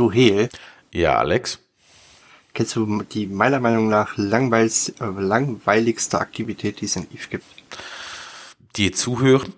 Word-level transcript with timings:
Du 0.00 0.10
Hehl, 0.10 0.48
Ja, 0.92 1.18
Alex. 1.18 1.58
kennst 2.54 2.74
du 2.74 3.02
die 3.02 3.26
meiner 3.26 3.60
Meinung 3.60 3.90
nach 3.90 4.16
äh, 4.16 4.22
langweiligste 4.22 6.18
Aktivität, 6.18 6.80
die 6.80 6.86
es 6.86 6.96
in 6.96 7.06
Eve 7.12 7.28
gibt? 7.28 7.44
Die 8.76 8.92
zuhören, 8.92 9.52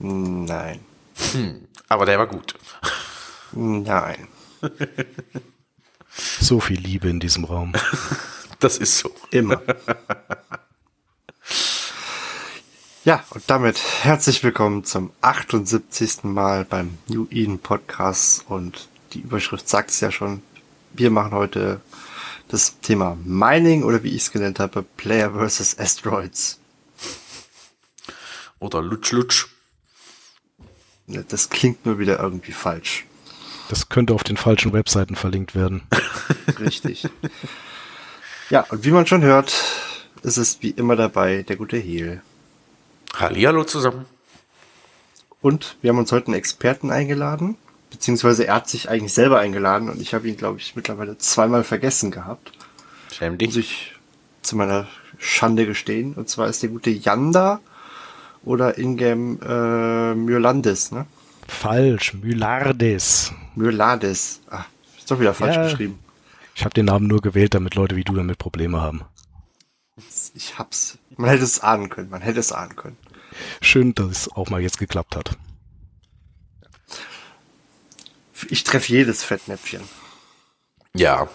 Nein. 0.00 0.80
aber 1.88 2.06
der 2.06 2.18
war 2.18 2.26
gut. 2.26 2.54
Nein. 3.52 4.26
So 6.40 6.58
viel 6.58 6.80
Liebe 6.80 7.08
in 7.08 7.20
diesem 7.20 7.44
Raum. 7.44 7.74
Das 8.58 8.78
ist 8.78 8.98
so. 8.98 9.14
Immer. 9.30 9.62
ja, 13.04 13.24
und 13.30 13.44
damit 13.46 13.80
herzlich 14.02 14.42
willkommen 14.42 14.82
zum 14.82 15.12
78. 15.20 16.24
Mal 16.24 16.64
beim 16.64 16.98
New 17.06 17.28
Eden 17.30 17.60
Podcast. 17.60 18.44
Und 18.48 18.88
die 19.12 19.20
Überschrift 19.20 19.68
sagt 19.68 19.90
es 19.90 20.00
ja 20.00 20.10
schon. 20.10 20.42
Wir 20.92 21.10
machen 21.10 21.32
heute 21.32 21.80
das 22.48 22.80
Thema 22.80 23.16
Mining 23.24 23.82
oder 23.82 24.02
wie 24.02 24.14
ich 24.14 24.22
es 24.22 24.32
genannt 24.32 24.58
habe, 24.58 24.82
Player 24.82 25.32
vs. 25.32 25.78
Asteroids. 25.78 26.58
Oder 28.58 28.82
Lutsch 28.82 29.12
Lutsch. 29.12 29.46
Das 31.06 31.48
klingt 31.50 31.86
nur 31.86 31.98
wieder 31.98 32.18
irgendwie 32.18 32.52
falsch. 32.52 33.06
Das 33.68 33.88
könnte 33.88 34.14
auf 34.14 34.24
den 34.24 34.36
falschen 34.36 34.72
Webseiten 34.72 35.14
verlinkt 35.14 35.54
werden. 35.54 35.82
Richtig. 36.58 37.08
ja, 38.50 38.64
und 38.70 38.84
wie 38.84 38.90
man 38.90 39.06
schon 39.06 39.22
hört, 39.22 39.54
ist 40.22 40.38
es 40.38 40.58
wie 40.62 40.70
immer 40.70 40.96
dabei 40.96 41.42
der 41.42 41.56
gute 41.56 41.76
Hehl. 41.76 42.22
Hallihallo 43.14 43.64
zusammen. 43.64 44.06
Und 45.40 45.76
wir 45.82 45.90
haben 45.90 45.98
uns 45.98 46.12
heute 46.12 46.26
einen 46.26 46.34
Experten 46.34 46.90
eingeladen, 46.90 47.56
beziehungsweise 47.90 48.46
er 48.46 48.54
hat 48.56 48.68
sich 48.68 48.88
eigentlich 48.88 49.12
selber 49.14 49.38
eingeladen 49.38 49.88
und 49.88 50.00
ich 50.00 50.14
habe 50.14 50.28
ihn, 50.28 50.36
glaube 50.36 50.58
ich, 50.58 50.76
mittlerweile 50.76 51.18
zweimal 51.18 51.64
vergessen 51.64 52.10
gehabt. 52.10 52.52
Schäm 53.12 53.32
Muss 53.34 53.38
dich. 53.54 53.56
ich 53.58 53.92
zu 54.42 54.56
meiner 54.56 54.86
Schande 55.18 55.66
gestehen. 55.66 56.14
Und 56.14 56.28
zwar 56.28 56.48
ist 56.48 56.62
der 56.62 56.70
gute 56.70 56.90
Yanda 56.90 57.60
oder 58.44 58.78
Ingame 58.78 59.38
äh, 59.42 60.14
Myrlandis, 60.14 60.92
ne? 60.92 61.06
Falsch, 61.48 62.14
Mylardes. 62.14 63.32
Myrlades. 63.56 64.40
Ah, 64.50 64.64
ist 64.96 65.10
doch 65.10 65.18
wieder 65.18 65.34
falsch 65.34 65.56
Ja. 65.56 65.62
geschrieben. 65.64 65.98
Ich 66.54 66.64
habe 66.64 66.74
den 66.74 66.86
Namen 66.86 67.06
nur 67.06 67.20
gewählt, 67.20 67.54
damit 67.54 67.74
Leute 67.74 67.96
wie 67.96 68.04
du 68.04 68.14
damit 68.14 68.38
Probleme 68.38 68.80
haben. 68.80 69.02
Ich 70.34 70.58
hab's. 70.58 70.98
Man 71.16 71.30
hätte 71.30 71.44
es 71.44 71.60
ahnen 71.60 71.88
können. 71.88 72.10
Man 72.10 72.20
hätte 72.20 72.38
es 72.40 72.52
ahnen 72.52 72.76
können. 72.76 72.96
Schön, 73.60 73.94
dass 73.94 74.06
es 74.10 74.32
auch 74.32 74.50
mal 74.50 74.60
jetzt 74.60 74.78
geklappt 74.78 75.16
hat. 75.16 75.36
Ich 78.48 78.64
treffe 78.64 78.92
jedes 78.92 79.24
Fettnäpfchen. 79.24 79.82
Ja. 80.94 81.28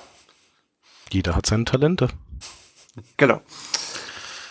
Jeder 1.12 1.36
hat 1.36 1.46
seine 1.46 1.66
Talente. 1.66 2.10
Genau. 3.18 3.42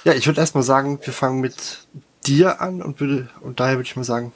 Ja, 0.05 0.15
ich 0.15 0.27
würde 0.27 0.41
erstmal 0.41 0.65
sagen, 0.65 0.99
wir 1.03 1.13
fangen 1.13 1.41
mit 1.41 1.87
dir 2.27 2.61
an 2.61 2.83
und 2.83 3.01
würde, 3.01 3.29
und 3.41 3.61
daher 3.61 3.77
würde 3.77 3.87
ich 3.87 3.97
mal 3.97 4.05
sagen, 4.05 4.33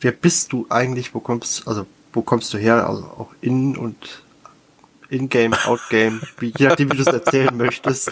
wer 0.00 0.12
bist 0.12 0.52
du 0.52 0.66
eigentlich? 0.70 1.14
Wo 1.14 1.20
kommst, 1.20 1.66
also, 1.66 1.86
wo 2.12 2.22
kommst 2.22 2.52
du 2.54 2.58
her? 2.58 2.88
Also 2.88 3.04
auch 3.04 3.30
in 3.40 3.76
und 3.76 4.22
in-game, 5.08 5.52
out-game, 5.52 6.22
wie, 6.38 6.52
je 6.56 6.68
nachdem, 6.68 6.90
wie 6.90 6.96
du 6.96 7.02
es 7.02 7.08
erzählen 7.08 7.54
möchtest. 7.56 8.10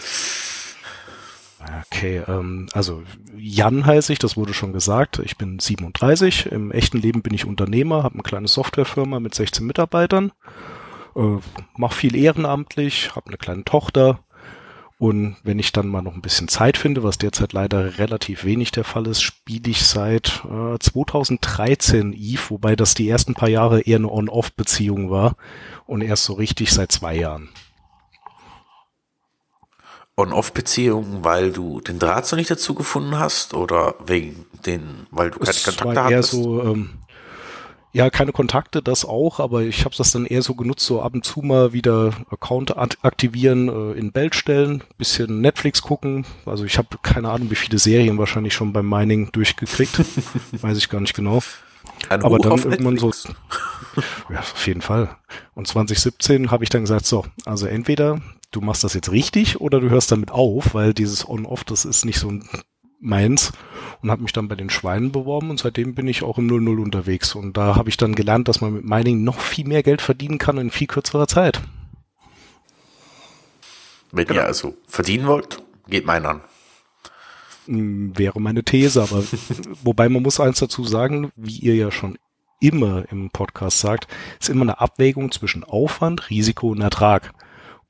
Okay, 1.86 2.22
ähm, 2.26 2.68
also 2.72 3.02
Jan 3.36 3.84
heiße 3.84 4.12
ich, 4.12 4.18
das 4.18 4.36
wurde 4.36 4.54
schon 4.54 4.72
gesagt. 4.72 5.20
Ich 5.24 5.36
bin 5.36 5.58
37. 5.58 6.46
Im 6.46 6.70
echten 6.72 6.98
Leben 6.98 7.22
bin 7.22 7.34
ich 7.34 7.44
Unternehmer, 7.44 8.02
habe 8.02 8.14
eine 8.14 8.22
kleine 8.22 8.48
Softwarefirma 8.48 9.20
mit 9.20 9.34
16 9.34 9.66
Mitarbeitern, 9.66 10.32
äh, 11.16 11.36
mache 11.76 11.94
viel 11.94 12.16
ehrenamtlich, 12.16 13.14
habe 13.14 13.28
eine 13.28 13.36
kleine 13.36 13.64
Tochter. 13.64 14.20
Und 14.98 15.36
wenn 15.44 15.58
ich 15.58 15.72
dann 15.72 15.88
mal 15.88 16.02
noch 16.02 16.14
ein 16.14 16.20
bisschen 16.20 16.48
Zeit 16.48 16.76
finde, 16.76 17.02
was 17.02 17.16
derzeit 17.16 17.54
leider 17.54 17.96
relativ 17.98 18.44
wenig 18.44 18.70
der 18.70 18.84
Fall 18.84 19.06
ist, 19.06 19.22
spiele 19.22 19.70
ich 19.70 19.82
seit 19.86 20.42
äh, 20.44 20.78
2013 20.78 22.12
Eve, 22.12 22.42
wobei 22.50 22.76
das 22.76 22.92
die 22.92 23.08
ersten 23.08 23.32
paar 23.32 23.48
Jahre 23.48 23.80
eher 23.80 23.96
eine 23.96 24.12
On-Off-Beziehung 24.12 25.10
war 25.10 25.36
und 25.86 26.02
erst 26.02 26.24
so 26.24 26.34
richtig 26.34 26.70
seit 26.72 26.92
zwei 26.92 27.16
Jahren. 27.16 27.48
On-Off-Beziehung, 30.20 31.24
weil 31.24 31.52
du 31.52 31.80
den 31.80 31.98
Draht 31.98 32.26
so 32.26 32.36
nicht 32.36 32.50
dazu 32.50 32.74
gefunden 32.74 33.18
hast 33.18 33.54
oder 33.54 33.94
wegen 34.04 34.46
den, 34.66 35.06
weil 35.10 35.30
du 35.30 35.38
keine 35.38 35.50
Es 35.50 35.64
Kontakte 35.64 35.86
war 35.86 36.10
eher 36.10 36.18
hattest? 36.18 36.30
so, 36.32 36.62
ähm, 36.62 36.90
ja, 37.92 38.08
keine 38.08 38.30
Kontakte, 38.30 38.82
das 38.82 39.04
auch, 39.04 39.40
aber 39.40 39.62
ich 39.62 39.84
habe 39.84 39.96
das 39.96 40.12
dann 40.12 40.24
eher 40.24 40.42
so 40.42 40.54
genutzt, 40.54 40.86
so 40.86 41.02
ab 41.02 41.12
und 41.12 41.24
zu 41.24 41.40
mal 41.40 41.72
wieder 41.72 42.12
Account 42.30 42.76
aktivieren, 42.76 43.68
äh, 43.68 43.98
in 43.98 44.12
Belt 44.12 44.36
stellen, 44.36 44.84
bisschen 44.96 45.40
Netflix 45.40 45.82
gucken. 45.82 46.24
Also 46.46 46.64
ich 46.64 46.78
habe 46.78 46.88
keine 47.02 47.30
Ahnung, 47.30 47.50
wie 47.50 47.56
viele 47.56 47.78
Serien 47.78 48.16
wahrscheinlich 48.16 48.54
schon 48.54 48.72
beim 48.72 48.88
Mining 48.88 49.32
durchgekriegt. 49.32 49.98
Weiß 50.62 50.78
ich 50.78 50.88
gar 50.88 51.00
nicht 51.00 51.14
genau. 51.14 51.40
Ein 52.08 52.22
aber 52.22 52.36
Hoch 52.36 52.42
dann 52.42 52.70
irgendwann 52.70 52.96
so, 52.96 53.08
Netflix. 53.08 53.34
ja, 54.30 54.38
auf 54.38 54.66
jeden 54.68 54.82
Fall. 54.82 55.16
Und 55.54 55.66
2017 55.66 56.52
habe 56.52 56.62
ich 56.62 56.70
dann 56.70 56.82
gesagt, 56.82 57.06
so, 57.06 57.24
also 57.44 57.66
entweder 57.66 58.20
du 58.50 58.60
machst 58.60 58.84
das 58.84 58.94
jetzt 58.94 59.10
richtig 59.12 59.60
oder 59.60 59.80
du 59.80 59.90
hörst 59.90 60.12
damit 60.12 60.30
auf, 60.30 60.74
weil 60.74 60.94
dieses 60.94 61.28
On-Off, 61.28 61.64
das 61.64 61.84
ist 61.84 62.04
nicht 62.04 62.18
so 62.18 62.32
meins 63.00 63.52
und 64.02 64.10
habe 64.10 64.22
mich 64.22 64.32
dann 64.32 64.48
bei 64.48 64.56
den 64.56 64.70
Schweinen 64.70 65.12
beworben 65.12 65.50
und 65.50 65.58
seitdem 65.58 65.94
bin 65.94 66.06
ich 66.06 66.22
auch 66.22 66.38
im 66.38 66.46
00 66.46 66.80
unterwegs 66.80 67.34
und 67.34 67.56
da 67.56 67.76
habe 67.76 67.88
ich 67.88 67.96
dann 67.96 68.14
gelernt, 68.14 68.48
dass 68.48 68.60
man 68.60 68.74
mit 68.74 68.84
Mining 68.84 69.24
noch 69.24 69.40
viel 69.40 69.66
mehr 69.66 69.82
Geld 69.82 70.02
verdienen 70.02 70.38
kann 70.38 70.58
in 70.58 70.70
viel 70.70 70.86
kürzerer 70.86 71.26
Zeit. 71.26 71.62
Wenn 74.12 74.26
Genau. 74.26 74.40
ihr 74.40 74.46
also 74.46 74.74
verdienen 74.86 75.26
wollt, 75.26 75.62
geht 75.88 76.04
meinen 76.04 76.26
an. 76.26 76.40
Mm, 77.66 78.10
Wäre 78.16 78.40
meine 78.40 78.64
These, 78.64 79.02
aber 79.02 79.22
wobei 79.84 80.08
man 80.08 80.22
muss 80.22 80.40
eins 80.40 80.58
dazu 80.58 80.84
sagen, 80.84 81.30
wie 81.36 81.58
ihr 81.58 81.76
ja 81.76 81.90
schon 81.90 82.18
immer 82.60 83.04
im 83.10 83.30
Podcast 83.30 83.80
sagt, 83.80 84.08
ist 84.38 84.50
immer 84.50 84.62
eine 84.62 84.80
Abwägung 84.80 85.30
zwischen 85.32 85.64
Aufwand, 85.64 86.28
Risiko 86.28 86.70
und 86.70 86.80
Ertrag. 86.82 87.32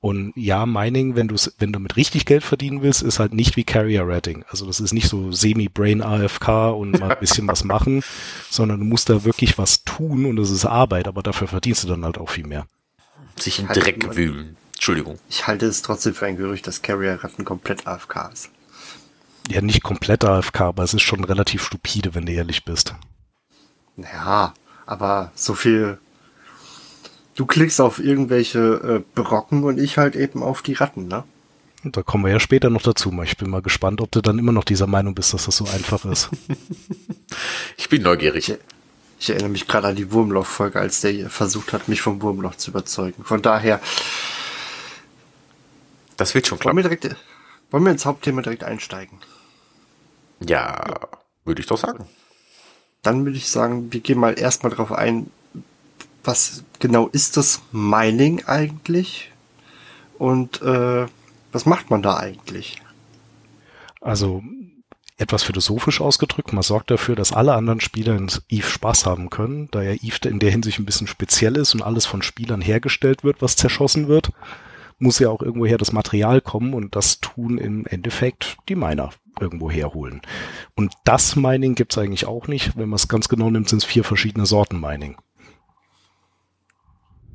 Und 0.00 0.32
ja, 0.34 0.64
Mining, 0.64 1.14
wenn 1.14 1.28
du 1.28 1.36
wenn 1.58 1.72
du 1.72 1.78
mit 1.78 1.96
richtig 1.96 2.24
Geld 2.24 2.42
verdienen 2.42 2.80
willst, 2.80 3.02
ist 3.02 3.18
halt 3.18 3.34
nicht 3.34 3.56
wie 3.56 3.64
Carrier 3.64 4.06
Rating. 4.06 4.44
Also 4.48 4.66
das 4.66 4.80
ist 4.80 4.94
nicht 4.94 5.08
so 5.08 5.30
semi-brain 5.30 6.00
AFK 6.00 6.70
und 6.74 6.98
mal 6.98 7.10
ein 7.12 7.20
bisschen 7.20 7.46
was 7.46 7.64
machen, 7.64 8.02
sondern 8.50 8.80
du 8.80 8.86
musst 8.86 9.10
da 9.10 9.24
wirklich 9.24 9.58
was 9.58 9.84
tun 9.84 10.24
und 10.24 10.36
das 10.36 10.50
ist 10.50 10.64
Arbeit, 10.64 11.06
aber 11.06 11.22
dafür 11.22 11.48
verdienst 11.48 11.84
du 11.84 11.88
dann 11.88 12.04
halt 12.04 12.16
auch 12.16 12.30
viel 12.30 12.46
mehr. 12.46 12.66
Sich 13.38 13.58
in 13.58 13.66
Dreck 13.68 14.06
mal- 14.06 14.16
wühlen. 14.16 14.56
Entschuldigung. 14.72 15.18
Ich 15.28 15.46
halte 15.46 15.66
es 15.66 15.82
trotzdem 15.82 16.14
für 16.14 16.24
ein 16.24 16.38
Gerücht, 16.38 16.66
dass 16.66 16.80
Carrier 16.80 17.22
Ratten 17.22 17.44
komplett 17.44 17.86
AFK 17.86 18.30
ist. 18.32 18.48
Ja, 19.50 19.60
nicht 19.60 19.82
komplett 19.82 20.24
AFK, 20.24 20.60
aber 20.62 20.82
es 20.84 20.94
ist 20.94 21.02
schon 21.02 21.22
relativ 21.24 21.62
stupide, 21.62 22.14
wenn 22.14 22.24
du 22.24 22.32
ehrlich 22.32 22.64
bist. 22.64 22.94
Ja, 23.98 24.54
aber 24.86 25.32
so 25.34 25.54
viel. 25.54 25.98
Du 27.40 27.46
klickst 27.46 27.80
auf 27.80 28.00
irgendwelche 28.00 28.58
äh, 28.58 29.14
Brocken 29.14 29.64
und 29.64 29.78
ich 29.78 29.96
halt 29.96 30.14
eben 30.14 30.42
auf 30.42 30.60
die 30.60 30.74
Ratten, 30.74 31.08
ne? 31.08 31.24
Und 31.82 31.96
da 31.96 32.02
kommen 32.02 32.26
wir 32.26 32.30
ja 32.32 32.38
später 32.38 32.68
noch 32.68 32.82
dazu. 32.82 33.10
Ich 33.22 33.38
bin 33.38 33.48
mal 33.48 33.62
gespannt, 33.62 34.02
ob 34.02 34.10
du 34.12 34.20
dann 34.20 34.38
immer 34.38 34.52
noch 34.52 34.64
dieser 34.64 34.86
Meinung 34.86 35.14
bist, 35.14 35.32
dass 35.32 35.46
das 35.46 35.56
so 35.56 35.64
einfach 35.64 36.04
ist. 36.04 36.28
Ich 37.78 37.88
bin 37.88 38.02
neugierig. 38.02 38.50
Ich, 38.50 38.58
ich 39.18 39.30
erinnere 39.30 39.48
mich 39.48 39.66
gerade 39.66 39.88
an 39.88 39.96
die 39.96 40.12
Wurmloch-Folge, 40.12 40.78
als 40.78 41.00
der 41.00 41.12
hier 41.12 41.30
versucht 41.30 41.72
hat, 41.72 41.88
mich 41.88 42.02
vom 42.02 42.20
Wurmloch 42.20 42.56
zu 42.56 42.72
überzeugen. 42.72 43.24
Von 43.24 43.40
daher, 43.40 43.80
Das 46.18 46.34
wird 46.34 46.46
schon 46.46 46.62
wollen 46.62 46.76
wir 46.76 46.82
direkt, 46.82 47.16
wollen 47.70 47.84
wir 47.84 47.92
ins 47.92 48.04
Hauptthema 48.04 48.42
direkt 48.42 48.64
einsteigen? 48.64 49.16
Ja, 50.46 51.08
würde 51.46 51.62
ich 51.62 51.66
doch 51.66 51.78
sagen. 51.78 52.04
Dann 53.00 53.24
würde 53.24 53.38
ich 53.38 53.48
sagen, 53.48 53.90
wir 53.94 54.00
gehen 54.00 54.18
mal 54.18 54.38
erstmal 54.38 54.72
drauf 54.72 54.92
ein, 54.92 55.30
was 56.24 56.64
genau 56.78 57.08
ist 57.08 57.36
das 57.36 57.62
Mining 57.72 58.44
eigentlich? 58.46 59.30
Und 60.18 60.60
äh, 60.62 61.06
was 61.52 61.66
macht 61.66 61.90
man 61.90 62.02
da 62.02 62.18
eigentlich? 62.18 62.80
Also 64.00 64.42
etwas 65.20 65.42
philosophisch 65.42 66.00
ausgedrückt. 66.00 66.52
Man 66.52 66.62
sorgt 66.62 66.90
dafür, 66.90 67.14
dass 67.14 67.32
alle 67.32 67.54
anderen 67.54 67.80
Spieler 67.80 68.16
in 68.16 68.30
Eve 68.48 68.66
Spaß 68.66 69.04
haben 69.04 69.28
können, 69.28 69.68
da 69.70 69.82
ja 69.82 69.92
Eve 69.92 70.28
in 70.28 70.38
der 70.38 70.50
Hinsicht 70.50 70.78
ein 70.78 70.86
bisschen 70.86 71.06
speziell 71.06 71.56
ist 71.56 71.74
und 71.74 71.82
alles 71.82 72.06
von 72.06 72.22
Spielern 72.22 72.62
hergestellt 72.62 73.22
wird, 73.22 73.42
was 73.42 73.56
zerschossen 73.56 74.08
wird, 74.08 74.32
muss 74.98 75.18
ja 75.18 75.28
auch 75.28 75.42
irgendwoher 75.42 75.78
das 75.78 75.92
Material 75.92 76.40
kommen 76.40 76.74
und 76.74 76.96
das 76.96 77.20
tun 77.20 77.58
im 77.58 77.86
Endeffekt 77.86 78.56
die 78.68 78.76
Miner 78.76 79.10
irgendwo 79.40 79.70
herholen. 79.70 80.20
Und 80.74 80.92
das 81.04 81.36
Mining 81.36 81.74
gibt's 81.74 81.98
eigentlich 81.98 82.26
auch 82.26 82.48
nicht. 82.48 82.76
Wenn 82.76 82.88
man 82.88 82.96
es 82.96 83.08
ganz 83.08 83.28
genau 83.28 83.50
nimmt, 83.50 83.68
sind 83.68 83.78
es 83.78 83.84
vier 83.84 84.04
verschiedene 84.04 84.46
Sorten 84.46 84.80
Mining. 84.80 85.16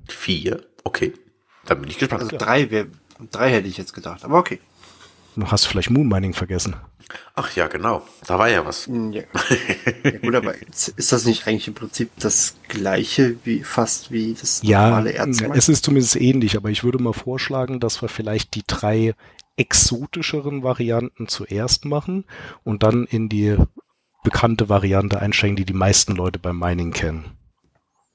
Vier? 0.08 0.66
Okay. 0.84 1.14
Da 1.66 1.76
bin 1.76 1.90
ich 1.90 1.98
gespannt. 1.98 2.24
Also 2.24 2.38
drei, 2.38 2.70
wär, 2.72 2.88
drei 3.32 3.52
hätte 3.52 3.68
ich 3.68 3.78
jetzt 3.78 3.94
gedacht, 3.94 4.24
aber 4.24 4.38
okay. 4.38 4.60
Du 5.36 5.48
hast 5.48 5.66
vielleicht 5.66 5.90
Moon 5.90 6.08
Mining 6.08 6.34
vergessen. 6.34 6.76
Ach 7.36 7.54
ja, 7.56 7.68
genau. 7.68 8.06
Da 8.26 8.40
war 8.40 8.50
ja 8.50 8.66
was. 8.66 8.88
Ja. 8.88 9.24
ja 10.04 10.18
gut, 10.20 10.36
aber 10.36 10.56
ist 10.56 11.12
das 11.12 11.26
nicht 11.26 11.46
eigentlich 11.48 11.68
im 11.68 11.74
Prinzip 11.74 12.10
das 12.20 12.56
gleiche 12.68 13.36
wie 13.44 13.64
fast 13.64 14.12
wie 14.12 14.34
das 14.34 14.62
Ja, 14.64 14.90
normale 14.90 15.12
Erz? 15.12 15.42
es 15.54 15.70
ist 15.70 15.86
zumindest 15.86 16.16
ähnlich, 16.16 16.56
aber 16.56 16.70
ich 16.70 16.84
würde 16.84 17.02
mal 17.02 17.14
vorschlagen, 17.14 17.80
dass 17.80 18.02
wir 18.02 18.10
vielleicht 18.10 18.56
die 18.56 18.64
drei 18.66 19.14
exotischeren 19.58 20.64
Varianten 20.64 21.28
zuerst 21.28 21.86
machen 21.86 22.26
und 22.64 22.84
dann 22.84 23.06
in 23.06 23.30
die 23.30 23.58
bekannte 24.24 24.70
Variante 24.70 25.20
einsteigen, 25.20 25.56
die 25.56 25.66
die 25.66 25.74
meisten 25.74 26.16
Leute 26.16 26.40
beim 26.40 26.58
Mining 26.58 26.92
kennen. 26.92 27.38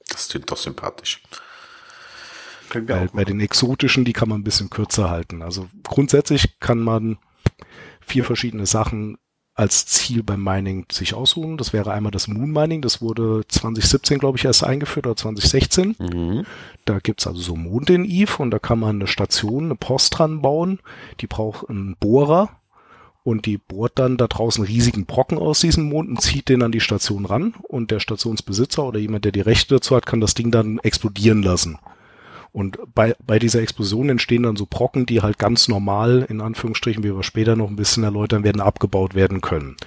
Das 0.09 0.27
klingt 0.27 0.51
doch 0.51 0.57
sympathisch. 0.57 1.21
Können 2.71 2.87
wir 2.87 2.95
Weil 2.95 3.07
auch 3.09 3.11
bei 3.11 3.25
den 3.25 3.41
exotischen, 3.41 4.05
die 4.05 4.13
kann 4.13 4.29
man 4.29 4.39
ein 4.39 4.43
bisschen 4.45 4.69
kürzer 4.69 5.09
halten. 5.09 5.41
Also 5.41 5.67
grundsätzlich 5.83 6.57
kann 6.61 6.79
man 6.79 7.17
vier 7.99 8.23
verschiedene 8.23 8.65
Sachen 8.65 9.17
als 9.53 9.85
Ziel 9.85 10.23
beim 10.23 10.41
Mining 10.41 10.85
sich 10.89 11.13
aussuchen. 11.13 11.57
Das 11.57 11.73
wäre 11.73 11.91
einmal 11.91 12.13
das 12.13 12.29
Moon 12.29 12.49
Mining, 12.49 12.81
das 12.81 13.01
wurde 13.01 13.41
2017, 13.45 14.19
glaube 14.19 14.37
ich, 14.37 14.45
erst 14.45 14.63
eingeführt 14.63 15.05
oder 15.05 15.17
2016. 15.17 15.97
Mhm. 15.99 16.45
Da 16.85 16.99
gibt's 16.99 17.27
also 17.27 17.41
so 17.41 17.55
Monde 17.57 17.93
in 17.93 18.05
Eve 18.05 18.37
und 18.41 18.51
da 18.51 18.59
kann 18.59 18.79
man 18.79 18.95
eine 18.95 19.07
Station, 19.07 19.65
eine 19.65 19.75
Post 19.75 20.17
dran 20.17 20.41
bauen. 20.41 20.79
Die 21.19 21.27
braucht 21.27 21.69
einen 21.69 21.97
Bohrer 21.99 22.61
und 23.23 23.45
die 23.45 23.57
bohrt 23.57 23.99
dann 23.99 24.15
da 24.15 24.27
draußen 24.27 24.63
riesigen 24.63 25.05
Brocken 25.05 25.37
aus 25.37 25.59
diesem 25.59 25.89
Mond 25.89 26.09
und 26.09 26.21
zieht 26.21 26.47
den 26.47 26.63
an 26.63 26.71
die 26.71 26.79
Station 26.79 27.25
ran 27.25 27.53
und 27.63 27.91
der 27.91 27.99
Stationsbesitzer 27.99 28.85
oder 28.85 28.99
jemand, 28.99 29.25
der 29.25 29.33
die 29.33 29.41
Rechte 29.41 29.75
dazu 29.75 29.93
hat, 29.93 30.05
kann 30.05 30.21
das 30.21 30.35
Ding 30.35 30.51
dann 30.51 30.79
explodieren 30.79 31.43
lassen. 31.43 31.77
Und 32.53 32.79
bei, 32.93 33.15
bei 33.25 33.39
dieser 33.39 33.61
Explosion 33.61 34.09
entstehen 34.09 34.43
dann 34.43 34.57
so 34.57 34.67
Brocken, 34.69 35.05
die 35.05 35.21
halt 35.21 35.39
ganz 35.39 35.69
normal, 35.69 36.25
in 36.27 36.41
Anführungsstrichen, 36.41 37.03
wie 37.03 37.15
wir 37.15 37.23
später 37.23 37.55
noch 37.55 37.69
ein 37.69 37.77
bisschen 37.77 38.03
erläutern 38.03 38.43
werden, 38.43 38.61
abgebaut 38.61 39.15
werden 39.15 39.39
können. 39.39 39.77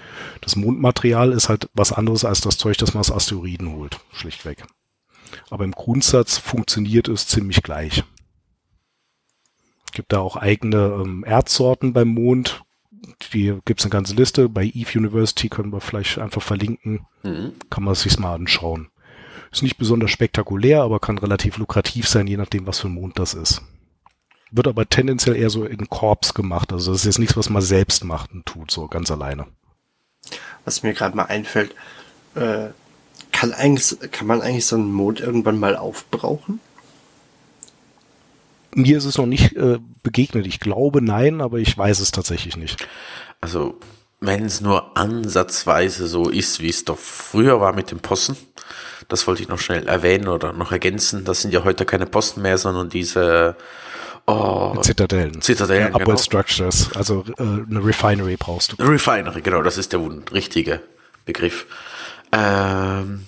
Das 0.41 0.57
Mondmaterial 0.57 1.33
ist 1.33 1.51
halt 1.51 1.69
was 1.75 1.93
anderes 1.93 2.25
als 2.25 2.41
das 2.41 2.57
Zeug, 2.57 2.79
das 2.79 2.95
man 2.95 3.01
aus 3.01 3.13
Asteroiden 3.13 3.73
holt, 3.73 3.99
schlichtweg. 4.13 4.65
Aber 5.51 5.65
im 5.65 5.73
Grundsatz 5.73 6.39
funktioniert 6.39 7.09
es 7.09 7.27
ziemlich 7.27 7.63
gleich. 7.63 8.03
Es 9.85 9.93
gibt 9.93 10.13
da 10.13 10.21
auch 10.21 10.37
eigene 10.37 11.01
ähm, 11.03 11.23
Erzsorten 11.25 11.93
beim 11.93 12.09
Mond. 12.09 12.63
Die 13.33 13.59
gibt's 13.67 13.85
eine 13.85 13.91
ganze 13.91 14.15
Liste. 14.15 14.49
Bei 14.49 14.65
Eve 14.65 14.99
University 14.99 15.51
können 15.51 15.73
wir 15.73 15.81
vielleicht 15.81 16.19
einfach 16.19 16.43
verlinken. 16.43 17.07
Mhm. 17.23 17.53
Kann 17.69 17.85
man 17.85 17.95
sich's 17.95 18.19
mal 18.19 18.35
anschauen. 18.35 18.89
Ist 19.55 19.63
nicht 19.63 19.79
besonders 19.79 20.11
spektakulär, 20.11 20.83
aber 20.83 20.99
kann 20.99 21.17
relativ 21.17 21.59
lukrativ 21.59 22.09
sein, 22.09 22.27
je 22.27 22.37
nachdem, 22.37 22.67
was 22.67 22.81
für 22.81 22.89
ein 22.89 22.95
Mond 22.95 23.21
das 23.21 23.35
ist. 23.35 23.63
Wird 24.51 24.67
aber 24.67 24.89
tendenziell 24.89 25.37
eher 25.37 25.49
so 25.49 25.65
in 25.65 25.89
Korps 25.89 26.35
gemacht. 26.35 26.73
Also 26.73 26.91
das 26.91 27.03
ist 27.03 27.07
jetzt 27.07 27.19
nichts, 27.21 27.37
was 27.37 27.51
man 27.51 27.63
selbst 27.63 28.03
macht 28.03 28.33
und 28.33 28.47
tut, 28.47 28.73
so 28.73 28.89
ganz 28.89 29.13
alleine. 29.13 29.47
Was 30.65 30.83
mir 30.83 30.93
gerade 30.93 31.17
mal 31.17 31.27
einfällt, 31.27 31.73
äh, 32.35 32.71
kann 33.31 33.53
eigentlich, 33.53 33.97
kann 34.11 34.27
man 34.27 34.43
eigentlich 34.43 34.67
so 34.67 34.75
einen 34.75 34.93
Mond 34.93 35.21
irgendwann 35.21 35.61
mal 35.61 35.77
aufbrauchen? 35.77 36.59
Mir 38.75 38.99
ist 38.99 39.05
es 39.05 39.19
noch 39.19 39.27
nicht 39.27 39.55
äh, 39.55 39.79
begegnet. 40.03 40.49
Ich 40.49 40.59
glaube 40.59 41.01
nein, 41.01 41.41
aber 41.41 41.59
ich 41.59 41.79
weiß 41.79 42.01
es 42.01 42.11
tatsächlich 42.11 42.57
nicht. 42.57 42.89
Also, 43.41 43.79
wenn 44.19 44.47
es 44.47 44.61
nur 44.61 44.97
ansatzweise 44.97 46.09
so 46.09 46.29
ist, 46.29 46.59
wie 46.59 46.71
es 46.71 46.85
doch 46.85 46.99
früher 46.99 47.61
war 47.61 47.73
mit 47.73 47.93
den 47.93 48.01
Posten, 48.01 48.37
das 49.09 49.27
wollte 49.27 49.43
ich 49.43 49.49
noch 49.49 49.59
schnell 49.59 49.87
erwähnen 49.87 50.29
oder 50.29 50.53
noch 50.53 50.73
ergänzen. 50.73 51.25
Das 51.25 51.43
sind 51.43 51.53
ja 51.53 51.65
heute 51.65 51.85
keine 51.85 52.07
Posten 52.07 52.43
mehr, 52.43 52.59
sondern 52.59 52.89
diese 52.89 53.57
oh, 54.27 54.77
Zitadellen. 54.81 55.41
Zitadellen, 55.41 55.95
Upwell 55.95 56.07
genau. 56.07 56.19
Structures. 56.19 56.91
Also 56.95 57.25
äh, 57.39 57.43
eine 57.43 57.85
Refinery 57.85 58.37
brauchst 58.37 58.73
du. 58.73 58.83
Refinery, 58.83 59.43
genau, 59.43 59.63
das 59.63 59.79
ist 59.79 59.93
der 59.93 60.01
richtige 60.33 60.81
Begriff. 61.25 61.67
Ähm, 62.33 63.27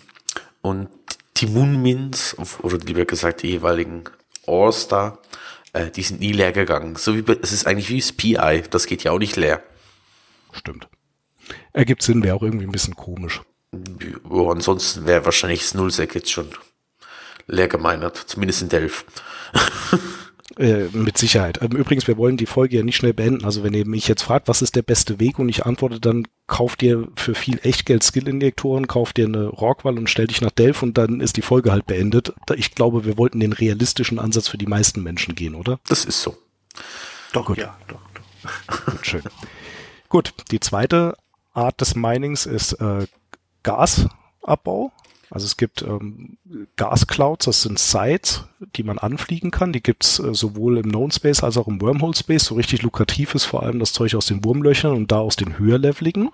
und 0.63 0.89
die 1.37 1.47
Moonmins, 1.47 2.37
oder 2.63 2.79
lieber 2.79 3.05
gesagt 3.05 3.43
die 3.43 3.49
jeweiligen 3.49 4.05
All-Star, 4.47 5.19
äh, 5.73 5.91
die 5.91 6.03
sind 6.03 6.21
nie 6.21 6.33
leer 6.33 6.53
gegangen. 6.53 6.97
So 6.97 7.15
wie 7.15 7.25
es 7.43 7.53
ist 7.53 7.67
eigentlich 7.67 7.91
wie 7.91 8.01
das 8.01 8.13
PI, 8.13 8.65
das 8.71 8.87
geht 8.87 9.05
ja 9.05 9.13
auch 9.13 9.19
nicht 9.19 9.37
leer. 9.37 9.63
Stimmt. 10.53 10.89
Ergibt 11.73 12.03
Sinn, 12.03 12.23
wäre 12.23 12.35
auch 12.37 12.43
irgendwie 12.43 12.65
ein 12.65 12.73
bisschen 12.73 12.97
komisch. 12.97 13.43
Ja, 13.73 14.49
ansonsten 14.49 15.07
wäre 15.07 15.25
wahrscheinlich 15.25 15.61
das 15.61 15.75
Nullsec 15.75 16.15
jetzt 16.15 16.31
schon 16.31 16.49
leer 17.47 17.69
gemeinert, 17.69 18.17
zumindest 18.17 18.63
in 18.63 18.69
Delph. 18.69 19.05
Äh, 20.59 20.89
mit 20.93 21.19
Sicherheit. 21.19 21.61
Ähm, 21.61 21.73
Übrigens, 21.73 22.07
wir 22.07 22.17
wollen 22.17 22.39
die 22.39 22.47
Folge 22.47 22.79
ja 22.79 22.83
nicht 22.83 22.97
schnell 22.97 23.13
beenden. 23.13 23.45
Also 23.45 23.63
wenn 23.63 23.75
ihr 23.75 23.87
mich 23.87 24.09
jetzt 24.09 24.23
fragt, 24.23 24.49
was 24.49 24.63
ist 24.63 24.75
der 24.75 24.83
beste 24.83 25.21
Weg 25.21 25.39
und 25.39 25.51
ich 25.51 25.67
antworte, 25.67 26.01
dann 26.01 26.27
kauft 26.47 26.83
ihr 26.83 27.09
für 27.15 27.35
viel 27.35 27.59
Echtgeld 27.63 28.03
Skill-Injektoren, 28.03 28.87
kauft 28.87 29.19
ihr 29.19 29.27
eine 29.27 29.49
Rockwall 29.49 29.99
und 29.99 30.09
stellt 30.09 30.31
dich 30.31 30.41
nach 30.41 30.53
Delph 30.53 30.83
und 30.83 30.97
dann 30.97 31.21
ist 31.21 31.37
die 31.37 31.43
Folge 31.43 31.73
halt 31.73 31.87
beendet. 31.87 32.33
Ich 32.55 32.75
glaube, 32.75 33.05
wir 33.05 33.19
wollten 33.19 33.41
den 33.41 33.53
realistischen 33.53 34.19
Ansatz 34.19 34.49
für 34.49 34.57
die 34.57 34.67
meisten 34.67 35.03
Menschen 35.03 35.35
gehen, 35.35 35.55
oder? 35.55 35.79
Das 35.89 36.07
ist 36.07 36.23
so. 36.23 36.39
Doch, 37.33 37.47
Gut. 37.47 37.59
ja, 37.59 37.77
doch, 37.89 38.01
doch. 38.15 38.87
Gut, 38.87 39.07
schön. 39.07 39.23
Gut, 40.09 40.33
die 40.53 40.61
zweite 40.61 41.17
Art 41.53 41.83
des 41.83 41.97
Minings 41.97 42.47
ist 42.47 42.73
äh, 42.75 43.07
Gasabbau. 43.67 44.93
Also 45.29 45.45
es 45.45 45.57
gibt 45.57 45.83
ähm, 45.83 46.39
Gasclouds, 46.77 47.47
das 47.47 47.63
sind 47.63 47.81
Sites, 47.81 48.45
die 48.77 48.85
man 48.85 48.99
anfliegen 48.99 49.51
kann. 49.51 49.73
Die 49.73 49.83
gibt's 49.83 50.21
äh, 50.21 50.33
sowohl 50.35 50.79
im 50.79 50.91
Known 50.91 51.11
Space 51.11 51.43
als 51.43 51.57
auch 51.57 51.67
im 51.67 51.81
Wormhole 51.81 52.15
Space. 52.15 52.45
So 52.45 52.55
richtig 52.55 52.83
lukrativ 52.83 53.35
ist 53.35 53.45
vor 53.45 53.65
allem 53.65 53.81
das 53.81 53.93
Zeug 53.93 54.15
aus 54.15 54.27
den 54.27 54.45
Wurmlöchern 54.45 54.93
und 54.93 55.11
da 55.11 55.19
aus 55.19 55.35
den 55.35 55.59
höherleveligen. 55.59 56.31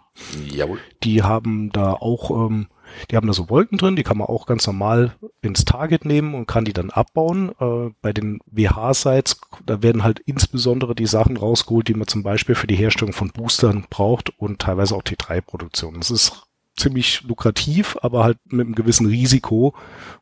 Jawohl. 0.46 0.78
Die 1.04 1.22
haben 1.22 1.72
da 1.72 1.94
auch, 1.94 2.30
ähm, 2.30 2.66
die 3.10 3.16
haben 3.16 3.26
da 3.26 3.32
so 3.32 3.48
Wolken 3.48 3.78
drin, 3.78 3.96
die 3.96 4.02
kann 4.02 4.18
man 4.18 4.28
auch 4.28 4.44
ganz 4.44 4.66
normal 4.66 5.16
ins 5.40 5.64
Target 5.64 6.04
nehmen 6.04 6.34
und 6.34 6.44
kann 6.44 6.66
die 6.66 6.74
dann 6.74 6.90
abbauen. 6.90 7.52
Äh, 7.58 7.94
bei 8.02 8.12
den 8.12 8.40
WH-Sites, 8.44 9.40
da 9.64 9.82
werden 9.82 10.04
halt 10.04 10.20
insbesondere 10.26 10.94
die 10.94 11.06
Sachen 11.06 11.38
rausgeholt, 11.38 11.88
die 11.88 11.94
man 11.94 12.08
zum 12.08 12.22
Beispiel 12.22 12.54
für 12.54 12.66
die 12.66 12.76
Herstellung 12.76 13.14
von 13.14 13.30
Boostern 13.30 13.86
braucht 13.88 14.38
und 14.38 14.58
teilweise 14.58 14.94
auch 14.94 15.02
T3-Produktion. 15.02 15.94
Das 15.94 16.10
ist 16.10 16.42
ziemlich 16.76 17.22
lukrativ, 17.22 17.96
aber 18.00 18.24
halt 18.24 18.38
mit 18.46 18.66
einem 18.66 18.74
gewissen 18.74 19.06
Risiko, 19.06 19.74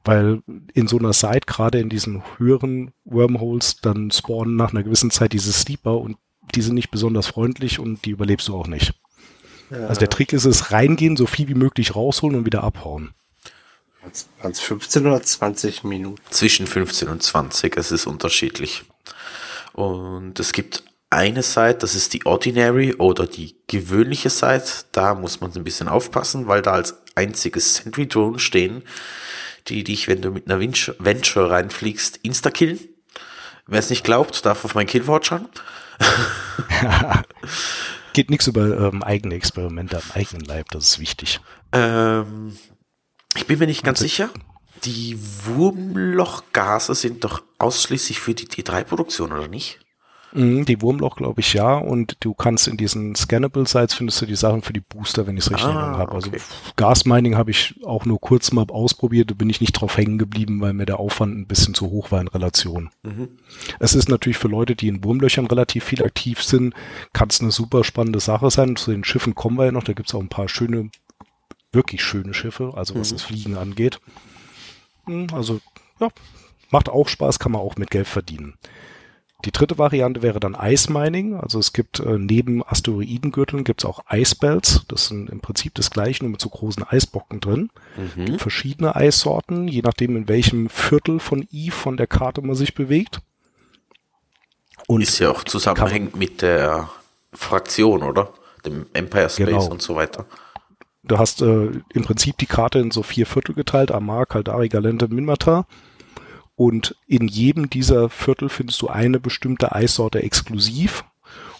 weil 0.05 0.43
in 0.75 0.89
so 0.89 0.99
einer 0.99 1.13
Site, 1.13 1.47
gerade 1.47 1.79
in 1.79 1.89
diesen 1.89 2.23
höheren 2.39 2.93
Wormholes, 3.05 3.77
dann 3.81 4.11
spawnen 4.11 4.57
nach 4.57 4.73
einer 4.73 4.83
gewissen 4.83 5.11
Zeit 5.11 5.33
diese 5.33 5.53
Sleeper 5.53 5.99
und 5.99 6.17
die 6.55 6.63
sind 6.63 6.75
nicht 6.75 6.91
besonders 6.91 7.29
freundlich 7.29 7.79
und 7.79 8.05
die 8.05 8.11
überlebst 8.11 8.49
du 8.49 8.57
auch 8.57 8.67
nicht. 8.67 8.95
Also 9.71 10.01
der 10.01 10.11
Trick 10.11 10.33
ist 10.33 10.47
es, 10.47 10.73
reingehen, 10.73 11.17
so 11.17 11.27
viel 11.27 11.47
wie 11.49 11.55
möglich 11.55 11.95
rausholen 11.95 12.37
und 12.37 12.45
wieder 12.47 12.65
abhauen. 12.65 13.15
Waren 14.41 14.51
es 14.51 14.61
15 14.61 15.07
oder 15.07 15.23
20 15.23 15.85
Minuten? 15.85 16.21
Zwischen 16.31 16.67
15 16.67 17.09
und 17.09 17.23
20, 17.23 17.77
es 17.77 17.93
ist 17.93 18.07
unterschiedlich. 18.07 18.83
Und 19.73 20.41
es 20.41 20.53
gibt 20.53 20.83
eine 21.11 21.43
Seite, 21.43 21.81
das 21.81 21.97
ist 21.97 22.15
die 22.15 22.25
Ordinary 22.25 22.95
oder 22.95 23.27
die 23.27 23.57
gewöhnliche 23.67 24.31
Seite. 24.31 24.71
Da 24.93 25.15
muss 25.15 25.41
man 25.41 25.53
ein 25.53 25.65
bisschen 25.65 25.89
aufpassen, 25.89 26.47
weil 26.47 26.63
da 26.63 26.73
als 26.73 27.03
einziges 27.17 27.75
Sentry 27.75 28.07
Drone 28.07 28.39
stehen, 28.39 28.85
die 29.67 29.85
dich, 29.85 30.09
wenn 30.09 30.23
du 30.23 30.31
mit 30.31 30.49
einer 30.49 30.61
Venture, 30.61 31.51
reinfliegst, 31.51 32.19
insta-killen. 32.19 32.79
Wer 33.67 33.81
es 33.81 33.91
nicht 33.91 34.05
glaubt, 34.05 34.47
darf 34.47 34.65
auf 34.65 34.75
mein 34.75 34.87
Killwort 34.87 35.27
schauen. 35.27 35.49
Geht 38.13 38.31
nichts 38.31 38.47
über 38.47 38.89
ähm, 38.89 39.03
eigene 39.03 39.35
Experimente 39.35 39.97
am 39.97 40.03
eigenen 40.15 40.45
Leib, 40.45 40.71
das 40.71 40.85
ist 40.85 40.99
wichtig. 40.99 41.41
Ähm, 41.73 42.57
ich 43.37 43.47
bin 43.47 43.59
mir 43.59 43.67
nicht 43.67 43.85
ganz 43.85 44.01
sicher. 44.01 44.31
Die 44.85 45.17
Wurmlochgase 45.45 46.95
sind 46.95 47.23
doch 47.23 47.43
ausschließlich 47.59 48.19
für 48.19 48.35
die 48.35 48.49
T3-Produktion, 48.49 49.33
oder 49.33 49.47
nicht? 49.47 49.79
Mhm, 50.33 50.65
Die 50.65 50.81
Wurmloch 50.81 51.17
glaube 51.17 51.41
ich 51.41 51.55
ja 51.55 51.77
und 51.77 52.17
du 52.21 52.35
kannst 52.35 52.69
in 52.69 52.77
diesen 52.77 53.17
Scannable 53.17 53.67
Sites 53.67 53.95
findest 53.95 54.21
du 54.23 54.27
die 54.27 54.37
Sachen 54.37 54.63
für 54.63 54.73
die 54.73 54.81
Booster, 54.81 55.27
wenn 55.27 55.37
ich 55.37 55.45
es 55.45 55.51
richtig 55.51 55.67
Ah, 55.67 55.71
in 55.71 55.77
Erinnerung 55.77 55.99
habe. 56.01 56.13
Also 56.13 56.29
okay. 56.29 56.41
Gasmining 56.77 57.37
habe 57.37 57.51
ich 57.51 57.75
auch 57.85 58.05
nur 58.05 58.21
kurz 58.21 58.53
mal 58.53 58.65
ausprobiert, 58.69 59.31
da 59.31 59.35
bin 59.35 59.51
ich 59.51 59.61
nicht 59.61 59.73
drauf 59.73 59.97
hängen 59.97 60.19
geblieben, 60.19 60.61
weil 60.61 60.73
mir 60.73 60.87
der 60.87 61.01
Aufwand 61.01 61.37
ein 61.37 61.47
bisschen 61.47 61.75
zu 61.75 61.91
hoch 61.91 62.11
war 62.13 62.21
in 62.21 62.29
Relation. 62.29 62.91
Es 63.81 63.95
ist 63.95 64.09
natürlich 64.09 64.39
für 64.39 64.49
Leute, 64.49 64.77
die 64.77 64.89
in 64.89 65.03
Wurmlöchern 65.03 65.47
relativ 65.47 65.85
viel 65.85 66.05
aktiv 66.05 66.43
sind, 66.43 66.75
kann 67.13 67.29
es 67.29 67.41
eine 67.41 67.51
super 67.51 67.83
spannende 67.83 68.21
Sache 68.21 68.51
sein. 68.51 68.77
Zu 68.77 68.93
den 68.93 69.05
Schiffen 69.05 69.35
kommen 69.35 69.57
wir 69.59 69.65
ja 69.67 69.73
noch, 69.73 69.85
da 69.85 69.93
gibt 69.95 70.09
es 70.09 70.15
auch 70.15 70.21
ein 70.21 70.29
paar 70.29 70.49
schöne, 70.49 70.91
wirklich 71.73 72.03
schöne 72.05 72.35
Schiffe, 72.35 72.73
also 72.77 72.95
was 72.95 73.11
das 73.13 73.23
Fliegen 73.23 73.57
angeht. 73.57 74.01
Hm, 75.07 75.27
Also 75.33 75.61
ja, 76.01 76.09
macht 76.71 76.89
auch 76.89 77.09
Spaß, 77.09 77.39
kann 77.41 77.53
man 77.53 77.61
auch 77.63 77.77
mit 77.77 77.91
Geld 77.91 78.07
verdienen. 78.07 78.55
Die 79.45 79.53
dritte 79.53 79.79
Variante 79.79 80.23
wäre 80.23 80.39
dann 80.41 80.57
Ice 80.61 80.93
Mining. 80.93 81.35
Also 81.35 81.59
es 81.59 81.73
gibt 81.73 82.01
äh, 82.01 82.19
neben 82.19 82.63
Asteroidengürteln 82.63 83.65
gibt 83.65 83.83
es 83.83 83.85
auch 83.87 84.01
Eisbells. 84.07 84.85
Das 84.89 85.07
sind 85.07 85.31
im 85.31 85.41
Prinzip 85.41 85.75
das 85.75 85.91
gleiche, 85.91 86.25
nur 86.25 86.31
mit 86.33 86.41
so 86.41 86.49
großen 86.51 86.83
Eisbocken 86.87 87.41
drin. 87.41 87.71
Gibt 88.17 88.41
verschiedene 88.43 88.95
Eissorten, 88.97 89.67
je 89.69 89.81
nachdem 89.83 90.17
in 90.17 90.29
welchem 90.29 90.69
Viertel 90.69 91.21
von 91.21 91.47
Eve 91.51 91.75
von 91.75 91.97
der 91.97 92.07
Karte 92.07 92.43
man 92.43 92.55
sich 92.55 92.75
bewegt. 92.75 93.21
Und 94.87 95.01
Ist 95.03 95.19
ja 95.19 95.31
auch 95.31 95.45
zusammenhängend 95.45 96.17
mit 96.17 96.43
der 96.43 96.91
Fraktion, 97.33 98.03
oder? 98.03 98.33
Dem 98.67 98.87
Empire 98.93 99.31
Space 99.31 99.47
Genau. 99.47 99.67
und 99.71 99.81
so 99.81 99.95
weiter. 99.95 100.27
Du 101.03 101.17
hast 101.19 101.41
äh, 101.41 101.71
im 101.95 102.05
Prinzip 102.05 102.37
die 102.39 102.47
Karte 102.47 102.79
in 102.79 102.91
so 102.91 103.03
vier 103.03 103.25
Viertel 103.25 103.55
geteilt, 103.55 103.91
Amar, 103.91 104.27
Kaldari, 104.27 104.69
Galente, 104.69 105.09
Minmata. 105.09 105.67
Und 106.61 106.95
in 107.07 107.27
jedem 107.27 107.71
dieser 107.71 108.11
Viertel 108.11 108.51
findest 108.51 108.83
du 108.83 108.89
eine 108.89 109.19
bestimmte 109.19 109.75
Eissorte 109.75 110.23
exklusiv. 110.23 111.07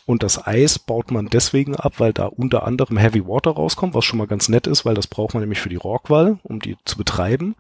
Und 0.05 0.23
das 0.23 0.47
Eis 0.47 0.79
baut 0.79 1.11
man 1.11 1.31
deswegen 1.31 1.75
ab, 1.75 1.95
weil 1.97 2.13
da 2.13 2.27
unter 2.27 2.65
anderem 2.65 2.99
Heavy 2.99 3.27
Water 3.27 3.53
rauskommt, 3.53 3.95
was 3.95 4.05
schon 4.05 4.19
mal 4.19 4.27
ganz 4.27 4.51
nett 4.51 4.67
ist, 4.67 4.85
weil 4.85 4.95
das 4.95 5.07
braucht 5.07 5.33
man 5.33 5.43
nämlich 5.43 5.59
für 5.59 5.71
die 5.71 5.77
Rockwall, 5.77 6.39
um 6.43 6.61
die 6.61 6.77
zu 6.85 6.99
betreiben. 6.99 7.57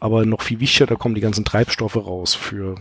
Aber 0.00 0.26
noch 0.26 0.42
viel 0.42 0.58
wichtiger, 0.58 0.86
da 0.86 0.96
kommen 0.96 1.14
die 1.14 1.20
ganzen 1.20 1.44
Treibstoffe 1.44 1.94
raus 1.94 2.34
für 2.34 2.74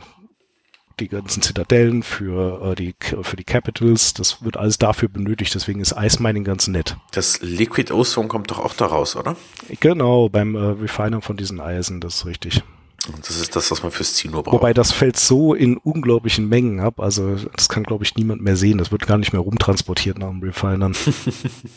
die 1.00 1.08
ganzen 1.08 1.44
Zitadellen, 1.44 2.02
für, 2.02 2.72
äh, 2.72 2.76
die, 2.76 2.96
für 3.00 3.36
die 3.36 3.44
Capitals. 3.44 4.16
Das 4.16 4.44
wird 4.44 4.58
alles 4.58 4.80
dafür 4.80 5.08
benötigt. 5.08 5.54
Deswegen 5.54 5.82
ist 5.82 5.94
Ice 5.96 6.20
Mining 6.20 6.46
ganz 6.46 6.66
nett. 6.66 6.98
Das 7.12 7.42
Liquid 7.42 7.94
Ozone 7.94 8.28
kommt 8.28 8.50
doch 8.50 8.58
auch 8.58 8.74
da 8.74 8.88
raus, 8.88 9.16
oder? 9.16 9.36
Genau, 9.82 10.30
beim 10.30 10.56
äh, 10.56 10.82
Refiner 10.82 11.22
von 11.22 11.38
diesen 11.38 11.60
Eisen, 11.60 12.00
das 12.00 12.16
ist 12.16 12.26
richtig. 12.26 12.64
Und 13.12 13.28
das 13.28 13.40
ist 13.40 13.56
das, 13.56 13.70
was 13.70 13.84
man 13.84 13.92
fürs 13.92 14.14
Ziel 14.14 14.32
nur 14.32 14.44
braucht. 14.44 14.54
Wobei 14.54 14.74
das 14.74 14.94
fällt 14.94 15.18
so 15.18 15.54
in 15.54 15.78
unglaublichen 15.78 16.48
Mengen 16.48 16.80
ab, 16.80 17.00
also 17.02 17.36
das 17.36 17.68
kann, 17.68 17.84
glaube 17.84 18.06
ich, 18.06 18.16
niemand 18.16 18.42
mehr 18.42 18.56
sehen. 18.56 18.78
Das 18.78 18.92
wird 18.92 19.08
gar 19.08 19.18
nicht 19.18 19.34
mehr 19.34 19.42
rumtransportiert 19.42 20.18
nach 20.18 20.30
dem 20.30 20.42
Refinern. 20.42 20.96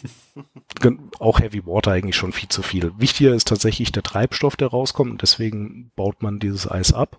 Auch 1.18 1.40
Heavy 1.40 1.66
Water 1.66 1.92
eigentlich 1.92 2.16
schon 2.16 2.32
viel 2.32 2.48
zu 2.48 2.62
viel. 2.62 2.92
Wichtiger 2.98 3.34
ist 3.34 3.48
tatsächlich 3.48 3.90
der 3.90 4.04
Treibstoff, 4.04 4.56
der 4.56 4.68
rauskommt. 4.68 5.10
und 5.10 5.22
Deswegen 5.22 5.90
baut 5.96 6.22
man 6.22 6.38
dieses 6.38 6.70
Eis 6.70 6.92
ab. 6.92 7.18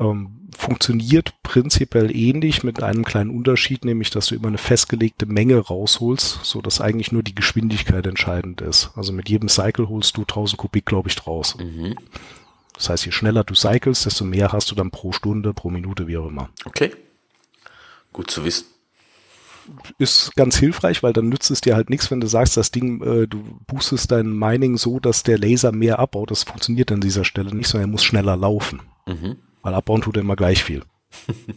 Ähm, 0.00 0.48
funktioniert 0.56 1.34
prinzipiell 1.42 2.14
ähnlich 2.14 2.62
mit 2.62 2.82
einem 2.82 3.04
kleinen 3.04 3.30
Unterschied, 3.30 3.84
nämlich 3.84 4.10
dass 4.10 4.26
du 4.26 4.34
immer 4.34 4.48
eine 4.48 4.58
festgelegte 4.58 5.26
Menge 5.26 5.58
rausholst, 5.58 6.40
so 6.44 6.62
dass 6.62 6.80
eigentlich 6.80 7.12
nur 7.12 7.22
die 7.22 7.34
Geschwindigkeit 7.34 8.06
entscheidend 8.06 8.60
ist. 8.60 8.90
Also 8.96 9.12
mit 9.12 9.28
jedem 9.28 9.48
Cycle 9.48 9.88
holst 9.88 10.16
du 10.16 10.22
1000 10.22 10.58
Kubik, 10.58 10.86
glaube 10.86 11.08
ich, 11.08 11.16
draus. 11.16 11.56
Mhm. 11.58 11.94
Das 12.74 12.88
heißt, 12.88 13.04
je 13.06 13.12
schneller 13.12 13.44
du 13.44 13.54
cycles, 13.54 14.02
desto 14.04 14.24
mehr 14.24 14.52
hast 14.52 14.70
du 14.70 14.74
dann 14.74 14.90
pro 14.90 15.12
Stunde, 15.12 15.52
pro 15.52 15.70
Minute, 15.70 16.06
wie 16.06 16.16
auch 16.16 16.26
immer. 16.26 16.50
Okay. 16.64 16.92
Gut 18.12 18.30
zu 18.30 18.44
wissen. 18.44 18.66
Ist 19.98 20.34
ganz 20.34 20.58
hilfreich, 20.58 21.02
weil 21.02 21.12
dann 21.12 21.28
nützt 21.28 21.50
es 21.50 21.60
dir 21.60 21.76
halt 21.76 21.88
nichts, 21.88 22.10
wenn 22.10 22.20
du 22.20 22.26
sagst, 22.26 22.56
das 22.56 22.72
Ding, 22.72 23.00
äh, 23.02 23.28
du 23.28 23.42
boostest 23.68 24.10
dein 24.10 24.36
Mining 24.36 24.76
so, 24.76 24.98
dass 24.98 25.22
der 25.22 25.38
Laser 25.38 25.70
mehr 25.70 26.00
abbaut. 26.00 26.32
Das 26.32 26.42
funktioniert 26.42 26.90
an 26.90 27.00
dieser 27.00 27.24
Stelle 27.24 27.54
nicht, 27.54 27.68
sondern 27.68 27.88
er 27.88 27.92
muss 27.92 28.02
schneller 28.02 28.36
laufen. 28.36 28.82
Mhm. 29.06 29.36
Weil 29.62 29.74
abbauen 29.74 30.02
tut 30.02 30.16
er 30.16 30.22
immer 30.22 30.36
gleich 30.36 30.64
viel. 30.64 30.82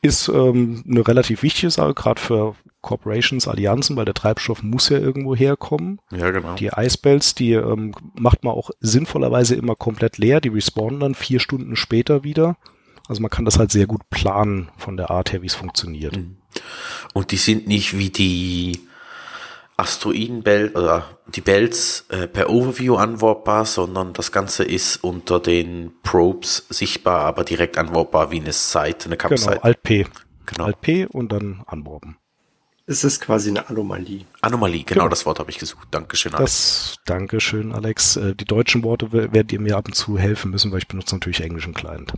Ist 0.00 0.28
ähm, 0.28 0.84
eine 0.88 1.06
relativ 1.06 1.42
wichtige 1.42 1.70
Sache, 1.70 1.92
gerade 1.92 2.20
für 2.20 2.54
Corporations, 2.80 3.48
Allianzen, 3.48 3.96
weil 3.96 4.04
der 4.04 4.14
Treibstoff 4.14 4.62
muss 4.62 4.88
ja 4.88 4.98
irgendwo 4.98 5.34
herkommen. 5.34 6.00
Ja, 6.10 6.30
genau. 6.30 6.54
Die 6.54 6.70
Icebells, 6.74 7.34
die 7.34 7.52
ähm, 7.52 7.94
macht 8.14 8.44
man 8.44 8.54
auch 8.54 8.70
sinnvollerweise 8.80 9.54
immer 9.56 9.74
komplett 9.74 10.18
leer. 10.18 10.40
Die 10.40 10.48
respawnen 10.48 11.00
dann 11.00 11.14
vier 11.14 11.40
Stunden 11.40 11.76
später 11.76 12.24
wieder. 12.24 12.56
Also 13.08 13.22
man 13.22 13.30
kann 13.30 13.44
das 13.44 13.58
halt 13.58 13.72
sehr 13.72 13.86
gut 13.86 14.08
planen 14.10 14.70
von 14.76 14.96
der 14.96 15.10
Art 15.10 15.32
her, 15.32 15.42
wie 15.42 15.46
es 15.46 15.54
funktioniert. 15.54 16.18
Und 17.14 17.30
die 17.32 17.36
sind 17.36 17.66
nicht 17.66 17.96
wie 17.98 18.10
die 18.10 18.80
Asteroidenbell 19.78 20.70
oder 20.74 21.06
die 21.28 21.40
Bells 21.40 22.04
äh, 22.10 22.26
per 22.26 22.50
Overview 22.50 22.96
anwarpbar, 22.96 23.64
sondern 23.64 24.12
das 24.12 24.32
Ganze 24.32 24.64
ist 24.64 25.02
unter 25.04 25.40
den 25.40 25.92
Probes 26.02 26.66
sichtbar, 26.68 27.20
aber 27.20 27.44
direkt 27.44 27.78
anwarpbar 27.78 28.30
wie 28.30 28.40
eine 28.40 28.52
Site, 28.52 29.06
eine 29.06 29.16
Genau, 29.16 29.28
Cup-Site. 29.28 29.64
Alt-P. 29.64 30.06
Genau. 30.46 30.64
Alt-P 30.64 31.06
und 31.06 31.30
dann 31.30 31.62
anworben. 31.66 32.16
Es 32.90 33.04
ist 33.04 33.20
quasi 33.20 33.50
eine 33.50 33.68
Anomalie. 33.68 34.24
Anomalie, 34.40 34.82
genau, 34.82 35.00
Genau. 35.02 35.08
das 35.10 35.26
Wort 35.26 35.38
habe 35.40 35.50
ich 35.50 35.58
gesucht. 35.58 35.86
Dankeschön, 35.90 36.34
Alex. 36.34 36.50
Das, 36.52 36.96
Dankeschön, 37.04 37.72
Alex. 37.72 38.16
Äh, 38.16 38.34
Die 38.34 38.46
deutschen 38.46 38.82
Worte 38.82 39.12
we- 39.12 39.30
werdet 39.32 39.52
ihr 39.52 39.60
mir 39.60 39.76
ab 39.76 39.86
und 39.88 39.92
zu 39.94 40.18
helfen 40.18 40.50
müssen, 40.50 40.72
weil 40.72 40.78
ich 40.78 40.88
benutze 40.88 41.14
natürlich 41.14 41.42
englischen 41.42 41.74
Client. 41.74 42.14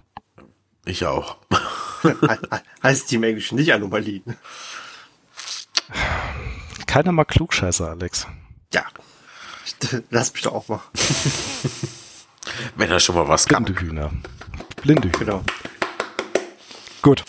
Ich 0.85 1.05
auch. 1.07 1.39
He- 2.03 2.09
he- 2.21 2.57
heißt 2.85 3.11
die 3.11 3.17
im 3.17 3.25
Englischen 3.25 3.57
nicht 3.57 3.73
Anomalie. 3.73 4.23
Keiner 6.87 7.13
mag 7.13 7.29
Klugscheißer, 7.29 7.91
Alex. 7.91 8.27
Ja. 8.73 8.85
Lass 10.11 10.33
mich 10.33 10.43
doch 10.43 10.53
auch 10.53 10.69
mal. 10.69 10.81
Wenn 12.77 12.91
er 12.91 13.01
schon 13.01 13.17
mal 13.17 13.29
was 13.29 13.47
kann. 13.47 13.65
Blinde 13.65 13.81
Hühner. 13.83 14.11
Blinde 14.83 15.09
Hühner. 15.09 15.19
Genau. 15.19 15.43
Gut. 17.03 17.25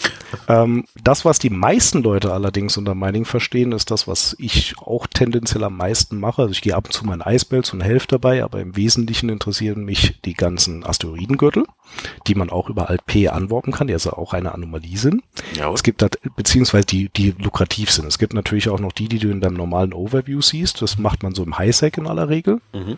Ähm, 0.47 0.85
das, 1.01 1.25
was 1.25 1.39
die 1.39 1.49
meisten 1.49 2.03
Leute 2.03 2.33
allerdings 2.33 2.77
unter 2.77 2.95
Mining 2.95 3.25
verstehen, 3.25 3.71
ist 3.71 3.91
das, 3.91 4.07
was 4.07 4.35
ich 4.39 4.77
auch 4.77 5.07
tendenziell 5.07 5.63
am 5.63 5.77
meisten 5.77 6.19
mache. 6.19 6.43
Also 6.43 6.51
ich 6.51 6.61
gehe 6.61 6.75
ab 6.75 6.85
und 6.85 6.91
zu 6.91 7.05
meinen 7.05 7.21
Eisbells 7.21 7.71
und 7.73 7.81
helfe 7.81 8.07
dabei, 8.07 8.43
aber 8.43 8.59
im 8.59 8.75
Wesentlichen 8.75 9.29
interessieren 9.29 9.83
mich 9.85 10.19
die 10.25 10.33
ganzen 10.33 10.85
Asteroidengürtel, 10.85 11.65
die 12.27 12.35
man 12.35 12.49
auch 12.49 12.69
über 12.69 12.89
Alt-P 12.89 13.29
anworben 13.29 13.71
kann, 13.71 13.87
die 13.87 13.93
also 13.93 14.11
auch 14.11 14.33
eine 14.33 14.53
Anomalie 14.53 14.97
sind. 14.97 15.23
Ja, 15.55 15.71
Es 15.71 15.83
gibt 15.83 16.01
da, 16.01 16.07
beziehungsweise 16.35 16.85
die, 16.85 17.09
die 17.09 17.33
lukrativ 17.37 17.91
sind. 17.91 18.07
Es 18.07 18.19
gibt 18.19 18.33
natürlich 18.33 18.69
auch 18.69 18.79
noch 18.79 18.91
die, 18.91 19.07
die 19.07 19.19
du 19.19 19.29
in 19.29 19.41
deinem 19.41 19.55
normalen 19.55 19.93
Overview 19.93 20.41
siehst. 20.41 20.81
Das 20.81 20.97
macht 20.97 21.23
man 21.23 21.33
so 21.33 21.43
im 21.43 21.57
Highsec 21.57 21.97
in 21.97 22.07
aller 22.07 22.29
Regel. 22.29 22.61
Mhm. 22.73 22.97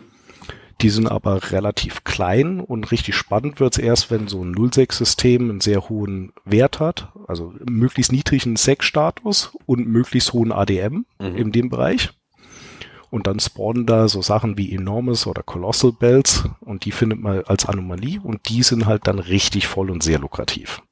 Die 0.80 0.90
sind 0.90 1.06
aber 1.06 1.50
relativ 1.52 2.04
klein 2.04 2.60
und 2.60 2.90
richtig 2.90 3.14
spannend 3.14 3.60
wird's 3.60 3.78
erst, 3.78 4.10
wenn 4.10 4.28
so 4.28 4.42
ein 4.42 4.54
06-System 4.54 5.48
einen 5.48 5.60
sehr 5.60 5.88
hohen 5.88 6.32
Wert 6.44 6.80
hat, 6.80 7.12
also 7.28 7.54
möglichst 7.64 8.12
niedrigen 8.12 8.56
SEC-Status 8.56 9.56
und 9.66 9.86
möglichst 9.86 10.32
hohen 10.32 10.52
ADM 10.52 11.06
Mhm. 11.20 11.36
in 11.36 11.52
dem 11.52 11.70
Bereich. 11.70 12.10
Und 13.10 13.28
dann 13.28 13.38
spawnen 13.38 13.86
da 13.86 14.08
so 14.08 14.22
Sachen 14.22 14.58
wie 14.58 14.74
Enormous 14.74 15.28
oder 15.28 15.44
Colossal 15.44 15.92
Bells 15.92 16.44
und 16.60 16.84
die 16.84 16.90
findet 16.90 17.20
man 17.20 17.44
als 17.44 17.66
Anomalie 17.66 18.20
und 18.20 18.48
die 18.48 18.64
sind 18.64 18.86
halt 18.86 19.06
dann 19.06 19.20
richtig 19.20 19.68
voll 19.68 19.90
und 19.90 20.02
sehr 20.02 20.18
lukrativ. 20.18 20.82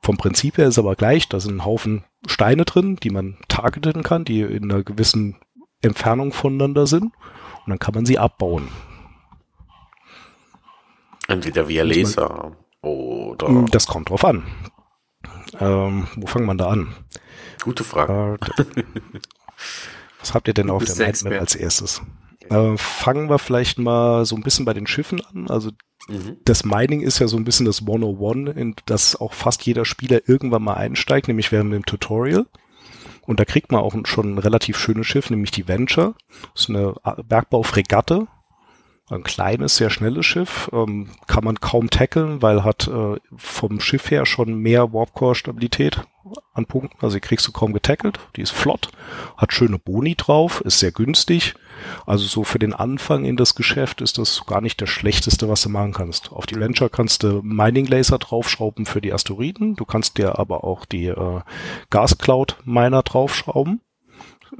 Vom 0.00 0.16
Prinzip 0.16 0.56
her 0.56 0.68
ist 0.68 0.78
aber 0.78 0.96
gleich, 0.96 1.28
da 1.28 1.40
sind 1.40 1.56
ein 1.56 1.64
Haufen 1.66 2.04
Steine 2.26 2.64
drin, 2.64 2.96
die 3.02 3.10
man 3.10 3.36
targeten 3.48 4.02
kann, 4.02 4.24
die 4.24 4.40
in 4.40 4.70
einer 4.70 4.82
gewissen 4.82 5.36
Entfernung 5.82 6.32
voneinander 6.32 6.86
sind 6.86 7.04
und 7.66 7.68
dann 7.70 7.78
kann 7.78 7.94
man 7.94 8.06
sie 8.06 8.18
abbauen. 8.18 8.68
Entweder 11.32 11.68
via 11.68 11.82
Laser 11.84 12.52
oder. 12.82 13.48
Mm, 13.48 13.66
Das 13.70 13.86
kommt 13.86 14.10
drauf 14.10 14.24
an. 14.24 14.44
Ähm, 15.58 16.06
wo 16.16 16.26
fangen 16.26 16.46
wir 16.46 16.54
da 16.54 16.68
an? 16.68 16.94
Gute 17.62 17.84
Frage. 17.84 18.38
Äh, 18.58 18.64
was 20.20 20.34
habt 20.34 20.48
ihr 20.48 20.54
denn 20.54 20.70
auf 20.70 20.84
der 20.84 20.96
Mindmap 20.96 21.40
als 21.40 21.54
erstes? 21.54 22.02
Äh, 22.50 22.76
fangen 22.76 23.30
wir 23.30 23.38
vielleicht 23.38 23.78
mal 23.78 24.24
so 24.24 24.36
ein 24.36 24.42
bisschen 24.42 24.64
bei 24.64 24.74
den 24.74 24.86
Schiffen 24.86 25.20
an. 25.24 25.48
Also 25.48 25.70
Mhm. 26.08 26.38
das 26.44 26.64
Mining 26.64 27.00
ist 27.02 27.20
ja 27.20 27.28
so 27.28 27.36
ein 27.36 27.44
bisschen 27.44 27.64
das 27.64 27.82
101, 27.82 28.56
in 28.56 28.74
das 28.86 29.14
auch 29.14 29.32
fast 29.34 29.64
jeder 29.64 29.84
Spieler 29.84 30.20
irgendwann 30.28 30.64
mal 30.64 30.74
einsteigt, 30.74 31.28
nämlich 31.28 31.52
während 31.52 31.72
dem 31.72 31.86
Tutorial. 31.86 32.46
Und 33.24 33.38
da 33.38 33.44
kriegt 33.44 33.70
man 33.70 33.80
auch 33.82 33.94
schon 34.06 34.34
ein 34.34 34.38
relativ 34.38 34.76
schönes 34.76 35.06
Schiff, 35.06 35.30
nämlich 35.30 35.52
die 35.52 35.68
Venture. 35.68 36.14
Das 36.54 36.62
ist 36.62 36.70
eine 36.70 36.94
Bergbaufregatte. 37.24 38.26
Ein 39.12 39.24
kleines, 39.24 39.76
sehr 39.76 39.90
schnelles 39.90 40.24
Schiff. 40.24 40.70
Ähm, 40.72 41.08
kann 41.26 41.44
man 41.44 41.60
kaum 41.60 41.90
tackeln, 41.90 42.40
weil 42.40 42.64
hat 42.64 42.88
äh, 42.88 43.16
vom 43.36 43.78
Schiff 43.78 44.10
her 44.10 44.24
schon 44.24 44.54
mehr 44.54 44.94
Warpcore-Stabilität. 44.94 46.00
an 46.54 46.66
Punkten, 46.66 46.96
also 47.02 47.16
die 47.16 47.20
kriegst 47.20 47.46
du 47.46 47.52
kaum 47.52 47.72
getackelt, 47.72 48.20
die 48.36 48.42
ist 48.42 48.52
flott, 48.52 48.90
hat 49.36 49.52
schöne 49.52 49.78
Boni 49.78 50.14
drauf, 50.14 50.60
ist 50.62 50.78
sehr 50.78 50.92
günstig. 50.92 51.54
Also 52.06 52.26
so 52.26 52.44
für 52.44 52.60
den 52.60 52.72
Anfang 52.72 53.24
in 53.24 53.36
das 53.36 53.54
Geschäft 53.54 54.00
ist 54.00 54.18
das 54.18 54.46
gar 54.46 54.60
nicht 54.60 54.80
das 54.80 54.88
Schlechteste, 54.88 55.48
was 55.48 55.62
du 55.62 55.68
machen 55.68 55.92
kannst. 55.92 56.32
Auf 56.32 56.46
die 56.46 56.54
Launcher 56.54 56.88
kannst 56.88 57.24
du 57.24 57.42
Mining 57.42 57.86
Laser 57.86 58.18
draufschrauben 58.18 58.86
für 58.86 59.00
die 59.00 59.12
Asteroiden, 59.12 59.74
du 59.74 59.84
kannst 59.84 60.16
dir 60.16 60.38
aber 60.38 60.64
auch 60.64 60.86
die 60.86 61.06
äh, 61.06 61.40
Gas 61.90 62.16
Cloud 62.16 62.56
Miner 62.64 63.02
draufschrauben 63.02 63.80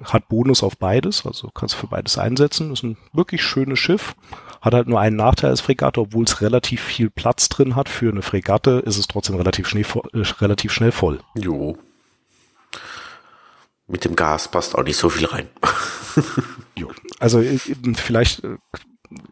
hat 0.05 0.29
Bonus 0.29 0.63
auf 0.63 0.77
beides, 0.79 1.27
also 1.27 1.51
kannst 1.55 1.75
du 1.75 1.79
für 1.79 1.87
beides 1.87 2.19
einsetzen. 2.19 2.73
Ist 2.73 2.83
ein 2.83 2.97
wirklich 3.13 3.43
schönes 3.43 3.79
Schiff. 3.79 4.15
Hat 4.61 4.75
halt 4.75 4.89
nur 4.89 5.01
einen 5.01 5.17
Nachteil 5.17 5.51
als 5.51 5.61
Fregatte, 5.61 6.01
obwohl 6.01 6.25
es 6.25 6.41
relativ 6.41 6.81
viel 6.81 7.11
Platz 7.11 7.49
drin 7.49 7.77
hat 7.77 7.89
für 7.89 8.11
eine 8.11 8.23
Fregatte, 8.23 8.83
ist 8.85 8.99
es 8.99 9.09
trotzdem 9.09 9.37
relativ, 9.37 9.69
schnell, 9.69 9.85
äh, 10.13 10.21
relativ 10.41 10.73
schnell 10.73 10.93
voll. 10.93 11.21
Jo. 11.35 11.77
Mit 13.87 14.05
dem 14.05 14.17
Gas 14.17 14.49
passt 14.49 14.75
auch 14.75 14.85
nicht 14.85 14.97
so 14.97 15.09
viel 15.09 15.27
rein. 15.27 15.49
jo. 16.77 16.91
Also 17.19 17.41
äh, 17.41 17.59
vielleicht 17.59 18.45
äh, 18.45 18.57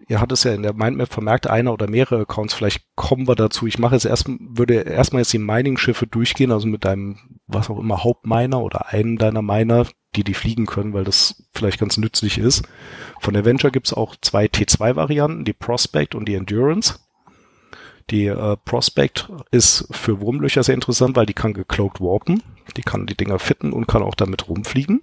ihr 0.08 0.20
hattet 0.20 0.38
es 0.38 0.44
ja 0.44 0.52
in 0.52 0.62
der 0.62 0.72
Mindmap 0.72 1.12
vermerkt, 1.12 1.48
einer 1.48 1.72
oder 1.72 1.88
mehrere 1.88 2.22
Accounts, 2.22 2.54
vielleicht 2.54 2.84
kommen 2.94 3.28
wir 3.28 3.34
dazu. 3.34 3.66
Ich 3.66 3.78
mache 3.78 3.94
jetzt 3.94 4.04
erst, 4.04 4.28
würde 4.28 4.74
erstmal 4.74 5.22
jetzt 5.22 5.32
die 5.32 5.38
Mining-Schiffe 5.38 6.06
durchgehen, 6.06 6.52
also 6.52 6.66
mit 6.66 6.84
deinem, 6.84 7.18
was 7.46 7.70
auch 7.70 7.78
immer, 7.78 8.04
Hauptminer 8.04 8.60
oder 8.60 8.88
einen 8.88 9.16
deiner 9.16 9.42
Miner, 9.42 9.86
die 10.16 10.24
die 10.24 10.34
fliegen 10.34 10.66
können, 10.66 10.92
weil 10.92 11.04
das 11.04 11.44
vielleicht 11.54 11.78
ganz 11.78 11.96
nützlich 11.96 12.38
ist. 12.38 12.66
Von 13.20 13.34
der 13.34 13.44
Venture 13.44 13.70
gibt's 13.70 13.92
auch 13.92 14.16
zwei 14.20 14.46
T2-Varianten, 14.46 15.44
die 15.44 15.52
Prospect 15.52 16.14
und 16.14 16.26
die 16.26 16.34
Endurance. 16.34 16.98
Die 18.10 18.26
äh, 18.26 18.56
Prospect 18.64 19.30
ist 19.52 19.86
für 19.92 20.20
Wurmlöcher 20.20 20.64
sehr 20.64 20.74
interessant, 20.74 21.14
weil 21.14 21.26
die 21.26 21.34
kann 21.34 21.54
gecloaked 21.54 22.00
warpen. 22.00 22.42
Die 22.76 22.82
kann 22.82 23.06
die 23.06 23.16
Dinger 23.16 23.38
fitten 23.38 23.72
und 23.72 23.86
kann 23.86 24.02
auch 24.02 24.14
damit 24.14 24.48
rumfliegen. 24.48 25.00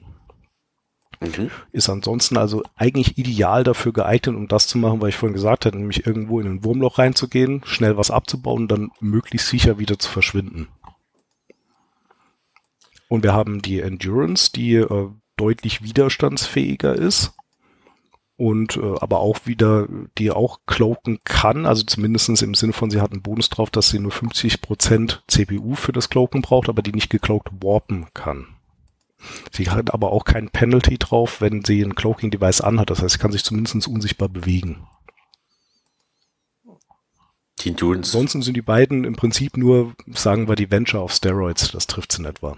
Mhm. 1.19 1.49
Ist 1.71 1.89
ansonsten 1.89 2.37
also 2.37 2.63
eigentlich 2.75 3.17
ideal 3.17 3.63
dafür 3.63 3.93
geeignet, 3.93 4.35
um 4.35 4.47
das 4.47 4.67
zu 4.67 4.77
machen, 4.77 5.01
was 5.01 5.09
ich 5.09 5.15
vorhin 5.15 5.33
gesagt 5.33 5.65
hatte, 5.65 5.77
nämlich 5.77 6.05
irgendwo 6.05 6.39
in 6.39 6.47
ein 6.47 6.63
Wurmloch 6.63 6.99
reinzugehen, 6.99 7.61
schnell 7.65 7.97
was 7.97 8.11
abzubauen 8.11 8.63
und 8.63 8.71
dann 8.71 8.91
möglichst 8.99 9.49
sicher 9.49 9.79
wieder 9.79 9.97
zu 9.97 10.09
verschwinden. 10.09 10.67
Und 13.09 13.23
wir 13.23 13.33
haben 13.33 13.61
die 13.61 13.79
Endurance, 13.79 14.51
die 14.53 14.75
äh, 14.75 15.09
deutlich 15.37 15.81
widerstandsfähiger 15.81 16.93
ist 16.93 17.33
und 18.35 18.77
äh, 18.77 18.95
aber 18.99 19.19
auch 19.19 19.39
wieder, 19.45 19.87
die 20.17 20.31
auch 20.31 20.59
cloaken 20.67 21.19
kann, 21.23 21.65
also 21.65 21.83
zumindestens 21.83 22.41
im 22.41 22.53
Sinne 22.53 22.73
von, 22.73 22.91
sie 22.91 23.01
hat 23.01 23.11
einen 23.11 23.23
Bonus 23.23 23.49
drauf, 23.49 23.69
dass 23.71 23.89
sie 23.89 23.99
nur 23.99 24.11
50% 24.11 25.19
CPU 25.27 25.75
für 25.75 25.93
das 25.93 26.09
Cloaken 26.09 26.41
braucht, 26.41 26.69
aber 26.69 26.81
die 26.81 26.91
nicht 26.91 27.09
gecloaked 27.09 27.51
warpen 27.63 28.07
kann. 28.13 28.56
Sie 29.51 29.69
hat 29.69 29.93
aber 29.93 30.11
auch 30.11 30.25
kein 30.25 30.49
Penalty 30.49 30.97
drauf, 30.97 31.41
wenn 31.41 31.63
sie 31.63 31.81
ein 31.81 31.95
Cloaking-Device 31.95 32.61
anhat. 32.61 32.89
Das 32.89 33.01
heißt, 33.01 33.13
sie 33.13 33.19
kann 33.19 33.31
sich 33.31 33.43
zumindest 33.43 33.87
unsichtbar 33.87 34.29
bewegen. 34.29 34.87
Die 37.59 37.69
Endurance. 37.69 38.09
Ansonsten 38.09 38.43
sind 38.43 38.55
die 38.55 38.61
beiden 38.61 39.03
im 39.03 39.15
Prinzip 39.15 39.57
nur, 39.57 39.95
sagen 40.07 40.47
wir, 40.47 40.55
die 40.55 40.69
Venture 40.69 41.01
auf 41.01 41.11
Steroids. 41.11 41.71
Das 41.71 41.87
trifft 41.87 42.11
sie 42.11 42.21
in 42.21 42.25
etwa. 42.25 42.55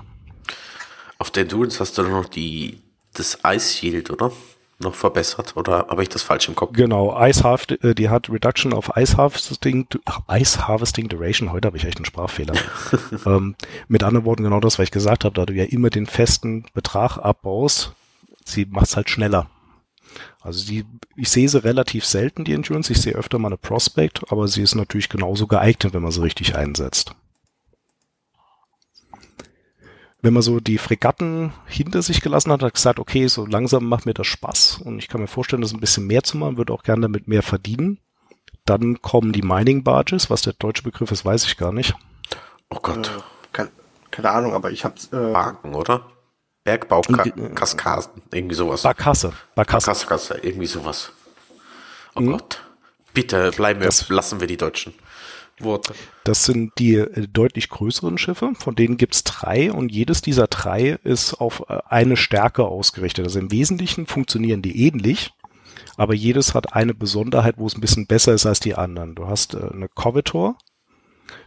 Auf 1.18 1.32
der 1.32 1.44
Endurance 1.44 1.80
hast 1.80 1.98
du 1.98 2.04
noch 2.04 2.28
die, 2.28 2.82
das 3.14 3.40
Ice 3.46 3.78
Shield, 3.78 4.12
oder? 4.12 4.32
Noch 4.80 4.96
verbessert 4.96 5.56
oder 5.58 5.88
habe 5.90 6.04
ich 6.04 6.10
das 6.10 6.22
falsch 6.22 6.48
im 6.48 6.56
Kopf? 6.56 6.74
Genau, 6.74 7.16
Ice 7.22 7.44
Harv 7.44 7.68
äh, 7.70 7.94
die 7.94 8.10
hat 8.10 8.30
Reduction 8.30 8.74
of 8.74 8.92
Ice 8.96 9.18
Harvesting, 9.18 9.88
Ice 10.30 10.68
Harvesting 10.68 11.10
Duration, 11.10 11.52
heute 11.52 11.68
habe 11.68 11.78
ich 11.78 11.86
echt 11.86 11.98
einen 11.98 12.06
Sprachfehler. 12.06 12.54
ähm, 13.26 13.56
mit 13.88 14.04
anderen 14.04 14.26
Worten 14.26 14.44
genau 14.44 14.60
das, 14.60 14.80
was 14.80 14.86
ich 14.86 14.92
gesagt 14.92 15.26
habe, 15.26 15.36
da 15.36 15.46
du 15.46 15.54
ja 15.54 15.66
immer 15.66 15.90
den 15.90 16.06
festen 16.06 16.66
Betrag 16.74 17.18
abbaust, 17.18 17.94
sie 18.46 18.66
macht 18.66 18.88
es 18.88 18.96
halt 18.96 19.10
schneller. 19.10 19.50
Also 20.42 20.66
die, 20.66 20.86
ich 21.16 21.30
sehe 21.30 21.50
sie 21.50 21.64
relativ 21.64 22.06
selten, 22.06 22.46
die 22.46 22.54
Endurance, 22.54 22.92
ich 22.92 23.02
sehe 23.02 23.14
öfter 23.14 23.38
mal 23.38 23.50
eine 23.50 23.58
Prospect, 23.58 24.32
aber 24.32 24.48
sie 24.48 24.62
ist 24.62 24.76
natürlich 24.76 25.10
genauso 25.10 25.46
geeignet, 25.48 25.94
wenn 25.94 26.02
man 26.02 26.12
sie 26.12 26.24
richtig 26.24 26.56
einsetzt 26.56 27.14
wenn 30.22 30.34
man 30.34 30.42
so 30.42 30.60
die 30.60 30.78
Fregatten 30.78 31.54
hinter 31.66 32.02
sich 32.02 32.22
gelassen 32.22 32.52
hat, 32.52 32.62
hat 32.62 32.74
gesagt, 32.74 33.00
okay, 33.00 33.28
so 33.28 33.46
langsam 33.46 33.86
macht 33.86 34.06
mir 34.06 34.14
das 34.14 34.28
Spaß 34.28 34.82
und 34.84 35.00
ich 35.00 35.08
kann 35.08 35.22
mir 35.22 35.28
vorstellen, 35.28 35.62
das 35.62 35.74
ein 35.74 35.80
bisschen 35.80 36.08
mehr 36.08 36.24
zu 36.24 36.38
machen, 36.38 36.58
würde 36.58 36.74
auch 36.74 36.84
gerne 36.84 37.04
damit 37.04 37.28
mehr 37.28 37.44
verdienen. 37.44 38.00
Dann 38.66 39.02
kommen 39.02 39.32
die 39.32 39.42
Mining 39.42 39.84
Barges, 39.84 40.30
was 40.30 40.42
der 40.42 40.54
deutsche 40.54 40.84
Begriff 40.84 41.12
ist, 41.12 41.26
weiß 41.26 41.46
ich 41.46 41.58
gar 41.58 41.72
nicht. 41.72 41.96
Oh 42.70 42.80
Gott. 42.82 43.08
Äh, 43.08 43.22
keine, 43.52 43.70
keine, 44.12 44.30
Ahnung, 44.30 44.54
aber 44.54 44.72
ich 44.72 44.86
hab's. 44.86 45.08
Äh, 45.08 45.32
Barken, 45.32 45.74
oder? 45.74 46.06
Bergbaukaskaden, 46.66 48.22
irgendwie 48.32 48.56
sowas. 48.56 48.84
Barkasse. 48.84 49.34
Barkasse. 49.56 49.88
Barkasse, 49.88 50.38
irgendwie 50.44 50.68
sowas. 50.68 51.14
Oh 52.16 52.22
mhm. 52.22 52.32
Gott. 52.34 52.64
Bitte 53.14 53.52
bleiben 53.52 53.80
wir, 53.80 53.88
das, 53.88 54.10
lassen 54.10 54.40
wir 54.40 54.48
die 54.48 54.58
Deutschen. 54.58 54.94
Worte. 55.64 55.94
Das 56.24 56.46
sind 56.46 56.74
die 56.78 56.96
äh, 56.96 57.28
deutlich 57.28 57.70
größeren 57.70 58.18
Schiffe, 58.18 58.52
von 58.58 58.76
denen 58.76 58.98
gibt's 58.98 59.24
drei 59.24 59.72
und 59.72 59.92
jedes 59.92 60.22
dieser 60.22 60.48
drei 60.48 61.00
ist 61.04 61.34
auf 61.36 61.64
äh, 61.70 61.80
eine 61.88 62.18
Stärke 62.18 62.66
ausgerichtet. 62.66 63.26
Also 63.26 63.40
im 63.40 63.52
Wesentlichen 63.52 64.06
funktionieren 64.06 64.62
die 64.62 64.86
ähnlich, 64.86 65.32
aber 65.98 66.14
jedes 66.14 66.54
hat 66.54 66.74
eine 66.74 66.94
Besonderheit, 66.94 67.56
wo 67.58 67.68
es 67.68 67.76
ein 67.76 67.82
bisschen 67.82 68.08
besser 68.08 68.34
ist 68.34 68.46
als 68.46 68.60
die 68.60 68.76
anderen. 68.76 69.16
Du 69.16 69.28
hast 69.28 69.54
äh, 69.54 69.70
eine 69.74 69.90
Covetor, 69.90 70.58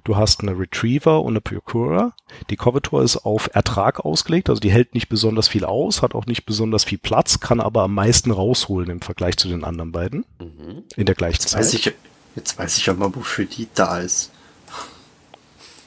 du 0.05 0.17
hast 0.17 0.41
eine 0.41 0.59
Retriever 0.59 1.23
und 1.23 1.33
eine 1.33 1.41
Procurer. 1.41 2.15
Die 2.51 2.57
Covetor 2.57 3.03
ist 3.03 3.19
auf 3.19 3.51
Ertrag 3.53 4.01
ausgelegt, 4.05 4.51
also 4.51 4.61
die 4.61 4.71
hält 4.71 4.95
nicht 4.95 5.09
besonders 5.09 5.49
viel 5.49 5.65
aus, 5.65 6.03
hat 6.03 6.15
auch 6.15 6.27
nicht 6.27 6.45
besonders 6.45 6.85
viel 6.85 6.99
Platz, 6.99 7.41
kann 7.41 7.61
aber 7.61 7.83
am 7.83 7.95
meisten 7.95 8.31
rausholen 8.31 8.91
im 8.91 9.01
Vergleich 9.01 9.37
zu 9.37 9.49
den 9.49 9.65
anderen 9.65 9.93
beiden 9.93 10.25
mhm. 10.41 10.85
in 10.97 11.07
der 11.07 11.15
gleichen 11.15 11.41
Zeit. 11.41 11.61
Weiß 11.61 11.75
ich, 11.75 11.93
Jetzt 12.37 12.59
weiß 12.59 12.79
ich 12.79 12.91
auch 12.91 12.97
mal, 12.97 13.15
wofür 13.15 13.45
die 13.45 13.69
da 13.75 13.99
ist. 13.99 14.31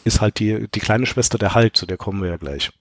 Ist 0.03 0.21
halt 0.21 0.39
die, 0.39 0.67
die 0.73 0.79
kleine 0.79 1.05
Schwester 1.05 1.37
der 1.37 1.55
Halt, 1.55 1.75
zu 1.75 1.85
der 1.85 1.97
kommen 1.97 2.21
wir 2.21 2.29
ja 2.29 2.37
gleich. 2.37 2.71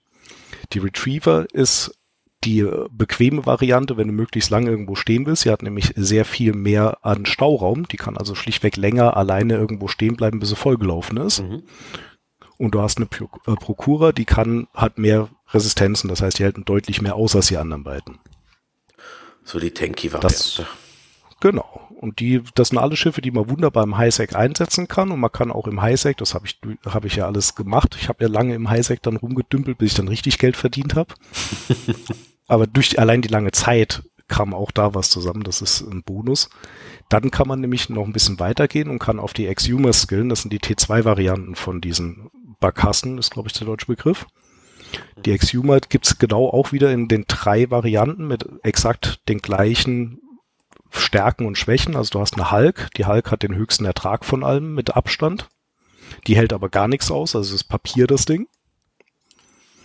Die 0.73 0.79
Retriever 0.79 1.47
ist 1.53 1.97
die 2.45 2.69
bequeme 2.91 3.47
Variante, 3.47 3.97
wenn 3.97 4.09
du 4.09 4.13
möglichst 4.13 4.51
lange 4.51 4.71
irgendwo 4.71 4.95
stehen 4.95 5.25
willst. 5.25 5.43
Sie 5.43 5.51
hat 5.51 5.63
nämlich 5.63 5.93
sehr 5.97 6.25
viel 6.25 6.53
mehr 6.53 6.99
an 7.03 7.25
Stauraum. 7.25 7.89
Die 7.89 7.97
kann 7.97 8.19
also 8.19 8.35
schlichtweg 8.35 8.77
länger 8.77 9.17
alleine 9.17 9.55
irgendwo 9.55 9.89
stehen 9.89 10.17
bleiben, 10.17 10.41
bis 10.41 10.51
sie 10.51 10.57
vollgelaufen 10.57 11.17
ist. 11.17 11.41
Mhm. 11.41 11.63
Und 12.59 12.75
du 12.75 12.83
hast 12.83 12.99
eine 12.99 13.07
äh, 13.07 13.57
Prokura, 13.57 14.13
die 14.13 14.27
kann, 14.27 14.69
hat 14.75 14.99
mehr 14.99 15.29
Resistenzen. 15.53 16.09
Das 16.09 16.23
heißt, 16.23 16.39
die 16.39 16.45
halten 16.45 16.65
deutlich 16.65 17.01
mehr 17.01 17.17
aus 17.17 17.35
als 17.35 17.49
die 17.49 17.57
anderen 17.57 17.85
beiden. 17.85 18.19
So 19.45 19.59
die 19.59 19.71
Tanky-Variante. 19.71 20.67
Genau. 21.45 21.91
Und 22.01 22.21
die, 22.21 22.41
das 22.55 22.69
sind 22.69 22.79
alle 22.79 22.97
Schiffe, 22.97 23.21
die 23.21 23.31
man 23.31 23.51
wunderbar 23.51 23.85
im 23.85 23.99
Highsec 23.99 24.35
einsetzen 24.35 24.89
kann. 24.89 25.11
Und 25.11 25.21
man 25.21 25.31
kann 25.31 25.53
auch 25.53 25.67
im 25.67 25.83
Highsec, 25.83 26.17
das 26.17 26.33
habe 26.33 26.47
ich, 26.47 26.59
habe 26.87 27.07
ich 27.07 27.17
ja 27.17 27.27
alles 27.27 27.55
gemacht. 27.55 27.99
Ich 28.01 28.09
habe 28.09 28.25
ja 28.25 28.31
lange 28.31 28.55
im 28.55 28.71
Highsec 28.71 29.03
dann 29.03 29.17
rumgedümpelt, 29.17 29.77
bis 29.77 29.91
ich 29.91 29.97
dann 29.99 30.09
richtig 30.09 30.39
Geld 30.39 30.57
verdient 30.57 30.95
habe. 30.95 31.13
Aber 32.47 32.67
durch 32.67 32.99
allein 32.99 33.21
die 33.21 33.29
lange 33.29 33.53
Zeit 33.53 34.05
kam 34.27 34.55
auch 34.55 34.71
da 34.71 34.95
was 34.95 35.11
zusammen. 35.11 35.43
Das 35.43 35.61
ist 35.61 35.83
ein 35.83 36.03
Bonus. 36.03 36.49
Dann 37.11 37.31
kann 37.31 37.47
man 37.47 37.61
nämlich 37.61 37.91
noch 37.91 38.07
ein 38.07 38.15
bisschen 38.15 38.41
weitergehen 38.41 38.89
und 38.89 38.99
kann 38.99 39.21
auf 39.21 39.35
die 39.35 39.47
Exhumer 39.47 39.93
skillen. 39.93 40.31
Das 40.31 40.41
sind 40.41 40.53
die 40.53 40.61
T2-Varianten 40.61 41.57
von 41.57 41.83
diesen 41.83 42.31
Barkassen, 42.59 43.19
ist 43.19 43.33
glaube 43.33 43.49
ich 43.49 43.53
der 43.53 43.67
deutsche 43.67 43.87
Begriff. 43.87 44.25
Die 45.27 45.33
Exhumer 45.33 45.81
gibt's 45.81 46.19
genau 46.19 46.49
auch 46.49 46.73
wieder 46.73 46.91
in 46.91 47.07
den 47.07 47.27
drei 47.29 47.71
Varianten 47.71 48.27
mit 48.27 48.49
exakt 48.63 49.21
den 49.29 49.41
gleichen 49.41 50.21
Stärken 50.97 51.47
und 51.47 51.59
Schwächen. 51.59 51.97
Also 51.97 52.11
du 52.11 52.21
hast 52.21 52.35
eine 52.35 52.51
Hulk. 52.51 52.89
Die 52.97 53.07
Hulk 53.07 53.31
hat 53.31 53.43
den 53.43 53.55
höchsten 53.55 53.85
Ertrag 53.85 54.25
von 54.25 54.45
allem 54.45 54.75
mit 54.75 54.97
Abstand. 54.97 55.49
Die 56.27 56.37
hält 56.37 56.53
aber 56.53 56.69
gar 56.69 56.89
nichts 56.89 57.11
aus. 57.11 57.35
Also 57.35 57.55
es 57.55 57.63
ist 57.63 57.65
Papier, 57.65 58.07
das 58.07 58.25
Ding. 58.25 58.49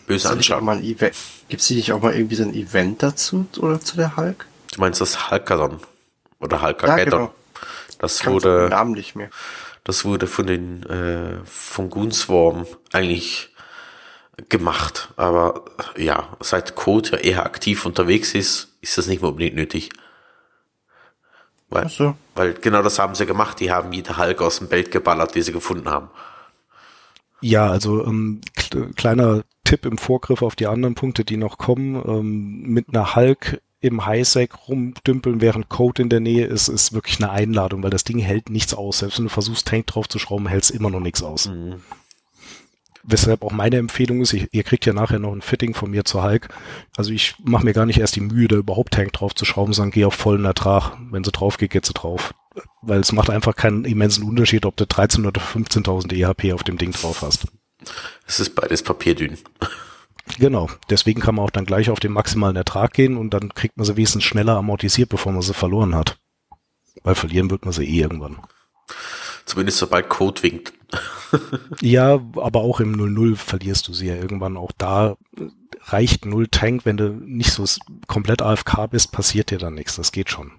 Böse 0.07 0.29
anschauen. 0.29 0.81
Gibt 0.81 1.61
es 1.61 1.69
nicht 1.69 1.91
auch 1.91 2.01
mal 2.01 2.13
irgendwie 2.13 2.35
so 2.35 2.43
ein 2.43 2.53
Event 2.53 3.03
dazu 3.03 3.47
oder 3.59 3.79
zu 3.79 3.95
der 3.95 4.17
Hulk? 4.17 4.47
Du 4.73 4.81
meinst 4.81 5.01
das 5.01 5.29
Hulkadon? 5.29 5.79
Oder 6.39 6.61
Hulkageddon? 6.61 6.97
Ja, 6.97 7.03
genau. 7.03 7.33
Das 7.99 8.19
Kannst 8.19 8.45
wurde. 8.45 8.67
Namen 8.69 8.93
nicht 8.93 9.15
mehr. 9.15 9.29
Das 9.83 10.05
wurde 10.05 10.27
von 10.27 10.47
den 10.47 10.83
äh, 10.83 11.43
von 11.45 11.89
Goonswarm 11.89 12.65
eigentlich 12.91 13.53
gemacht. 14.49 15.09
Aber 15.15 15.65
ja, 15.97 16.29
seit 16.39 16.75
Code 16.75 17.11
ja 17.11 17.17
eher 17.17 17.45
aktiv 17.45 17.85
unterwegs 17.85 18.33
ist, 18.33 18.77
ist 18.81 18.97
das 18.97 19.07
nicht 19.07 19.21
mehr 19.21 19.29
unbedingt 19.29 19.55
nötig. 19.55 19.89
Weil, 21.69 21.87
so. 21.89 22.15
weil 22.35 22.53
genau 22.53 22.81
das 22.81 22.99
haben 22.99 23.15
sie 23.15 23.25
gemacht. 23.25 23.59
Die 23.59 23.71
haben 23.71 23.91
jede 23.93 24.17
Hulk 24.17 24.41
aus 24.41 24.59
dem 24.59 24.67
Bild 24.67 24.91
geballert, 24.91 25.35
die 25.35 25.41
sie 25.41 25.51
gefunden 25.51 25.89
haben. 25.89 26.09
Ja, 27.41 27.69
also 27.69 28.05
ähm, 28.05 28.41
kleiner 28.95 29.43
Tipp 29.63 29.85
im 29.85 29.97
Vorgriff 29.97 30.41
auf 30.41 30.55
die 30.55 30.67
anderen 30.67 30.95
Punkte, 30.95 31.23
die 31.23 31.37
noch 31.37 31.57
kommen. 31.57 31.95
Ähm, 32.05 32.61
mit 32.63 32.89
einer 32.89 33.15
Hulk 33.15 33.61
im 33.81 34.05
Highsec 34.05 34.67
rumdümpeln, 34.67 35.39
während 35.39 35.69
Code 35.69 36.01
in 36.01 36.09
der 36.09 36.19
Nähe 36.19 36.45
ist, 36.45 36.67
ist 36.67 36.91
wirklich 36.91 37.19
eine 37.19 37.31
Einladung, 37.31 37.81
weil 37.81 37.91
das 37.91 38.03
Ding 38.03 38.19
hält 38.19 38.49
nichts 38.49 38.73
aus. 38.73 38.99
Selbst 38.99 39.19
wenn 39.19 39.25
du 39.25 39.29
versuchst, 39.29 39.67
Tank 39.67 39.87
drauf 39.87 40.09
zu 40.09 40.19
schrauben, 40.19 40.47
hält 40.47 40.63
es 40.63 40.69
immer 40.69 40.89
noch 40.89 40.99
nichts 40.99 41.23
aus. 41.23 41.47
Mhm. 41.47 41.75
Weshalb 43.11 43.43
auch 43.43 43.51
meine 43.51 43.77
Empfehlung 43.77 44.21
ist, 44.21 44.33
ich, 44.33 44.49
ihr 44.51 44.63
kriegt 44.63 44.85
ja 44.85 44.93
nachher 44.93 45.17
noch 45.17 45.33
ein 45.33 45.41
Fitting 45.41 45.73
von 45.73 45.89
mir 45.89 46.05
zur 46.05 46.23
Hulk. 46.23 46.49
Also 46.95 47.11
ich 47.11 47.33
mache 47.43 47.65
mir 47.65 47.73
gar 47.73 47.87
nicht 47.87 47.99
erst 47.99 48.15
die 48.15 48.21
Mühe, 48.21 48.47
da 48.47 48.57
überhaupt 48.57 48.93
Tank 48.93 49.13
drauf 49.13 49.33
zu 49.33 49.45
schrauben, 49.45 49.73
sondern 49.73 49.91
gehe 49.91 50.05
auf 50.05 50.13
vollen 50.13 50.45
Ertrag. 50.45 50.95
Wenn 51.09 51.23
sie 51.23 51.31
drauf 51.31 51.57
geht, 51.57 51.71
geht 51.71 51.87
sie 51.87 51.93
drauf. 51.93 52.35
Weil 52.83 52.99
es 52.99 53.11
macht 53.11 53.31
einfach 53.31 53.55
keinen 53.55 53.83
immensen 53.83 54.23
Unterschied, 54.25 54.63
ob 54.65 54.77
du 54.77 54.83
13.000 54.83 55.27
oder 55.27 55.41
15.000 55.41 56.13
EHP 56.13 56.53
auf 56.53 56.63
dem 56.63 56.77
Ding 56.77 56.91
drauf 56.91 57.23
hast. 57.23 57.47
Es 58.27 58.39
ist 58.39 58.53
beides 58.53 58.83
Papierdünn. 58.83 59.39
Genau, 60.37 60.69
deswegen 60.91 61.21
kann 61.21 61.33
man 61.33 61.45
auch 61.45 61.49
dann 61.49 61.65
gleich 61.65 61.89
auf 61.89 61.99
den 61.99 62.11
maximalen 62.11 62.55
Ertrag 62.55 62.93
gehen 62.93 63.17
und 63.17 63.33
dann 63.33 63.49
kriegt 63.55 63.77
man 63.77 63.85
sie 63.85 63.97
wenigstens 63.97 64.23
schneller 64.23 64.55
amortisiert, 64.55 65.09
bevor 65.09 65.31
man 65.31 65.41
sie 65.41 65.55
verloren 65.55 65.95
hat. 65.95 66.19
Weil 67.01 67.15
verlieren 67.15 67.49
wird 67.49 67.65
man 67.65 67.73
sie 67.73 67.85
eh 67.85 68.01
irgendwann. 68.01 68.37
Zumindest 69.45 69.79
sobald 69.79 70.09
Code 70.09 70.43
winkt. 70.43 70.73
Ja, 71.81 72.19
aber 72.35 72.61
auch 72.61 72.79
im 72.79 72.95
0-0 72.95 73.35
verlierst 73.35 73.87
du 73.87 73.93
sie 73.93 74.07
ja 74.07 74.15
irgendwann. 74.15 74.57
Auch 74.57 74.71
da 74.77 75.17
reicht 75.83 76.25
0 76.25 76.47
Tank, 76.47 76.85
wenn 76.85 76.97
du 76.97 77.09
nicht 77.09 77.51
so 77.51 77.65
komplett 78.07 78.41
AFK 78.41 78.87
bist, 78.89 79.11
passiert 79.11 79.51
dir 79.51 79.57
dann 79.57 79.75
nichts. 79.75 79.95
Das 79.95 80.11
geht 80.11 80.29
schon. 80.29 80.51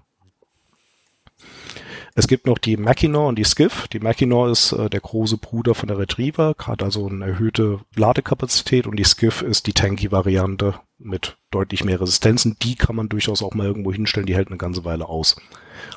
Es 2.13 2.27
gibt 2.27 2.45
noch 2.45 2.57
die 2.57 2.75
Mackinac 2.75 3.27
und 3.27 3.39
die 3.39 3.45
Skiff. 3.45 3.87
Die 3.87 3.99
Mackinac 3.99 4.51
ist 4.51 4.73
äh, 4.73 4.89
der 4.89 4.99
große 4.99 5.37
Bruder 5.37 5.75
von 5.75 5.87
der 5.87 5.97
Retriever, 5.97 6.55
hat 6.59 6.83
also 6.83 7.07
eine 7.07 7.25
erhöhte 7.25 7.79
Ladekapazität 7.95 8.85
und 8.85 8.97
die 8.97 9.05
Skiff 9.05 9.41
ist 9.41 9.67
die 9.67 9.73
Tanky-Variante 9.73 10.75
mit 10.97 11.37
deutlich 11.51 11.83
mehr 11.85 12.01
Resistenzen. 12.01 12.57
Die 12.61 12.75
kann 12.75 12.95
man 12.95 13.07
durchaus 13.07 13.41
auch 13.41 13.53
mal 13.53 13.65
irgendwo 13.65 13.93
hinstellen, 13.93 14.25
die 14.25 14.35
hält 14.35 14.49
eine 14.49 14.57
ganze 14.57 14.83
Weile 14.83 15.07
aus. 15.07 15.37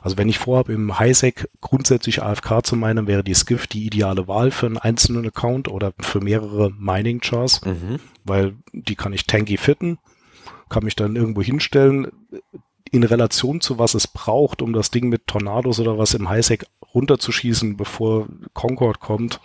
Also 0.03 0.17
wenn 0.19 0.29
ich 0.29 0.39
vorhabe, 0.39 0.73
im 0.73 0.99
Highsec 0.99 1.49
grundsätzlich 1.61 2.23
AFK 2.23 2.65
zu 2.65 2.77
meinen, 2.77 3.07
wäre 3.07 3.25
die 3.25 3.35
Skiff 3.35 3.67
die 3.67 3.87
ideale 3.87 4.29
Wahl 4.29 4.51
für 4.51 4.67
einen 4.67 4.79
einzelnen 4.79 5.27
Account 5.27 5.69
oder 5.69 5.93
für 6.01 6.21
mehrere 6.21 6.71
Mining-Chars, 6.71 7.63
mhm. 7.65 8.01
weil 8.25 8.57
die 8.73 8.97
kann 8.97 9.13
ich 9.13 9.27
tanky 9.27 9.57
fitten, 9.57 9.99
kann 10.69 10.85
mich 10.85 10.97
dann 10.97 11.17
irgendwo 11.17 11.43
hinstellen, 11.43 12.11
in 12.91 13.03
Relation 13.03 13.61
zu 13.61 13.79
was 13.79 13.95
es 13.95 14.07
braucht, 14.07 14.63
um 14.63 14.73
das 14.73 14.91
Ding 14.91 15.09
mit 15.09 15.27
Tornados 15.27 15.81
oder 15.81 15.99
was 15.99 16.15
im 16.15 16.29
Highsec 16.29 16.67
runterzuschießen, 16.95 17.77
bevor 17.77 18.29
Concord 18.53 19.01
kommt, 19.01 19.41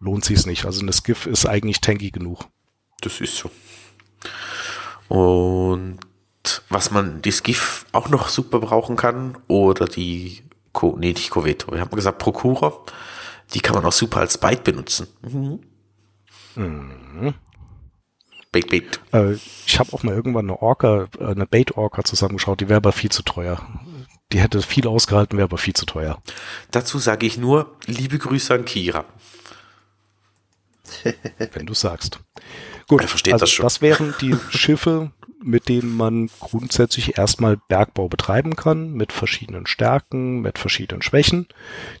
lohnt 0.00 0.24
sich 0.24 0.44
nicht. 0.46 0.66
Also 0.66 0.82
eine 0.82 0.92
Skiff 0.92 1.26
ist 1.26 1.46
eigentlich 1.46 1.80
tanky 1.80 2.10
genug. 2.10 2.44
Das 3.00 3.20
ist 3.20 3.36
so. 3.36 3.50
Und 5.08 5.98
was 6.68 6.90
man 6.90 7.22
die 7.22 7.32
Skiff 7.32 7.86
auch 7.92 8.08
noch 8.08 8.28
super 8.28 8.60
brauchen 8.60 8.96
kann, 8.96 9.38
oder 9.48 9.86
die, 9.86 10.42
Co 10.72 10.96
nee, 10.98 11.12
nicht 11.12 11.30
Coveto, 11.30 11.72
wir 11.72 11.80
haben 11.80 11.94
gesagt 11.94 12.18
Procura, 12.18 12.72
die 13.54 13.60
kann 13.60 13.74
man 13.74 13.84
auch 13.84 13.92
super 13.92 14.20
als 14.20 14.38
Byte 14.38 14.64
benutzen. 14.64 15.08
Mhm. 15.22 15.60
Mhm. 16.56 17.34
Bait, 18.52 18.68
bait. 18.68 19.00
Äh, 19.12 19.34
ich 19.66 19.78
habe 19.78 19.92
auch 19.92 20.02
mal 20.02 20.14
irgendwann 20.14 20.46
eine 20.46 20.60
Orca, 20.60 21.08
äh, 21.18 21.26
eine 21.26 21.46
Bait-Orca 21.46 22.02
zusammengeschaut, 22.02 22.60
die 22.60 22.68
wäre 22.68 22.78
aber 22.78 22.92
viel 22.92 23.10
zu 23.10 23.22
teuer. 23.22 23.60
Die 24.32 24.40
hätte 24.40 24.60
viel 24.62 24.88
ausgehalten, 24.88 25.38
wäre 25.38 25.46
aber 25.46 25.58
viel 25.58 25.74
zu 25.74 25.86
teuer. 25.86 26.20
Dazu 26.70 26.98
sage 26.98 27.26
ich 27.26 27.38
nur, 27.38 27.76
liebe 27.86 28.18
Grüße 28.18 28.52
an 28.54 28.64
Kira. 28.64 29.04
Wenn 31.52 31.66
du 31.66 31.74
sagst. 31.74 32.18
Gut, 32.88 33.02
er 33.02 33.08
versteht 33.08 33.34
also 33.34 33.44
das 33.44 33.52
schon. 33.52 33.62
Das 33.64 33.80
wären 33.80 34.14
die 34.20 34.36
Schiffe, 34.50 35.12
mit 35.42 35.68
denen 35.68 35.96
man 35.96 36.30
grundsätzlich 36.38 37.18
erstmal 37.18 37.56
Bergbau 37.56 38.08
betreiben 38.08 38.56
kann, 38.56 38.92
mit 38.92 39.12
verschiedenen 39.12 39.66
Stärken, 39.66 40.40
mit 40.40 40.58
verschiedenen 40.58 41.02
Schwächen. 41.02 41.46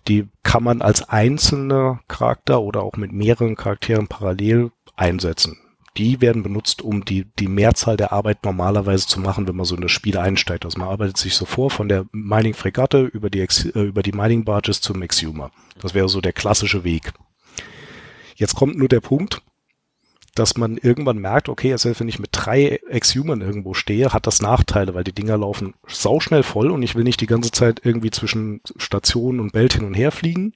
Die 0.08 0.28
kann 0.42 0.62
man 0.62 0.82
als 0.82 1.08
einzelner 1.08 2.00
Charakter 2.08 2.60
oder 2.60 2.82
auch 2.82 2.96
mit 2.96 3.12
mehreren 3.12 3.56
Charakteren 3.56 4.08
parallel 4.08 4.70
einsetzen 4.96 5.58
die 5.96 6.20
werden 6.20 6.42
benutzt, 6.42 6.82
um 6.82 7.04
die, 7.04 7.26
die 7.38 7.48
Mehrzahl 7.48 7.96
der 7.96 8.12
Arbeit 8.12 8.44
normalerweise 8.44 9.06
zu 9.06 9.20
machen, 9.20 9.48
wenn 9.48 9.56
man 9.56 9.66
so 9.66 9.74
in 9.74 9.82
das 9.82 9.90
Spiel 9.90 10.16
einsteigt. 10.16 10.64
Also 10.64 10.78
man 10.78 10.88
arbeitet 10.88 11.16
sich 11.16 11.34
so 11.34 11.44
vor 11.44 11.70
von 11.70 11.88
der 11.88 12.06
Mining-Fregatte 12.12 13.02
über 13.02 13.28
die, 13.28 13.40
äh, 13.40 13.82
über 13.82 14.02
die 14.02 14.12
Mining-Barges 14.12 14.80
zum 14.80 15.02
Exhumer. 15.02 15.50
Das 15.80 15.94
wäre 15.94 16.08
so 16.08 16.20
der 16.20 16.32
klassische 16.32 16.84
Weg. 16.84 17.12
Jetzt 18.36 18.54
kommt 18.54 18.78
nur 18.78 18.88
der 18.88 19.00
Punkt, 19.00 19.42
dass 20.34 20.56
man 20.56 20.76
irgendwann 20.76 21.18
merkt, 21.18 21.48
okay, 21.48 21.76
selbst 21.76 22.00
wenn 22.00 22.08
ich 22.08 22.18
mit 22.18 22.30
drei 22.32 22.80
Exhumern 22.88 23.40
irgendwo 23.40 23.74
stehe, 23.74 24.12
hat 24.12 24.26
das 24.26 24.40
Nachteile, 24.40 24.94
weil 24.94 25.04
die 25.04 25.12
Dinger 25.12 25.38
laufen 25.38 25.74
sauschnell 25.86 26.42
voll 26.42 26.70
und 26.70 26.82
ich 26.82 26.94
will 26.94 27.04
nicht 27.04 27.20
die 27.20 27.26
ganze 27.26 27.50
Zeit 27.50 27.80
irgendwie 27.84 28.10
zwischen 28.10 28.60
Station 28.76 29.40
und 29.40 29.52
Belt 29.52 29.74
hin 29.74 29.84
und 29.84 29.94
her 29.94 30.12
fliegen. 30.12 30.54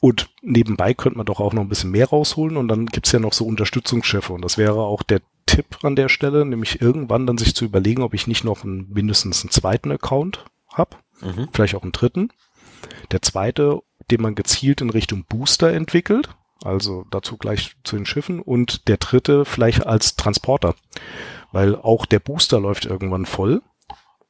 Und 0.00 0.30
nebenbei 0.40 0.94
könnte 0.94 1.18
man 1.18 1.26
doch 1.26 1.40
auch 1.40 1.52
noch 1.52 1.62
ein 1.62 1.68
bisschen 1.68 1.90
mehr 1.90 2.08
rausholen 2.08 2.56
und 2.56 2.68
dann 2.68 2.86
gibt's 2.86 3.12
ja 3.12 3.18
noch 3.18 3.34
so 3.34 3.44
Unterstützungsschiffe 3.44 4.32
und 4.32 4.42
das 4.42 4.56
wäre 4.56 4.80
auch 4.80 5.02
der 5.02 5.20
Tipp 5.44 5.78
an 5.82 5.96
der 5.96 6.08
Stelle, 6.08 6.46
nämlich 6.46 6.80
irgendwann 6.80 7.26
dann 7.26 7.36
sich 7.36 7.54
zu 7.54 7.64
überlegen, 7.64 8.02
ob 8.02 8.14
ich 8.14 8.26
nicht 8.26 8.44
noch 8.44 8.64
einen, 8.64 8.88
mindestens 8.90 9.42
einen 9.42 9.50
zweiten 9.50 9.90
Account 9.90 10.44
habe, 10.72 10.96
mhm. 11.20 11.48
vielleicht 11.52 11.74
auch 11.74 11.82
einen 11.82 11.92
dritten. 11.92 12.30
Der 13.10 13.20
zweite, 13.20 13.80
den 14.10 14.22
man 14.22 14.34
gezielt 14.34 14.80
in 14.80 14.90
Richtung 14.90 15.24
Booster 15.28 15.72
entwickelt, 15.72 16.30
also 16.64 17.06
dazu 17.10 17.36
gleich 17.36 17.76
zu 17.84 17.96
den 17.96 18.06
Schiffen 18.06 18.40
und 18.40 18.88
der 18.88 18.98
dritte 18.98 19.44
vielleicht 19.44 19.86
als 19.86 20.16
Transporter, 20.16 20.74
weil 21.52 21.76
auch 21.76 22.06
der 22.06 22.20
Booster 22.20 22.60
läuft 22.60 22.84
irgendwann 22.84 23.26
voll 23.26 23.62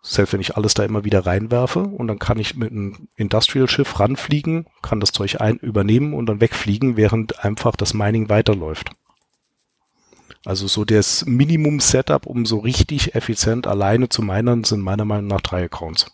selbst 0.03 0.33
wenn 0.33 0.41
ich 0.41 0.57
alles 0.57 0.75
da 0.75 0.85
immer 0.85 1.05
wieder 1.05 1.27
reinwerfe 1.27 1.81
und 1.81 2.09
dann 2.09 2.19
kann 2.19 2.39
ich 2.39 2.57
mit 2.57 2.71
einem 2.71 3.09
Industrial-Schiff 3.17 4.01
ranfliegen, 4.01 4.67
kann 4.83 5.01
das 5.01 5.13
Zeug 5.13 5.41
ein 5.41 5.57
übernehmen 5.57 6.15
und 6.15 6.27
dann 6.27 6.41
wegfliegen, 6.41 6.97
während 6.97 7.45
einfach 7.45 7.77
das 7.77 7.93
Mining 7.93 8.29
weiterläuft. 8.29 8.91
Also 10.47 10.67
so 10.69 10.87
das 10.87 11.27
Minimum-Setup, 11.27 12.25
um 12.25 12.47
so 12.47 12.59
richtig 12.59 13.15
effizient 13.15 13.67
alleine 13.67 14.09
zu 14.09 14.23
minern, 14.23 14.65
sind 14.65 14.81
meiner 14.81 15.05
Meinung 15.05 15.27
nach 15.27 15.43
drei 15.43 15.65
Accounts. 15.65 16.07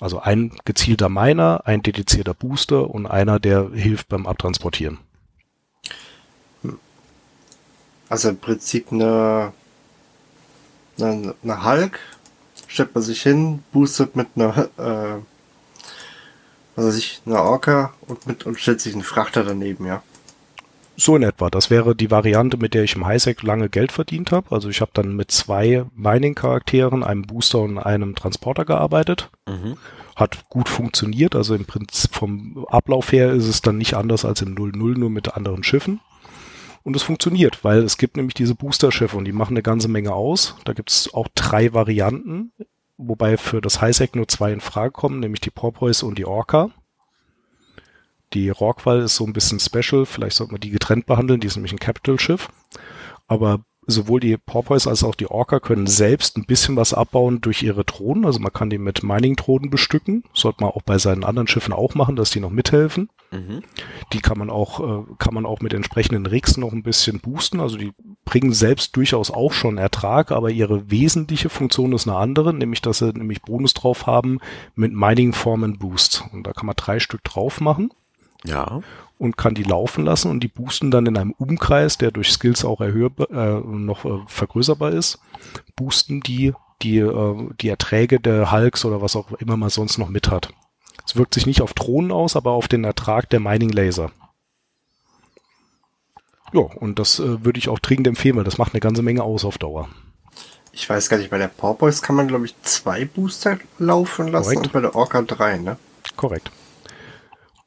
Also 0.00 0.20
ein 0.20 0.52
gezielter 0.64 1.10
Miner, 1.10 1.62
ein 1.64 1.82
dedizierter 1.82 2.34
Booster 2.34 2.90
und 2.90 3.06
einer, 3.06 3.38
der 3.38 3.70
hilft 3.70 4.08
beim 4.08 4.26
Abtransportieren. 4.26 4.98
Also 8.08 8.30
im 8.30 8.38
Prinzip 8.38 8.90
eine, 8.90 9.52
eine, 10.98 11.34
eine 11.42 11.64
Hulk 11.64 12.00
stellt 12.66 12.94
man 12.94 13.04
sich 13.04 13.22
hin, 13.22 13.62
boostet 13.72 14.16
mit 14.16 14.28
einer, 14.34 14.68
äh, 14.78 15.20
was 16.76 16.86
weiß 16.86 16.96
ich, 16.96 17.20
einer 17.26 17.42
Orca 17.42 17.92
und 18.06 18.26
mit 18.26 18.46
und 18.46 18.58
stellt 18.58 18.80
sich 18.80 18.94
einen 18.94 19.02
Frachter 19.02 19.44
daneben, 19.44 19.86
ja. 19.86 20.02
So 21.00 21.16
in 21.16 21.22
etwa. 21.22 21.48
Das 21.48 21.70
wäre 21.70 21.96
die 21.96 22.10
Variante, 22.10 22.58
mit 22.58 22.74
der 22.74 22.84
ich 22.84 22.94
im 22.94 23.06
Highsec 23.06 23.42
lange 23.42 23.70
Geld 23.70 23.90
verdient 23.90 24.32
habe. 24.32 24.54
Also 24.54 24.68
ich 24.68 24.82
habe 24.82 24.90
dann 24.92 25.16
mit 25.16 25.30
zwei 25.30 25.86
Mining-Charakteren, 25.96 27.02
einem 27.02 27.22
Booster 27.22 27.60
und 27.60 27.78
einem 27.78 28.14
Transporter 28.14 28.66
gearbeitet. 28.66 29.30
Mhm. 29.48 29.78
Hat 30.14 30.50
gut 30.50 30.68
funktioniert. 30.68 31.34
Also 31.34 31.54
im 31.54 31.64
Prinzip 31.64 32.14
vom 32.14 32.66
Ablauf 32.68 33.12
her 33.12 33.32
ist 33.32 33.46
es 33.46 33.62
dann 33.62 33.78
nicht 33.78 33.94
anders 33.94 34.26
als 34.26 34.42
im 34.42 34.54
0-0, 34.54 34.98
nur 34.98 35.08
mit 35.08 35.34
anderen 35.34 35.64
Schiffen. 35.64 36.00
Und 36.82 36.96
es 36.96 37.02
funktioniert, 37.02 37.64
weil 37.64 37.78
es 37.78 37.96
gibt 37.96 38.18
nämlich 38.18 38.34
diese 38.34 38.54
Booster-Schiffe 38.54 39.16
und 39.16 39.24
die 39.24 39.32
machen 39.32 39.54
eine 39.54 39.62
ganze 39.62 39.88
Menge 39.88 40.12
aus. 40.12 40.54
Da 40.64 40.74
gibt 40.74 40.90
es 40.90 41.14
auch 41.14 41.28
drei 41.34 41.72
Varianten, 41.72 42.52
wobei 42.98 43.38
für 43.38 43.62
das 43.62 43.80
Highsec 43.80 44.16
nur 44.16 44.28
zwei 44.28 44.52
in 44.52 44.60
Frage 44.60 44.92
kommen, 44.92 45.20
nämlich 45.20 45.40
die 45.40 45.50
Porpoise 45.50 46.04
und 46.04 46.18
die 46.18 46.26
Orca. 46.26 46.70
Die 48.32 48.48
Rockwall 48.50 49.00
ist 49.00 49.16
so 49.16 49.24
ein 49.24 49.32
bisschen 49.32 49.60
special, 49.60 50.06
vielleicht 50.06 50.36
sollte 50.36 50.52
man 50.52 50.60
die 50.60 50.70
getrennt 50.70 51.06
behandeln, 51.06 51.40
die 51.40 51.46
ist 51.46 51.56
nämlich 51.56 51.72
ein 51.72 51.80
Capital-Schiff. 51.80 52.48
Aber 53.26 53.60
sowohl 53.86 54.20
die 54.20 54.36
Porpoise 54.36 54.88
als 54.88 55.04
auch 55.04 55.14
die 55.14 55.30
Orca 55.30 55.60
können 55.60 55.86
selbst 55.86 56.36
ein 56.36 56.44
bisschen 56.44 56.76
was 56.76 56.94
abbauen 56.94 57.40
durch 57.40 57.62
ihre 57.62 57.84
Drohnen. 57.84 58.24
Also 58.24 58.38
man 58.38 58.52
kann 58.52 58.70
die 58.70 58.78
mit 58.78 59.02
Mining-Drohnen 59.02 59.70
bestücken. 59.70 60.24
Sollte 60.32 60.62
man 60.62 60.72
auch 60.72 60.82
bei 60.82 60.98
seinen 60.98 61.24
anderen 61.24 61.48
Schiffen 61.48 61.72
auch 61.72 61.94
machen, 61.94 62.16
dass 62.16 62.30
die 62.30 62.40
noch 62.40 62.50
mithelfen. 62.50 63.08
Mhm. 63.30 63.62
Die 64.12 64.20
kann 64.20 64.38
man 64.38 64.50
auch, 64.50 64.80
äh, 64.80 65.04
kann 65.18 65.34
man 65.34 65.46
auch 65.46 65.60
mit 65.60 65.72
entsprechenden 65.72 66.26
Rigs 66.26 66.56
noch 66.56 66.72
ein 66.72 66.82
bisschen 66.82 67.20
boosten. 67.20 67.60
Also 67.60 67.76
die 67.76 67.92
bringen 68.24 68.52
selbst 68.52 68.96
durchaus 68.96 69.30
auch 69.30 69.52
schon 69.52 69.78
Ertrag, 69.78 70.32
aber 70.32 70.50
ihre 70.50 70.90
wesentliche 70.90 71.48
Funktion 71.48 71.92
ist 71.92 72.08
eine 72.08 72.16
andere, 72.16 72.54
nämlich 72.54 72.82
dass 72.82 72.98
sie 72.98 73.12
nämlich 73.12 73.42
Bonus 73.42 73.74
drauf 73.74 74.06
haben 74.06 74.38
mit 74.74 74.92
Mining 74.92 75.32
Form 75.32 75.78
Boost. 75.78 76.24
Und 76.32 76.46
da 76.46 76.52
kann 76.52 76.66
man 76.66 76.76
drei 76.76 77.00
Stück 77.00 77.24
drauf 77.24 77.60
machen. 77.60 77.90
Ja 78.44 78.80
und 79.20 79.36
kann 79.36 79.54
die 79.54 79.64
laufen 79.64 80.06
lassen 80.06 80.30
und 80.30 80.40
die 80.40 80.48
boosten 80.48 80.90
dann 80.90 81.04
in 81.04 81.18
einem 81.18 81.32
Umkreis, 81.32 81.98
der 81.98 82.10
durch 82.10 82.32
Skills 82.32 82.64
auch 82.64 82.80
erhöhbar, 82.80 83.30
äh, 83.30 83.60
noch 83.60 84.06
äh, 84.06 84.18
vergrößerbar 84.26 84.92
ist, 84.92 85.18
boosten 85.76 86.22
die 86.22 86.54
die, 86.82 86.98
äh, 86.98 87.48
die 87.60 87.68
Erträge 87.68 88.18
der 88.18 88.50
Hulks 88.50 88.86
oder 88.86 89.02
was 89.02 89.16
auch 89.16 89.32
immer 89.32 89.58
man 89.58 89.68
sonst 89.68 89.98
noch 89.98 90.08
mit 90.08 90.30
hat. 90.30 90.54
Es 91.06 91.16
wirkt 91.16 91.34
sich 91.34 91.44
nicht 91.44 91.60
auf 91.60 91.74
Drohnen 91.74 92.12
aus, 92.12 92.34
aber 92.34 92.52
auf 92.52 92.66
den 92.66 92.84
Ertrag 92.84 93.28
der 93.28 93.40
Mining 93.40 93.70
Laser. 93.70 94.10
Ja, 96.54 96.60
und 96.60 96.98
das 96.98 97.18
äh, 97.18 97.44
würde 97.44 97.58
ich 97.58 97.68
auch 97.68 97.78
dringend 97.78 98.06
empfehlen, 98.06 98.36
weil 98.36 98.44
das 98.44 98.56
macht 98.56 98.72
eine 98.72 98.80
ganze 98.80 99.02
Menge 99.02 99.22
aus 99.22 99.44
auf 99.44 99.58
Dauer. 99.58 99.90
Ich 100.72 100.88
weiß 100.88 101.10
gar 101.10 101.18
nicht, 101.18 101.30
bei 101.30 101.38
der 101.38 101.48
Porpoise 101.48 102.00
kann 102.00 102.16
man, 102.16 102.28
glaube 102.28 102.46
ich, 102.46 102.54
zwei 102.62 103.04
Booster 103.04 103.58
laufen 103.78 104.28
lassen 104.28 104.54
Korrekt. 104.54 104.66
und 104.66 104.72
bei 104.72 104.80
der 104.80 104.94
Orca 104.94 105.20
drei, 105.20 105.58
ne? 105.58 105.76
Korrekt. 106.16 106.50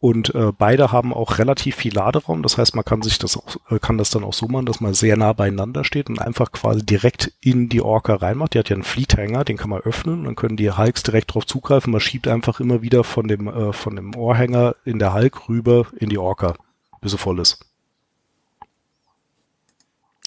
Und 0.04 0.36
äh, 0.36 0.52
beide 0.52 0.92
haben 0.92 1.14
auch 1.14 1.38
relativ 1.38 1.78
viel 1.78 1.94
Laderaum. 1.94 2.44
Das 2.44 2.58
heißt, 2.58 2.76
man 2.76 2.84
kann 2.84 3.02
sich 3.02 3.20
das 3.20 3.38
auch, 3.38 3.56
äh, 3.72 3.80
kann 3.80 3.98
das 3.98 4.10
dann 4.10 4.26
auch 4.26 4.34
so 4.34 4.50
machen, 4.50 4.66
dass 4.66 4.82
man 4.82 4.94
sehr 4.94 5.16
nah 5.16 5.32
beieinander 5.32 5.86
steht 5.86 6.10
und 6.10 6.20
einfach 6.20 6.52
quasi 6.52 6.86
direkt 6.86 7.32
in 7.40 7.70
die 7.70 7.82
Orca 7.82 8.16
reinmacht. 8.16 8.54
Die 8.54 8.60
hat 8.60 8.68
ja 8.68 8.76
einen 8.76 8.84
Fleethanger, 8.84 9.46
den 9.46 9.56
kann 9.56 9.70
man 9.70 9.80
öffnen. 9.80 10.26
Dann 10.26 10.36
können 10.36 10.58
die 10.58 10.70
Hulks 10.70 11.04
direkt 11.04 11.34
drauf 11.34 11.46
zugreifen. 11.46 11.94
Man 11.94 12.02
schiebt 12.02 12.28
einfach 12.28 12.60
immer 12.60 12.82
wieder 12.82 13.06
von 13.06 13.30
dem, 13.30 13.48
äh, 13.48 13.72
von 13.72 13.96
dem 13.96 14.14
Ohrhänger 14.14 14.76
in 14.84 15.00
der 15.00 15.14
Hulk 15.14 15.48
rüber 15.48 15.88
in 15.96 16.10
die 16.10 16.18
Orca, 16.18 16.56
bis 17.00 17.14
sie 17.14 17.18
voll 17.18 17.40
ist. 17.40 17.66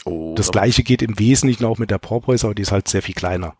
Oh, 0.06 0.34
das 0.38 0.50
gleiche 0.52 0.84
geht 0.84 1.02
im 1.02 1.18
Wesentlichen 1.18 1.66
auch 1.66 1.76
mit 1.76 1.90
der 1.90 1.98
Porpoise, 1.98 2.46
aber 2.46 2.54
die 2.54 2.62
ist 2.62 2.72
halt 2.72 2.88
sehr 2.88 3.02
viel 3.02 3.14
kleiner. 3.14 3.56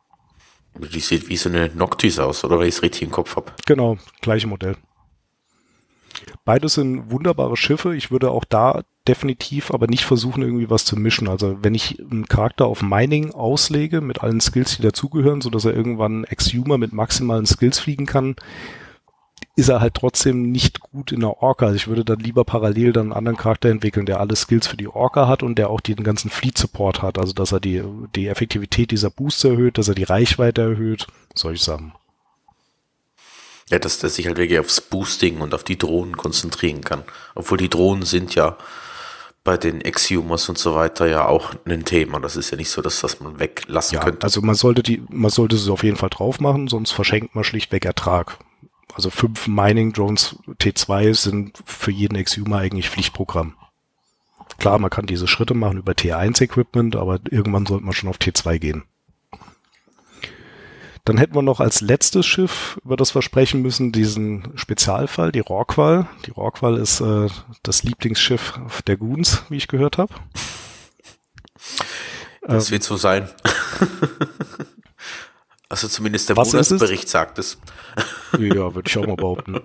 Die 0.77 1.01
sieht 1.01 1.29
wie 1.29 1.37
so 1.37 1.51
eine 1.51 1.69
Noctis 1.75 2.19
aus, 2.19 2.43
oder 2.43 2.59
weil 2.59 2.69
ich 2.69 2.77
es 2.77 2.83
richtig 2.83 3.03
im 3.03 3.11
Kopf 3.11 3.37
habe. 3.37 3.53
Genau, 3.67 3.99
gleiche 4.23 4.47
Modell. 4.47 4.77
Beides 6.45 6.75
sind 6.75 7.11
wunderbare 7.11 7.57
Schiffe. 7.57 7.95
Ich 7.95 8.11
würde 8.11 8.31
auch 8.31 8.45
da 8.45 8.83
definitiv 9.07 9.71
aber 9.71 9.87
nicht 9.87 10.05
versuchen, 10.05 10.43
irgendwie 10.43 10.71
was 10.71 10.85
zu 10.85 10.97
mischen. 10.97 11.29
Also 11.29 11.59
wenn 11.62 11.75
ich 11.75 12.01
einen 12.01 12.27
Charakter 12.27 12.67
auf 12.67 12.83
Mining 12.83 13.33
auslege 13.33 14.01
mit 14.01 14.23
allen 14.23 14.41
Skills, 14.41 14.77
die 14.77 14.83
dazugehören, 14.83 15.41
so 15.41 15.51
dass 15.51 15.65
er 15.65 15.75
irgendwann 15.75 16.25
Exhumer 16.25 16.79
mit 16.79 16.93
maximalen 16.93 17.47
Skills 17.47 17.79
fliegen 17.79 18.07
kann, 18.07 18.37
ist 19.55 19.69
er 19.69 19.81
halt 19.81 19.95
trotzdem 19.95 20.51
nicht 20.51 20.81
gut 20.81 21.12
in 21.12 21.21
der 21.21 21.43
Orca. 21.43 21.67
Also 21.67 21.77
ich 21.77 21.89
würde 21.89 22.05
dann 22.05 22.19
lieber 22.19 22.45
parallel 22.45 22.93
dann 22.93 23.07
einen 23.07 23.12
anderen 23.12 23.39
Charakter 23.39 23.71
entwickeln, 23.71 24.05
der 24.05 24.21
alle 24.21 24.37
Skills 24.37 24.67
für 24.67 24.77
die 24.77 24.89
Orca 24.89 25.29
hat 25.29 25.43
und 25.43 25.57
der 25.57 25.71
auch 25.71 25.81
den 25.81 26.03
ganzen 26.05 26.31
Fleet 26.31 26.59
Support 26.59 27.03
hat. 27.03 27.19
Also 27.19 27.33
dass 27.33 27.53
er 27.53 27.61
die, 27.61 27.83
die 28.15 28.27
Effektivität 28.27 28.91
dieser 28.91 29.11
Booster 29.11 29.51
erhöht, 29.51 29.79
dass 29.79 29.89
er 29.89 29.95
die 29.95 30.05
Reichweite 30.05 30.62
erhöht, 30.62 31.07
solche 31.35 31.65
Sachen. 31.65 31.93
Ja, 33.71 33.79
dass 33.81 33.99
der 33.99 34.11
sich 34.11 34.27
halt 34.27 34.37
wirklich 34.37 34.61
aufs 34.61 34.81
Boosting 34.81 35.41
und 35.41 35.53
auf 35.53 35.65
die 35.65 35.79
Drohnen 35.79 36.17
konzentrieren 36.17 36.83
kann. 36.83 37.03
Obwohl 37.35 37.59
die 37.59 37.69
Drohnen 37.69 38.05
sind 38.05 38.35
ja 38.35 38.57
bei 39.43 39.57
den 39.57 39.81
Exhumers 39.81 40.49
und 40.49 40.59
so 40.59 40.75
weiter 40.75 41.07
ja 41.07 41.27
auch 41.27 41.55
ein 41.65 41.85
Thema. 41.85 42.21
Das 42.21 42.37
ist 42.37 42.51
ja 42.51 42.57
nicht 42.57 42.69
so, 42.69 42.83
dass 42.83 43.01
das 43.01 43.21
man 43.21 43.39
weglassen 43.39 43.97
ja, 43.97 44.05
könnte. 44.05 44.25
Also 44.25 44.43
man 44.43 44.57
sollte 44.57 44.83
die, 44.83 45.03
man 45.09 45.31
sollte 45.31 45.57
es 45.57 45.69
auf 45.69 45.85
jeden 45.85 45.97
Fall 45.97 46.11
drauf 46.11 46.41
machen, 46.41 46.69
sonst 46.69 46.91
verschenkt 46.91 47.35
man 47.35 47.45
schlichtweg 47.45 47.85
Ertrag. 47.85 48.39
Also 48.93 49.11
fünf 49.11 49.47
Mining 49.47 49.93
Drones 49.93 50.37
T2 50.61 51.15
sind 51.15 51.63
für 51.65 51.91
jeden 51.91 52.17
Exhumer 52.17 52.59
eigentlich 52.59 52.91
Pflichtprogramm. 52.91 53.55
Klar, 54.59 54.79
man 54.79 54.91
kann 54.91 55.07
diese 55.07 55.29
Schritte 55.29 55.55
machen 55.55 55.79
über 55.79 55.93
T1 55.93 56.41
Equipment, 56.43 56.97
aber 56.97 57.21
irgendwann 57.31 57.67
sollte 57.67 57.85
man 57.85 57.95
schon 57.95 58.09
auf 58.09 58.19
T2 58.19 58.59
gehen. 58.59 58.85
Dann 61.07 61.19
hätten 61.19 61.37
wir 61.37 61.42
noch 61.42 61.61
als 61.61 61.83
letztes 61.83 62.27
Schiff, 62.27 62.81
über 62.85 62.97
das 62.97 63.14
wir 63.14 63.23
sprechen 63.23 63.62
müssen, 63.62 63.92
diesen 63.92 64.53
Spezialfall, 64.57 65.31
die 65.31 65.38
Rorqual. 65.38 66.09
Die 66.27 66.33
Rorqual 66.33 66.77
ist 66.79 67.01
äh, 67.01 67.29
das 67.62 67.85
Lieblingsschiff 67.85 68.59
der 68.88 68.97
Goons, 68.97 69.45
wie 69.49 69.57
ich 69.57 69.69
gehört 69.69 69.99
habe. 69.99 70.12
Das 72.42 72.66
ähm, 72.66 72.73
wird 72.73 72.83
so 72.83 72.97
sein. 72.97 73.29
also 75.69 75.87
zumindest 75.87 76.29
der 76.29 76.35
Monatsbericht 76.35 77.09
sagt 77.09 77.38
es. 77.38 77.57
ja, 78.33 78.75
würde 78.75 78.88
ich 78.88 78.99
auch 78.99 79.07
mal 79.07 79.14
behaupten. 79.14 79.61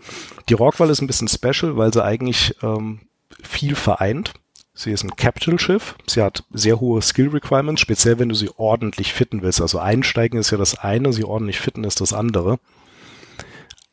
Die 0.48 0.54
Rorqual 0.54 0.92
ist 0.92 1.02
ein 1.02 1.08
bisschen 1.08 1.28
special, 1.28 1.76
weil 1.76 1.92
sie 1.92 2.04
eigentlich 2.04 2.56
ähm, 2.62 3.00
viel 3.42 3.74
vereint. 3.74 4.34
Sie 4.82 4.92
ist 4.92 5.04
ein 5.04 5.16
Capital-Schiff. 5.16 5.96
Sie 6.08 6.24
hat 6.24 6.44
sehr 6.52 6.80
hohe 6.80 7.04
Skill-Requirements, 7.04 7.82
speziell 7.82 8.18
wenn 8.18 8.30
du 8.30 8.36
sie 8.36 8.50
ordentlich 8.58 9.14
fitten 9.14 9.44
willst. 9.44 9.62
Also 9.62 9.78
einsteigen 9.78 10.40
ist 10.40 10.50
ja 10.50 10.58
das 10.58 10.78
eine, 10.80 11.14
sie 11.14 11.24
ordentlich 11.24 11.60
fitten 11.60 11.84
ist 11.84 12.02
das 12.02 12.14
andere. 12.14 12.58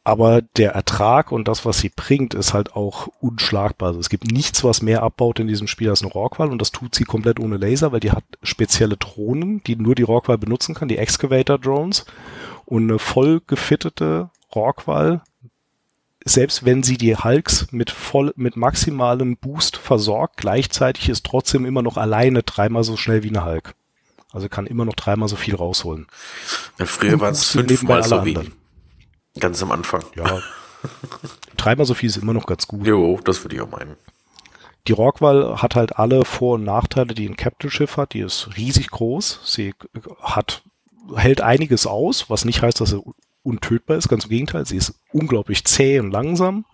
Aber 0.03 0.41
der 0.41 0.73
Ertrag 0.73 1.31
und 1.31 1.47
das, 1.47 1.67
was 1.67 1.81
sie 1.81 1.91
bringt, 1.95 2.33
ist 2.33 2.55
halt 2.55 2.75
auch 2.75 3.09
unschlagbar. 3.21 3.89
Also 3.89 4.01
es 4.01 4.09
gibt 4.09 4.33
nichts, 4.33 4.65
was 4.65 4.81
mehr 4.81 5.03
abbaut 5.03 5.39
in 5.39 5.47
diesem 5.47 5.67
Spiel 5.67 5.91
als 5.91 6.01
eine 6.03 6.11
Rockwall 6.11 6.51
und 6.51 6.63
das 6.63 6.73
tut 6.73 6.95
sie 6.95 7.05
komplett 7.05 7.39
ohne 7.39 7.59
Laser, 7.59 7.93
weil 7.93 8.01
die 8.01 8.13
hat 8.13 8.25
spezielle 8.43 8.97
Drohnen, 8.97 9.63
die 9.65 9.77
nur 9.77 9.95
die 9.95 10.05
Rockwall 10.05 10.39
benutzen 10.39 10.75
kann, 10.75 10.89
die 10.89 10.97
Excavator-Drones 10.97 12.07
und 12.65 12.85
eine 12.85 12.99
voll 12.99 13.43
gefittete 13.47 14.31
Rockwall 14.55 15.21
selbst 16.25 16.65
wenn 16.65 16.83
sie 16.83 16.97
die 16.97 17.17
Hulks 17.17 17.69
mit 17.71 17.91
voll, 17.91 18.33
mit 18.37 18.57
maximalem 18.57 19.37
Boost 19.37 19.77
versorgt, 19.77 20.37
gleichzeitig 20.37 21.09
ist 21.09 21.25
trotzdem 21.25 21.65
immer 21.65 21.83
noch 21.83 21.97
alleine 21.97 22.43
dreimal 22.43 22.85
so 22.85 22.97
schnell 22.97 23.23
wie 23.23 23.29
eine 23.29 23.45
Hulk. 23.45 23.75
Also 24.33 24.49
kann 24.49 24.67
immer 24.67 24.85
noch 24.85 24.95
dreimal 24.95 25.29
so 25.29 25.37
viel 25.37 25.55
rausholen. 25.55 26.07
Ja, 26.79 26.85
früher 26.85 27.19
waren 27.21 27.33
es 27.33 27.45
fünfmal 27.45 28.03
so 28.03 28.25
wenig. 28.25 28.51
Ganz 29.41 29.63
am 29.63 29.73
Anfang. 29.73 30.05
Ja. 30.17 30.41
dreimal 31.57 31.87
so 31.87 31.95
viel 31.95 32.09
ist 32.09 32.19
immer 32.19 32.35
noch 32.35 32.47
ganz 32.47 32.67
gut. 32.67 32.87
Jo, 32.87 33.21
das 33.25 33.43
würde 33.43 33.57
ich 33.57 33.63
auch 33.63 33.71
meinen. 33.71 33.97
Die 34.87 34.93
Rockwall 34.93 35.61
hat 35.61 35.77
halt 35.77 35.97
alle 35.99 36.25
Vor- 36.25 36.55
und 36.55 36.65
Nachteile, 36.65 37.15
die 37.15 37.29
ein 37.29 37.37
Captain-Schiff 37.37 37.97
hat. 37.97 38.15
Die 38.15 38.21
ist 38.21 38.57
riesig 38.57 38.91
groß. 38.91 39.41
Sie 39.45 39.75
hat, 40.21 40.63
hält 41.15 41.41
einiges 41.41 41.87
aus, 41.87 42.31
was 42.31 42.45
nicht 42.45 42.63
heißt, 42.63 42.81
dass 42.81 42.91
sie 42.91 43.03
untötbar 43.43 43.97
ist, 43.97 44.09
ganz 44.09 44.25
im 44.25 44.31
Gegenteil, 44.31 44.67
sie 44.67 44.77
ist 44.77 45.01
unglaublich 45.13 45.65
zäh 45.65 46.01
und 46.01 46.11
langsam. 46.11 46.65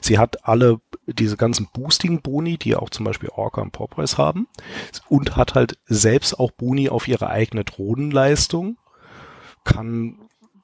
Sie 0.00 0.18
hat 0.18 0.46
alle 0.46 0.80
diese 1.06 1.36
ganzen 1.36 1.68
Boosting-Boni, 1.72 2.58
die 2.58 2.76
auch 2.76 2.90
zum 2.90 3.04
Beispiel 3.04 3.30
Orca 3.30 3.60
und 3.62 3.72
Porpoise 3.72 4.18
haben 4.18 4.48
und 5.08 5.36
hat 5.36 5.54
halt 5.54 5.78
selbst 5.86 6.38
auch 6.38 6.50
Boni 6.50 6.88
auf 6.88 7.08
ihre 7.08 7.30
eigene 7.30 7.64
Drohnenleistung, 7.64 8.76
kann 9.64 10.18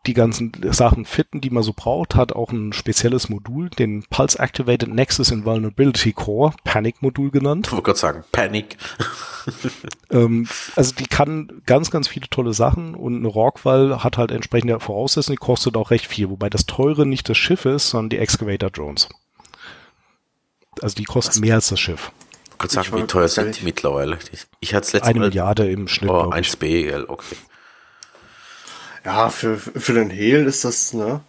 die 0.06 0.14
ganzen 0.14 0.52
Sachen 0.70 1.04
fitten, 1.04 1.40
die 1.40 1.50
man 1.50 1.62
so 1.62 1.72
braucht, 1.74 2.14
hat 2.14 2.32
auch 2.32 2.52
ein 2.52 2.72
spezielles 2.72 3.28
Modul, 3.28 3.68
den 3.70 4.04
Pulse 4.04 4.38
Activated 4.38 4.88
Nexus 4.88 5.30
Invulnerability 5.30 6.12
Core, 6.12 6.54
Panic-Modul 6.64 7.30
genannt. 7.30 7.66
Ich 7.66 7.72
wollte 7.72 7.84
gerade 7.84 7.98
sagen, 7.98 8.24
Panic. 8.32 8.76
ähm, 10.10 10.48
also 10.76 10.94
die 10.94 11.06
kann 11.06 11.62
ganz, 11.66 11.90
ganz 11.90 12.08
viele 12.08 12.28
tolle 12.28 12.54
Sachen 12.54 12.94
und 12.94 13.16
eine 13.16 13.28
Rockwall 13.28 14.02
hat 14.02 14.16
halt 14.16 14.30
entsprechende 14.30 14.78
Voraussetzungen, 14.80 15.36
die 15.36 15.44
kostet 15.44 15.76
auch 15.76 15.90
recht 15.90 16.06
viel, 16.06 16.30
wobei 16.30 16.48
das 16.48 16.66
teure 16.66 17.06
nicht 17.06 17.28
das 17.28 17.36
Schiff 17.36 17.64
ist, 17.64 17.90
sondern 17.90 18.10
die 18.10 18.18
Excavator 18.18 18.70
Drones. 18.70 19.08
Also 20.82 20.94
die 20.94 21.04
kosten 21.04 21.34
Was? 21.34 21.40
mehr 21.40 21.54
als 21.56 21.68
das 21.68 21.80
Schiff. 21.80 22.12
Ich 22.54 22.60
wollte 22.60 22.74
sagen, 22.74 23.02
wie 23.02 23.06
teuer 23.06 23.28
sind 23.28 23.60
die 23.60 23.64
mittlerweile? 23.64 24.18
Ich 24.60 24.74
hatte 24.74 24.86
es 24.86 24.92
letztes 24.92 25.02
Eine 25.02 25.20
Mal. 25.20 25.28
Milliarde 25.28 25.70
im 25.70 25.88
Schnitt. 25.88 26.10
Oh, 26.10 26.30
1B, 26.30 27.04
okay. 27.08 27.36
Ja, 29.06 29.30
für, 29.30 29.56
für 29.56 29.92
den 29.92 30.10
Hehl 30.10 30.46
ist 30.46 30.64
das, 30.64 30.92
ne? 30.92 31.20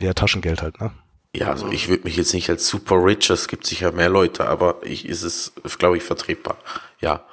Ja, 0.00 0.14
Taschengeld 0.14 0.62
halt, 0.62 0.80
ne? 0.80 0.90
Ja, 1.36 1.50
also 1.50 1.70
ich 1.70 1.88
würde 1.88 2.04
mich 2.04 2.16
jetzt 2.16 2.32
nicht 2.32 2.48
als 2.48 2.66
super 2.66 3.04
rich, 3.04 3.28
es 3.28 3.48
gibt 3.48 3.66
sicher 3.66 3.92
mehr 3.92 4.08
Leute, 4.08 4.46
aber 4.48 4.76
ich 4.82 5.06
ist 5.06 5.24
es, 5.24 5.52
glaube 5.78 5.98
ich, 5.98 6.02
vertretbar. 6.02 6.56
Ja. 7.00 7.26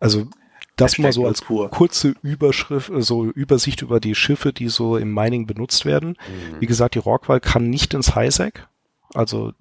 Also 0.00 0.28
das 0.76 0.98
mal 0.98 1.14
so 1.14 1.26
als 1.26 1.44
kurze 1.44 2.14
Überschrift, 2.20 2.92
so 2.98 3.24
Übersicht 3.24 3.80
über 3.80 4.00
die 4.00 4.14
Schiffe, 4.14 4.52
die 4.52 4.68
so 4.68 4.98
im 4.98 5.14
Mining 5.14 5.46
benutzt 5.46 5.86
werden. 5.86 6.10
Mhm. 6.10 6.60
Wie 6.60 6.66
gesagt, 6.66 6.94
die 6.94 6.98
Rockwall 6.98 7.40
kann 7.40 7.70
nicht 7.70 7.94
ins 7.94 8.14
Highsec. 8.14 8.66
Also 9.14 9.54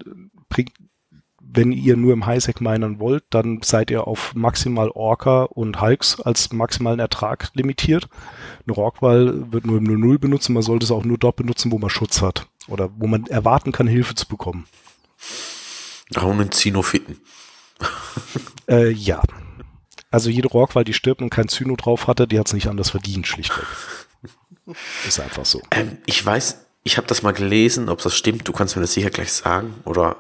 bringt 0.50 0.74
wenn 1.56 1.72
ihr 1.72 1.96
nur 1.96 2.14
im 2.14 2.26
Highsec 2.26 2.62
minern 2.62 3.00
wollt, 3.00 3.24
dann 3.30 3.62
seid 3.64 3.92
ihr 3.92 4.08
auf 4.08 4.36
maximal 4.36 4.90
Orca 4.90 5.44
und 5.44 5.82
Hulks 5.82 6.20
als 6.20 6.52
maximalen 6.52 7.00
Ertrag 7.00 7.50
limitiert. 7.54 8.10
Eine 8.68 8.76
Rockwall 8.76 9.52
wird 9.52 9.66
nur 9.66 9.78
im 9.78 9.84
0 9.84 10.18
benutzen, 10.20 10.54
man 10.54 10.64
sollte 10.64 10.86
es 10.86 10.92
auch 10.92 11.06
nur 11.06 11.18
dort 11.18 11.36
benutzen, 11.36 11.72
wo 11.72 11.78
man 11.78 11.90
Schutz 11.90 12.22
hat 12.22 12.48
oder 12.68 12.90
wo 12.98 13.08
man 13.08 13.28
erwarten 13.28 13.72
kann, 13.72 13.88
Hilfe 13.88 14.16
zu 14.16 14.28
bekommen. 14.28 14.66
Auch 16.16 16.32
einen 16.32 16.52
Zinofitten. 16.52 17.20
äh, 18.68 18.90
ja. 18.90 19.22
Also 20.10 20.30
jede 20.30 20.48
Rockwall, 20.48 20.84
die 20.84 20.94
stirbt 20.94 21.22
und 21.22 21.30
kein 21.30 21.48
Zyno 21.48 21.76
drauf 21.76 22.08
hatte, 22.08 22.28
die 22.28 22.40
hat 22.40 22.48
es 22.48 22.54
nicht 22.54 22.68
anders 22.68 22.92
verdient, 22.92 23.28
schlichtweg. 23.28 23.66
Ist 25.08 25.20
einfach 25.20 25.46
so. 25.46 25.62
Ähm, 25.72 25.98
ich 26.06 26.26
weiß, 26.26 26.66
ich 26.84 26.98
habe 26.98 27.08
das 27.08 27.22
mal 27.22 27.34
gelesen, 27.34 27.90
ob 27.90 28.02
das 28.02 28.16
stimmt. 28.16 28.48
Du 28.48 28.54
kannst 28.54 28.76
mir 28.76 28.82
das 28.82 28.94
sicher 28.94 29.10
gleich 29.10 29.32
sagen. 29.34 29.76
Oder 29.84 30.18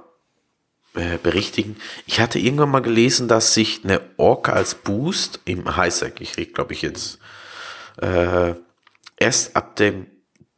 äh, 0.95 1.17
berichtigen. 1.21 1.75
Ich 2.05 2.19
hatte 2.19 2.39
irgendwann 2.39 2.71
mal 2.71 2.81
gelesen, 2.81 3.27
dass 3.27 3.53
sich 3.53 3.81
eine 3.83 4.01
Orca 4.17 4.53
als 4.53 4.75
Boost 4.75 5.41
im 5.45 5.75
Highsec, 5.75 6.21
ich 6.21 6.37
rede 6.37 6.53
glaube 6.53 6.73
ich 6.73 6.81
jetzt, 6.81 7.19
äh, 8.01 8.53
erst 9.17 9.55
ab 9.55 9.75
dem 9.75 10.07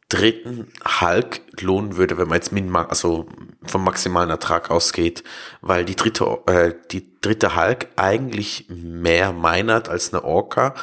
dritten 0.08 0.72
Hulk 1.00 1.42
lohnen 1.60 1.96
würde, 1.96 2.16
wenn 2.16 2.28
man 2.28 2.36
jetzt 2.36 2.52
min 2.52 2.74
also 2.74 3.26
vom 3.64 3.84
maximalen 3.84 4.30
Ertrag 4.30 4.70
ausgeht, 4.70 5.22
weil 5.60 5.84
die 5.84 5.96
dritte, 5.96 6.38
äh, 6.46 6.74
die 6.90 7.20
dritte 7.20 7.56
Hulk 7.56 7.88
eigentlich 7.96 8.66
mehr 8.68 9.32
meinert 9.32 9.88
als 9.88 10.12
eine 10.12 10.24
Orca, 10.24 10.74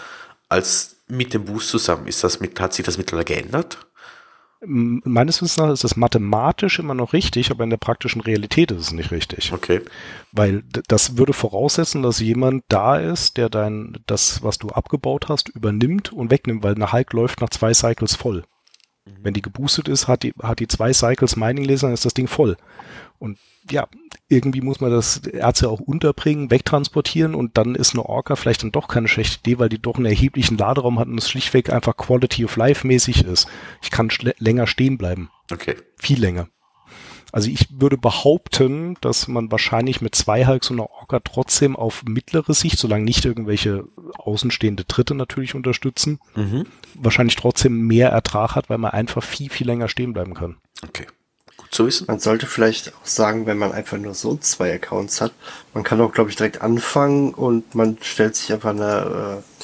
als 0.48 0.98
mit 1.08 1.34
dem 1.34 1.46
Boost 1.46 1.70
zusammen. 1.70 2.08
Ist 2.08 2.24
das 2.24 2.40
mit, 2.40 2.60
hat 2.60 2.74
sich 2.74 2.86
das 2.86 2.98
mittlerweile 2.98 3.26
geändert? 3.26 3.80
Meines 4.68 5.42
Wissens 5.42 5.58
nach 5.58 5.72
ist 5.72 5.84
das 5.84 5.96
mathematisch 5.96 6.80
immer 6.80 6.94
noch 6.94 7.14
richtig, 7.14 7.52
aber 7.52 7.64
in 7.64 7.70
der 7.70 7.78
praktischen 7.78 8.22
Realität 8.22 8.72
ist 8.72 8.80
es 8.80 8.92
nicht 8.92 9.12
richtig. 9.12 9.54
Okay. 9.54 9.82
Weil 10.32 10.64
das 10.88 11.18
würde 11.18 11.34
voraussetzen, 11.34 12.04
dass 12.04 12.20
jemand 12.20 12.64
da 12.70 12.98
ist, 12.98 13.38
der 13.38 13.50
dein, 13.50 13.98
das, 14.06 14.44
was 14.44 14.58
du 14.58 14.70
abgebaut 14.70 15.30
hast, 15.30 15.50
übernimmt 15.50 16.14
und 16.14 16.32
wegnimmt, 16.32 16.64
weil 16.64 16.76
eine 16.76 16.92
Hulk 16.92 17.14
läuft 17.14 17.42
nach 17.42 17.50
zwei 17.50 17.74
Cycles 17.74 18.16
voll. 18.16 18.44
Wenn 19.22 19.34
die 19.34 19.42
geboostet 19.42 19.88
ist, 19.88 20.08
hat 20.08 20.24
die, 20.24 20.34
hat 20.42 20.60
die 20.60 20.68
zwei 20.68 20.92
Cycles 20.92 21.36
Mining 21.36 21.66
Laser, 21.66 21.88
dann 21.88 21.94
ist 21.94 22.06
das 22.06 22.14
Ding 22.14 22.28
voll. 22.28 22.58
Und 23.20 23.38
ja, 23.70 23.88
irgendwie 24.28 24.62
muss 24.62 24.82
man 24.82 24.92
das 24.92 25.18
Erz 25.18 25.62
ja 25.62 25.70
auch 25.70 25.80
unterbringen, 25.80 26.52
wegtransportieren 26.52 27.36
und 27.36 27.58
dann 27.58 27.76
ist 27.76 27.94
eine 27.94 28.06
Orca 28.06 28.36
vielleicht 28.36 28.64
dann 28.64 28.72
doch 28.72 28.88
keine 28.88 29.08
schlechte 29.08 29.40
Idee, 29.40 29.60
weil 29.60 29.70
die 29.70 29.82
doch 29.82 29.96
einen 29.96 30.06
erheblichen 30.06 30.58
Laderaum 30.58 31.00
hat 31.00 31.08
und 31.08 31.18
es 31.18 31.30
schlichtweg 31.30 31.72
einfach 31.72 31.98
Quality 31.98 32.46
of 32.46 32.56
Life 32.56 32.86
mäßig 32.86 33.24
ist. 33.24 33.48
Ich 33.82 33.92
kann 33.92 34.10
länger 34.38 34.68
stehen 34.68 34.98
bleiben. 34.98 35.30
Okay. 35.52 35.76
Viel 35.98 36.20
länger. 36.20 36.48
Also 37.32 37.50
ich 37.50 37.68
würde 37.82 37.98
behaupten, 37.98 38.96
dass 39.02 39.28
man 39.28 39.52
wahrscheinlich 39.52 40.00
mit 40.00 40.16
zwei 40.16 40.46
Hulks 40.48 40.70
und 40.70 40.80
einer 40.80 40.90
Orca 40.90 41.20
trotzdem 41.20 41.76
auf 41.76 42.04
mittlere 42.06 42.54
Sicht, 42.54 42.80
solange 42.80 43.04
nicht 43.04 43.26
irgendwelche 43.26 43.84
außenstehende 44.18 44.86
Dritte 44.86 45.16
natürlich 45.16 45.54
unterstützen, 45.54 46.20
mhm. 46.36 46.66
wahrscheinlich 46.94 47.36
trotzdem 47.36 47.88
mehr 47.88 48.10
Ertrag 48.10 48.56
hat, 48.56 48.70
weil 48.70 48.78
man 48.78 48.92
einfach 48.92 49.22
viel, 49.22 49.50
viel 49.50 49.68
länger 49.68 49.90
stehen 49.90 50.14
bleiben 50.14 50.34
kann. 50.34 50.56
Okay. 50.82 51.08
Zu 51.76 51.88
wissen. 51.88 52.06
Man 52.08 52.20
sollte 52.20 52.48
vielleicht 52.48 52.94
auch 52.96 53.06
sagen, 53.06 53.48
wenn 53.48 53.58
man 53.58 53.74
einfach 53.74 53.98
nur 53.98 54.14
so 54.14 54.38
zwei 54.38 54.74
Accounts 54.74 55.20
hat, 55.20 55.34
man 55.74 55.84
kann 55.84 56.00
auch, 56.00 56.14
glaube 56.14 56.30
ich, 56.30 56.38
direkt 56.38 56.62
anfangen 56.62 57.34
und 57.34 57.76
man 57.76 57.98
stellt 58.00 58.38
sich 58.38 58.54
einfach 58.54 58.70
eine, 58.70 59.42
äh, 59.60 59.64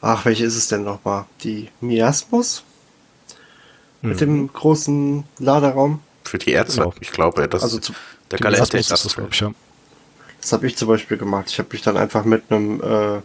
ach, 0.00 0.24
welche 0.24 0.44
ist 0.44 0.54
es 0.54 0.68
denn 0.68 0.84
nochmal? 0.84 1.24
Die 1.42 1.68
Miasmus? 1.80 2.62
Mhm. 4.02 4.08
Mit 4.08 4.20
dem 4.20 4.52
großen 4.52 5.24
Laderaum? 5.40 5.98
Für 6.22 6.38
die 6.38 6.52
Ärzte, 6.52 6.82
genau. 6.82 6.94
ich 7.00 7.10
glaube, 7.10 7.48
das 7.48 7.64
also 7.64 7.80
zu, 7.80 7.92
der 8.30 8.38
Kalender 8.38 8.78
ist 8.78 8.92
das, 8.92 9.16
glaube 9.16 9.30
ich, 9.32 9.40
ja. 9.40 9.50
Das 10.40 10.52
habe 10.52 10.64
ich 10.68 10.76
zum 10.76 10.86
Beispiel 10.86 11.16
gemacht. 11.16 11.46
Ich 11.48 11.58
habe 11.58 11.70
mich 11.72 11.82
dann 11.82 11.96
einfach 11.96 12.24
mit 12.24 12.44
einem 12.50 12.80
äh, 12.80 13.16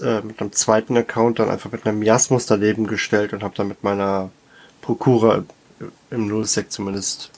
äh, 0.00 0.22
mit 0.22 0.40
einem 0.40 0.52
zweiten 0.52 0.96
Account 0.96 1.40
dann 1.40 1.50
einfach 1.50 1.70
mit 1.70 1.86
einem 1.86 1.98
Miasmus 1.98 2.46
daneben 2.46 2.86
gestellt 2.86 3.34
und 3.34 3.42
habe 3.42 3.54
dann 3.54 3.68
mit 3.68 3.84
meiner 3.84 4.30
Prokura 4.80 5.44
im 6.10 6.28
Nullsec 6.28 6.70
zumindest. 6.70 7.30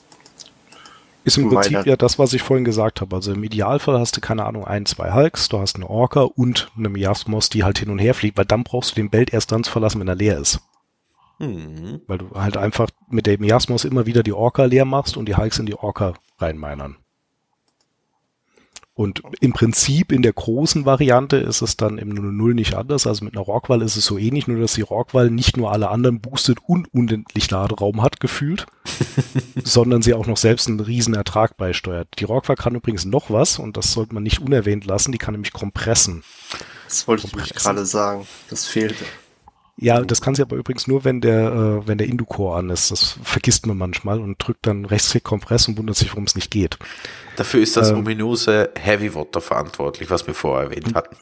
Ist 1.23 1.37
im 1.37 1.49
Prinzip 1.49 1.85
ja 1.85 1.97
das, 1.97 2.17
was 2.17 2.31
ich 2.31 2.41
vorhin 2.41 2.63
gesagt 2.63 3.01
habe. 3.01 3.13
Also 3.13 3.33
im 3.33 3.43
Idealfall 3.43 3.99
hast 3.99 4.15
du, 4.15 4.21
keine 4.21 4.45
Ahnung, 4.45 4.63
ein, 4.63 4.85
zwei 4.85 5.13
Hulks, 5.13 5.49
du 5.49 5.59
hast 5.59 5.75
eine 5.75 5.89
Orca 5.89 6.21
und 6.21 6.71
eine 6.77 6.87
Miasmos, 6.87 7.49
die 7.49 7.65
halt 7.65 7.79
hin 7.79 7.89
und 7.89 7.99
her 7.99 8.13
fliegt, 8.13 8.37
weil 8.37 8.45
dann 8.45 8.63
brauchst 8.63 8.91
du 8.91 8.95
den 8.95 9.09
Belt 9.09 9.33
erst 9.33 9.51
dann 9.51 9.65
zu 9.65 9.71
verlassen, 9.71 9.99
wenn 9.99 10.07
er 10.07 10.15
leer 10.15 10.37
ist. 10.37 10.61
Mhm. 11.39 12.01
Weil 12.07 12.19
du 12.19 12.31
halt 12.33 12.55
einfach 12.55 12.89
mit 13.09 13.25
der 13.25 13.39
Miasmos 13.39 13.83
immer 13.83 14.05
wieder 14.05 14.23
die 14.23 14.31
Orca 14.31 14.63
leer 14.63 14.85
machst 14.85 15.17
und 15.17 15.27
die 15.27 15.35
Hulks 15.35 15.59
in 15.59 15.65
die 15.65 15.75
Orca 15.75 16.13
reinmeinern. 16.39 16.95
Und 18.97 19.21
im 19.41 19.53
Prinzip 19.53 20.11
in 20.11 20.23
der 20.23 20.33
großen 20.33 20.85
Variante 20.85 21.37
ist 21.37 21.61
es 21.61 21.77
dann 21.77 21.99
im 21.99 22.09
0 22.09 22.55
nicht 22.55 22.73
anders. 22.73 23.05
Also 23.05 23.25
mit 23.25 23.35
einer 23.35 23.45
Rockwall 23.45 23.83
ist 23.83 23.95
es 23.95 24.05
so 24.05 24.17
ähnlich, 24.17 24.47
nur 24.47 24.59
dass 24.59 24.73
die 24.73 24.81
Rockwall 24.81 25.29
nicht 25.29 25.55
nur 25.55 25.71
alle 25.71 25.89
anderen 25.89 26.19
boostet 26.19 26.57
und 26.65 26.91
unendlich 26.95 27.51
Laderaum 27.51 28.01
hat, 28.01 28.19
gefühlt, 28.19 28.65
sondern 29.63 30.01
sie 30.01 30.15
auch 30.15 30.25
noch 30.25 30.37
selbst 30.37 30.67
einen 30.67 30.79
riesen 30.79 31.13
Ertrag 31.13 31.57
beisteuert. 31.57 32.07
Die 32.17 32.23
Rockwall 32.23 32.55
kann 32.55 32.73
übrigens 32.73 33.05
noch 33.05 33.29
was 33.29 33.59
und 33.59 33.77
das 33.77 33.91
sollte 33.91 34.15
man 34.15 34.23
nicht 34.23 34.41
unerwähnt 34.41 34.85
lassen, 34.85 35.11
die 35.11 35.19
kann 35.19 35.35
nämlich 35.35 35.53
kompressen. 35.53 36.23
Das 36.87 37.07
wollte 37.07 37.27
ich 37.27 37.35
nämlich 37.35 37.53
gerade 37.53 37.85
sagen. 37.85 38.25
Das 38.49 38.65
fehlte. 38.65 39.05
Ja, 39.79 40.01
das 40.01 40.21
kann 40.21 40.33
sie 40.33 40.41
aber 40.41 40.55
übrigens 40.55 40.87
nur, 40.87 41.03
wenn 41.03 41.21
der, 41.21 41.51
äh, 41.51 41.87
wenn 41.87 41.99
der 41.99 42.07
Inducore 42.07 42.57
an 42.57 42.69
ist. 42.71 42.89
Das 42.89 43.19
vergisst 43.23 43.67
man 43.67 43.77
manchmal 43.77 44.19
und 44.19 44.35
drückt 44.39 44.65
dann 44.65 44.85
Rechtsklick 44.85 45.23
Kompress 45.23 45.67
und 45.67 45.77
wundert 45.77 45.95
sich, 45.95 46.09
warum 46.09 46.23
es 46.23 46.35
nicht 46.35 46.49
geht. 46.49 46.79
Dafür 47.35 47.61
ist 47.61 47.77
das 47.77 47.91
ähm, 47.91 47.99
ominöse 47.99 48.71
Heavy 48.75 49.13
Water 49.13 49.39
verantwortlich, 49.39 50.09
was 50.09 50.25
wir 50.25 50.33
vorher 50.33 50.69
erwähnt 50.69 50.95
hatten. 50.95 51.15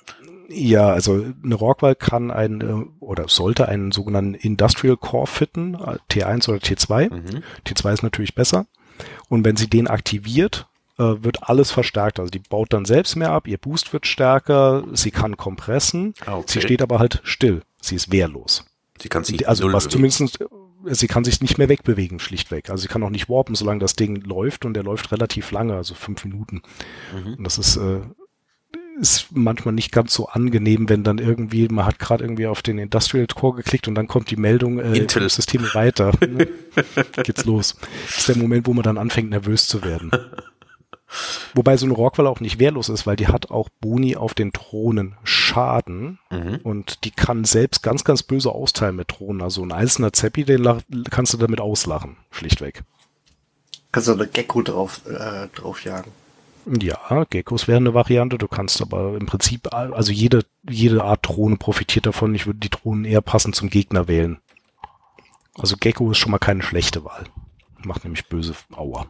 Ja, 0.47 0.89
also 0.89 1.25
eine 1.43 1.55
Rockwall 1.55 1.95
kann 1.95 2.31
ein 2.31 2.61
äh, 2.61 3.03
oder 3.03 3.27
sollte 3.27 3.67
einen 3.67 3.91
sogenannten 3.91 4.35
Industrial 4.35 4.95
Core 4.95 5.27
fitten, 5.27 5.75
T1 5.75 6.47
oder 6.47 6.59
T2. 6.59 7.13
Mhm. 7.13 7.43
T2 7.67 7.93
ist 7.93 8.03
natürlich 8.03 8.35
besser. 8.35 8.67
Und 9.27 9.43
wenn 9.43 9.57
sie 9.57 9.67
den 9.67 9.87
aktiviert, 9.87 10.67
äh, 10.97 11.23
wird 11.23 11.49
alles 11.49 11.71
verstärkt. 11.71 12.19
Also 12.19 12.29
die 12.29 12.39
baut 12.39 12.71
dann 12.71 12.85
selbst 12.85 13.17
mehr 13.17 13.31
ab, 13.31 13.47
ihr 13.47 13.57
Boost 13.57 13.91
wird 13.91 14.07
stärker, 14.07 14.85
sie 14.93 15.11
kann 15.11 15.35
kompressen, 15.35 16.13
okay. 16.25 16.43
sie 16.47 16.61
steht 16.61 16.81
aber 16.81 16.99
halt 16.99 17.19
still. 17.23 17.63
Sie 17.85 17.95
ist 17.95 18.11
wehrlos. 18.11 18.65
Sie 19.01 19.09
kann 19.09 19.23
sich 19.23 19.47
also 19.47 19.71
was 19.71 19.87
zumindest 19.87 20.39
sie 20.87 21.07
kann 21.07 21.23
sich 21.23 21.41
nicht 21.41 21.57
mehr 21.57 21.69
wegbewegen, 21.69 22.19
schlichtweg. 22.19 22.69
Also 22.69 22.83
sie 22.83 22.87
kann 22.87 23.03
auch 23.03 23.09
nicht 23.09 23.29
warpen, 23.29 23.55
solange 23.55 23.79
das 23.79 23.95
Ding 23.95 24.21
läuft 24.21 24.65
und 24.65 24.73
der 24.73 24.83
läuft 24.83 25.11
relativ 25.11 25.51
lange, 25.51 25.75
also 25.75 25.95
fünf 25.95 26.23
Minuten. 26.25 26.61
Mhm. 27.13 27.35
Und 27.35 27.43
das 27.43 27.57
ist, 27.57 27.77
äh, 27.77 28.01
ist 28.99 29.27
manchmal 29.31 29.73
nicht 29.73 29.91
ganz 29.91 30.13
so 30.13 30.27
angenehm, 30.27 30.87
wenn 30.87 31.03
dann 31.03 31.17
irgendwie, 31.17 31.67
man 31.67 31.85
hat 31.85 31.99
gerade 31.99 32.23
irgendwie 32.23 32.47
auf 32.47 32.61
den 32.61 32.77
Industrial 32.77 33.27
Core 33.27 33.57
geklickt 33.57 33.87
und 33.87 33.95
dann 33.95 34.07
kommt 34.07 34.31
die 34.31 34.37
Meldung, 34.37 34.79
äh, 34.79 34.97
Intel. 34.97 35.29
System 35.29 35.63
weiter. 35.73 36.11
Ne? 36.21 36.47
Geht's 37.23 37.45
los. 37.45 37.75
Das 38.07 38.19
ist 38.19 38.29
der 38.29 38.37
Moment, 38.37 38.67
wo 38.67 38.73
man 38.73 38.83
dann 38.83 38.97
anfängt, 38.97 39.29
nervös 39.29 39.67
zu 39.67 39.83
werden. 39.83 40.11
Wobei 41.53 41.77
so 41.77 41.85
eine 41.85 41.93
Rockwell 41.93 42.27
auch 42.27 42.39
nicht 42.39 42.59
wehrlos 42.59 42.89
ist, 42.89 43.05
weil 43.05 43.15
die 43.15 43.27
hat 43.27 43.51
auch 43.51 43.69
Boni 43.79 44.15
auf 44.15 44.33
den 44.33 44.51
Thronen 44.51 45.15
Schaden 45.23 46.19
mhm. 46.31 46.59
und 46.63 47.05
die 47.05 47.11
kann 47.11 47.45
selbst 47.45 47.83
ganz, 47.83 48.03
ganz 48.03 48.23
böse 48.23 48.51
austeilen 48.51 48.95
mit 48.95 49.09
Thronen. 49.09 49.41
Also 49.41 49.63
ein 49.63 49.71
einzelner 49.71 50.13
Zeppi, 50.13 50.43
den 50.43 50.67
kannst 51.09 51.33
du 51.33 51.37
damit 51.37 51.61
auslachen, 51.61 52.17
schlichtweg. 52.31 52.83
Kannst 53.91 54.09
du 54.09 54.13
eine 54.13 54.27
Gecko 54.27 54.61
drauf, 54.61 55.01
äh, 55.07 55.47
drauf 55.55 55.83
jagen. 55.85 56.11
Ja, 56.65 57.25
Geckos 57.29 57.67
wäre 57.67 57.77
eine 57.77 57.93
Variante. 57.93 58.37
Du 58.37 58.47
kannst 58.47 58.81
aber 58.81 59.15
im 59.15 59.27
Prinzip, 59.27 59.71
also 59.73 60.11
jede, 60.11 60.41
jede 60.67 61.03
Art 61.03 61.27
Drohne 61.27 61.57
profitiert 61.57 62.07
davon. 62.07 62.33
Ich 62.33 62.47
würde 62.47 62.59
die 62.59 62.71
Drohnen 62.71 63.05
eher 63.05 63.21
passend 63.21 63.55
zum 63.55 63.69
Gegner 63.69 64.07
wählen. 64.07 64.39
Also 65.57 65.77
Gecko 65.77 66.11
ist 66.11 66.17
schon 66.17 66.31
mal 66.31 66.39
keine 66.39 66.63
schlechte 66.63 67.05
Wahl. 67.05 67.25
Macht 67.83 68.03
nämlich 68.03 68.27
böse 68.27 68.55
Aua. 68.75 69.05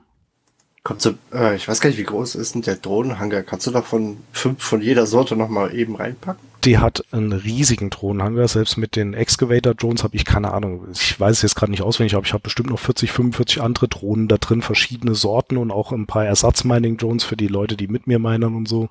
Kommt 0.86 1.02
so, 1.02 1.16
äh, 1.34 1.56
ich 1.56 1.68
weiß 1.68 1.82
gar 1.82 1.90
nicht, 1.90 1.98
wie 1.98 2.04
groß 2.04 2.36
ist 2.36 2.54
denn 2.54 2.62
der 2.62 2.76
Drohnenhangar? 2.76 3.42
Kannst 3.42 3.66
du 3.66 3.72
davon 3.72 4.18
fünf 4.32 4.62
von 4.62 4.84
jeder 4.84 5.08
Sorte 5.08 5.36
nochmal 5.36 5.76
eben 5.76 5.96
reinpacken? 5.96 6.46
Die 6.64 6.78
hat 6.78 7.04
einen 7.12 7.34
riesigen 7.34 7.90
Drohnenhangar. 7.90 8.48
Selbst 8.48 8.78
mit 8.78 8.96
den 8.96 9.16
Excavator-Drones 9.16 10.04
habe 10.04 10.16
ich 10.16 10.26
keine 10.26 10.54
Ahnung. 10.54 10.86
Ich 10.94 11.20
weiß 11.20 11.38
es 11.38 11.42
jetzt 11.42 11.56
gerade 11.56 11.72
nicht 11.72 11.82
auswendig, 11.82 12.14
aber 12.14 12.24
ich 12.24 12.34
habe 12.34 12.44
bestimmt 12.44 12.70
noch 12.70 12.78
40, 12.78 13.12
45 13.12 13.64
andere 13.64 13.88
Drohnen 13.88 14.28
da 14.28 14.38
drin, 14.38 14.62
verschiedene 14.62 15.16
Sorten 15.16 15.58
und 15.58 15.72
auch 15.72 15.92
ein 15.92 16.06
paar 16.06 16.24
Ersatz-Mining-Drones 16.26 17.24
für 17.24 17.36
die 17.36 17.48
Leute, 17.48 17.76
die 17.78 17.88
mit 17.88 18.06
mir 18.06 18.20
minern 18.20 18.54
und 18.54 18.68
so. 18.68 18.90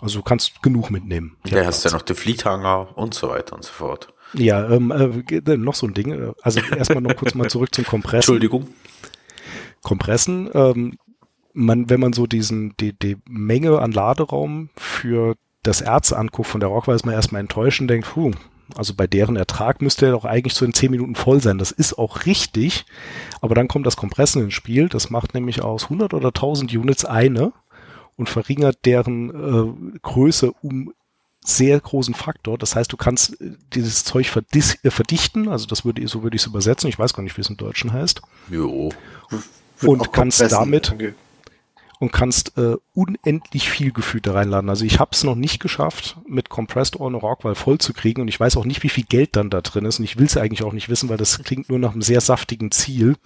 Also 0.00 0.18
du 0.18 0.24
kannst 0.24 0.64
genug 0.64 0.90
mitnehmen. 0.90 1.36
Ja, 1.46 1.64
hast 1.64 1.84
ja 1.84 1.92
noch 1.92 2.02
den 2.02 2.16
Fleet-Hangar 2.16 2.98
und 2.98 3.14
so 3.14 3.28
weiter 3.28 3.54
und 3.54 3.62
so 3.62 3.70
fort. 3.70 4.12
Ja, 4.32 4.68
ähm, 4.68 4.90
äh, 4.90 5.56
noch 5.56 5.76
so 5.76 5.86
ein 5.86 5.94
Ding. 5.94 6.34
Also 6.42 6.58
erstmal 6.76 7.02
noch 7.02 7.14
kurz 7.14 7.36
mal 7.36 7.48
zurück 7.48 7.72
zum 7.72 7.84
Kompressen. 7.86 8.16
Entschuldigung. 8.16 8.66
Kompressen, 9.82 10.50
ähm, 10.54 10.98
man, 11.52 11.90
wenn 11.90 12.00
man 12.00 12.12
so 12.12 12.26
diesen, 12.26 12.74
die, 12.78 12.92
die 12.92 13.16
Menge 13.28 13.78
an 13.80 13.92
Laderaum 13.92 14.70
für 14.76 15.36
das 15.62 15.80
Erz 15.80 16.12
anguckt 16.12 16.48
von 16.48 16.60
der 16.60 16.68
Rockwell, 16.68 16.96
ist 16.96 17.06
man 17.06 17.14
erstmal 17.14 17.40
enttäuscht 17.40 17.80
und 17.80 17.88
denkt, 17.88 18.08
puh, 18.08 18.32
also 18.76 18.94
bei 18.94 19.06
deren 19.06 19.36
Ertrag 19.36 19.82
müsste 19.82 20.06
er 20.06 20.12
doch 20.12 20.24
eigentlich 20.24 20.54
so 20.54 20.64
in 20.64 20.72
10 20.72 20.90
Minuten 20.90 21.14
voll 21.14 21.40
sein. 21.40 21.58
Das 21.58 21.72
ist 21.72 21.98
auch 21.98 22.24
richtig, 22.26 22.86
aber 23.40 23.54
dann 23.54 23.68
kommt 23.68 23.86
das 23.86 23.96
Kompressen 23.96 24.42
ins 24.42 24.54
Spiel. 24.54 24.88
Das 24.88 25.10
macht 25.10 25.34
nämlich 25.34 25.62
aus 25.62 25.84
100 25.84 26.14
oder 26.14 26.28
1000 26.28 26.72
Units 26.74 27.04
eine 27.04 27.52
und 28.16 28.28
verringert 28.28 28.84
deren 28.84 29.30
äh, 29.30 29.98
Größe 30.02 30.52
um 30.62 30.92
sehr 31.42 31.80
großen 31.80 32.14
Faktor. 32.14 32.58
Das 32.58 32.76
heißt, 32.76 32.92
du 32.92 32.96
kannst 32.96 33.40
äh, 33.40 33.52
dieses 33.74 34.04
Zeug 34.04 34.28
verdis 34.28 34.78
äh, 34.84 34.90
verdichten, 34.90 35.48
also 35.48 35.66
das 35.66 35.84
würde, 35.84 36.06
so 36.06 36.22
würde 36.22 36.36
ich 36.36 36.42
es 36.42 36.46
übersetzen. 36.46 36.88
Ich 36.88 36.98
weiß 36.98 37.14
gar 37.14 37.22
nicht, 37.22 37.36
wie 37.36 37.40
es 37.40 37.50
im 37.50 37.56
Deutschen 37.56 37.92
heißt. 37.92 38.20
Jo. 38.50 38.90
Und 39.82 40.12
kannst 40.12 40.40
damit, 40.40 40.92
okay 40.92 41.14
und 42.00 42.12
kannst 42.12 42.56
äh, 42.56 42.76
unendlich 42.94 43.68
viel 43.68 43.92
Gefühl 43.92 44.22
da 44.22 44.32
reinladen. 44.32 44.70
Also 44.70 44.86
ich 44.86 44.98
habe 44.98 45.10
es 45.12 45.22
noch 45.22 45.34
nicht 45.36 45.60
geschafft, 45.60 46.16
mit 46.26 46.48
Compressed 46.48 46.98
Ore 46.98 47.10
eine 47.10 47.18
Rockwall 47.18 47.54
voll 47.54 47.78
zu 47.78 47.92
kriegen 47.92 48.22
und 48.22 48.28
ich 48.28 48.40
weiß 48.40 48.56
auch 48.56 48.64
nicht, 48.64 48.82
wie 48.82 48.88
viel 48.88 49.04
Geld 49.04 49.36
dann 49.36 49.50
da 49.50 49.60
drin 49.60 49.84
ist 49.84 49.98
und 49.98 50.06
ich 50.06 50.18
will 50.18 50.26
es 50.26 50.38
eigentlich 50.38 50.64
auch 50.64 50.72
nicht 50.72 50.88
wissen, 50.88 51.10
weil 51.10 51.18
das 51.18 51.38
klingt 51.44 51.68
nur 51.68 51.78
nach 51.78 51.92
einem 51.92 52.02
sehr 52.02 52.22
saftigen 52.22 52.70
Ziel. 52.70 53.16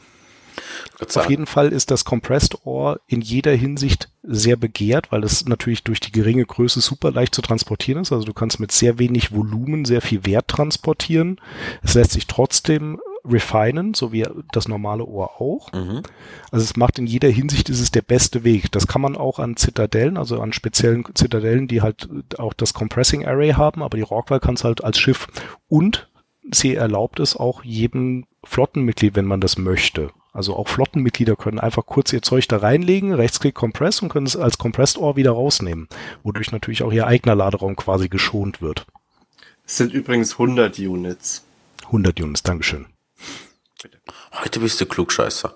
Auf 1.01 1.31
jeden 1.31 1.47
Fall 1.47 1.73
ist 1.73 1.91
das 1.91 2.05
Compressed 2.05 2.65
Ore 2.67 3.01
in 3.07 3.21
jeder 3.21 3.53
Hinsicht 3.53 4.11
sehr 4.23 4.57
begehrt, 4.57 5.13
weil 5.13 5.23
es 5.23 5.47
natürlich 5.47 5.85
durch 5.85 6.01
die 6.01 6.13
geringe 6.13 6.45
Größe 6.45 6.81
super 6.81 7.13
leicht 7.13 7.35
zu 7.35 7.43
transportieren 7.43 8.03
ist. 8.03 8.13
Also 8.13 8.25
du 8.25 8.33
kannst 8.33 8.61
mit 8.61 8.73
sehr 8.73 8.99
wenig 8.99 9.33
Volumen 9.33 9.85
sehr 9.85 10.01
viel 10.01 10.27
Wert 10.27 10.49
transportieren. 10.49 11.41
Es 11.83 11.95
lässt 11.95 12.13
sich 12.13 12.27
trotzdem 12.27 13.01
refinen, 13.25 13.95
so 13.95 14.13
wie 14.13 14.27
das 14.53 14.69
normale 14.69 15.05
Ohr 15.05 15.41
auch. 15.41 15.73
Mhm. 15.73 16.03
Also 16.51 16.65
es 16.65 16.77
macht 16.77 16.99
in 16.99 17.07
jeder 17.07 17.29
Hinsicht 17.29 17.71
ist 17.71 17.81
es 17.81 17.91
der 17.91 18.03
beste 18.03 18.45
Weg. 18.45 18.71
Das 18.73 18.87
kann 18.87 19.01
man 19.01 19.17
auch 19.17 19.39
an 19.39 19.57
Zitadellen, 19.57 20.17
also 20.17 20.41
an 20.41 20.53
speziellen 20.53 21.05
Zitadellen, 21.15 21.69
die 21.69 21.83
halt 21.83 22.09
auch 22.39 22.53
das 22.53 22.75
Compressing 22.75 23.27
Array 23.27 23.53
haben, 23.53 23.83
aber 23.83 23.97
die 23.97 24.03
Rockwell 24.03 24.41
kann 24.41 24.55
es 24.55 24.65
halt 24.65 24.85
als 24.85 24.99
Schiff 24.99 25.29
und 25.69 26.09
sie 26.51 26.75
erlaubt 26.75 27.21
es 27.21 27.37
auch 27.37 27.65
jedem 27.65 28.27
Flottenmitglied, 28.45 29.17
wenn 29.17 29.25
man 29.25 29.41
das 29.41 29.57
möchte. 29.57 30.11
Also 30.33 30.57
auch 30.57 30.69
Flottenmitglieder 30.69 31.37
können 31.37 31.61
einfach 31.61 31.87
kurz 31.87 32.13
ihr 32.13 32.21
Zeug 32.21 32.49
da 32.49 32.57
reinlegen, 32.57 33.15
Rechtsklick 33.15 33.55
Compress 33.55 34.03
und 34.03 34.09
können 34.09 34.27
es 34.27 34.37
als 34.37 34.59
Compressed 34.59 34.99
Ohr 34.99 35.17
wieder 35.17 35.31
rausnehmen, 35.31 35.89
wodurch 36.25 36.51
natürlich 36.51 36.83
auch 36.83 36.93
ihr 36.93 37.07
eigener 37.07 37.37
Laderaum 37.37 37.77
quasi 37.77 38.09
geschont 38.09 38.61
wird. 38.61 38.85
Es 39.65 39.77
sind 39.79 39.95
übrigens 39.95 40.33
100 40.33 40.79
Units. 40.81 41.45
100 41.87 42.21
Units, 42.21 42.43
Dankeschön. 42.43 42.87
Bitte. 43.85 43.99
Heute 44.33 44.61
bist 44.61 44.81
du 44.81 44.87
Klugscheißer. 44.87 45.55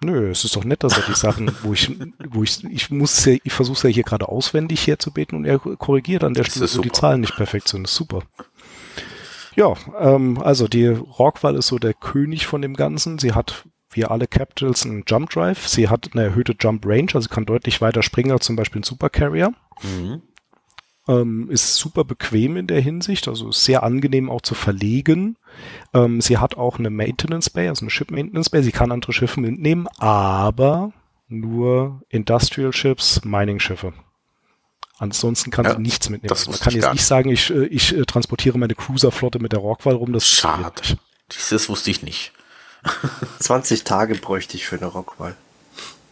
Nö, 0.00 0.30
es 0.32 0.42
ist 0.42 0.56
doch 0.56 0.64
nett, 0.64 0.82
dass 0.82 0.98
er 0.98 1.04
die 1.04 1.14
Sachen, 1.14 1.48
wo 1.62 1.72
ich, 1.72 1.96
wo 2.28 2.42
ich, 2.42 2.64
ich 2.64 2.90
muss 2.90 3.24
ja, 3.24 3.36
ich 3.44 3.52
versuche 3.52 3.76
es 3.76 3.82
ja 3.84 3.88
hier 3.88 4.02
gerade 4.02 4.28
auswendig 4.28 4.84
herzubeten 4.88 5.38
und 5.38 5.44
er 5.44 5.60
korrigiert 5.60 6.24
an 6.24 6.34
der 6.34 6.42
Stelle, 6.42 6.68
wo 6.74 6.80
die 6.80 6.90
Zahlen 6.90 7.20
nicht 7.20 7.36
perfekt 7.36 7.68
sind. 7.68 7.84
Das 7.84 7.92
ist 7.92 7.98
super. 7.98 8.24
Ja, 9.54 9.74
ähm, 10.00 10.42
also 10.42 10.66
die 10.66 10.88
Rockwall 10.88 11.54
ist 11.54 11.68
so 11.68 11.78
der 11.78 11.94
König 11.94 12.48
von 12.48 12.62
dem 12.62 12.74
Ganzen. 12.74 13.20
Sie 13.20 13.32
hat 13.32 13.64
wie 13.90 14.04
alle 14.04 14.26
Capitals 14.26 14.84
einen 14.84 15.04
Jump 15.06 15.30
Drive. 15.30 15.68
Sie 15.68 15.88
hat 15.88 16.10
eine 16.14 16.24
erhöhte 16.24 16.56
Jump 16.58 16.84
Range, 16.84 17.14
also 17.14 17.28
kann 17.28 17.46
deutlich 17.46 17.80
weiter 17.80 18.02
springen 18.02 18.32
als 18.32 18.44
zum 18.46 18.56
Beispiel 18.56 18.80
ein 18.80 18.84
Super 18.84 19.08
Carrier. 19.08 19.54
Mhm. 19.84 20.20
Ähm, 21.08 21.48
ist 21.50 21.76
super 21.76 22.04
bequem 22.04 22.56
in 22.56 22.66
der 22.66 22.80
Hinsicht, 22.80 23.28
also 23.28 23.52
sehr 23.52 23.84
angenehm 23.84 24.28
auch 24.28 24.40
zu 24.40 24.54
verlegen. 24.54 25.36
Ähm, 25.94 26.20
sie 26.20 26.38
hat 26.38 26.56
auch 26.56 26.78
eine 26.78 26.90
Maintenance 26.90 27.48
Bay, 27.48 27.68
also 27.68 27.84
eine 27.84 27.90
Ship 27.90 28.10
Maintenance 28.10 28.50
Bay. 28.50 28.62
Sie 28.62 28.72
kann 28.72 28.90
andere 28.90 29.12
Schiffe 29.12 29.40
mitnehmen, 29.40 29.86
aber 29.98 30.92
nur 31.28 32.02
Industrial 32.08 32.72
Ships, 32.72 33.24
Mining 33.24 33.60
Schiffe. 33.60 33.92
Ansonsten 34.98 35.50
kann 35.50 35.66
ja, 35.66 35.74
sie 35.74 35.80
nichts 35.80 36.08
mitnehmen. 36.08 36.28
Das 36.28 36.48
Man 36.48 36.58
kann 36.58 36.74
jetzt 36.74 36.92
nicht 36.92 37.04
sagen, 37.04 37.30
ich, 37.30 37.50
äh, 37.50 37.66
ich 37.66 37.94
äh, 37.94 38.04
transportiere 38.04 38.58
meine 38.58 38.74
Cruiserflotte 38.74 39.38
mit 39.38 39.52
der 39.52 39.60
Rockwall 39.60 39.94
rum. 39.94 40.12
Das 40.12 40.26
Schade. 40.26 40.72
Das 41.28 41.68
wusste 41.68 41.90
ich 41.90 42.02
nicht. 42.02 42.32
20 43.40 43.84
Tage 43.84 44.14
bräuchte 44.14 44.56
ich 44.56 44.66
für 44.66 44.76
eine 44.76 44.86
Rockwall. 44.86 45.36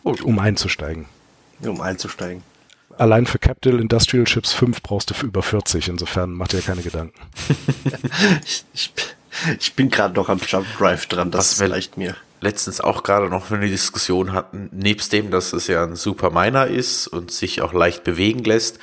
Um 0.03 0.39
einzusteigen. 0.39 1.07
Um 1.63 1.81
einzusteigen. 1.81 2.43
Allein 2.99 3.27
für 3.27 3.39
Capital 3.39 3.81
Industrial 3.81 4.27
Ships 4.27 4.53
5 4.53 4.83
brauchst 4.83 5.11
du 5.11 5.15
für 5.15 5.27
über 5.27 5.43
40, 5.43 5.89
insofern 5.89 6.33
mach 6.33 6.49
dir 6.49 6.61
keine 6.61 6.83
Gedanken. 6.83 7.19
ich, 8.45 8.65
ich, 9.59 9.75
bin 9.75 9.91
gerade 9.91 10.15
noch 10.15 10.29
am 10.29 10.39
Jump 10.47 10.67
Drive 10.79 11.07
dran, 11.07 11.31
das 11.31 11.53
Was 11.53 11.59
vielleicht 11.59 11.97
mir. 11.97 12.17
Letztens 12.41 12.81
auch 12.81 13.03
gerade 13.03 13.29
noch 13.29 13.51
eine 13.51 13.69
Diskussion 13.69 14.33
hatten, 14.33 14.69
nebst 14.71 15.13
dem, 15.13 15.31
dass 15.31 15.53
es 15.53 15.67
ja 15.67 15.83
ein 15.83 15.97
super 15.97 16.31
Miner 16.31 16.67
ist 16.67 17.07
und 17.07 17.31
sich 17.31 17.63
auch 17.63 17.73
leicht 17.73 18.05
bewegen 18.05 18.45
lässt, 18.45 18.79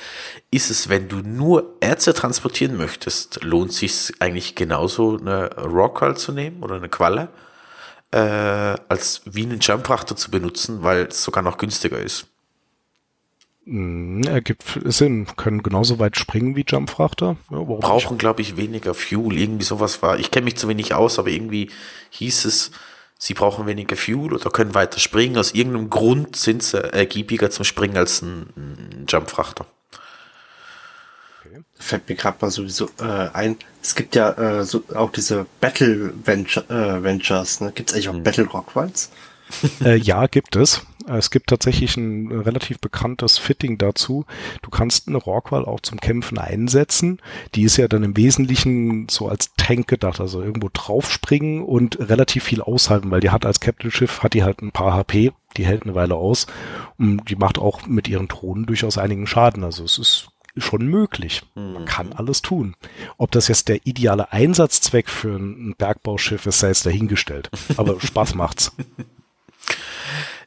ist 0.50 0.70
es, 0.70 0.88
wenn 0.88 1.08
du 1.08 1.18
nur 1.18 1.76
Erze 1.80 2.12
transportieren 2.12 2.76
möchtest, 2.76 3.44
lohnt 3.44 3.72
sich 3.72 4.12
eigentlich 4.18 4.56
genauso 4.56 5.16
eine 5.16 5.54
Rockall 5.56 6.16
zu 6.16 6.32
nehmen 6.32 6.62
oder 6.62 6.74
eine 6.74 6.88
Qualle, 6.88 7.28
äh, 8.10 8.18
als 8.88 9.22
wie 9.24 9.44
einen 9.44 9.60
Jumpfrachter 9.60 10.16
zu 10.16 10.30
benutzen, 10.30 10.82
weil 10.82 11.06
es 11.06 11.22
sogar 11.22 11.42
noch 11.42 11.56
günstiger 11.56 11.98
ist. 11.98 12.26
Hm, 13.64 14.22
ergibt 14.24 14.64
Sinn. 14.84 15.26
Können 15.36 15.62
genauso 15.62 15.98
weit 15.98 16.16
springen 16.16 16.56
wie 16.56 16.64
Jumpfrachter. 16.66 17.36
Ja, 17.50 17.58
Brauchen, 17.58 18.18
glaube 18.18 18.42
ich, 18.42 18.56
weniger 18.56 18.94
Fuel. 18.94 19.38
Irgendwie 19.38 19.64
sowas 19.64 20.02
war. 20.02 20.18
Ich 20.18 20.30
kenne 20.30 20.44
mich 20.44 20.56
zu 20.56 20.68
wenig 20.68 20.94
aus, 20.94 21.18
aber 21.18 21.28
irgendwie 21.28 21.70
hieß 22.10 22.44
es, 22.44 22.72
sie 23.18 23.34
brauchen 23.34 23.66
weniger 23.66 23.96
Fuel 23.96 24.32
oder 24.32 24.50
können 24.50 24.74
weiter 24.74 24.98
springen. 24.98 25.38
Aus 25.38 25.52
irgendeinem 25.52 25.90
Grund 25.90 26.34
sind 26.34 26.62
sie 26.62 26.82
ergiebiger 26.92 27.50
zum 27.50 27.64
Springen 27.64 27.96
als 27.96 28.20
ein, 28.22 28.48
ein 28.56 29.06
Jumpfrachter. 29.08 29.64
Okay. 31.40 31.62
Fällt 31.78 32.08
mir 32.08 32.16
gerade 32.16 32.38
mal 32.40 32.50
sowieso 32.50 32.88
äh, 33.00 33.28
ein. 33.32 33.58
Es 33.80 33.94
gibt 33.94 34.16
ja 34.16 34.32
äh, 34.32 34.64
so 34.64 34.82
auch 34.92 35.12
diese 35.12 35.46
Battle 35.60 36.12
Venture, 36.24 36.68
äh, 36.68 37.02
Ventures. 37.02 37.60
Ne? 37.60 37.70
Gibt 37.72 37.90
es 37.90 37.94
eigentlich 37.94 38.08
auch 38.08 38.14
hm. 38.14 38.24
Battle 38.24 38.46
Rockwalds? 38.46 39.10
Äh, 39.84 39.96
ja, 39.96 40.26
gibt 40.26 40.56
es. 40.56 40.86
Es 41.06 41.30
gibt 41.30 41.48
tatsächlich 41.48 41.96
ein 41.96 42.30
relativ 42.30 42.78
bekanntes 42.78 43.38
Fitting 43.38 43.78
dazu. 43.78 44.24
Du 44.62 44.70
kannst 44.70 45.08
eine 45.08 45.16
Rockwall 45.16 45.64
auch 45.64 45.80
zum 45.80 46.00
Kämpfen 46.00 46.38
einsetzen. 46.38 47.20
Die 47.54 47.62
ist 47.62 47.76
ja 47.76 47.88
dann 47.88 48.04
im 48.04 48.16
Wesentlichen 48.16 49.08
so 49.08 49.28
als 49.28 49.52
Tank 49.56 49.88
gedacht, 49.88 50.20
also 50.20 50.42
irgendwo 50.42 50.68
draufspringen 50.72 51.62
und 51.62 51.98
relativ 51.98 52.44
viel 52.44 52.62
aushalten, 52.62 53.10
weil 53.10 53.20
die 53.20 53.30
hat 53.30 53.46
als 53.46 53.60
Capital-Schiff, 53.60 54.22
hat 54.22 54.34
die 54.34 54.44
halt 54.44 54.62
ein 54.62 54.72
paar 54.72 54.92
HP, 54.92 55.32
die 55.56 55.66
hält 55.66 55.82
eine 55.82 55.94
Weile 55.94 56.14
aus 56.14 56.46
und 56.98 57.28
die 57.28 57.36
macht 57.36 57.58
auch 57.58 57.86
mit 57.86 58.08
ihren 58.08 58.28
Drohnen 58.28 58.66
durchaus 58.66 58.98
einigen 58.98 59.26
Schaden. 59.26 59.64
Also 59.64 59.84
es 59.84 59.98
ist 59.98 60.28
schon 60.56 60.86
möglich. 60.86 61.42
Man 61.54 61.86
kann 61.86 62.08
mhm. 62.08 62.12
alles 62.14 62.42
tun. 62.42 62.74
Ob 63.16 63.30
das 63.30 63.48
jetzt 63.48 63.68
der 63.68 63.86
ideale 63.86 64.32
Einsatzzweck 64.32 65.08
für 65.08 65.36
ein 65.36 65.74
Bergbauschiff 65.76 66.46
ist, 66.46 66.60
sei 66.60 66.70
es 66.70 66.82
dahingestellt. 66.82 67.50
Aber 67.76 67.98
Spaß 68.00 68.34
macht's. 68.34 68.76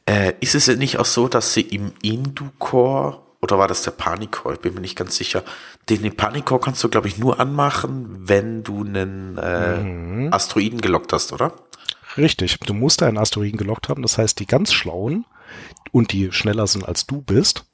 Äh, 0.06 0.34
ist 0.40 0.54
es 0.54 0.68
nicht 0.68 0.98
auch 0.98 1.04
so, 1.04 1.28
dass 1.28 1.52
sie 1.52 1.62
im 1.62 1.92
Inducore 2.02 3.20
oder 3.42 3.58
war 3.58 3.68
das 3.68 3.82
der 3.82 3.90
Panikcore? 3.90 4.54
Ich 4.54 4.60
bin 4.60 4.74
mir 4.74 4.80
nicht 4.80 4.96
ganz 4.96 5.16
sicher. 5.16 5.44
Den 5.88 6.16
Panikcore 6.16 6.60
kannst 6.60 6.82
du, 6.82 6.88
glaube 6.88 7.08
ich, 7.08 7.18
nur 7.18 7.38
anmachen, 7.38 8.28
wenn 8.28 8.62
du 8.62 8.82
einen 8.82 9.38
äh, 9.38 9.76
mhm. 9.78 10.32
Asteroiden 10.32 10.80
gelockt 10.80 11.12
hast, 11.12 11.32
oder? 11.32 11.52
Richtig. 12.16 12.58
Du 12.60 12.74
musst 12.74 13.02
einen 13.02 13.18
Asteroiden 13.18 13.58
gelockt 13.58 13.88
haben. 13.88 14.02
Das 14.02 14.18
heißt, 14.18 14.38
die 14.40 14.46
ganz 14.46 14.72
Schlauen 14.72 15.26
und 15.92 16.12
die 16.12 16.32
schneller 16.32 16.66
sind 16.66 16.86
als 16.86 17.06
du 17.06 17.20
bist, 17.20 17.66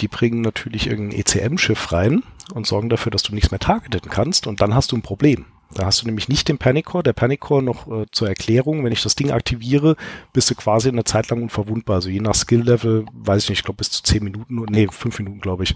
die 0.00 0.08
bringen 0.08 0.40
natürlich 0.40 0.86
irgendein 0.86 1.20
ECM-Schiff 1.20 1.92
rein 1.92 2.22
und 2.52 2.66
sorgen 2.66 2.88
dafür, 2.88 3.10
dass 3.10 3.22
du 3.22 3.34
nichts 3.34 3.50
mehr 3.50 3.60
targeten 3.60 4.10
kannst 4.10 4.46
und 4.46 4.60
dann 4.60 4.74
hast 4.74 4.92
du 4.92 4.96
ein 4.96 5.02
Problem. 5.02 5.46
Da 5.74 5.86
hast 5.86 6.02
du 6.02 6.06
nämlich 6.06 6.28
nicht 6.28 6.48
den 6.48 6.58
Panic 6.58 6.86
Core. 6.86 7.02
Der 7.02 7.12
Panic 7.12 7.40
Core 7.40 7.62
noch 7.62 7.86
äh, 7.88 8.06
zur 8.10 8.28
Erklärung, 8.28 8.84
wenn 8.84 8.92
ich 8.92 9.02
das 9.02 9.16
Ding 9.16 9.30
aktiviere, 9.30 9.96
bist 10.32 10.50
du 10.50 10.54
quasi 10.54 10.88
eine 10.88 11.04
Zeit 11.04 11.28
lang 11.28 11.42
unverwundbar. 11.42 11.96
Also 11.96 12.08
je 12.08 12.20
nach 12.20 12.34
Skill-Level, 12.34 13.04
weiß 13.12 13.44
ich 13.44 13.50
nicht, 13.50 13.58
ich 13.60 13.64
glaube 13.64 13.78
bis 13.78 13.90
zu 13.90 14.02
zehn 14.02 14.24
Minuten, 14.24 14.64
nee, 14.70 14.88
fünf 14.90 15.18
Minuten, 15.18 15.40
glaube 15.40 15.64
ich. 15.64 15.74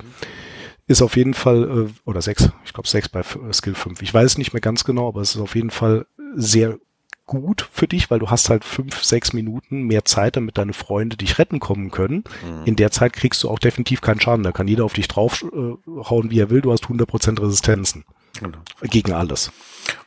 Ist 0.87 1.03
auf 1.03 1.17
jeden 1.17 1.35
Fall, 1.35 1.89
äh, 1.89 2.09
oder 2.09 2.23
sechs, 2.23 2.51
ich 2.65 2.73
glaube 2.73 2.89
sechs 2.89 3.09
bei 3.09 3.21
äh, 3.21 3.53
Skill 3.53 3.75
5. 3.75 4.03
Ich 4.03 4.13
weiß 4.13 4.39
nicht 4.39 4.53
mehr 4.53 4.61
ganz 4.61 4.85
genau, 4.85 5.09
aber 5.09 5.21
es 5.21 5.35
ist 5.35 5.41
auf 5.41 5.55
jeden 5.55 5.71
Fall 5.71 6.07
sehr 6.35 6.79
gut 7.27 7.69
für 7.73 7.87
dich, 7.87 8.11
weil 8.11 8.19
du 8.19 8.31
hast 8.31 8.51
halt 8.51 8.65
fünf, 8.65 9.03
sechs 9.05 9.33
Minuten 9.33 9.83
mehr 9.83 10.05
Zeit, 10.05 10.37
damit 10.37 10.59
deine 10.59 10.73
Freunde 10.73 11.17
dich 11.17 11.39
retten 11.39 11.61
kommen 11.61 11.91
können. 11.91 12.25
Mhm. 12.45 12.65
In 12.65 12.77
der 12.77 12.91
Zeit 12.91 13.13
kriegst 13.13 13.43
du 13.43 13.49
auch 13.49 13.59
definitiv 13.59 14.01
keinen 14.01 14.21
Schaden. 14.21 14.43
Da 14.43 14.53
kann 14.53 14.69
jeder 14.69 14.85
auf 14.85 14.95
dich 14.95 15.09
draufhauen, 15.09 16.27
äh, 16.27 16.31
wie 16.31 16.41
er 16.41 16.51
will. 16.51 16.61
Du 16.61 16.73
hast 16.73 16.85
100% 16.85 17.41
Resistenzen. 17.41 18.05
Genau. 18.39 18.59
Gegen 18.83 19.13
alles. 19.13 19.53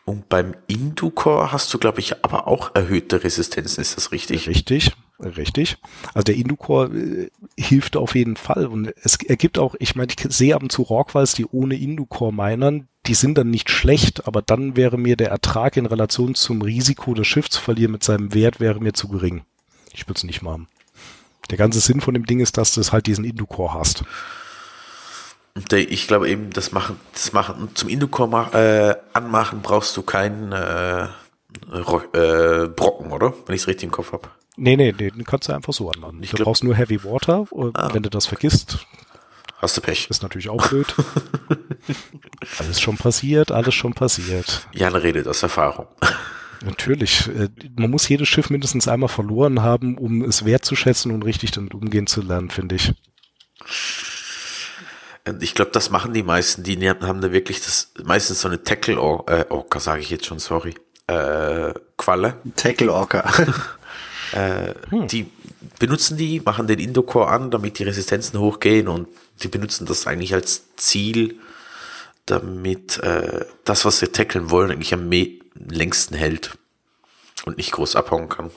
Und 0.03 0.29
beim 0.29 0.55
Inducore 0.67 1.51
hast 1.51 1.73
du, 1.73 1.77
glaube 1.77 1.99
ich, 1.99 2.23
aber 2.23 2.47
auch 2.47 2.73
erhöhte 2.75 3.23
Resistenzen, 3.23 3.81
ist 3.81 3.97
das 3.97 4.11
richtig? 4.11 4.47
Richtig, 4.47 4.91
richtig. 5.19 5.77
Also 6.13 6.23
der 6.23 6.35
Inducore 6.35 6.95
äh, 6.95 7.29
hilft 7.57 7.97
auf 7.97 8.15
jeden 8.15 8.35
Fall. 8.35 8.67
Und 8.67 8.93
es 9.03 9.17
ergibt 9.23 9.57
auch, 9.57 9.75
ich 9.79 9.95
meine, 9.95 10.11
ich 10.11 10.25
sehe 10.29 10.55
ab 10.55 10.63
und 10.63 10.71
zu 10.71 10.83
Rockwalls, 10.83 11.33
die 11.33 11.45
ohne 11.45 11.75
Inducore 11.75 12.33
minern, 12.33 12.87
die 13.07 13.15
sind 13.15 13.37
dann 13.37 13.49
nicht 13.49 13.69
schlecht, 13.69 14.27
aber 14.27 14.41
dann 14.41 14.75
wäre 14.75 14.97
mir 14.97 15.15
der 15.15 15.29
Ertrag 15.29 15.77
in 15.77 15.85
Relation 15.85 16.35
zum 16.35 16.61
Risiko, 16.61 17.13
das 17.13 17.27
Schiff 17.27 17.49
zu 17.49 17.61
verlieren 17.61 17.91
mit 17.91 18.03
seinem 18.03 18.33
Wert, 18.33 18.59
wäre 18.59 18.79
mir 18.79 18.93
zu 18.93 19.07
gering. 19.07 19.43
Ich 19.93 20.07
würde 20.07 20.17
es 20.17 20.23
nicht 20.23 20.41
machen. 20.41 20.67
Der 21.51 21.57
ganze 21.57 21.79
Sinn 21.79 22.01
von 22.01 22.15
dem 22.15 22.25
Ding 22.25 22.39
ist, 22.39 22.57
dass 22.57 22.73
du 22.73 22.81
es 22.81 22.91
halt 22.91 23.05
diesen 23.05 23.23
Inducore 23.23 23.73
hast 23.75 24.03
ich 25.73 26.07
glaube 26.07 26.29
eben, 26.29 26.49
das 26.51 26.71
machen, 26.71 26.99
das 27.13 27.31
machen 27.33 27.69
zum 27.75 27.89
Inducore 27.89 28.49
äh, 28.53 28.95
anmachen 29.17 29.61
brauchst 29.61 29.95
du 29.95 30.01
keinen 30.01 30.51
äh, 30.51 31.03
äh, 31.03 32.67
Brocken, 32.67 33.11
oder? 33.11 33.33
Wenn 33.45 33.55
ich 33.55 33.61
es 33.61 33.67
richtig 33.67 33.85
im 33.85 33.91
Kopf 33.91 34.11
habe. 34.11 34.29
Nee, 34.57 34.75
nee, 34.75 34.93
nee, 34.97 35.11
den 35.11 35.23
kannst 35.23 35.49
du 35.49 35.53
einfach 35.53 35.73
so 35.73 35.89
anmachen. 35.89 36.21
Ich 36.21 36.31
du 36.31 36.37
glaub, 36.37 36.45
brauchst 36.45 36.63
nur 36.63 36.75
Heavy 36.75 37.03
Water. 37.03 37.45
Ah. 37.73 37.93
Wenn 37.93 38.03
du 38.03 38.09
das 38.09 38.25
vergisst, 38.25 38.85
hast 39.57 39.77
du 39.77 39.81
Pech. 39.81 40.09
Ist 40.09 40.23
natürlich 40.23 40.49
auch 40.49 40.67
blöd. 40.67 40.93
alles 42.59 42.79
schon 42.79 42.97
passiert, 42.97 43.51
alles 43.51 43.73
schon 43.73 43.93
passiert. 43.93 44.67
Jan 44.73 44.95
redet 44.95 45.27
aus 45.27 45.43
Erfahrung. 45.43 45.87
Natürlich. 46.63 47.27
Äh, 47.27 47.49
man 47.77 47.91
muss 47.91 48.07
jedes 48.07 48.27
Schiff 48.27 48.49
mindestens 48.49 48.87
einmal 48.87 49.09
verloren 49.09 49.61
haben, 49.61 49.97
um 49.97 50.21
es 50.21 50.45
wertzuschätzen 50.45 51.11
und 51.11 51.23
richtig 51.23 51.51
damit 51.51 51.73
umgehen 51.73 52.07
zu 52.07 52.21
lernen, 52.21 52.49
finde 52.49 52.75
ich. 52.75 52.93
Ich 55.39 55.55
glaube, 55.55 55.71
das 55.71 55.89
machen 55.89 56.13
die 56.13 56.23
meisten. 56.23 56.63
Die 56.63 56.77
haben 56.87 57.21
da 57.21 57.31
wirklich 57.31 57.59
das 57.61 57.91
meistens 58.03 58.41
so 58.41 58.47
eine 58.47 58.63
Tackle 58.63 58.95
äh, 58.95 59.45
Orca, 59.49 59.79
sage 59.79 60.01
ich 60.01 60.09
jetzt 60.11 60.25
schon, 60.25 60.39
sorry. 60.39 60.75
Äh, 61.07 61.73
Qualle. 61.97 62.37
Tackle 62.55 62.93
Orca. 62.93 63.27
äh, 64.33 64.73
hm. 64.89 65.07
Die 65.07 65.31
benutzen 65.79 66.17
die, 66.17 66.41
machen 66.43 66.67
den 66.67 66.79
Indoor-Core 66.79 67.27
an, 67.27 67.51
damit 67.51 67.79
die 67.79 67.83
Resistenzen 67.83 68.39
hochgehen 68.39 68.87
und 68.87 69.07
die 69.41 69.47
benutzen 69.47 69.85
das 69.85 70.07
eigentlich 70.07 70.33
als 70.33 70.75
Ziel, 70.75 71.39
damit 72.25 72.99
äh, 72.99 73.45
das, 73.63 73.85
was 73.85 73.99
sie 73.99 74.07
tackeln 74.07 74.49
wollen, 74.49 74.71
eigentlich 74.71 74.93
am 74.93 75.09
längsten 75.09 76.15
hält 76.15 76.57
und 77.45 77.57
nicht 77.57 77.71
groß 77.71 77.95
abhauen 77.95 78.29
kann. 78.29 78.51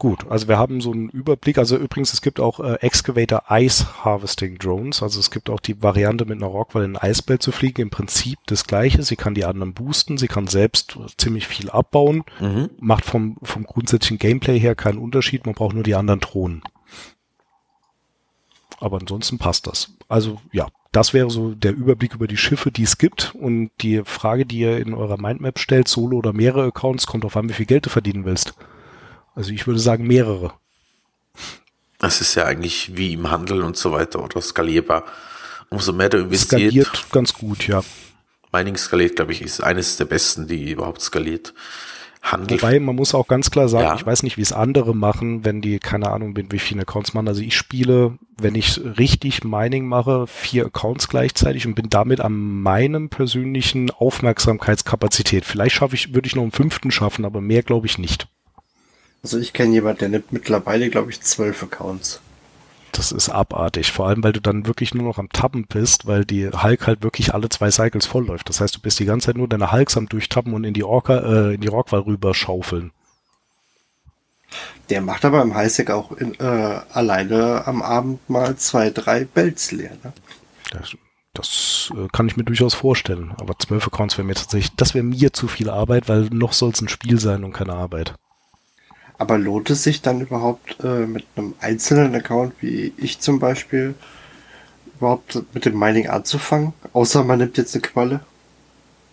Gut, 0.00 0.30
also 0.30 0.46
wir 0.46 0.58
haben 0.58 0.80
so 0.80 0.92
einen 0.92 1.08
Überblick. 1.08 1.58
Also 1.58 1.76
übrigens, 1.76 2.12
es 2.12 2.22
gibt 2.22 2.38
auch 2.38 2.60
äh, 2.60 2.74
Excavator 2.74 3.42
Ice 3.50 4.04
Harvesting 4.04 4.56
Drones. 4.56 5.02
Also 5.02 5.18
es 5.18 5.32
gibt 5.32 5.50
auch 5.50 5.58
die 5.58 5.82
Variante 5.82 6.24
mit 6.24 6.36
einer 6.36 6.46
Rockwall 6.46 6.84
in 6.84 6.96
ein 6.96 7.02
Eisbell 7.02 7.40
zu 7.40 7.50
fliegen. 7.50 7.82
Im 7.82 7.90
Prinzip 7.90 8.38
das 8.46 8.64
gleiche. 8.64 9.02
Sie 9.02 9.16
kann 9.16 9.34
die 9.34 9.44
anderen 9.44 9.74
boosten. 9.74 10.16
Sie 10.16 10.28
kann 10.28 10.46
selbst 10.46 10.96
ziemlich 11.16 11.48
viel 11.48 11.68
abbauen. 11.68 12.22
Mhm. 12.38 12.70
Macht 12.78 13.04
vom, 13.04 13.38
vom 13.42 13.64
grundsätzlichen 13.64 14.18
Gameplay 14.18 14.60
her 14.60 14.76
keinen 14.76 14.98
Unterschied. 14.98 15.46
Man 15.46 15.56
braucht 15.56 15.74
nur 15.74 15.82
die 15.82 15.96
anderen 15.96 16.20
Drohnen. 16.20 16.62
Aber 18.78 18.98
ansonsten 19.00 19.38
passt 19.38 19.66
das. 19.66 19.90
Also 20.08 20.40
ja, 20.52 20.68
das 20.92 21.12
wäre 21.12 21.28
so 21.28 21.56
der 21.56 21.72
Überblick 21.72 22.14
über 22.14 22.28
die 22.28 22.36
Schiffe, 22.36 22.70
die 22.70 22.84
es 22.84 22.98
gibt. 22.98 23.34
Und 23.34 23.72
die 23.80 24.02
Frage, 24.04 24.46
die 24.46 24.60
ihr 24.60 24.78
in 24.78 24.94
eurer 24.94 25.20
Mindmap 25.20 25.58
stellt, 25.58 25.88
Solo 25.88 26.18
oder 26.18 26.32
mehrere 26.32 26.68
Accounts, 26.68 27.08
kommt 27.08 27.24
auf 27.24 27.36
an, 27.36 27.48
wie 27.48 27.54
viel 27.54 27.66
Geld 27.66 27.86
du 27.86 27.90
verdienen 27.90 28.24
willst. 28.24 28.54
Also 29.38 29.52
ich 29.52 29.68
würde 29.68 29.78
sagen 29.78 30.04
mehrere. 30.04 30.52
Das 32.00 32.20
ist 32.20 32.34
ja 32.34 32.44
eigentlich 32.44 32.96
wie 32.96 33.12
im 33.12 33.30
Handel 33.30 33.62
und 33.62 33.76
so 33.76 33.92
weiter 33.92 34.20
oder 34.20 34.40
skalierbar. 34.40 35.04
Umso 35.70 35.92
mehr 35.92 36.08
du 36.08 36.18
investiert. 36.18 36.60
Skaliert 36.60 37.06
ganz 37.12 37.34
gut, 37.34 37.68
ja. 37.68 37.84
Mining 38.52 38.76
skaliert, 38.76 39.14
glaube 39.14 39.30
ich, 39.30 39.40
ist 39.40 39.62
eines 39.62 39.96
der 39.96 40.06
besten, 40.06 40.48
die 40.48 40.72
überhaupt 40.72 41.00
skaliert. 41.02 41.54
Handel. 42.20 42.60
Wobei, 42.60 42.80
man 42.80 42.96
muss 42.96 43.14
auch 43.14 43.28
ganz 43.28 43.52
klar 43.52 43.68
sagen, 43.68 43.84
ja. 43.84 43.94
ich 43.94 44.04
weiß 44.04 44.24
nicht, 44.24 44.38
wie 44.38 44.42
es 44.42 44.52
andere 44.52 44.92
machen, 44.92 45.44
wenn 45.44 45.60
die, 45.60 45.78
keine 45.78 46.10
Ahnung, 46.10 46.36
wie 46.36 46.58
viele 46.58 46.82
Accounts 46.82 47.14
machen. 47.14 47.28
Also 47.28 47.40
ich 47.40 47.56
spiele, 47.56 48.18
wenn 48.40 48.56
ich 48.56 48.80
richtig 48.98 49.44
Mining 49.44 49.86
mache, 49.86 50.26
vier 50.26 50.66
Accounts 50.66 51.06
gleichzeitig 51.06 51.64
und 51.64 51.76
bin 51.76 51.90
damit 51.90 52.20
an 52.20 52.34
meinem 52.34 53.08
persönlichen 53.08 53.92
Aufmerksamkeitskapazität. 53.92 55.44
Vielleicht 55.44 55.76
schaffe 55.76 55.94
ich, 55.94 56.12
würde 56.12 56.26
ich 56.26 56.34
noch 56.34 56.42
einen 56.42 56.50
fünften 56.50 56.90
schaffen, 56.90 57.24
aber 57.24 57.40
mehr 57.40 57.62
glaube 57.62 57.86
ich 57.86 57.98
nicht. 57.98 58.26
Also 59.22 59.38
ich 59.38 59.52
kenne 59.52 59.72
jemanden, 59.72 59.98
der 59.98 60.08
nimmt 60.08 60.32
mittlerweile, 60.32 60.90
glaube 60.90 61.10
ich, 61.10 61.20
zwölf 61.20 61.62
Accounts 61.62 62.20
das 62.98 63.12
ist 63.12 63.28
abartig. 63.28 63.92
Vor 63.92 64.08
allem, 64.08 64.24
weil 64.24 64.32
du 64.32 64.40
dann 64.40 64.66
wirklich 64.66 64.92
nur 64.92 65.04
noch 65.04 65.18
am 65.18 65.28
Tappen 65.28 65.66
bist, 65.66 66.06
weil 66.06 66.24
die 66.24 66.50
Hulk 66.50 66.86
halt 66.86 67.02
wirklich 67.02 67.32
alle 67.32 67.48
zwei 67.48 67.70
Cycles 67.70 68.06
vollläuft. 68.06 68.48
Das 68.48 68.60
heißt, 68.60 68.74
du 68.74 68.80
bist 68.80 68.98
die 68.98 69.04
ganze 69.04 69.26
Zeit 69.26 69.36
nur 69.36 69.48
deine 69.48 69.72
Hulks 69.72 69.96
am 69.96 70.08
durchtappen 70.08 70.52
und 70.52 70.64
in 70.64 70.74
die 70.74 70.84
Orca, 70.84 71.18
äh, 71.18 71.54
in 71.54 71.60
die 71.60 71.68
Rockwall 71.68 72.00
rüber 72.00 72.34
schaufeln. 72.34 72.90
Der 74.90 75.00
macht 75.00 75.24
aber 75.24 75.42
im 75.42 75.54
Highsec 75.54 75.90
auch 75.90 76.12
in, 76.12 76.34
äh, 76.40 76.80
alleine 76.92 77.66
am 77.66 77.82
Abend 77.82 78.28
mal 78.28 78.56
zwei, 78.56 78.90
drei 78.90 79.24
Belts 79.24 79.70
leer. 79.70 79.92
Ne? 80.02 80.12
Das, 80.72 80.96
das 81.34 81.92
äh, 81.94 82.08
kann 82.10 82.26
ich 82.26 82.36
mir 82.36 82.44
durchaus 82.44 82.74
vorstellen. 82.74 83.32
Aber 83.38 83.56
zwölf 83.58 83.86
Accounts 83.86 84.18
wäre 84.18 84.26
mir 84.26 84.34
tatsächlich, 84.34 84.74
das 84.76 84.94
wäre 84.94 85.04
mir 85.04 85.32
zu 85.32 85.46
viel 85.46 85.70
Arbeit, 85.70 86.08
weil 86.08 86.22
noch 86.32 86.52
soll 86.52 86.70
es 86.70 86.80
ein 86.80 86.88
Spiel 86.88 87.20
sein 87.20 87.44
und 87.44 87.52
keine 87.52 87.74
Arbeit. 87.74 88.14
Aber 89.18 89.36
lohnt 89.36 89.68
es 89.70 89.82
sich 89.82 90.00
dann 90.00 90.20
überhaupt 90.20 90.78
äh, 90.82 91.06
mit 91.06 91.26
einem 91.36 91.54
einzelnen 91.60 92.14
Account, 92.14 92.54
wie 92.60 92.92
ich 92.96 93.18
zum 93.18 93.40
Beispiel, 93.40 93.94
überhaupt 94.96 95.42
mit 95.52 95.64
dem 95.64 95.78
Mining 95.78 96.08
anzufangen? 96.08 96.72
Außer 96.92 97.24
man 97.24 97.40
nimmt 97.40 97.58
jetzt 97.58 97.74
eine 97.74 97.82
Qualle? 97.82 98.20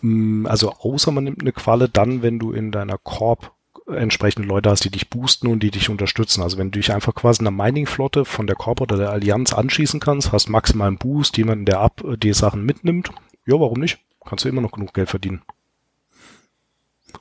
Mm, 0.01 0.45
also 0.45 0.71
außer 0.71 1.11
man 1.11 1.23
nimmt 1.23 1.41
eine 1.41 1.51
Qualle 1.51 1.89
dann, 1.89 2.21
wenn 2.21 2.37
du 2.37 2.51
in 2.51 2.71
deiner 2.71 2.99
Korb 2.99 3.51
entsprechende 3.87 4.47
Leute 4.47 4.69
hast, 4.69 4.83
die 4.83 4.89
dich 4.89 5.09
boosten 5.09 5.47
und 5.47 5.61
die 5.61 5.71
dich 5.71 5.89
unterstützen. 5.89 6.41
Also 6.41 6.57
wenn 6.57 6.71
du 6.71 6.79
dich 6.79 6.91
einfach 6.91 7.13
quasi 7.13 7.41
einer 7.41 7.51
Mining-Flotte 7.51 8.25
von 8.25 8.47
der 8.47 8.55
Korb 8.55 8.81
oder 8.81 8.97
der 8.97 9.11
Allianz 9.11 9.53
anschießen 9.53 9.99
kannst, 9.99 10.31
hast 10.31 10.49
maximalen 10.49 10.97
Boost, 10.97 11.37
jemanden, 11.37 11.65
der 11.65 11.79
ab 11.79 12.03
die 12.17 12.33
Sachen 12.33 12.63
mitnimmt. 12.65 13.09
Ja, 13.45 13.59
warum 13.59 13.79
nicht? 13.79 13.99
Kannst 14.25 14.45
du 14.45 14.49
immer 14.49 14.61
noch 14.61 14.71
genug 14.71 14.93
Geld 14.93 15.09
verdienen. 15.09 15.43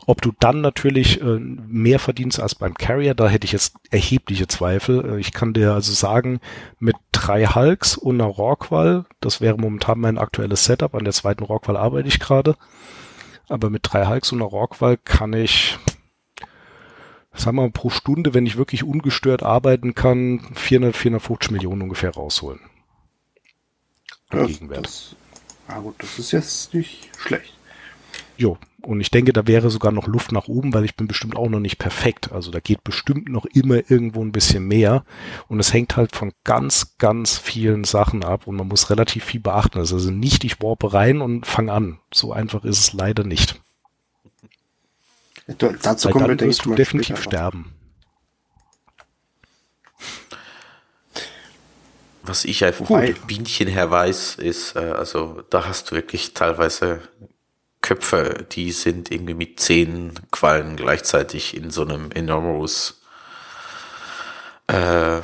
Ob 0.06 0.20
du 0.20 0.32
dann 0.38 0.60
natürlich 0.60 1.20
äh, 1.20 1.38
mehr 1.38 1.98
verdienst 1.98 2.38
als 2.40 2.54
beim 2.54 2.74
Carrier, 2.74 3.14
da 3.14 3.28
hätte 3.28 3.46
ich 3.46 3.52
jetzt 3.52 3.76
erhebliche 3.90 4.46
Zweifel. 4.46 5.14
Äh, 5.14 5.20
ich 5.20 5.32
kann 5.32 5.54
dir 5.54 5.72
also 5.72 5.92
sagen, 5.92 6.40
mit 6.78 6.96
drei 7.12 7.46
Hulks 7.46 7.96
und 7.96 8.20
einer 8.20 8.30
Rockwall, 8.30 9.06
das 9.20 9.40
wäre 9.40 9.56
momentan 9.56 10.00
mein 10.00 10.18
aktuelles 10.18 10.64
Setup, 10.64 10.94
an 10.94 11.04
der 11.04 11.14
zweiten 11.14 11.44
Rockwall 11.44 11.76
arbeite 11.76 12.08
ich 12.08 12.20
gerade, 12.20 12.56
aber 13.48 13.70
mit 13.70 13.82
drei 13.84 14.06
Hulks 14.06 14.32
und 14.32 14.42
einer 14.42 14.50
Rockwall 14.50 14.98
kann 14.98 15.32
ich, 15.32 15.78
sagen 17.32 17.56
wir 17.56 17.62
mal, 17.62 17.70
pro 17.70 17.88
Stunde, 17.88 18.34
wenn 18.34 18.46
ich 18.46 18.58
wirklich 18.58 18.84
ungestört 18.84 19.42
arbeiten 19.42 19.94
kann, 19.94 20.40
400, 20.54 20.94
450 20.96 21.50
Millionen 21.50 21.82
ungefähr 21.82 22.10
rausholen. 22.10 22.60
Ja, 24.32 24.46
Das, 24.82 25.16
ah 25.68 25.78
gut, 25.78 25.94
das 25.98 26.18
ist 26.18 26.32
jetzt 26.32 26.74
nicht 26.74 27.10
schlecht. 27.16 27.54
Jo, 28.36 28.58
und 28.86 29.00
ich 29.00 29.10
denke, 29.10 29.32
da 29.32 29.46
wäre 29.46 29.70
sogar 29.70 29.92
noch 29.92 30.06
Luft 30.06 30.32
nach 30.32 30.48
oben, 30.48 30.74
weil 30.74 30.84
ich 30.84 30.96
bin 30.96 31.06
bestimmt 31.06 31.36
auch 31.36 31.48
noch 31.48 31.60
nicht 31.60 31.78
perfekt. 31.78 32.32
Also 32.32 32.50
da 32.50 32.60
geht 32.60 32.84
bestimmt 32.84 33.28
noch 33.28 33.44
immer 33.46 33.76
irgendwo 33.90 34.22
ein 34.22 34.32
bisschen 34.32 34.66
mehr. 34.66 35.04
Und 35.48 35.60
es 35.60 35.72
hängt 35.72 35.96
halt 35.96 36.14
von 36.14 36.32
ganz, 36.44 36.96
ganz 36.98 37.38
vielen 37.38 37.84
Sachen 37.84 38.24
ab 38.24 38.46
und 38.46 38.56
man 38.56 38.68
muss 38.68 38.90
relativ 38.90 39.24
viel 39.24 39.40
beachten. 39.40 39.78
Also 39.78 39.96
nicht 40.10 40.44
ich 40.44 40.60
warpe 40.62 40.92
rein 40.92 41.20
und 41.20 41.46
fange 41.46 41.72
an. 41.72 41.98
So 42.12 42.32
einfach 42.32 42.64
ist 42.64 42.78
es 42.78 42.92
leider 42.92 43.24
nicht. 43.24 43.60
Du, 45.58 45.72
dazu 45.82 46.10
kommen 46.10 46.28
wir, 46.28 46.36
denke 46.36 46.56
du 46.62 46.74
definitiv 46.74 47.22
sterben. 47.22 47.72
Was 52.22 52.46
ich 52.46 52.64
einfach 52.64 52.86
von 52.86 53.14
Bienchen 53.26 53.68
her 53.68 53.90
weiß, 53.90 54.36
ist, 54.36 54.76
äh, 54.76 54.78
also 54.78 55.42
da 55.50 55.66
hast 55.66 55.90
du 55.90 55.94
wirklich 55.94 56.32
teilweise 56.32 57.02
Köpfe, 57.84 58.46
die 58.50 58.72
sind 58.72 59.10
irgendwie 59.10 59.34
mit 59.34 59.60
zehn 59.60 60.14
Quallen 60.30 60.76
gleichzeitig 60.76 61.54
in 61.54 61.70
so 61.70 61.82
einem 61.82 62.10
Enormous, 62.12 63.02
äh, 64.68 65.18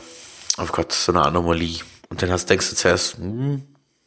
oh 0.59 0.67
Gott, 0.71 0.93
so 0.93 1.11
eine 1.11 1.23
Anomalie. 1.23 1.81
Und 2.11 2.21
dann 2.21 2.31
hast, 2.31 2.51
denkst 2.51 2.69
du 2.69 2.77
zuerst, 2.77 3.17
hm, 3.17 3.63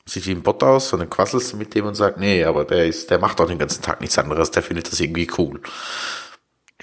sieht 0.06 0.28
wie 0.28 0.32
ein 0.32 0.44
Bot 0.44 0.62
aus, 0.62 0.94
und 0.94 1.00
dann 1.00 1.10
quasselst 1.10 1.54
du 1.54 1.58
mit 1.58 1.74
dem 1.74 1.86
und 1.86 1.96
sagst, 1.96 2.20
nee, 2.20 2.44
aber 2.44 2.64
der 2.64 2.86
ist, 2.86 3.10
der 3.10 3.18
macht 3.18 3.40
doch 3.40 3.48
den 3.48 3.58
ganzen 3.58 3.82
Tag 3.82 4.02
nichts 4.02 4.20
anderes, 4.20 4.52
der 4.52 4.62
findet 4.62 4.92
das 4.92 5.00
irgendwie 5.00 5.30
cool. 5.40 5.60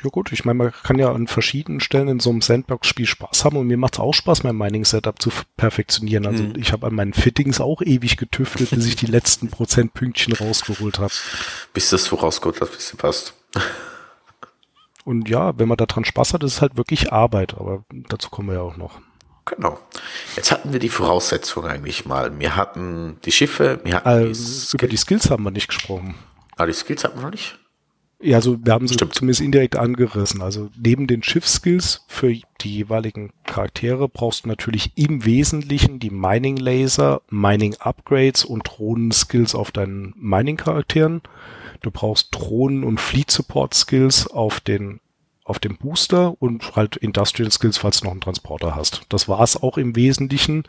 Ja 0.02 0.10
gut, 0.10 0.32
ich 0.32 0.44
meine, 0.44 0.56
man 0.56 0.72
kann 0.72 0.98
ja 0.98 1.12
an 1.12 1.26
verschiedenen 1.26 1.80
Stellen 1.80 2.08
in 2.08 2.20
so 2.20 2.30
einem 2.30 2.40
Sandbox-Spiel 2.40 3.06
Spaß 3.06 3.44
haben 3.44 3.56
und 3.56 3.66
mir 3.66 3.76
macht 3.76 3.94
es 3.94 4.00
auch 4.00 4.14
Spaß, 4.14 4.44
mein 4.44 4.56
Mining-Setup 4.56 5.20
zu 5.20 5.30
perfektionieren. 5.56 6.26
Also 6.26 6.42
mhm. 6.44 6.54
ich 6.56 6.72
habe 6.72 6.86
an 6.86 6.94
meinen 6.94 7.12
Fittings 7.12 7.60
auch 7.60 7.82
ewig 7.82 8.16
getüftelt, 8.16 8.70
bis 8.70 8.86
ich 8.86 8.96
die 8.96 9.06
letzten 9.06 9.48
Prozentpünktchen 9.48 10.34
rausgeholt 10.34 10.98
habe. 10.98 11.12
Bis 11.74 11.90
das 11.90 12.04
so 12.04 12.16
rausgeholt 12.16 12.60
hat, 12.60 12.72
bis 12.72 12.88
sie 12.88 12.96
passt. 12.96 13.34
Und 15.04 15.28
ja, 15.28 15.58
wenn 15.58 15.68
man 15.68 15.78
da 15.78 15.86
dran 15.86 16.04
Spaß 16.04 16.34
hat, 16.34 16.42
ist 16.44 16.54
es 16.54 16.62
halt 16.62 16.76
wirklich 16.76 17.12
Arbeit, 17.12 17.54
aber 17.54 17.84
dazu 17.90 18.28
kommen 18.28 18.48
wir 18.48 18.56
ja 18.56 18.60
auch 18.60 18.76
noch. 18.76 19.00
Genau. 19.46 19.78
Jetzt 20.36 20.52
hatten 20.52 20.72
wir 20.72 20.78
die 20.78 20.88
Voraussetzungen 20.88 21.68
eigentlich 21.68 22.04
mal. 22.04 22.38
Wir 22.38 22.54
hatten 22.56 23.18
die 23.24 23.32
Schiffe, 23.32 23.80
wir 23.82 23.96
hatten 23.96 24.30
äh, 24.30 24.32
die 24.32 24.74
über 24.74 24.86
die 24.86 24.96
Skills 24.96 25.30
haben 25.30 25.42
wir 25.42 25.50
nicht 25.50 25.68
gesprochen. 25.68 26.14
Ah, 26.56 26.66
die 26.66 26.72
Skills 26.72 27.04
hatten 27.04 27.18
wir 27.18 27.22
noch 27.24 27.30
nicht? 27.30 27.58
Ja, 28.22 28.36
also 28.36 28.58
wir 28.62 28.74
haben 28.74 28.86
sie 28.86 28.94
Stimmt. 28.94 29.14
zumindest 29.14 29.40
indirekt 29.40 29.76
angerissen. 29.76 30.42
Also 30.42 30.68
neben 30.76 31.06
den 31.06 31.22
Schiffskills 31.22 32.04
für 32.06 32.34
die 32.60 32.74
jeweiligen 32.76 33.32
Charaktere 33.44 34.08
brauchst 34.08 34.44
du 34.44 34.48
natürlich 34.48 34.92
im 34.96 35.24
Wesentlichen 35.24 35.98
die 36.00 36.10
Mining 36.10 36.58
Laser, 36.58 37.22
Mining 37.30 37.76
Upgrades 37.78 38.44
und 38.44 38.64
Drohnen-Skills 38.64 39.54
auf 39.54 39.70
deinen 39.72 40.12
Mining-Charakteren. 40.18 41.22
Du 41.80 41.90
brauchst 41.90 42.28
Drohnen- 42.32 42.84
und 42.84 43.00
Fleet-Support-Skills 43.00 44.26
auf 44.26 44.60
den 44.60 45.00
auf 45.50 45.58
dem 45.58 45.76
Booster 45.76 46.40
und 46.40 46.76
halt 46.76 46.96
Industrial 46.96 47.50
Skills, 47.50 47.76
falls 47.76 48.00
du 48.00 48.04
noch 48.04 48.12
einen 48.12 48.20
Transporter 48.20 48.76
hast. 48.76 49.02
Das 49.08 49.28
war 49.28 49.40
es 49.40 49.60
auch 49.60 49.76
im 49.76 49.96
Wesentlichen. 49.96 50.62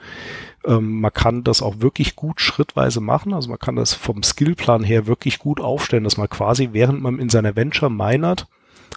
Ähm, 0.65 0.99
man 0.99 1.13
kann 1.13 1.43
das 1.43 1.61
auch 1.61 1.81
wirklich 1.81 2.15
gut 2.15 2.41
schrittweise 2.41 2.99
machen. 2.99 3.33
Also 3.33 3.49
man 3.49 3.59
kann 3.59 3.75
das 3.75 3.93
vom 3.93 4.23
Skillplan 4.23 4.83
her 4.83 5.05
wirklich 5.05 5.37
gut 5.37 5.61
aufstellen, 5.61 6.03
dass 6.03 6.17
man 6.17 6.29
quasi, 6.29 6.69
während 6.71 6.99
man 6.99 7.19
in 7.19 7.29
seiner 7.29 7.55
Venture 7.55 7.91
minert, 7.91 8.47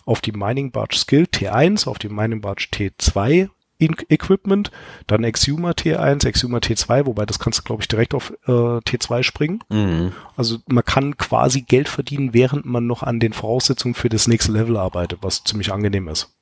auf 0.06 0.22
die 0.22 0.32
Mining 0.32 0.70
Barge 0.70 0.96
Skill 0.96 1.24
T1, 1.24 1.86
auf 1.86 1.98
die 1.98 2.08
Mining 2.08 2.40
Barge 2.40 2.66
T2 2.72 3.50
Equipment, 3.78 4.70
dann 5.06 5.24
Exuma 5.24 5.70
T1, 5.70 6.26
Exuma 6.26 6.58
T2, 6.58 7.06
wobei 7.06 7.26
das 7.26 7.38
kannst 7.38 7.58
du, 7.58 7.62
glaube 7.64 7.82
ich, 7.82 7.88
direkt 7.88 8.14
auf 8.14 8.32
äh, 8.46 8.50
T2 8.50 9.22
springen. 9.22 9.62
Mhm. 9.68 10.12
Also 10.36 10.58
man 10.66 10.84
kann 10.84 11.16
quasi 11.16 11.62
Geld 11.62 11.88
verdienen, 11.88 12.34
während 12.34 12.64
man 12.66 12.86
noch 12.86 13.02
an 13.02 13.20
den 13.20 13.32
Voraussetzungen 13.32 13.94
für 13.94 14.08
das 14.08 14.28
nächste 14.28 14.52
Level 14.52 14.76
arbeitet, 14.76 15.18
was 15.22 15.44
ziemlich 15.44 15.72
angenehm 15.72 16.08
ist. 16.08 16.34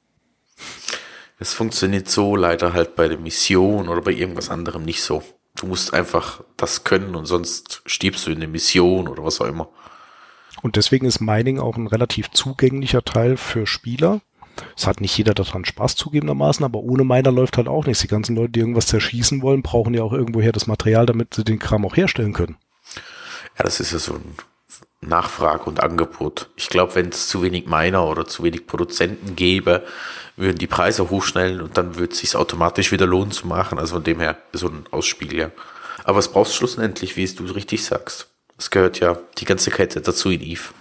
Es 1.39 1.55
funktioniert 1.55 2.09
so 2.09 2.37
leider 2.37 2.73
halt 2.73 2.95
bei 2.95 3.09
der 3.09 3.19
Mission 3.19 3.89
oder 3.89 4.03
bei 4.03 4.13
irgendwas 4.13 4.49
anderem 4.49 4.85
nicht 4.85 5.03
so. 5.03 5.23
Du 5.57 5.67
musst 5.67 5.93
einfach 5.93 6.43
das 6.57 6.85
können 6.85 7.15
und 7.15 7.27
sonst 7.27 7.83
stirbst 7.85 8.27
du 8.27 8.31
in 8.31 8.41
der 8.41 8.49
Mission 8.49 9.09
oder 9.09 9.25
was 9.25 9.41
auch 9.41 9.47
immer. 9.47 9.69
Und 10.63 10.77
deswegen 10.77 11.07
ist 11.07 11.21
Mining 11.21 11.59
auch 11.59 11.77
ein 11.77 11.89
relativ 11.89 12.31
zugänglicher 12.31 13.03
Teil 13.05 13.37
für 13.37 13.67
Spieler, 13.67 14.21
es 14.77 14.87
hat 14.87 15.01
nicht 15.01 15.17
jeder 15.17 15.35
daran 15.35 15.65
Spaß 15.65 15.97
zugegebenermaßen, 15.97 16.65
aber 16.65 16.81
ohne 16.81 17.05
Miner 17.05 17.33
läuft 17.33 17.57
halt 17.57 17.69
auch 17.69 17.87
nichts. 17.87 18.03
Die 18.03 18.09
ganzen 18.09 18.37
Leute, 18.37 18.51
die 18.51 18.61
irgendwas 18.61 18.87
zerschießen 18.87 19.43
wollen, 19.43 19.63
brauchen 19.63 19.95
ja 19.95 20.03
auch 20.03 20.13
irgendwoher 20.13 20.53
das 20.53 20.67
Material, 20.67 21.07
damit 21.07 21.35
sie 21.35 21.45
den 21.45 21.59
Kram 21.59 21.85
auch 21.87 21.97
herstellen 21.97 22.33
können. 22.33 22.57
Ja, 23.59 23.65
das 23.65 23.81
ist 23.81 23.93
ja 23.93 23.99
so 23.99 24.15
ein 24.15 24.37
Nachfrage 25.01 25.65
und 25.65 25.83
Angebot. 25.83 26.51
Ich 26.57 26.69
glaube, 26.69 26.95
wenn 26.95 27.09
es 27.09 27.29
zu 27.29 27.43
wenig 27.43 27.67
Miner 27.67 28.07
oder 28.07 28.27
zu 28.27 28.45
wenig 28.45 28.67
Produzenten 28.67 29.37
gäbe, 29.37 29.85
würden 30.37 30.59
die 30.59 30.67
Preise 30.67 31.11
hochschnellen 31.11 31.61
und 31.61 31.77
dann 31.77 31.97
würde 31.97 32.13
es 32.13 32.21
sich 32.21 32.37
automatisch 32.37 32.93
wieder 32.93 33.07
lohnen 33.07 33.33
zu 33.33 33.47
machen. 33.47 33.79
Also 33.79 33.95
von 33.97 34.05
dem 34.05 34.21
her 34.21 34.37
so 34.53 34.69
ein 34.69 34.85
Ausspiel, 34.91 35.35
ja. 35.35 35.51
Aber 36.05 36.19
es 36.19 36.29
brauchst 36.29 36.55
schlussendlich, 36.55 37.17
wie 37.17 37.25
es 37.25 37.35
du 37.35 37.45
richtig 37.45 37.85
sagst. 37.85 38.29
Es 38.59 38.71
gehört 38.71 39.01
ja 39.01 39.19
die 39.39 39.45
ganze 39.45 39.71
Kette 39.71 40.01
dazu 40.01 40.31
in 40.31 40.41
Eve. 40.41 40.73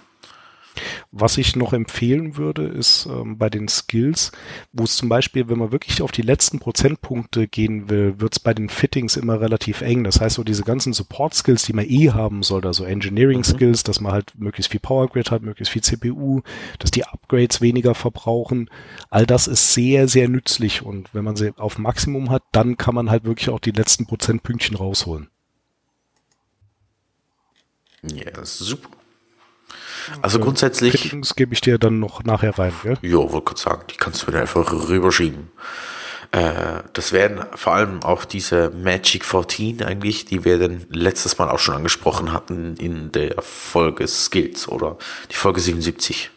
Was 1.10 1.36
ich 1.38 1.56
noch 1.56 1.72
empfehlen 1.72 2.36
würde, 2.36 2.64
ist 2.64 3.06
ähm, 3.06 3.36
bei 3.36 3.50
den 3.50 3.68
Skills, 3.68 4.32
wo 4.72 4.84
es 4.84 4.96
zum 4.96 5.08
Beispiel, 5.08 5.48
wenn 5.48 5.58
man 5.58 5.72
wirklich 5.72 6.00
auf 6.02 6.12
die 6.12 6.22
letzten 6.22 6.58
Prozentpunkte 6.58 7.46
gehen 7.46 7.90
will, 7.90 8.20
wird 8.20 8.32
es 8.32 8.40
bei 8.40 8.54
den 8.54 8.68
Fittings 8.68 9.16
immer 9.16 9.40
relativ 9.40 9.82
eng. 9.82 10.04
Das 10.04 10.20
heißt, 10.20 10.36
so 10.36 10.44
diese 10.44 10.62
ganzen 10.62 10.92
Support-Skills, 10.92 11.64
die 11.64 11.74
man 11.74 11.88
eh 11.88 12.10
haben 12.10 12.42
sollte, 12.42 12.68
also 12.68 12.84
Engineering-Skills, 12.84 13.82
mhm. 13.82 13.86
dass 13.86 14.00
man 14.00 14.12
halt 14.12 14.32
möglichst 14.38 14.72
viel 14.72 14.80
Power 14.80 15.08
Grid 15.08 15.30
hat, 15.30 15.42
möglichst 15.42 15.72
viel 15.72 15.82
CPU, 15.82 16.40
dass 16.78 16.90
die 16.90 17.04
Upgrades 17.04 17.60
weniger 17.60 17.94
verbrauchen, 17.94 18.70
all 19.10 19.26
das 19.26 19.48
ist 19.48 19.74
sehr, 19.74 20.08
sehr 20.08 20.28
nützlich 20.28 20.82
und 20.82 21.14
wenn 21.14 21.24
man 21.24 21.36
sie 21.36 21.52
auf 21.58 21.78
Maximum 21.78 22.30
hat, 22.30 22.42
dann 22.52 22.76
kann 22.76 22.94
man 22.94 23.10
halt 23.10 23.24
wirklich 23.24 23.50
auch 23.50 23.60
die 23.60 23.70
letzten 23.70 24.06
Prozentpünktchen 24.06 24.76
rausholen. 24.76 25.28
Ja, 28.02 28.44
super. 28.44 29.01
Also 30.20 30.38
grundsätzlich. 30.38 31.00
Fittings 31.00 31.34
gebe 31.34 31.54
ich 31.54 31.60
dir 31.60 31.78
dann 31.78 31.98
noch 31.98 32.24
nachher 32.24 32.58
rein, 32.58 32.72
gell? 32.82 32.98
Ja, 33.02 33.18
wollte 33.18 33.42
gerade 33.42 33.60
sagen, 33.60 33.82
die 33.90 33.96
kannst 33.96 34.26
du 34.26 34.30
mir 34.30 34.40
einfach 34.40 34.70
rüberschieben. 34.88 35.50
Äh, 36.32 36.82
das 36.92 37.12
werden 37.12 37.44
vor 37.54 37.74
allem 37.74 38.02
auch 38.02 38.24
diese 38.24 38.70
Magic 38.70 39.24
14 39.24 39.82
eigentlich, 39.82 40.24
die 40.24 40.44
wir 40.44 40.58
dann 40.58 40.86
letztes 40.90 41.38
Mal 41.38 41.50
auch 41.50 41.58
schon 41.58 41.74
angesprochen 41.74 42.32
hatten 42.32 42.76
in 42.76 43.12
der 43.12 43.40
Folge 43.42 44.06
Skills 44.08 44.68
oder 44.68 44.96
die 45.30 45.36
Folge 45.36 45.60
77. 45.60 46.30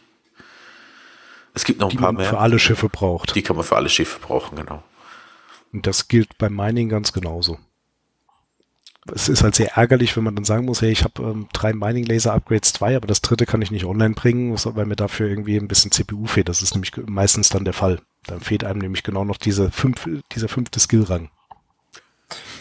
Es 1.54 1.64
gibt 1.64 1.80
noch 1.80 1.88
ein 1.88 1.90
die 1.90 1.96
paar 1.96 2.12
man 2.12 2.20
mehr. 2.22 2.28
für 2.28 2.38
alle 2.38 2.58
Schiffe 2.58 2.88
braucht. 2.88 3.34
Die 3.34 3.42
kann 3.42 3.56
man 3.56 3.64
für 3.64 3.76
alle 3.76 3.88
Schiffe 3.88 4.18
brauchen, 4.20 4.56
genau. 4.56 4.82
Und 5.72 5.86
das 5.86 6.08
gilt 6.08 6.36
beim 6.38 6.54
Mining 6.54 6.88
ganz 6.88 7.12
genauso 7.12 7.58
es 9.14 9.28
ist 9.28 9.42
halt 9.42 9.54
sehr 9.54 9.76
ärgerlich, 9.76 10.16
wenn 10.16 10.24
man 10.24 10.34
dann 10.34 10.44
sagen 10.44 10.64
muss, 10.64 10.82
hey, 10.82 10.90
ich 10.90 11.04
habe 11.04 11.22
ähm, 11.22 11.48
drei 11.52 11.72
Mining 11.72 12.04
Laser 12.04 12.32
Upgrades 12.32 12.72
2, 12.74 12.96
aber 12.96 13.06
das 13.06 13.22
dritte 13.22 13.46
kann 13.46 13.62
ich 13.62 13.70
nicht 13.70 13.84
online 13.84 14.14
bringen, 14.14 14.54
weil 14.54 14.86
mir 14.86 14.96
dafür 14.96 15.28
irgendwie 15.28 15.56
ein 15.56 15.68
bisschen 15.68 15.90
CPU 15.90 16.26
fehlt. 16.26 16.48
Das 16.48 16.62
ist 16.62 16.74
nämlich 16.74 16.92
meistens 17.06 17.48
dann 17.48 17.64
der 17.64 17.74
Fall. 17.74 18.00
Dann 18.26 18.40
fehlt 18.40 18.64
einem 18.64 18.80
nämlich 18.80 19.02
genau 19.02 19.24
noch 19.24 19.36
diese 19.36 19.70
fünf, 19.70 20.08
dieser 20.32 20.48
fünfte 20.48 20.80
Skillrang. 20.80 21.30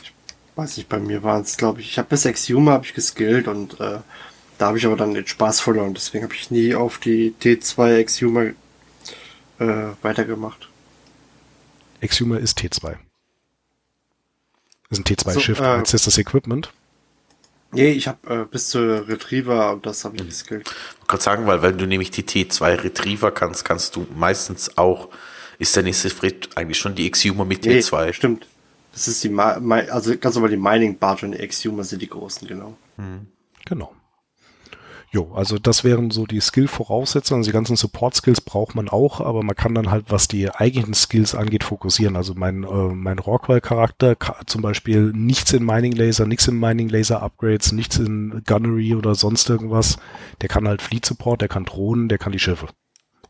Ich 0.04 0.14
weiß 0.56 0.78
nicht, 0.78 0.90
bei 0.90 1.00
mir 1.00 1.24
waren 1.24 1.42
es, 1.42 1.58
glaube 1.58 1.82
ich, 1.82 1.90
ich 1.90 1.98
habe 1.98 2.10
bis 2.10 2.26
Exuma 2.26 2.74
habe 2.74 2.86
ich 2.86 2.94
geskillt 2.94 3.48
und 3.48 3.80
äh, 3.80 4.00
da 4.58 4.68
habe 4.68 4.78
ich 4.78 4.86
aber 4.86 4.96
dann 4.96 5.14
den 5.14 5.28
Spaß 5.28 5.60
verloren. 5.60 5.94
Deswegen 5.94 6.24
habe 6.24 6.34
ich 6.34 6.52
nie 6.52 6.76
auf 6.76 6.98
die 6.98 7.34
T2 7.42 7.98
Exuma 7.98 8.44
äh, 9.60 9.94
weitergemacht. 10.02 10.70
Exuma 12.00 12.38
ist 12.38 12.60
T2. 12.60 12.96
Das 15.04 15.12
ist 15.12 15.28
ein 15.28 15.38
T2-Shift. 15.38 15.58
So, 15.58 15.64
äh, 15.64 15.78
Jetzt 15.78 15.94
ist 15.94 16.08
das 16.08 16.18
Equipment. 16.18 16.72
Nee, 17.72 17.92
ich 17.92 18.08
habe 18.08 18.42
äh, 18.42 18.46
bis 18.46 18.70
zur 18.70 19.08
Retriever 19.08 19.74
und 19.74 19.86
das 19.86 20.06
habe 20.06 20.16
ich 20.16 20.26
geskillt. 20.26 20.70
Ich 21.02 21.08
kann 21.08 21.20
sagen, 21.20 21.46
weil 21.46 21.62
wenn 21.62 21.78
du 21.78 21.86
nämlich 21.86 22.10
die 22.12 22.24
T2 22.24 22.84
Retriever 22.84 23.32
kannst, 23.32 23.66
kannst 23.66 23.96
du 23.96 24.08
meistens 24.16 24.78
auch, 24.78 25.10
ist 25.60 25.76
der 25.76 25.84
nächste 25.84 26.10
Schritt 26.10 26.50
eigentlich 26.56 26.78
schon 26.78 26.96
die 26.96 27.06
Exhumer 27.06 27.44
mit 27.44 27.66
nee, 27.66 27.80
T2. 27.80 28.14
Stimmt. 28.14 28.48
Das 28.94 29.10
ist 29.10 29.24
die, 29.26 29.38
also 29.38 30.18
ganz 30.18 30.36
normal 30.36 30.52
die 30.52 30.58
Mining 30.58 30.98
Barge 30.98 31.26
und 31.26 31.34
die 31.34 31.40
Exhumer 31.40 31.84
sind 31.84 32.02
die 32.02 32.08
großen, 32.08 32.48
genau. 32.48 32.78
Mhm. 32.96 33.28
Genau. 33.66 33.94
Jo, 35.16 35.32
also 35.34 35.58
das 35.58 35.86
wären 35.86 36.12
so 36.12 36.26
die 36.26 36.42
Skill-Voraussetzungen. 36.42 37.40
Also 37.40 37.50
die 37.50 37.54
ganzen 37.54 37.78
Support-Skills 37.78 38.42
braucht 38.42 38.76
man 38.76 38.90
auch, 38.90 39.22
aber 39.22 39.44
man 39.44 39.56
kann 39.56 39.74
dann 39.74 39.90
halt, 39.90 40.08
was 40.10 40.28
die 40.28 40.52
eigentlichen 40.52 40.94
Skills 40.94 41.34
angeht, 41.34 41.64
fokussieren. 41.64 42.18
Also 42.18 42.34
mein, 42.36 42.66
äh, 42.66 42.94
mein 42.94 43.20
Rockwell-Charakter 43.20 44.18
zum 44.46 44.62
Beispiel 44.62 45.14
nichts 45.16 45.54
in 45.54 45.66
Mining 45.66 45.94
Laser, 45.94 46.26
nichts 46.26 46.50
in 46.50 46.60
Mining 46.60 46.90
Laser 46.90 47.22
Upgrades, 47.22 47.72
nichts 47.72 47.98
in 47.98 48.44
Gunnery 48.46 48.94
oder 48.94 49.16
sonst 49.16 49.50
irgendwas. 49.50 49.96
Der 50.42 50.50
kann 50.50 50.68
halt 50.68 50.82
Fleet 50.82 51.06
Support, 51.06 51.40
der 51.40 51.48
kann 51.48 51.64
Drohnen, 51.64 52.10
der 52.10 52.18
kann 52.18 52.34
die 52.34 52.40
Schiffe. 52.40 52.68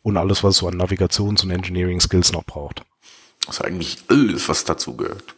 Und 0.02 0.18
alles, 0.18 0.44
was 0.44 0.58
so 0.58 0.68
an 0.68 0.82
Navigations- 0.82 1.44
und 1.44 1.52
Engineering-Skills 1.52 2.32
noch 2.32 2.46
braucht. 2.46 2.82
Also 3.46 3.64
eigentlich 3.64 4.00
alles, 4.08 4.50
was 4.50 4.66
dazu 4.66 4.98
gehört. 4.98 5.36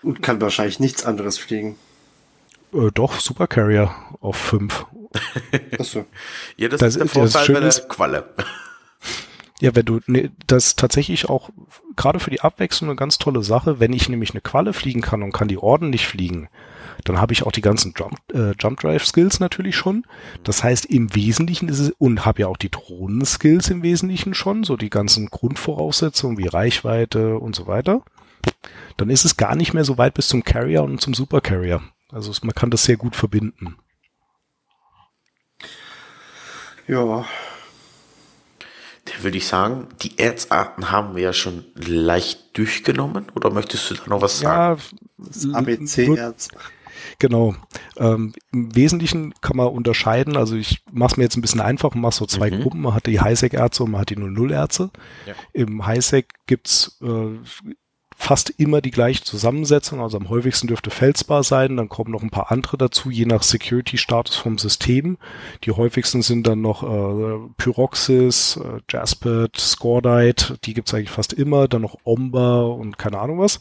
Und 0.00 0.22
kann 0.22 0.40
wahrscheinlich 0.40 0.78
nichts 0.78 1.04
anderes 1.04 1.38
fliegen. 1.38 1.74
Äh, 2.74 2.90
doch, 2.92 3.20
Supercarrier 3.20 3.94
auf 4.20 4.36
5. 4.36 4.86
Achso. 5.78 6.06
ja, 6.56 6.68
das, 6.68 6.80
das 6.80 6.96
ist 6.96 7.00
der 7.00 7.08
Vorteil 7.08 7.54
bei 7.54 7.60
der 7.60 7.70
Qualle. 7.88 8.34
Ja, 9.60 9.74
wenn 9.74 9.84
du, 9.84 10.00
ne, 10.06 10.32
das 10.46 10.66
ist 10.66 10.78
tatsächlich 10.78 11.28
auch 11.28 11.50
gerade 11.96 12.18
für 12.18 12.30
die 12.30 12.40
Abwechslung 12.40 12.90
eine 12.90 12.96
ganz 12.96 13.18
tolle 13.18 13.42
Sache. 13.42 13.78
Wenn 13.78 13.92
ich 13.92 14.08
nämlich 14.08 14.32
eine 14.32 14.40
Qualle 14.40 14.72
fliegen 14.72 15.00
kann 15.00 15.22
und 15.22 15.32
kann 15.32 15.48
die 15.48 15.58
ordentlich 15.58 16.06
fliegen, 16.06 16.48
dann 17.04 17.20
habe 17.20 17.32
ich 17.32 17.44
auch 17.44 17.52
die 17.52 17.60
ganzen 17.60 17.94
Jump, 17.96 18.18
äh, 18.32 18.52
Jump 18.58 18.80
Drive 18.80 19.06
Skills 19.06 19.38
natürlich 19.38 19.76
schon. 19.76 20.04
Das 20.42 20.64
heißt, 20.64 20.86
im 20.86 21.14
Wesentlichen 21.14 21.68
ist 21.68 21.78
es, 21.78 21.90
und 21.98 22.26
habe 22.26 22.42
ja 22.42 22.48
auch 22.48 22.56
die 22.56 22.70
Drohnen 22.70 23.24
Skills 23.24 23.70
im 23.70 23.82
Wesentlichen 23.82 24.34
schon, 24.34 24.64
so 24.64 24.76
die 24.76 24.90
ganzen 24.90 25.30
Grundvoraussetzungen 25.30 26.36
wie 26.36 26.48
Reichweite 26.48 27.38
und 27.38 27.54
so 27.54 27.66
weiter. 27.68 28.02
Dann 28.96 29.10
ist 29.10 29.24
es 29.24 29.36
gar 29.36 29.54
nicht 29.54 29.72
mehr 29.72 29.84
so 29.84 29.98
weit 29.98 30.14
bis 30.14 30.28
zum 30.28 30.44
Carrier 30.44 30.82
und 30.82 31.00
zum 31.00 31.14
Supercarrier. 31.14 31.80
Also 32.10 32.32
man 32.42 32.54
kann 32.54 32.70
das 32.70 32.84
sehr 32.84 32.96
gut 32.96 33.16
verbinden. 33.16 33.76
Ja. 36.86 37.24
Da 39.04 39.22
würde 39.22 39.36
ich 39.36 39.46
sagen, 39.46 39.88
die 40.02 40.18
Erzarten 40.18 40.90
haben 40.90 41.14
wir 41.14 41.22
ja 41.22 41.32
schon 41.32 41.64
leicht 41.74 42.56
durchgenommen. 42.56 43.26
Oder 43.34 43.50
möchtest 43.50 43.90
du 43.90 43.94
da 43.94 44.02
noch 44.06 44.22
was 44.22 44.38
sagen? 44.38 44.80
Ja, 44.80 45.26
das 45.26 45.54
ABC-Erz. 45.54 46.48
Genau. 47.18 47.54
Ähm, 47.98 48.32
Im 48.52 48.74
Wesentlichen 48.74 49.34
kann 49.40 49.56
man 49.56 49.68
unterscheiden, 49.68 50.36
also 50.36 50.56
ich 50.56 50.82
mache 50.90 51.12
es 51.12 51.16
mir 51.16 51.24
jetzt 51.24 51.36
ein 51.36 51.42
bisschen 51.42 51.60
einfach 51.60 51.94
und 51.94 52.00
mache 52.00 52.14
so 52.14 52.26
zwei 52.26 52.50
mhm. 52.50 52.62
Gruppen. 52.62 52.80
Man 52.80 52.94
hat 52.94 53.06
die 53.06 53.20
Highsec-Erze 53.20 53.84
und 53.84 53.90
man 53.90 54.00
hat 54.00 54.10
die 54.10 54.16
00-Erze. 54.16 54.90
Ja. 55.26 55.34
Im 55.52 55.86
Highsec 55.86 56.28
gibt's 56.46 56.98
äh, 57.02 57.38
fast 58.24 58.48
immer 58.56 58.80
die 58.80 58.90
gleiche 58.90 59.22
Zusammensetzung. 59.22 60.00
Also 60.00 60.16
am 60.16 60.30
häufigsten 60.30 60.66
dürfte 60.66 60.88
Feldspar 60.88 61.44
sein, 61.44 61.76
dann 61.76 61.90
kommen 61.90 62.10
noch 62.10 62.22
ein 62.22 62.30
paar 62.30 62.50
andere 62.50 62.78
dazu, 62.78 63.10
je 63.10 63.26
nach 63.26 63.42
Security-Status 63.42 64.36
vom 64.36 64.56
System. 64.56 65.18
Die 65.64 65.72
häufigsten 65.72 66.22
sind 66.22 66.46
dann 66.46 66.62
noch 66.62 66.82
äh, 66.82 67.48
Pyroxis, 67.58 68.56
äh, 68.56 68.80
Jaspet, 68.90 69.58
Scordite, 69.58 70.56
die 70.64 70.72
gibt's 70.72 70.94
eigentlich 70.94 71.10
fast 71.10 71.34
immer, 71.34 71.68
dann 71.68 71.82
noch 71.82 71.98
Omba 72.04 72.62
und 72.62 72.96
keine 72.96 73.18
Ahnung 73.18 73.40
was. 73.40 73.60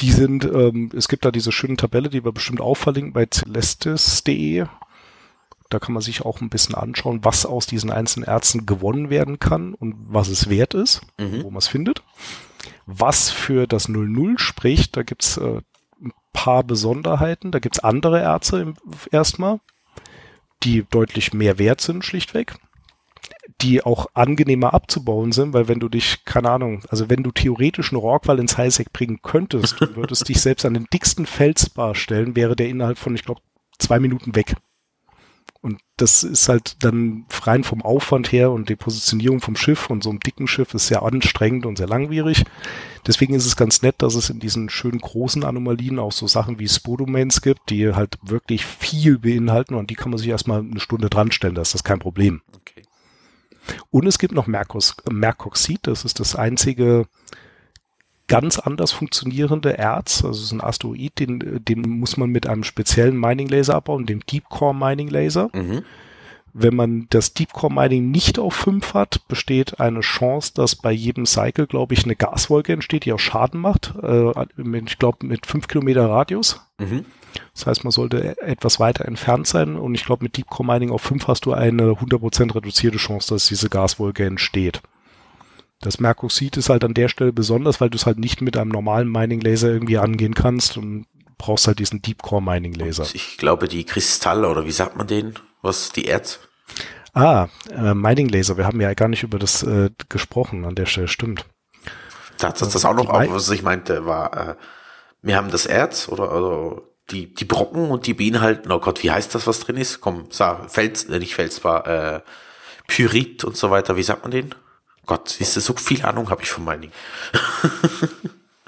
Die 0.00 0.10
sind, 0.10 0.44
ähm, 0.44 0.90
es 0.96 1.06
gibt 1.06 1.24
da 1.24 1.30
diese 1.30 1.52
schöne 1.52 1.76
Tabelle, 1.76 2.08
die 2.08 2.24
wir 2.24 2.32
bestimmt 2.32 2.60
auch 2.60 2.76
verlinken 2.76 3.12
bei 3.12 3.26
celestis.de. 3.32 4.66
Da 5.68 5.78
kann 5.78 5.94
man 5.94 6.02
sich 6.02 6.22
auch 6.22 6.40
ein 6.40 6.50
bisschen 6.50 6.74
anschauen, 6.74 7.20
was 7.22 7.46
aus 7.46 7.66
diesen 7.66 7.90
einzelnen 7.90 8.28
Ärzten 8.28 8.66
gewonnen 8.66 9.10
werden 9.10 9.38
kann 9.38 9.74
und 9.74 9.94
was 10.08 10.28
es 10.28 10.50
wert 10.50 10.74
ist, 10.74 11.02
mhm. 11.18 11.44
wo 11.44 11.50
man 11.50 11.58
es 11.58 11.68
findet. 11.68 12.02
Was 12.98 13.30
für 13.30 13.66
das 13.66 13.88
00 13.88 14.38
spricht, 14.38 14.96
da 14.96 15.02
gibt's 15.02 15.36
äh, 15.36 15.60
ein 16.02 16.12
paar 16.32 16.64
Besonderheiten. 16.64 17.52
Da 17.52 17.58
gibt's 17.58 17.78
andere 17.78 18.20
Ärzte 18.20 18.74
erstmal, 19.10 19.60
die 20.62 20.84
deutlich 20.90 21.32
mehr 21.32 21.58
wert 21.58 21.80
sind, 21.80 22.04
schlichtweg 22.04 22.56
die 23.60 23.82
auch 23.82 24.06
angenehmer 24.14 24.74
abzubauen 24.74 25.32
sind, 25.32 25.52
weil 25.52 25.68
wenn 25.68 25.80
du 25.80 25.88
dich, 25.88 26.24
keine 26.24 26.50
Ahnung, 26.50 26.82
also 26.88 27.10
wenn 27.10 27.22
du 27.22 27.30
theoretisch 27.30 27.92
einen 27.92 28.00
Rockwall 28.00 28.38
ins 28.38 28.56
Highsec 28.56 28.92
bringen 28.92 29.20
könntest, 29.22 29.80
du 29.80 29.96
würdest 29.96 30.28
dich 30.28 30.40
selbst 30.40 30.64
an 30.64 30.74
den 30.74 30.86
dicksten 30.92 31.26
Felsbar 31.26 31.94
stellen, 31.94 32.36
wäre 32.36 32.56
der 32.56 32.68
innerhalb 32.68 32.98
von, 32.98 33.14
ich 33.14 33.24
glaube, 33.24 33.40
zwei 33.78 33.98
Minuten 33.98 34.34
weg. 34.34 34.56
Und 35.62 35.80
das 35.98 36.24
ist 36.24 36.48
halt 36.48 36.82
dann 36.82 37.26
rein 37.42 37.64
vom 37.64 37.82
Aufwand 37.82 38.32
her 38.32 38.50
und 38.50 38.70
die 38.70 38.76
Positionierung 38.76 39.40
vom 39.40 39.56
Schiff 39.56 39.90
und 39.90 40.02
so 40.02 40.08
einem 40.08 40.20
dicken 40.20 40.46
Schiff 40.46 40.72
ist 40.72 40.86
sehr 40.86 41.02
anstrengend 41.02 41.66
und 41.66 41.76
sehr 41.76 41.86
langwierig. 41.86 42.44
Deswegen 43.06 43.34
ist 43.34 43.44
es 43.44 43.56
ganz 43.56 43.82
nett, 43.82 43.96
dass 43.98 44.14
es 44.14 44.30
in 44.30 44.40
diesen 44.40 44.70
schönen 44.70 45.00
großen 45.00 45.44
Anomalien 45.44 45.98
auch 45.98 46.12
so 46.12 46.26
Sachen 46.26 46.58
wie 46.58 46.68
Spodomains 46.68 47.42
gibt, 47.42 47.68
die 47.68 47.92
halt 47.92 48.18
wirklich 48.22 48.64
viel 48.64 49.18
beinhalten 49.18 49.74
und 49.74 49.90
die 49.90 49.96
kann 49.96 50.10
man 50.10 50.18
sich 50.18 50.28
erstmal 50.28 50.60
eine 50.60 50.80
Stunde 50.80 51.10
dran 51.10 51.30
stellen, 51.30 51.54
das 51.54 51.68
ist 51.68 51.74
das 51.74 51.84
kein 51.84 51.98
Problem. 51.98 52.40
Okay. 52.54 52.82
Und 53.90 54.06
es 54.06 54.18
gibt 54.18 54.34
noch 54.34 54.46
Mercos, 54.46 54.96
Mercoxid, 55.10 55.80
das 55.82 56.06
ist 56.06 56.20
das 56.20 56.36
einzige 56.36 57.06
ganz 58.30 58.60
anders 58.60 58.92
funktionierende 58.92 59.76
Erz, 59.76 60.24
also 60.24 60.38
es 60.38 60.46
ist 60.46 60.52
ein 60.52 60.62
Asteroid, 60.62 61.18
den, 61.18 61.60
den 61.64 61.80
muss 61.82 62.16
man 62.16 62.30
mit 62.30 62.46
einem 62.46 62.62
speziellen 62.62 63.18
Mining 63.18 63.48
Laser 63.48 63.74
abbauen, 63.74 64.06
dem 64.06 64.24
Deep 64.24 64.48
Core 64.48 64.74
Mining 64.74 65.08
Laser. 65.08 65.50
Mhm. 65.52 65.82
Wenn 66.52 66.76
man 66.76 67.06
das 67.10 67.34
Deep 67.34 67.52
Core 67.52 67.72
Mining 67.72 68.12
nicht 68.12 68.38
auf 68.38 68.54
5 68.54 68.94
hat, 68.94 69.26
besteht 69.26 69.80
eine 69.80 70.00
Chance, 70.00 70.52
dass 70.54 70.76
bei 70.76 70.92
jedem 70.92 71.26
Cycle, 71.26 71.66
glaube 71.66 71.94
ich, 71.94 72.04
eine 72.04 72.14
Gaswolke 72.14 72.72
entsteht, 72.72 73.04
die 73.04 73.12
auch 73.12 73.18
Schaden 73.18 73.60
macht. 73.60 73.94
Äh, 74.00 74.30
ich 74.86 74.98
glaube, 74.98 75.26
mit 75.26 75.46
5 75.46 75.66
Kilometer 75.66 76.08
Radius. 76.08 76.60
Mhm. 76.78 77.04
Das 77.52 77.66
heißt, 77.66 77.84
man 77.84 77.90
sollte 77.90 78.40
etwas 78.40 78.78
weiter 78.78 79.06
entfernt 79.06 79.48
sein 79.48 79.74
und 79.74 79.96
ich 79.96 80.04
glaube, 80.04 80.24
mit 80.24 80.36
Deep 80.36 80.46
Core 80.48 80.72
Mining 80.72 80.90
auf 80.90 81.02
5 81.02 81.26
hast 81.26 81.46
du 81.46 81.52
eine 81.52 81.92
100% 81.94 82.54
reduzierte 82.54 82.98
Chance, 82.98 83.34
dass 83.34 83.46
diese 83.46 83.68
Gaswolke 83.68 84.24
entsteht. 84.24 84.82
Das 85.80 85.98
Merkoxid 85.98 86.58
ist 86.58 86.68
halt 86.68 86.84
an 86.84 86.94
der 86.94 87.08
Stelle 87.08 87.32
besonders, 87.32 87.80
weil 87.80 87.88
du 87.88 87.96
es 87.96 88.04
halt 88.04 88.18
nicht 88.18 88.42
mit 88.42 88.56
einem 88.56 88.70
normalen 88.70 89.10
Mining 89.10 89.40
Laser 89.40 89.68
irgendwie 89.68 89.96
angehen 89.96 90.34
kannst 90.34 90.76
und 90.76 91.06
brauchst 91.38 91.66
halt 91.66 91.78
diesen 91.78 92.02
Deep 92.02 92.20
Core 92.20 92.42
Mining 92.42 92.74
Laser. 92.74 93.06
ich 93.14 93.38
glaube, 93.38 93.66
die 93.66 93.84
Kristalle 93.84 94.48
oder 94.48 94.66
wie 94.66 94.72
sagt 94.72 94.96
man 94.96 95.06
den? 95.06 95.34
Was 95.62 95.90
die 95.90 96.06
Erz? 96.06 96.40
Ah, 97.14 97.48
äh, 97.70 97.94
Mining 97.94 98.28
Laser. 98.28 98.58
Wir 98.58 98.66
haben 98.66 98.80
ja 98.80 98.92
gar 98.92 99.08
nicht 99.08 99.22
über 99.22 99.38
das 99.38 99.62
äh, 99.62 99.90
gesprochen 100.10 100.66
an 100.66 100.74
der 100.74 100.86
Stelle. 100.86 101.08
Stimmt. 101.08 101.46
Das, 102.36 102.58
das, 102.58 102.70
das 102.70 102.84
auch 102.84 102.94
noch, 102.94 103.08
auch, 103.08 103.30
was 103.30 103.50
ich 103.50 103.62
meinte, 103.62 104.04
war, 104.04 104.50
äh, 104.50 104.54
wir 105.22 105.36
haben 105.36 105.50
das 105.50 105.64
Erz 105.64 106.08
oder, 106.08 106.32
oder 106.32 106.82
die, 107.10 107.32
die 107.34 107.44
Brocken 107.44 107.90
und 107.90 108.06
die 108.06 108.14
beinhalten, 108.14 108.70
oh 108.70 108.80
Gott, 108.80 109.02
wie 109.02 109.10
heißt 109.10 109.34
das, 109.34 109.46
was 109.46 109.60
drin 109.60 109.76
ist? 109.76 110.00
Komm, 110.00 110.26
sag, 110.30 110.70
Fels, 110.70 111.04
äh, 111.04 111.18
nicht 111.18 111.34
Felsbar, 111.34 111.86
äh, 111.86 112.20
Pyrit 112.86 113.44
und 113.44 113.56
so 113.56 113.70
weiter, 113.70 113.96
wie 113.96 114.02
sagt 114.02 114.22
man 114.22 114.30
den? 114.30 114.54
Gott, 115.06 115.28
siehst 115.28 115.56
du, 115.56 115.60
so 115.60 115.74
viel 115.74 116.02
Ahnung 116.04 116.30
habe 116.30 116.42
ich 116.42 116.50
von 116.50 116.64
Mining. 116.64 116.90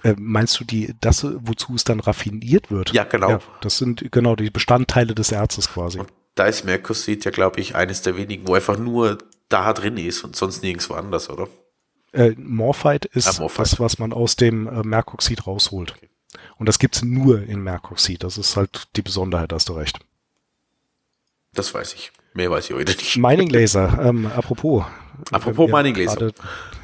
Äh, 0.04 0.16
meinst 0.18 0.58
du 0.58 0.64
die, 0.64 0.94
das, 1.00 1.24
wozu 1.24 1.76
es 1.76 1.84
dann 1.84 2.00
raffiniert 2.00 2.72
wird? 2.72 2.92
Ja, 2.92 3.04
genau. 3.04 3.30
Ja, 3.30 3.40
das 3.60 3.78
sind 3.78 4.10
genau 4.10 4.34
die 4.34 4.50
Bestandteile 4.50 5.14
des 5.14 5.30
Erzes 5.30 5.68
quasi. 5.68 6.00
Und 6.00 6.12
da 6.34 6.46
ist 6.46 6.64
Merkusit 6.64 7.24
ja, 7.24 7.30
glaube 7.30 7.60
ich, 7.60 7.74
eines 7.76 8.02
der 8.02 8.16
wenigen, 8.16 8.48
wo 8.48 8.54
einfach 8.54 8.78
nur 8.78 9.18
da 9.48 9.72
drin 9.72 9.98
ist 9.98 10.24
und 10.24 10.34
sonst 10.34 10.62
nirgendwo 10.62 10.94
anders, 10.94 11.30
oder? 11.30 11.48
Äh, 12.12 12.32
Morphite 12.36 13.08
ist 13.12 13.28
ah, 13.28 13.42
Morphite. 13.42 13.62
das, 13.62 13.80
was 13.80 13.98
man 13.98 14.12
aus 14.12 14.36
dem 14.36 14.66
äh, 14.66 14.82
Merkoxid 14.82 15.46
rausholt. 15.46 15.94
Okay. 15.96 16.10
Und 16.56 16.66
das 16.66 16.78
gibt's 16.78 17.02
nur 17.02 17.42
in 17.42 17.62
Merkoxid. 17.62 18.24
Das 18.24 18.38
ist 18.38 18.56
halt 18.56 18.88
die 18.96 19.02
Besonderheit, 19.02 19.52
hast 19.52 19.68
du 19.68 19.74
recht. 19.74 20.00
Das 21.54 21.72
weiß 21.74 21.94
ich. 21.94 22.12
Mehr 22.34 22.50
weiß 22.50 22.70
ich 22.70 22.76
heute 22.76 22.92
nicht. 22.92 23.16
Mining 23.16 23.50
Laser, 23.50 23.98
ähm, 24.02 24.26
apropos. 24.26 24.84
Apropos 25.30 25.70
Mining 25.70 25.94
Laser. 25.94 26.32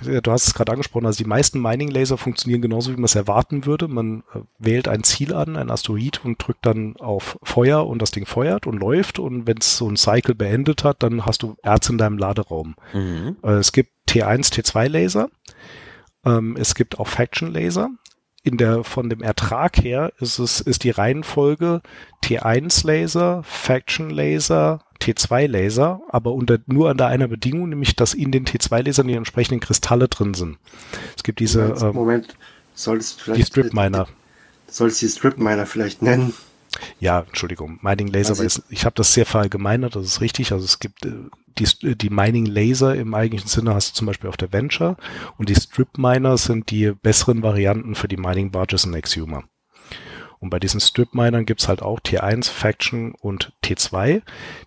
Grade, 0.03 0.23
du 0.23 0.31
hast 0.31 0.47
es 0.47 0.55
gerade 0.55 0.73
angesprochen, 0.73 1.07
also 1.07 1.23
die 1.23 1.29
meisten 1.29 1.61
Mining 1.61 1.91
Laser 1.91 2.19
funktionieren 2.19 2.61
genauso, 2.61 2.93
wie 2.93 2.97
man 2.97 3.05
es 3.05 3.15
erwarten 3.15 3.65
würde. 3.65 3.89
Man 3.89 4.23
äh, 4.35 4.41
wählt 4.59 4.89
ein 4.89 5.03
Ziel 5.03 5.35
an, 5.35 5.57
ein 5.57 5.71
Asteroid 5.71 6.25
und 6.25 6.47
drückt 6.47 6.67
dann 6.67 6.97
auf 6.97 7.39
Feuer 7.43 7.87
und 7.87 8.03
das 8.03 8.11
Ding 8.11 8.27
feuert 8.27 8.67
und 8.67 8.79
läuft 8.79 9.19
und 9.19 9.47
wenn 9.47 9.59
es 9.59 9.79
so 9.79 9.89
ein 9.89 9.97
Cycle 9.97 10.35
beendet 10.35 10.85
hat, 10.85 11.03
dann 11.03 11.25
hast 11.25 11.43
du 11.43 11.57
Erz 11.63 11.89
in 11.89 11.99
deinem 11.99 12.19
Laderaum. 12.19 12.77
Mhm. 12.93 13.37
Äh, 13.43 13.53
es 13.53 13.73
gibt 13.73 13.91
T1, 14.09 14.53
T2 14.53 14.89
Laser. 14.89 15.31
Ähm, 16.25 16.57
es 16.59 16.75
gibt 16.75 16.99
auch 16.99 17.09
Faction 17.09 17.53
Laser 17.53 17.91
in 18.49 18.57
der, 18.57 18.83
von 18.83 19.11
dem 19.11 19.23
Ertrag 19.23 19.77
her 19.83 20.13
ist 20.19 20.39
es, 20.39 20.61
ist 20.61 20.85
die 20.85 20.91
Reihenfolge 20.91 21.83
T1 22.25 22.87
Laser, 22.87 23.43
Faction 23.45 24.11
Laser, 24.11 24.81
T2 25.01 25.47
Laser, 25.47 26.01
aber 26.09 26.33
unter, 26.33 26.59
nur 26.67 26.91
unter 26.91 27.07
einer 27.07 27.29
Bedingung, 27.29 27.69
nämlich, 27.69 27.97
dass 27.97 28.15
in 28.15 28.33
den 28.33 28.45
T2 28.45 28.85
Lasern 28.85 29.09
die 29.09 29.15
entsprechenden 29.15 29.61
Kristalle 29.61 30.09
drin 30.09 30.35
sind. 30.35 30.59
Es 31.17 31.23
gibt 31.23 31.41
diese, 31.41 31.61
Moment, 31.61 31.83
ähm, 31.83 31.95
Moment. 31.95 32.37
solltest 32.75 33.23
vielleicht, 33.23 33.41
die 33.41 33.47
Strip 33.47 33.73
Miner. 33.73 34.09
Sollst 34.67 35.01
die 35.01 35.09
Strip 35.09 35.39
Miner 35.39 35.67
vielleicht 35.67 36.03
nennen? 36.03 36.35
Ja, 37.01 37.21
Entschuldigung, 37.21 37.79
Mining 37.83 38.09
Laser, 38.09 38.39
also, 38.39 38.43
weil 38.43 38.65
ich 38.71 38.85
habe 38.85 38.95
das 38.95 39.15
sehr 39.15 39.27
verallgemeinert, 39.27 39.97
das 39.97 40.05
ist 40.05 40.21
richtig. 40.21 40.53
Also 40.53 40.65
es 40.65 40.79
gibt 40.79 41.07
äh, 41.07 41.13
die, 41.59 41.97
die 41.97 42.11
Mining 42.11 42.47
Laser 42.47 42.95
im 42.95 43.15
eigentlichen 43.15 43.49
Sinne 43.49 43.75
hast 43.75 43.91
du 43.91 43.95
zum 43.95 44.07
Beispiel 44.07 44.29
auf 44.29 44.37
der 44.37 44.53
Venture 44.53 44.97
und 45.39 45.49
die 45.49 45.55
Strip 45.55 45.97
Miner 45.97 46.37
sind 46.37 46.71
die 46.71 46.93
besseren 46.93 47.43
Varianten 47.43 47.95
für 47.95 48.09
die 48.09 48.17
Mining 48.17 48.51
Barges 48.51 48.85
in 48.85 48.95
Exhumer. 48.95 49.45
Und 50.41 50.51
bei 50.51 50.61
diesen 50.61 50.80
Strip-Minern 50.80 51.47
gibt's 51.47 51.68
halt 51.68 51.82
auch 51.82 52.01
T1, 52.01 52.49
Faction 52.49 53.12
und 53.12 53.53
T2. 53.64 54.22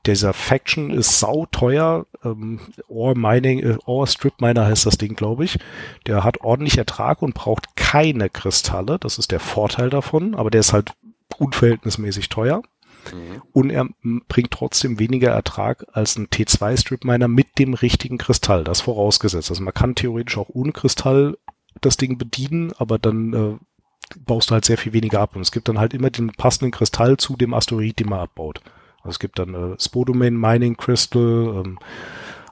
Dieser 0.06 0.34
Faction 0.34 0.92
ist 0.92 1.20
sau 1.20 1.46
teuer. 1.52 2.06
Ähm, 2.24 2.60
Ore 2.88 3.18
Mining, 3.18 3.60
äh, 3.60 3.78
Ore 3.86 4.08
Strip 4.08 4.42
Miner 4.42 4.66
heißt 4.66 4.86
das 4.86 4.98
Ding, 4.98 5.16
glaube 5.16 5.46
ich. 5.46 5.60
Der 6.08 6.24
hat 6.24 6.42
ordentlich 6.42 6.78
Ertrag 6.78 7.22
und 7.22 7.36
braucht 7.36 7.76
keine 7.76 8.30
Kristalle. 8.30 9.00
Das 9.00 9.18
ist 9.18 9.32
der 9.32 9.40
Vorteil 9.40 9.90
davon. 9.90 10.36
Aber 10.36 10.50
der 10.50 10.60
ist 10.60 10.74
halt 10.74 10.92
unverhältnismäßig 11.38 12.30
teuer. 12.30 12.62
Mhm. 13.14 13.42
Und 13.54 13.70
er 13.70 13.88
bringt 14.28 14.52
trotzdem 14.52 15.00
weniger 15.00 15.32
Ertrag 15.32 15.86
als 15.94 16.18
ein 16.18 16.28
T2 16.28 16.78
Strip 16.78 17.06
Miner 17.06 17.28
mit 17.28 17.60
dem 17.60 17.74
richtigen 17.74 18.18
Kristall. 18.18 18.64
Das 18.64 18.82
vorausgesetzt. 18.82 19.50
Also 19.50 19.64
man 19.64 19.74
kann 19.74 19.96
theoretisch 19.96 20.38
auch 20.38 20.50
ohne 20.50 20.72
Kristall 20.72 21.38
das 21.80 21.98
Ding 21.98 22.18
bedienen, 22.18 22.74
aber 22.78 23.00
dann 23.00 23.34
äh, 23.34 23.58
baust 24.26 24.50
du 24.50 24.54
halt 24.54 24.66
sehr 24.66 24.78
viel 24.78 24.94
weniger 24.94 25.20
ab. 25.20 25.36
Und 25.36 25.42
es 25.42 25.52
gibt 25.52 25.68
dann 25.68 25.80
halt 25.80 25.94
immer 25.94 26.10
den 26.10 26.32
passenden 26.32 26.72
Kristall 26.72 27.18
zu 27.18 27.36
dem 27.36 27.54
Asteroid, 27.54 28.00
den 28.00 28.10
man 28.10 28.20
abbaut. 28.20 28.62
Also 29.00 29.10
es 29.10 29.20
gibt 29.20 29.40
dann 29.40 29.54
äh, 29.54 29.76
Spodomain 29.80 30.36
Mining 30.38 30.78
Crystal, 30.78 31.64
ähm, 31.66 31.80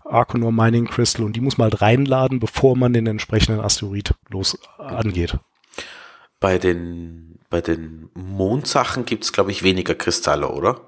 Arconor 0.06 0.52
Mining 0.52 0.88
Crystal 0.88 1.24
und 1.26 1.36
die 1.36 1.42
muss 1.42 1.58
man 1.58 1.70
halt 1.70 1.82
reinladen, 1.82 2.40
bevor 2.40 2.76
man 2.76 2.94
den 2.94 3.06
entsprechenden 3.06 3.62
Asteroid 3.62 4.16
los 4.30 4.58
äh, 4.80 4.84
angeht. 4.84 5.38
Bei 6.40 6.58
den, 6.58 7.40
bei 7.50 7.62
den 7.62 8.10
Mondsachen 8.16 9.06
gibt 9.06 9.26
es, 9.26 9.34
glaube 9.34 9.52
ich, 9.52 9.62
weniger 9.62 9.94
Kristalle, 9.94 10.50
oder? 10.50 10.82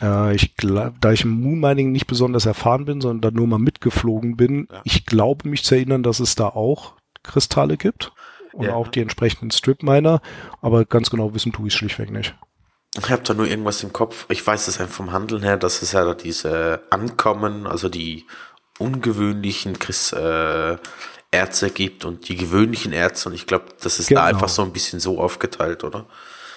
Äh, 0.00 0.34
ich 0.34 0.56
glaub, 0.56 0.94
da 1.00 1.12
ich 1.12 1.24
im 1.24 1.40
Moon 1.40 1.60
Mining 1.60 1.92
nicht 1.92 2.06
besonders 2.06 2.46
erfahren 2.46 2.86
bin, 2.86 3.00
sondern 3.00 3.20
da 3.20 3.36
nur 3.36 3.46
mal 3.46 3.58
mitgeflogen 3.58 4.36
bin, 4.36 4.68
ja. 4.70 4.80
ich 4.84 5.04
glaube 5.04 5.48
mich 5.48 5.64
zu 5.64 5.74
erinnern, 5.74 6.02
dass 6.02 6.20
es 6.20 6.34
da 6.34 6.48
auch 6.48 6.94
Kristalle 7.22 7.76
gibt 7.76 8.12
und 8.52 8.66
ja. 8.66 8.74
auch 8.74 8.88
die 8.88 9.00
entsprechenden 9.00 9.50
Strip-Miner, 9.50 10.20
aber 10.60 10.84
ganz 10.84 11.10
genau 11.10 11.34
wissen 11.34 11.52
tue 11.52 11.68
ich 11.68 11.74
es 11.74 11.78
schlichtweg 11.78 12.10
nicht. 12.10 12.34
Ich 12.98 13.10
habe 13.10 13.22
da 13.22 13.34
nur 13.34 13.46
irgendwas 13.46 13.82
im 13.84 13.92
Kopf. 13.92 14.26
Ich 14.28 14.44
weiß 14.44 14.66
es 14.66 14.80
einfach 14.80 14.94
vom 14.94 15.12
Handeln 15.12 15.42
her, 15.42 15.56
dass 15.56 15.80
es 15.82 15.92
ja 15.92 16.12
diese 16.14 16.82
Ankommen, 16.90 17.66
also 17.66 17.88
die 17.88 18.26
ungewöhnlichen 18.78 19.78
Chris, 19.78 20.12
äh, 20.12 20.76
Ärzte 21.30 21.70
gibt 21.70 22.04
und 22.04 22.28
die 22.28 22.36
gewöhnlichen 22.36 22.92
Ärzte. 22.92 23.28
Und 23.28 23.34
ich 23.34 23.46
glaube, 23.46 23.66
das 23.80 24.00
ist 24.00 24.08
genau. 24.08 24.22
da 24.22 24.26
einfach 24.26 24.48
so 24.48 24.62
ein 24.62 24.72
bisschen 24.72 25.00
so 25.00 25.20
aufgeteilt, 25.20 25.84
oder? 25.84 26.06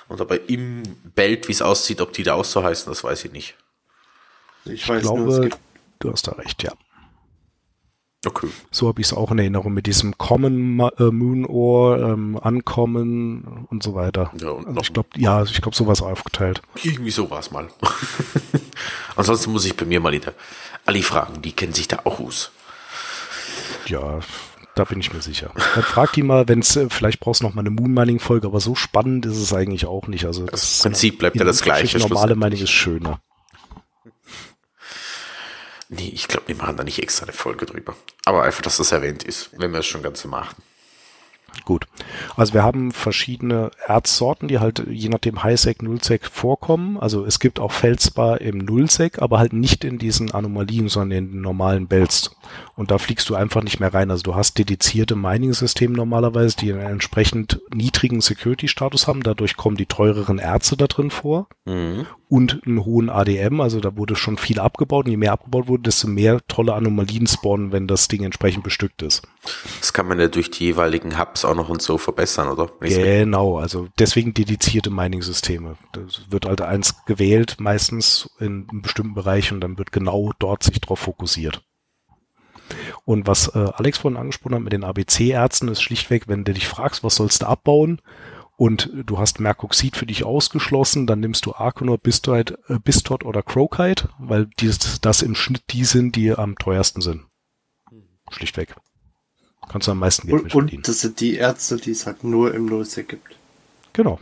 Und 0.07 0.19
aber 0.19 0.49
im 0.49 0.83
Belt, 1.15 1.47
wie 1.47 1.51
es 1.51 1.61
aussieht, 1.61 2.01
ob 2.01 2.13
die 2.13 2.23
da 2.23 2.33
auch 2.33 2.45
so 2.45 2.63
heißen, 2.63 2.91
das 2.91 3.03
weiß 3.03 3.25
ich 3.25 3.31
nicht. 3.31 3.55
Ich, 4.65 4.89
ich 4.89 5.01
glaube, 5.01 5.49
du 5.99 6.11
hast 6.11 6.27
da 6.27 6.31
recht, 6.33 6.63
ja. 6.63 6.73
Okay. 8.25 8.47
So 8.71 8.87
habe 8.87 9.01
ich 9.01 9.07
es 9.07 9.13
auch 9.13 9.31
in 9.31 9.39
Erinnerung 9.39 9.73
mit 9.73 9.85
diesem 9.85 10.17
Common 10.17 10.79
äh, 10.97 11.03
Moon 11.11 11.45
Ohr, 11.45 11.99
ähm, 11.99 12.39
Ankommen 12.41 13.67
und 13.69 13.83
so 13.83 13.95
weiter. 13.95 14.31
Ja, 14.39 14.49
und 14.49 14.67
also 14.67 14.81
ich 14.81 14.93
glaube, 14.93 15.09
ja, 15.17 15.43
ich 15.43 15.61
glaube, 15.61 15.75
sowas 15.75 16.01
aufgeteilt. 16.01 16.61
Irgendwie 16.81 17.11
so 17.11 17.29
war 17.29 17.39
es 17.39 17.51
mal. 17.51 17.67
Ansonsten 19.15 19.51
muss 19.51 19.65
ich 19.65 19.75
bei 19.75 19.85
mir 19.85 19.99
mal 19.99 20.13
wieder 20.13 20.33
Ali 20.85 21.01
fragen, 21.01 21.41
die 21.41 21.51
kennen 21.51 21.73
sich 21.73 21.87
da 21.87 21.99
auch 22.05 22.19
aus. 22.19 22.51
Ja, 23.87 24.19
da 24.75 24.85
bin 24.85 24.99
ich 25.01 25.13
mir 25.13 25.21
sicher. 25.21 25.51
Dann 25.75 25.83
frag 25.83 26.13
die 26.13 26.23
mal, 26.23 26.47
wenn 26.47 26.59
es, 26.59 26.75
äh, 26.77 26.87
vielleicht 26.89 27.19
brauchst 27.19 27.41
du 27.41 27.45
noch 27.45 27.53
mal 27.53 27.61
eine 27.61 27.69
Moon 27.69 27.93
Mining 27.93 28.19
Folge, 28.19 28.47
aber 28.47 28.59
so 28.59 28.73
spannend 28.73 29.25
ist 29.25 29.37
es 29.37 29.53
eigentlich 29.53 29.85
auch 29.85 30.07
nicht. 30.07 30.25
Also 30.25 30.45
das, 30.45 30.61
das 30.61 30.81
Prinzip 30.81 31.19
bleibt 31.19 31.35
ja 31.35 31.43
das 31.43 31.61
gleiche. 31.61 31.99
Normale 31.99 32.35
Mining 32.35 32.61
ist 32.61 32.71
schöner. 32.71 33.19
Nee, 35.95 36.11
ich 36.13 36.27
glaube, 36.27 36.47
wir 36.47 36.55
machen 36.55 36.77
da 36.77 36.83
nicht 36.83 37.01
extra 37.01 37.25
eine 37.25 37.33
Folge 37.33 37.65
drüber. 37.65 37.95
Aber 38.25 38.43
einfach, 38.43 38.61
dass 38.61 38.77
das 38.77 38.91
erwähnt 38.91 39.23
ist, 39.23 39.51
wenn 39.57 39.71
wir 39.71 39.79
es 39.79 39.85
schon 39.85 40.03
ganz 40.03 40.21
so 40.21 40.27
machen. 40.27 40.55
Gut. 41.65 41.85
Also 42.35 42.53
wir 42.53 42.63
haben 42.63 42.91
verschiedene 42.91 43.71
Erzsorten, 43.85 44.47
die 44.47 44.59
halt 44.59 44.85
je 44.89 45.09
nachdem 45.09 45.43
Highsec, 45.43 45.81
Nullsec 45.81 46.25
vorkommen. 46.25 46.97
Also 46.97 47.25
es 47.25 47.39
gibt 47.39 47.59
auch 47.59 47.71
Felsbar 47.71 48.41
im 48.41 48.57
Nullsec, 48.57 49.21
aber 49.21 49.39
halt 49.39 49.53
nicht 49.53 49.83
in 49.83 49.97
diesen 49.97 50.31
Anomalien, 50.31 50.89
sondern 50.89 51.17
in 51.17 51.31
den 51.31 51.41
normalen 51.41 51.87
Belts. 51.87 52.35
Und 52.75 52.91
da 52.91 52.97
fliegst 52.97 53.29
du 53.29 53.35
einfach 53.35 53.63
nicht 53.63 53.79
mehr 53.79 53.93
rein. 53.93 54.11
Also 54.11 54.23
du 54.23 54.35
hast 54.35 54.57
dedizierte 54.57 55.15
Mining-Systeme 55.15 55.95
normalerweise, 55.95 56.57
die 56.57 56.73
einen 56.73 56.81
entsprechend 56.81 57.61
niedrigen 57.73 58.19
Security-Status 58.19 59.07
haben. 59.07 59.23
Dadurch 59.23 59.55
kommen 59.55 59.77
die 59.77 59.85
teureren 59.85 60.39
Erze 60.39 60.75
da 60.75 60.87
drin 60.87 61.11
vor. 61.11 61.47
Mhm. 61.65 62.07
Und 62.33 62.61
einen 62.65 62.83
hohen 62.83 63.11
ADM, 63.11 63.61
also 63.61 63.79
da 63.79 63.95
wurde 63.95 64.15
schon 64.15 64.39
viel 64.39 64.59
abgebaut. 64.59 65.05
Und 65.05 65.11
je 65.11 65.17
mehr 65.17 65.33
abgebaut 65.33 65.67
wurde, 65.67 65.83
desto 65.83 66.07
mehr 66.07 66.41
tolle 66.47 66.73
Anomalien 66.73 67.27
spawnen, 67.27 67.71
wenn 67.71 67.85
das 67.85 68.07
Ding 68.07 68.23
entsprechend 68.23 68.63
bestückt 68.63 69.03
ist. 69.03 69.21
Das 69.79 69.93
kann 69.93 70.07
man 70.07 70.19
ja 70.19 70.27
durch 70.27 70.49
die 70.49 70.63
jeweiligen 70.63 71.19
Hubs 71.19 71.45
auch 71.45 71.53
noch 71.53 71.69
und 71.69 71.83
so 71.83 71.99
verbessern, 71.99 72.47
oder? 72.47 72.71
Genau, 72.79 73.59
also 73.59 73.87
deswegen 73.99 74.33
dedizierte 74.33 74.89
Mining-Systeme. 74.89 75.75
Das 75.91 76.23
wird 76.31 76.47
halt 76.47 76.61
eins 76.61 77.05
gewählt, 77.05 77.57
meistens 77.59 78.27
in 78.39 78.67
einem 78.67 78.81
bestimmten 78.81 79.13
Bereich 79.13 79.51
und 79.51 79.61
dann 79.61 79.77
wird 79.77 79.91
genau 79.91 80.31
dort 80.39 80.63
sich 80.63 80.81
drauf 80.81 81.01
fokussiert. 81.01 81.61
Und 83.05 83.27
was 83.27 83.49
äh, 83.49 83.59
Alex 83.75 83.99
vorhin 83.99 84.19
angesprochen 84.19 84.55
hat 84.55 84.63
mit 84.63 84.73
den 84.73 84.83
ABC-Ärzten, 84.83 85.67
ist 85.67 85.83
schlichtweg, 85.83 86.27
wenn 86.27 86.45
du 86.45 86.53
dich 86.55 86.67
fragst, 86.67 87.03
was 87.03 87.13
sollst 87.13 87.43
du 87.43 87.45
abbauen 87.45 88.01
und 88.63 88.89
du 88.93 89.17
hast 89.17 89.41
Merkoxid 89.41 89.97
für 89.97 90.05
dich 90.05 90.23
ausgeschlossen, 90.23 91.05
dann 91.05 91.19
nimmst 91.19 91.45
du 91.45 91.53
Arconor, 91.53 91.97
Bistot, 91.97 92.57
äh, 92.69 92.79
Bistot 92.81 93.25
oder 93.25 93.43
Crokite, 93.43 94.07
weil 94.19 94.47
dies, 94.57 95.01
das 95.01 95.21
im 95.21 95.35
Schnitt 95.35 95.63
die 95.71 95.83
sind, 95.83 96.15
die 96.15 96.31
am 96.31 96.55
teuersten 96.55 97.01
sind. 97.01 97.25
Schlichtweg. 98.31 98.73
Kannst 99.67 99.89
du 99.89 99.91
am 99.91 99.99
meisten 99.99 100.29
Geld 100.29 100.43
und, 100.43 100.51
verdienen. 100.51 100.77
Und 100.77 100.87
das 100.87 101.01
sind 101.01 101.19
die 101.19 101.35
Ärzte, 101.35 101.75
die 101.75 101.91
es 101.91 102.05
halt 102.05 102.23
nur 102.23 102.53
im 102.53 102.67
Nullsec 102.67 103.09
gibt. 103.09 103.35
Genau. 103.91 104.17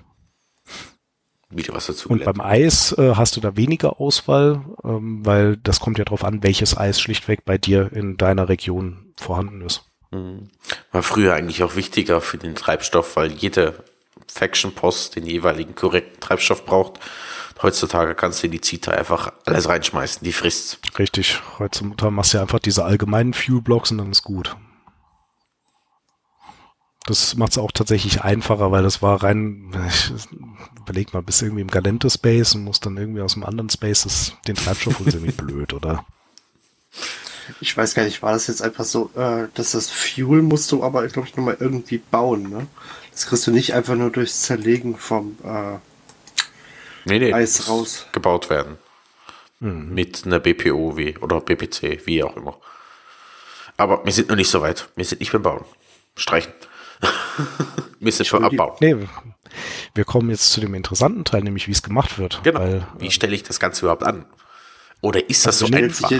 Wieder 1.52 1.76
was 1.76 1.86
dazu. 1.86 2.10
Und 2.10 2.26
beim 2.26 2.42
Eis 2.42 2.94
äh, 2.98 3.14
hast 3.14 3.38
du 3.38 3.42
da 3.42 3.56
weniger 3.56 4.02
Auswahl, 4.02 4.66
ähm, 4.84 5.24
weil 5.24 5.58
das 5.58 5.80
kommt 5.80 6.00
ja 6.00 6.04
darauf 6.04 6.24
an, 6.24 6.42
welches 6.42 6.76
Eis 6.76 7.00
schlichtweg 7.00 7.46
bei 7.46 7.60
dir 7.60 7.94
in 7.94 8.18
deiner 8.18 8.50
Region 8.50 9.14
vorhanden 9.18 9.62
ist. 9.62 9.84
Mhm. 10.10 10.50
War 10.92 11.04
früher 11.04 11.36
eigentlich 11.36 11.62
auch 11.62 11.76
wichtiger 11.76 12.22
für 12.22 12.39
den 12.39 12.56
Treibstoff, 12.56 13.16
weil 13.16 13.32
jede 13.34 13.84
Faction-Post 14.34 15.16
den 15.16 15.26
jeweiligen 15.26 15.76
korrekten 15.76 16.20
Treibstoff 16.20 16.66
braucht. 16.66 17.00
Heutzutage 17.62 18.16
kannst 18.16 18.42
du 18.42 18.48
in 18.48 18.54
die 18.54 18.62
Zita 18.62 18.92
einfach 18.92 19.34
alles 19.46 19.70
reinschmeißen, 19.70 20.24
die 20.24 20.34
frisst. 20.34 20.80
Richtig. 20.98 21.42
Heutzutage 21.60 22.12
machst 22.12 22.34
du 22.34 22.38
ja 22.38 22.42
einfach 22.42 22.60
diese 22.60 22.86
allgemeinen 22.86 23.34
Fuel-Blocks 23.34 23.92
und 23.92 24.00
dann 24.00 24.12
ist 24.12 24.24
gut. 24.24 24.56
Das 27.06 27.36
macht 27.36 27.52
es 27.52 27.58
auch 27.58 27.72
tatsächlich 27.72 28.22
einfacher, 28.22 28.72
weil 28.72 28.84
das 28.84 29.02
war 29.02 29.24
rein, 29.24 29.74
ich 29.88 30.12
überleg 30.80 31.14
mal, 31.14 31.24
bis 31.24 31.42
irgendwie 31.42 31.62
im 31.62 31.68
Galente 31.68 32.10
Space 32.10 32.56
und 32.56 32.64
muss 32.64 32.80
dann 32.80 32.98
irgendwie 32.98 33.22
aus 33.22 33.36
einem 33.36 33.46
anderen 33.46 33.70
Space 33.70 34.04
das, 34.04 34.34
den 34.48 34.56
Treibstoff 34.56 35.00
holen, 35.00 35.10
irgendwie 35.10 35.32
blöd, 35.44 35.74
oder? 35.74 36.06
Ich 37.60 37.76
weiß 37.76 37.96
gar 37.96 38.04
nicht, 38.04 38.22
war 38.22 38.34
das 38.34 38.48
jetzt 38.48 38.62
einfach 38.62 38.86
so, 38.86 39.10
äh, 39.16 39.48
dass 39.56 39.72
das 39.72 39.90
Fuel 39.90 40.42
musst 40.42 40.72
du 40.72 40.84
aber, 40.84 41.08
glaube 41.08 41.28
ich, 41.28 41.36
nochmal 41.36 41.58
irgendwie 41.60 41.98
bauen, 41.98 42.50
ne? 42.50 42.68
Das 43.12 43.28
kriegst 43.28 43.45
du 43.47 43.51
nicht 43.51 43.74
einfach 43.74 43.95
nur 43.95 44.09
durchs 44.09 44.41
Zerlegen 44.41 44.97
vom 44.97 45.38
äh, 45.43 45.78
nee, 47.05 47.20
nee, 47.20 47.34
Eis 47.34 47.68
raus. 47.68 48.07
Gebaut 48.12 48.49
werden. 48.49 48.78
Mhm. 49.59 49.93
Mit 49.93 50.26
einer 50.26 50.39
BPO 50.39 50.97
wie, 50.97 51.18
oder 51.18 51.41
BPC, 51.41 52.05
wie 52.05 52.24
auch 52.24 52.36
immer. 52.38 52.57
Aber 53.78 54.03
wir 54.05 54.12
sind 54.12 54.30
noch 54.30 54.36
nicht 54.36 54.49
so 54.49 54.62
weit. 54.62 54.89
Wir 54.95 55.05
sind 55.05 55.20
nicht 55.20 55.32
beim 55.32 55.43
Bauen. 55.43 55.66
Streichen. 56.16 56.53
wir 57.99 58.12
sind 58.12 58.26
schon 58.26 58.43
abbauen. 58.43 58.78
Nee, 58.80 58.95
wir 59.93 60.05
kommen 60.05 60.30
jetzt 60.30 60.51
zu 60.51 60.62
dem 60.62 60.74
interessanten 60.74 61.26
Teil, 61.26 61.41
nämlich 61.43 61.68
wie 61.68 61.72
es 61.72 61.84
gemacht 61.84 62.18
wird. 62.18 62.41
Genau. 62.43 62.59
Weil, 62.59 62.88
wie 62.99 63.12
stelle 63.12 63.36
ich 63.36 63.43
das 63.43 63.59
Ganze 63.59 63.86
überhaupt 63.86 64.03
an? 64.03 64.26
Oder 65.01 65.30
ist 65.30 65.45
das 65.45 65.59
so 65.59 65.66
einfach? 65.66 66.12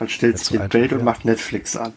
Man 0.00 0.08
stellt 0.08 0.38
sich 0.38 0.58
in 0.58 0.68
Bild 0.68 0.92
und 0.92 1.04
macht 1.04 1.24
Netflix 1.24 1.76
an. 1.76 1.92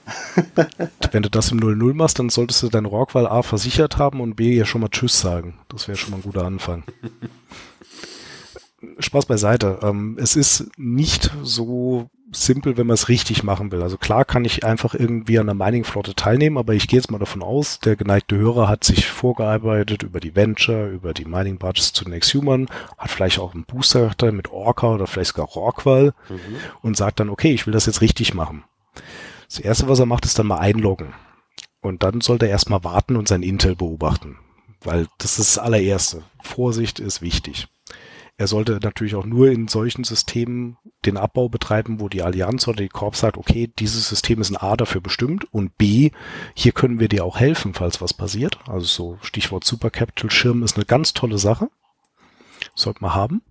Wenn 1.11 1.23
du 1.23 1.29
das 1.29 1.51
im 1.51 1.59
0-0 1.59 1.93
machst, 1.93 2.19
dann 2.19 2.29
solltest 2.29 2.63
du 2.63 2.69
deine 2.69 2.87
Rockwall 2.87 3.27
A 3.27 3.41
versichert 3.41 3.97
haben 3.97 4.21
und 4.21 4.35
B 4.35 4.55
ja 4.55 4.65
schon 4.65 4.81
mal 4.81 4.89
Tschüss 4.89 5.19
sagen. 5.19 5.59
Das 5.69 5.87
wäre 5.87 5.97
schon 5.97 6.11
mal 6.11 6.17
ein 6.17 6.23
guter 6.23 6.45
Anfang. 6.45 6.83
Spaß 8.99 9.25
beiseite. 9.25 9.79
Ähm, 9.81 10.17
es 10.19 10.35
ist 10.35 10.69
nicht 10.77 11.31
so 11.41 12.09
simpel, 12.31 12.77
wenn 12.77 12.87
man 12.87 12.95
es 12.95 13.09
richtig 13.09 13.43
machen 13.43 13.71
will. 13.71 13.81
Also 13.81 13.97
klar 13.97 14.25
kann 14.25 14.45
ich 14.45 14.63
einfach 14.65 14.93
irgendwie 14.93 15.39
an 15.39 15.47
der 15.47 15.55
Mining-Flotte 15.55 16.13
teilnehmen, 16.13 16.57
aber 16.57 16.73
ich 16.73 16.87
gehe 16.87 16.99
jetzt 16.99 17.11
mal 17.11 17.19
davon 17.19 17.41
aus, 17.41 17.79
der 17.79 17.95
geneigte 17.95 18.37
Hörer 18.37 18.67
hat 18.67 18.83
sich 18.83 19.07
vorgearbeitet 19.07 20.03
über 20.03 20.19
die 20.19 20.35
Venture, 20.35 20.87
über 20.87 21.13
die 21.13 21.25
Mining-Budgets 21.25 21.93
zu 21.93 22.07
Next 22.09 22.33
Human, 22.33 22.67
hat 22.97 23.11
vielleicht 23.11 23.39
auch 23.39 23.53
einen 23.53 23.65
Booster 23.65 24.11
mit 24.31 24.51
Orca 24.51 24.93
oder 24.93 25.07
vielleicht 25.07 25.35
sogar 25.35 25.47
Rockwall 25.47 26.13
mhm. 26.29 26.55
und 26.81 26.97
sagt 26.97 27.19
dann, 27.19 27.29
okay, 27.29 27.53
ich 27.53 27.65
will 27.65 27.73
das 27.73 27.85
jetzt 27.85 28.01
richtig 28.01 28.33
machen. 28.33 28.63
Das 29.47 29.59
erste, 29.59 29.87
was 29.87 29.99
er 29.99 30.05
macht, 30.05 30.25
ist 30.25 30.37
dann 30.37 30.47
mal 30.47 30.59
einloggen. 30.59 31.13
Und 31.81 32.03
dann 32.03 32.21
sollte 32.21 32.45
er 32.45 32.51
erstmal 32.51 32.83
warten 32.83 33.15
und 33.15 33.27
sein 33.27 33.43
Intel 33.43 33.75
beobachten. 33.75 34.37
Weil 34.81 35.07
das 35.17 35.39
ist 35.39 35.57
das 35.57 35.63
allererste. 35.63 36.23
Vorsicht 36.41 36.99
ist 36.99 37.21
wichtig. 37.21 37.67
Er 38.39 38.47
sollte 38.47 38.79
natürlich 38.83 39.15
auch 39.15 39.25
nur 39.25 39.49
in 39.49 39.67
solchen 39.67 40.03
Systemen 40.03 40.77
den 41.05 41.17
Abbau 41.17 41.49
betreiben, 41.49 41.99
wo 41.99 42.07
die 42.07 42.21
Allianz 42.21 42.67
oder 42.67 42.83
die 42.83 42.87
Korps 42.87 43.21
sagt, 43.21 43.35
okay, 43.35 43.71
dieses 43.79 44.07
System 44.07 44.39
ist 44.39 44.51
ein 44.51 44.57
A 44.57 44.77
dafür 44.77 45.01
bestimmt 45.01 45.51
und 45.51 45.75
B, 45.77 46.11
hier 46.53 46.71
können 46.71 46.99
wir 46.99 47.09
dir 47.09 47.25
auch 47.25 47.37
helfen, 47.37 47.73
falls 47.73 47.99
was 47.99 48.13
passiert. 48.13 48.59
Also 48.67 48.85
so 48.85 49.17
Stichwort 49.21 49.63
Super 49.63 49.89
Capital 49.89 50.29
Schirm 50.29 50.61
ist 50.61 50.75
eine 50.75 50.85
ganz 50.85 51.13
tolle 51.13 51.39
Sache. 51.39 51.69
Sollte 52.75 53.01
man 53.01 53.15
haben. 53.15 53.41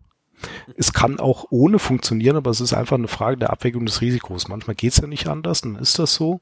Es 0.76 0.92
kann 0.92 1.18
auch 1.18 1.46
ohne 1.50 1.80
funktionieren, 1.80 2.36
aber 2.36 2.50
es 2.50 2.60
ist 2.60 2.72
einfach 2.72 2.96
eine 2.96 3.08
Frage 3.08 3.38
der 3.38 3.50
Abwägung 3.50 3.86
des 3.86 4.00
Risikos. 4.02 4.46
Manchmal 4.46 4.76
geht 4.76 4.92
es 4.92 4.98
ja 4.98 5.08
nicht 5.08 5.26
anders, 5.26 5.62
dann 5.62 5.76
ist 5.76 5.98
das 5.98 6.14
so. 6.14 6.40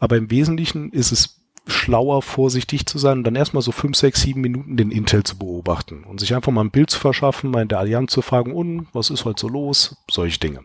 Aber 0.00 0.16
im 0.16 0.30
Wesentlichen 0.30 0.90
ist 0.90 1.12
es 1.12 1.37
schlauer, 1.68 2.22
vorsichtig 2.22 2.86
zu 2.86 2.98
sein 2.98 3.18
und 3.18 3.24
dann 3.24 3.36
erstmal 3.36 3.62
so 3.62 3.72
fünf, 3.72 3.96
sechs, 3.96 4.22
sieben 4.22 4.40
Minuten 4.40 4.76
den 4.76 4.90
Intel 4.90 5.22
zu 5.22 5.38
beobachten 5.38 6.04
und 6.04 6.18
sich 6.18 6.34
einfach 6.34 6.52
mal 6.52 6.62
ein 6.62 6.70
Bild 6.70 6.90
zu 6.90 6.98
verschaffen, 6.98 7.50
mal 7.50 7.62
in 7.62 7.68
der 7.68 7.78
Allianz 7.78 8.12
zu 8.12 8.22
fragen, 8.22 8.52
und 8.52 8.88
was 8.92 9.10
ist 9.10 9.24
heute 9.24 9.40
so 9.40 9.48
los? 9.48 9.96
Solche 10.10 10.40
Dinge. 10.40 10.60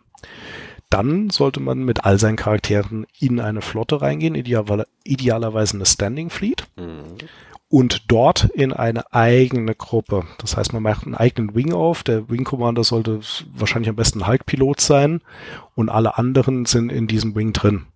Dann 0.90 1.30
sollte 1.30 1.60
man 1.60 1.84
mit 1.84 2.06
all 2.06 2.20
seinen 2.20 2.36
Charakteren 2.36 3.06
in 3.20 3.40
eine 3.40 3.62
Flotte 3.62 4.02
reingehen, 4.02 4.36
ideal, 4.36 4.86
idealerweise 5.04 5.76
eine 5.76 5.86
Standing 5.86 6.30
Fleet. 6.30 6.68
Mhm. 6.76 7.18
Und 7.68 8.12
dort 8.12 8.44
in 8.54 8.72
eine 8.72 9.12
eigene 9.12 9.74
Gruppe. 9.74 10.28
Das 10.38 10.56
heißt, 10.56 10.74
man 10.74 10.84
macht 10.84 11.06
einen 11.06 11.16
eigenen 11.16 11.56
Wing 11.56 11.74
auf. 11.74 12.04
Der 12.04 12.30
Wing 12.30 12.44
Commander 12.44 12.84
sollte 12.84 13.22
wahrscheinlich 13.52 13.90
am 13.90 13.96
besten 13.96 14.28
Hulk-Pilot 14.28 14.80
sein. 14.80 15.22
Und 15.74 15.90
alle 15.90 16.20
anderen 16.20 16.66
sind 16.68 16.92
in 16.92 17.08
diesem 17.08 17.36
Wing 17.36 17.52
drin. 17.52 17.88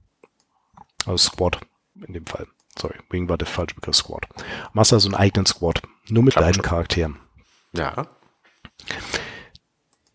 Also 1.05 1.30
Squad 1.30 1.60
in 2.08 2.16
dem 2.16 2.26
Fall 2.26 2.47
sorry, 2.78 2.95
Wing 3.09 3.30
war 3.30 3.38
der 3.38 3.47
falsche 3.47 3.75
Begriff 3.75 3.95
Squad. 3.95 4.28
Machst 4.73 4.93
also 4.93 5.07
einen 5.07 5.15
eigenen 5.15 5.45
Squad. 5.45 5.82
Nur 6.09 6.23
mit 6.23 6.36
deinen 6.36 6.61
Charakteren. 6.61 7.17
Ja. 7.73 8.07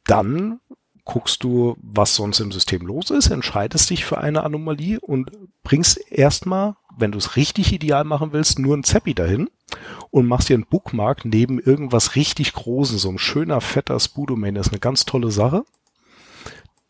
Dann 0.07 0.61
guckst 1.05 1.43
du, 1.43 1.77
was 1.83 2.15
sonst 2.15 2.41
im 2.41 2.53
System 2.53 2.87
los 2.87 3.11
ist, 3.11 3.31
entscheidest 3.31 3.91
dich 3.91 4.05
für 4.05 4.19
eine 4.19 4.45
Anomalie 4.45 5.01
und 5.01 5.31
bringst 5.65 5.99
erstmal, 6.11 6.77
wenn 6.97 7.13
du 7.13 7.19
es 7.19 7.37
richtig 7.37 7.73
ideal 7.73 8.05
machen 8.05 8.33
willst, 8.33 8.59
nur 8.59 8.77
ein 8.77 8.85
Zeppi 8.85 9.15
dahin 9.15 9.51
und 10.11 10.27
machst 10.27 10.49
dir 10.49 10.55
einen 10.55 10.67
Bookmark 10.67 11.25
neben 11.25 11.59
irgendwas 11.59 12.15
richtig 12.15 12.53
Großes, 12.53 13.03
so 13.03 13.11
ein 13.11 13.19
schöner, 13.19 13.61
fetter 13.61 13.99
Spudomain, 13.99 14.55
das 14.55 14.69
ist 14.69 14.73
eine 14.73 14.81
ganz 14.81 15.05
tolle 15.05 15.31
Sache 15.31 15.65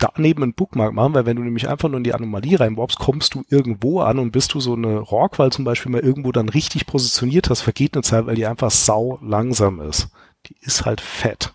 daneben 0.02 0.42
einen 0.42 0.54
Bookmark 0.54 0.92
machen, 0.92 1.14
weil 1.14 1.26
wenn 1.26 1.36
du 1.36 1.42
nämlich 1.42 1.68
einfach 1.68 1.88
nur 1.88 1.98
in 1.98 2.04
die 2.04 2.14
Anomalie 2.14 2.58
reinwarpst, 2.58 2.98
kommst 2.98 3.34
du 3.34 3.44
irgendwo 3.48 4.00
an 4.00 4.18
und 4.18 4.32
bist 4.32 4.54
du 4.54 4.60
so 4.60 4.74
eine 4.74 4.98
Rockwall 4.98 5.52
zum 5.52 5.64
Beispiel 5.64 5.92
mal 5.92 6.00
irgendwo 6.00 6.32
dann 6.32 6.48
richtig 6.48 6.86
positioniert 6.86 7.50
hast, 7.50 7.62
vergeht 7.62 7.94
eine 7.94 8.02
Zeit, 8.02 8.26
weil 8.26 8.34
die 8.34 8.46
einfach 8.46 8.70
sau 8.70 9.18
langsam 9.22 9.80
ist. 9.80 10.08
Die 10.46 10.56
ist 10.60 10.84
halt 10.84 11.00
fett. 11.00 11.52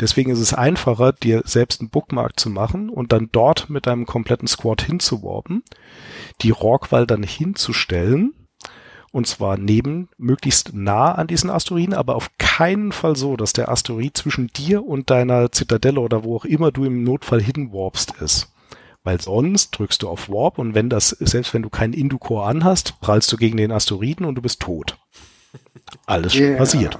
Deswegen 0.00 0.30
ist 0.30 0.38
es 0.38 0.54
einfacher, 0.54 1.12
dir 1.12 1.42
selbst 1.44 1.80
einen 1.80 1.90
Bookmark 1.90 2.38
zu 2.38 2.50
machen 2.50 2.88
und 2.88 3.12
dann 3.12 3.30
dort 3.32 3.68
mit 3.68 3.86
deinem 3.86 4.06
kompletten 4.06 4.46
Squad 4.46 4.82
hinzuwarpen, 4.82 5.64
die 6.42 6.50
Rockwall 6.50 7.06
dann 7.06 7.24
hinzustellen 7.24 8.34
und 9.10 9.26
zwar 9.26 9.56
neben, 9.56 10.08
möglichst 10.18 10.74
nah 10.74 11.12
an 11.12 11.26
diesen 11.26 11.50
Asteroiden, 11.50 11.94
aber 11.94 12.16
auf 12.16 12.30
keinen 12.38 12.92
Fall 12.92 13.16
so, 13.16 13.36
dass 13.36 13.52
der 13.52 13.70
Asteroid 13.70 14.16
zwischen 14.16 14.48
dir 14.48 14.84
und 14.84 15.10
deiner 15.10 15.50
Zitadelle 15.52 16.00
oder 16.00 16.24
wo 16.24 16.36
auch 16.36 16.44
immer 16.44 16.70
du 16.70 16.84
im 16.84 17.04
Notfall 17.04 17.40
hinwarpst 17.40 18.14
ist. 18.20 18.52
Weil 19.04 19.20
sonst 19.20 19.70
drückst 19.70 20.02
du 20.02 20.08
auf 20.08 20.28
Warp 20.28 20.58
und 20.58 20.74
wenn 20.74 20.90
das, 20.90 21.10
selbst 21.10 21.54
wenn 21.54 21.62
du 21.62 21.70
keinen 21.70 21.94
Inducore 21.94 22.46
anhast, 22.46 23.00
prallst 23.00 23.32
du 23.32 23.36
gegen 23.36 23.56
den 23.56 23.72
Asteroiden 23.72 24.26
und 24.26 24.34
du 24.34 24.42
bist 24.42 24.60
tot. 24.60 24.98
Alles 26.06 26.34
schon 26.34 26.42
yeah. 26.42 26.58
passiert. 26.58 26.98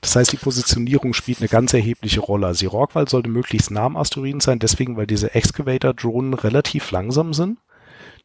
Das 0.00 0.16
heißt, 0.16 0.32
die 0.32 0.38
Positionierung 0.38 1.12
spielt 1.12 1.40
eine 1.40 1.48
ganz 1.48 1.74
erhebliche 1.74 2.20
Rolle. 2.20 2.46
Also 2.46 2.60
die 2.60 2.66
Rockwall 2.66 3.08
sollte 3.08 3.28
möglichst 3.28 3.70
nah 3.70 3.84
am 3.84 3.96
Asteroiden 3.96 4.40
sein, 4.40 4.58
deswegen, 4.58 4.96
weil 4.96 5.06
diese 5.06 5.34
Excavator-Drohnen 5.34 6.34
relativ 6.34 6.90
langsam 6.90 7.34
sind. 7.34 7.58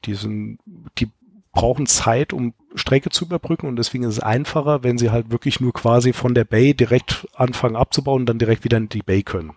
Die 0.05 0.13
sind, 0.13 0.59
die 0.99 1.09
brauchen 1.55 1.87
Zeit, 1.87 2.33
um 2.33 2.53
Strecke 2.75 3.09
zu 3.09 3.25
überbrücken 3.25 3.67
und 3.67 3.77
deswegen 3.77 4.03
ist 4.03 4.17
es 4.17 4.19
einfacher, 4.19 4.83
wenn 4.83 4.99
sie 4.99 5.09
halt 5.09 5.31
wirklich 5.31 5.59
nur 5.59 5.73
quasi 5.73 6.13
von 6.13 6.35
der 6.35 6.43
Bay 6.43 6.75
direkt 6.75 7.27
anfangen 7.33 7.75
abzubauen 7.75 8.21
und 8.21 8.25
dann 8.27 8.37
direkt 8.37 8.63
wieder 8.63 8.77
in 8.77 8.89
die 8.89 9.01
Bay 9.01 9.23
können. 9.23 9.53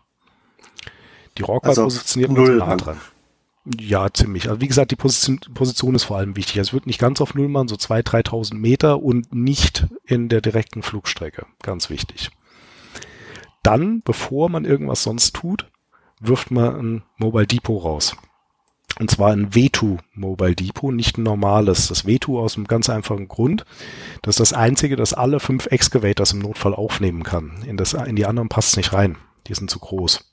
Die 1.37 1.43
Rockwall 1.43 1.71
also 1.71 1.83
positioniert 1.85 2.31
man 2.31 2.57
nah 2.57 2.77
dran. 2.77 3.01
Ja, 3.79 4.11
ziemlich. 4.11 4.49
Also 4.49 4.61
wie 4.61 4.69
gesagt, 4.69 4.93
die 4.93 4.97
Position, 4.97 5.41
Position 5.53 5.95
ist 5.95 6.05
vor 6.05 6.17
allem 6.17 6.37
wichtig. 6.37 6.59
Also 6.59 6.71
es 6.71 6.73
wird 6.73 6.87
nicht 6.87 7.01
ganz 7.01 7.21
auf 7.21 7.35
Null 7.35 7.49
machen, 7.49 7.69
so 7.69 7.75
2.000, 7.75 8.25
3.000 8.29 8.55
Meter 8.55 9.03
und 9.03 9.35
nicht 9.35 9.87
in 10.07 10.29
der 10.29 10.41
direkten 10.41 10.83
Flugstrecke. 10.83 11.47
Ganz 11.63 11.91
wichtig. 11.91 12.31
Dann, 13.63 14.01
bevor 14.03 14.49
man 14.49 14.65
irgendwas 14.65 15.03
sonst 15.03 15.35
tut, 15.35 15.67
wirft 16.21 16.51
man 16.51 16.77
ein 16.77 17.03
Mobile 17.19 17.47
Depot 17.47 17.85
raus. 17.85 18.17
Und 18.99 19.11
zwar 19.11 19.33
ein 19.33 19.51
V2 19.51 19.99
Mobile 20.15 20.57
Depot, 20.57 20.93
nicht 20.93 21.19
ein 21.19 21.23
normales. 21.23 21.89
Das 21.89 22.05
V2 22.05 22.39
aus 22.39 22.57
einem 22.57 22.67
ganz 22.67 22.91
einfachen 22.91 23.29
Grund. 23.29 23.65
Das 24.23 24.35
ist 24.35 24.41
das 24.41 24.53
einzige, 24.53 24.97
das 24.97 25.15
alle 25.15 25.41
fünf 25.41 25.67
Excavators 25.67 26.33
im 26.33 26.41
Notfall 26.41 26.75
aufnehmen 26.75 27.23
kann. 27.23 27.63
In, 27.67 27.77
das, 27.77 27.95
in 27.95 28.17
die 28.17 28.27
anderen 28.27 28.49
passt 28.49 28.71
es 28.71 28.77
nicht 28.77 28.93
rein. 28.93 29.17
Die 29.47 29.55
sind 29.55 29.71
zu 29.71 29.79
groß. 29.79 30.25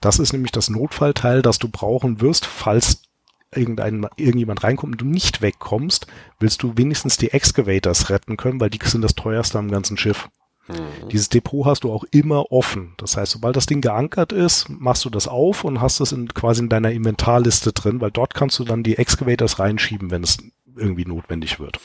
Das 0.00 0.18
ist 0.18 0.32
nämlich 0.32 0.52
das 0.52 0.70
Notfallteil, 0.70 1.42
das 1.42 1.58
du 1.58 1.68
brauchen 1.68 2.20
wirst, 2.20 2.46
falls 2.46 3.02
irgendein, 3.54 4.06
irgendjemand 4.16 4.64
reinkommt 4.64 4.94
und 4.94 5.00
du 5.00 5.06
nicht 5.06 5.42
wegkommst, 5.42 6.06
willst 6.40 6.62
du 6.62 6.76
wenigstens 6.76 7.16
die 7.16 7.32
Excavators 7.32 8.10
retten 8.10 8.36
können, 8.36 8.60
weil 8.60 8.70
die 8.70 8.80
sind 8.84 9.02
das 9.02 9.14
teuerste 9.14 9.58
am 9.58 9.70
ganzen 9.70 9.96
Schiff. 9.96 10.28
Mhm. 10.68 11.08
Dieses 11.10 11.28
Depot 11.28 11.66
hast 11.66 11.84
du 11.84 11.92
auch 11.92 12.04
immer 12.10 12.50
offen. 12.50 12.94
Das 12.96 13.16
heißt, 13.16 13.32
sobald 13.32 13.56
das 13.56 13.66
Ding 13.66 13.80
geankert 13.80 14.32
ist, 14.32 14.68
machst 14.68 15.04
du 15.04 15.10
das 15.10 15.28
auf 15.28 15.64
und 15.64 15.80
hast 15.80 16.00
es 16.00 16.12
in, 16.12 16.28
quasi 16.28 16.62
in 16.62 16.68
deiner 16.68 16.90
Inventarliste 16.90 17.72
drin, 17.72 18.00
weil 18.00 18.10
dort 18.10 18.34
kannst 18.34 18.58
du 18.58 18.64
dann 18.64 18.82
die 18.82 18.96
Excavators 18.96 19.58
reinschieben, 19.58 20.10
wenn 20.10 20.22
es 20.22 20.38
irgendwie 20.76 21.04
notwendig 21.04 21.60
wird. 21.60 21.78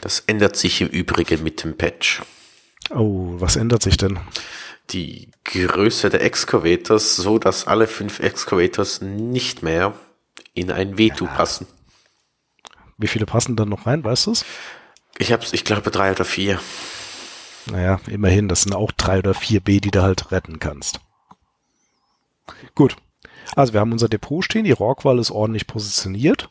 Das 0.00 0.20
ändert 0.26 0.56
sich 0.56 0.80
im 0.80 0.88
Übrigen 0.88 1.42
mit 1.42 1.62
dem 1.62 1.76
Patch. 1.76 2.22
Oh, 2.90 3.34
was 3.38 3.56
ändert 3.56 3.82
sich 3.82 3.96
denn? 3.96 4.18
Die 4.90 5.30
Größe 5.44 6.10
der 6.10 6.22
Excavators, 6.22 7.16
so 7.16 7.38
dass 7.38 7.66
alle 7.66 7.86
fünf 7.86 8.20
Excavators 8.20 9.00
nicht 9.00 9.62
mehr 9.62 9.94
in 10.54 10.70
ein 10.70 10.98
Veto 10.98 11.26
ja. 11.26 11.30
passen. 11.32 11.66
Wie 12.98 13.06
viele 13.06 13.26
passen 13.26 13.56
dann 13.56 13.68
noch 13.68 13.86
rein, 13.86 14.02
weißt 14.02 14.26
du 14.26 14.32
es? 14.32 14.44
Ich 15.18 15.32
hab's, 15.32 15.52
ich 15.52 15.64
glaube 15.64 15.90
drei 15.90 16.10
oder 16.12 16.24
vier. 16.24 16.58
Naja, 17.66 18.00
immerhin, 18.06 18.48
das 18.48 18.62
sind 18.62 18.74
auch 18.74 18.92
drei 18.92 19.18
oder 19.18 19.34
vier 19.34 19.60
B, 19.60 19.80
die 19.80 19.90
du 19.90 20.02
halt 20.02 20.32
retten 20.32 20.58
kannst. 20.58 21.00
Gut. 22.74 22.96
Also 23.56 23.72
wir 23.72 23.80
haben 23.80 23.92
unser 23.92 24.08
Depot 24.08 24.44
stehen, 24.44 24.64
die 24.64 24.72
Rockwall 24.72 25.18
ist 25.18 25.30
ordentlich 25.30 25.66
positioniert. 25.66 26.50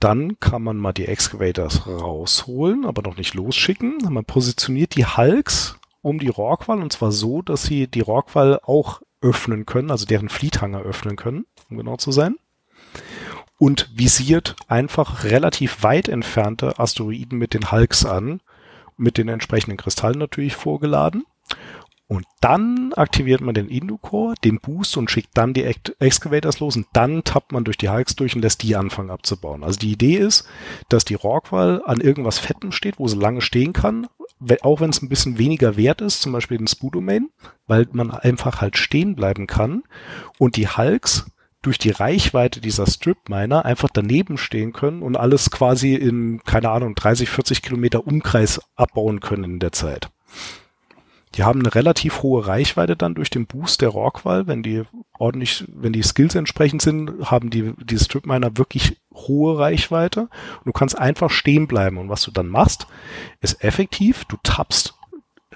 Dann 0.00 0.40
kann 0.40 0.62
man 0.62 0.78
mal 0.78 0.92
die 0.92 1.06
Excavators 1.06 1.86
rausholen, 1.86 2.86
aber 2.86 3.02
noch 3.02 3.16
nicht 3.16 3.34
losschicken. 3.34 3.98
Man 4.08 4.24
positioniert 4.24 4.96
die 4.96 5.04
Hulks 5.04 5.78
um 6.02 6.18
die 6.18 6.28
Rockwall 6.28 6.80
und 6.80 6.92
zwar 6.92 7.12
so, 7.12 7.42
dass 7.42 7.64
sie 7.64 7.86
die 7.86 8.00
Rockwall 8.00 8.60
auch 8.62 9.02
öffnen 9.20 9.66
können, 9.66 9.90
also 9.90 10.06
deren 10.06 10.30
Fleethanger 10.30 10.80
öffnen 10.80 11.16
können, 11.16 11.44
um 11.68 11.76
genau 11.76 11.96
zu 11.96 12.12
sein. 12.12 12.36
Und 13.58 13.90
visiert 13.94 14.56
einfach 14.68 15.24
relativ 15.24 15.82
weit 15.82 16.08
entfernte 16.08 16.78
Asteroiden 16.78 17.38
mit 17.38 17.52
den 17.52 17.70
Hulks 17.70 18.06
an, 18.06 18.40
mit 19.00 19.18
den 19.18 19.28
entsprechenden 19.28 19.76
Kristallen 19.76 20.18
natürlich 20.18 20.54
vorgeladen. 20.54 21.24
Und 22.06 22.26
dann 22.40 22.92
aktiviert 22.94 23.40
man 23.40 23.54
den 23.54 23.68
Inducore, 23.68 24.34
den 24.42 24.58
Boost 24.58 24.96
und 24.96 25.12
schickt 25.12 25.30
dann 25.34 25.54
die 25.54 25.62
Excavators 26.00 26.58
los 26.58 26.74
und 26.74 26.88
dann 26.92 27.22
tappt 27.22 27.52
man 27.52 27.62
durch 27.62 27.78
die 27.78 27.88
Hulks 27.88 28.16
durch 28.16 28.34
und 28.34 28.42
lässt 28.42 28.64
die 28.64 28.74
anfangen 28.74 29.10
abzubauen. 29.10 29.62
Also 29.62 29.78
die 29.78 29.92
Idee 29.92 30.16
ist, 30.16 30.44
dass 30.88 31.04
die 31.04 31.14
Rockwall 31.14 31.82
an 31.84 32.00
irgendwas 32.00 32.40
Fettem 32.40 32.72
steht, 32.72 32.98
wo 32.98 33.06
sie 33.06 33.16
lange 33.16 33.42
stehen 33.42 33.72
kann, 33.72 34.08
auch 34.62 34.80
wenn 34.80 34.90
es 34.90 35.02
ein 35.02 35.08
bisschen 35.08 35.38
weniger 35.38 35.76
wert 35.76 36.00
ist, 36.00 36.20
zum 36.20 36.32
Beispiel 36.32 36.58
den 36.58 36.66
Spoodomain, 36.66 37.30
weil 37.68 37.86
man 37.92 38.10
einfach 38.10 38.60
halt 38.60 38.76
stehen 38.76 39.14
bleiben 39.14 39.46
kann 39.46 39.84
und 40.36 40.56
die 40.56 40.66
Hulks 40.66 41.26
durch 41.62 41.78
die 41.78 41.90
Reichweite 41.90 42.60
dieser 42.60 42.86
Strip-Miner 42.86 43.64
einfach 43.64 43.90
daneben 43.92 44.38
stehen 44.38 44.72
können 44.72 45.02
und 45.02 45.16
alles 45.16 45.50
quasi 45.50 45.94
in, 45.94 46.42
keine 46.44 46.70
Ahnung, 46.70 46.94
30, 46.94 47.28
40 47.28 47.62
Kilometer 47.62 48.06
Umkreis 48.06 48.60
abbauen 48.76 49.20
können 49.20 49.44
in 49.44 49.58
der 49.58 49.72
Zeit. 49.72 50.10
Die 51.36 51.44
haben 51.44 51.60
eine 51.60 51.74
relativ 51.74 52.22
hohe 52.22 52.46
Reichweite 52.46 52.96
dann 52.96 53.14
durch 53.14 53.30
den 53.30 53.46
Boost 53.46 53.82
der 53.82 53.90
Rockwall. 53.90 54.48
Wenn 54.48 54.64
die 54.64 54.82
ordentlich, 55.16 55.64
wenn 55.68 55.92
die 55.92 56.02
Skills 56.02 56.34
entsprechend 56.34 56.82
sind, 56.82 57.30
haben 57.30 57.50
die, 57.50 57.72
die 57.78 57.98
Strip-Miner 57.98 58.56
wirklich 58.56 59.00
hohe 59.14 59.56
Reichweite. 59.56 60.22
Und 60.22 60.66
du 60.66 60.72
kannst 60.72 60.98
einfach 60.98 61.30
stehen 61.30 61.68
bleiben. 61.68 61.98
Und 61.98 62.08
was 62.08 62.22
du 62.22 62.32
dann 62.32 62.48
machst, 62.48 62.88
ist 63.40 63.62
effektiv, 63.62 64.24
du 64.24 64.38
tappst 64.42 64.94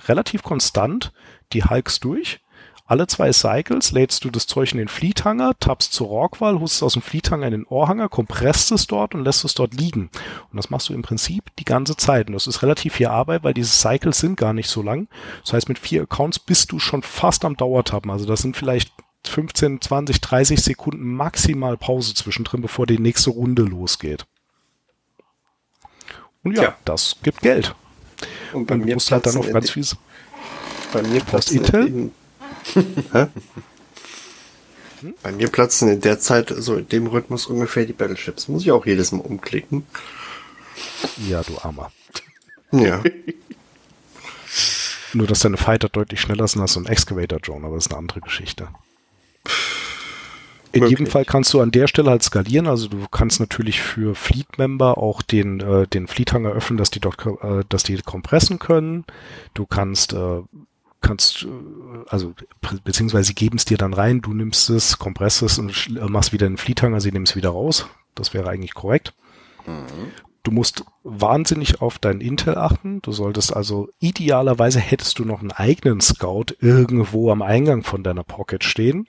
relativ 0.06 0.42
konstant 0.42 1.12
die 1.52 1.64
Hulks 1.64 1.98
durch 1.98 2.40
alle 2.86 3.06
zwei 3.06 3.32
Cycles 3.32 3.92
lädst 3.92 4.24
du 4.24 4.30
das 4.30 4.46
Zeug 4.46 4.72
in 4.72 4.78
den 4.78 4.88
Fleethanger, 4.88 5.54
tappst 5.58 5.94
zur 5.94 6.08
Rockwall, 6.08 6.60
holst 6.60 6.76
es 6.76 6.82
aus 6.82 6.92
dem 6.92 7.02
Fleethanger 7.02 7.46
in 7.46 7.52
den 7.52 7.66
Ohrhanger, 7.66 8.10
kompresst 8.10 8.72
es 8.72 8.86
dort 8.86 9.14
und 9.14 9.24
lässt 9.24 9.42
es 9.44 9.54
dort 9.54 9.72
liegen. 9.72 10.10
Und 10.50 10.56
das 10.56 10.68
machst 10.68 10.90
du 10.90 10.92
im 10.92 11.00
Prinzip 11.00 11.44
die 11.58 11.64
ganze 11.64 11.96
Zeit. 11.96 12.26
Und 12.26 12.34
das 12.34 12.46
ist 12.46 12.62
relativ 12.62 12.94
viel 12.94 13.06
Arbeit, 13.06 13.42
weil 13.42 13.54
diese 13.54 13.70
Cycles 13.70 14.18
sind 14.18 14.36
gar 14.36 14.52
nicht 14.52 14.68
so 14.68 14.82
lang. 14.82 15.08
Das 15.42 15.54
heißt, 15.54 15.68
mit 15.70 15.78
vier 15.78 16.02
Accounts 16.02 16.38
bist 16.38 16.72
du 16.72 16.78
schon 16.78 17.02
fast 17.02 17.46
am 17.46 17.56
Dauertappen. 17.56 18.10
Also 18.10 18.26
das 18.26 18.42
sind 18.42 18.54
vielleicht 18.54 18.92
15, 19.26 19.80
20, 19.80 20.20
30 20.20 20.62
Sekunden 20.62 21.14
maximal 21.14 21.78
Pause 21.78 22.12
zwischendrin, 22.12 22.60
bevor 22.60 22.86
die 22.86 22.98
nächste 22.98 23.30
Runde 23.30 23.62
losgeht. 23.62 24.26
Und 26.42 26.54
ja, 26.54 26.62
ja. 26.64 26.76
das 26.84 27.16
gibt 27.22 27.40
Geld. 27.40 27.74
Und 28.52 28.66
bei 28.66 28.74
und 28.74 28.84
mir 28.84 28.92
musst 28.94 29.10
halt 29.10 29.24
dann 29.24 29.38
auf 29.38 29.50
ganz 29.50 29.70
viel. 29.70 29.86
Bei 30.92 31.02
mir 31.02 31.22
passt 31.22 31.50
Intel. 31.50 32.10
Bei 35.22 35.32
mir 35.32 35.48
platzen 35.48 35.88
in 35.88 36.00
der 36.00 36.18
Zeit, 36.18 36.52
so 36.56 36.76
in 36.76 36.88
dem 36.88 37.06
Rhythmus 37.06 37.46
ungefähr 37.46 37.84
die 37.84 37.92
Battleships. 37.92 38.48
Muss 38.48 38.62
ich 38.62 38.72
auch 38.72 38.86
jedes 38.86 39.12
Mal 39.12 39.20
umklicken. 39.20 39.84
Ja, 41.28 41.42
du 41.42 41.58
Armer. 41.58 41.92
Ja. 42.72 43.02
Nur, 45.12 45.26
dass 45.26 45.40
deine 45.40 45.56
Fighter 45.56 45.88
deutlich 45.88 46.20
schneller 46.20 46.48
sind 46.48 46.62
als 46.62 46.72
so 46.72 46.80
ein 46.80 46.86
Excavator-Drone, 46.86 47.66
aber 47.66 47.76
das 47.76 47.86
ist 47.86 47.92
eine 47.92 47.98
andere 47.98 48.20
Geschichte. 48.20 48.68
In 50.72 50.80
Möglich. 50.80 50.98
jedem 50.98 51.06
Fall 51.06 51.24
kannst 51.24 51.54
du 51.54 51.60
an 51.60 51.70
der 51.70 51.86
Stelle 51.86 52.10
halt 52.10 52.24
skalieren. 52.24 52.66
Also 52.66 52.88
du 52.88 53.06
kannst 53.08 53.38
natürlich 53.38 53.80
für 53.80 54.16
Fleet-Member 54.16 54.98
auch 54.98 55.22
den, 55.22 55.60
äh, 55.60 55.86
den 55.86 56.08
Fleet-Hanger 56.08 56.50
öffnen, 56.50 56.78
dass 56.78 56.90
die 56.90 56.98
dort, 56.98 57.24
äh, 57.24 57.62
dass 57.68 57.84
die 57.84 57.96
kompressen 57.98 58.58
können. 58.58 59.04
Du 59.54 59.66
kannst 59.66 60.14
äh, 60.14 60.40
kannst, 61.04 61.44
äh, 61.44 61.48
also 62.08 62.34
beziehungsweise 62.82 63.28
sie 63.28 63.34
geben 63.34 63.56
es 63.56 63.64
dir 63.64 63.78
dann 63.78 63.94
rein, 63.94 64.20
du 64.20 64.32
nimmst 64.32 64.70
es, 64.70 64.98
kompresst 64.98 65.42
es 65.42 65.58
und 65.58 65.88
machst 66.10 66.32
wieder 66.32 66.46
einen 66.46 66.56
Fleethanger, 66.56 67.00
sie 67.00 67.12
nehmen 67.12 67.26
es 67.26 67.36
wieder 67.36 67.50
raus. 67.50 67.86
Das 68.14 68.34
wäre 68.34 68.48
eigentlich 68.48 68.74
korrekt. 68.74 69.14
Mhm. 69.66 70.12
Du 70.44 70.50
musst 70.50 70.84
wahnsinnig 71.04 71.80
auf 71.80 71.98
deinen 71.98 72.20
Intel 72.20 72.58
achten. 72.58 73.00
Du 73.00 73.12
solltest 73.12 73.56
also 73.56 73.88
idealerweise 73.98 74.78
hättest 74.78 75.18
du 75.18 75.24
noch 75.24 75.40
einen 75.40 75.52
eigenen 75.52 76.02
Scout 76.02 76.54
irgendwo 76.60 77.30
am 77.30 77.40
Eingang 77.40 77.82
von 77.82 78.02
deiner 78.02 78.24
Pocket 78.24 78.62
stehen. 78.62 79.08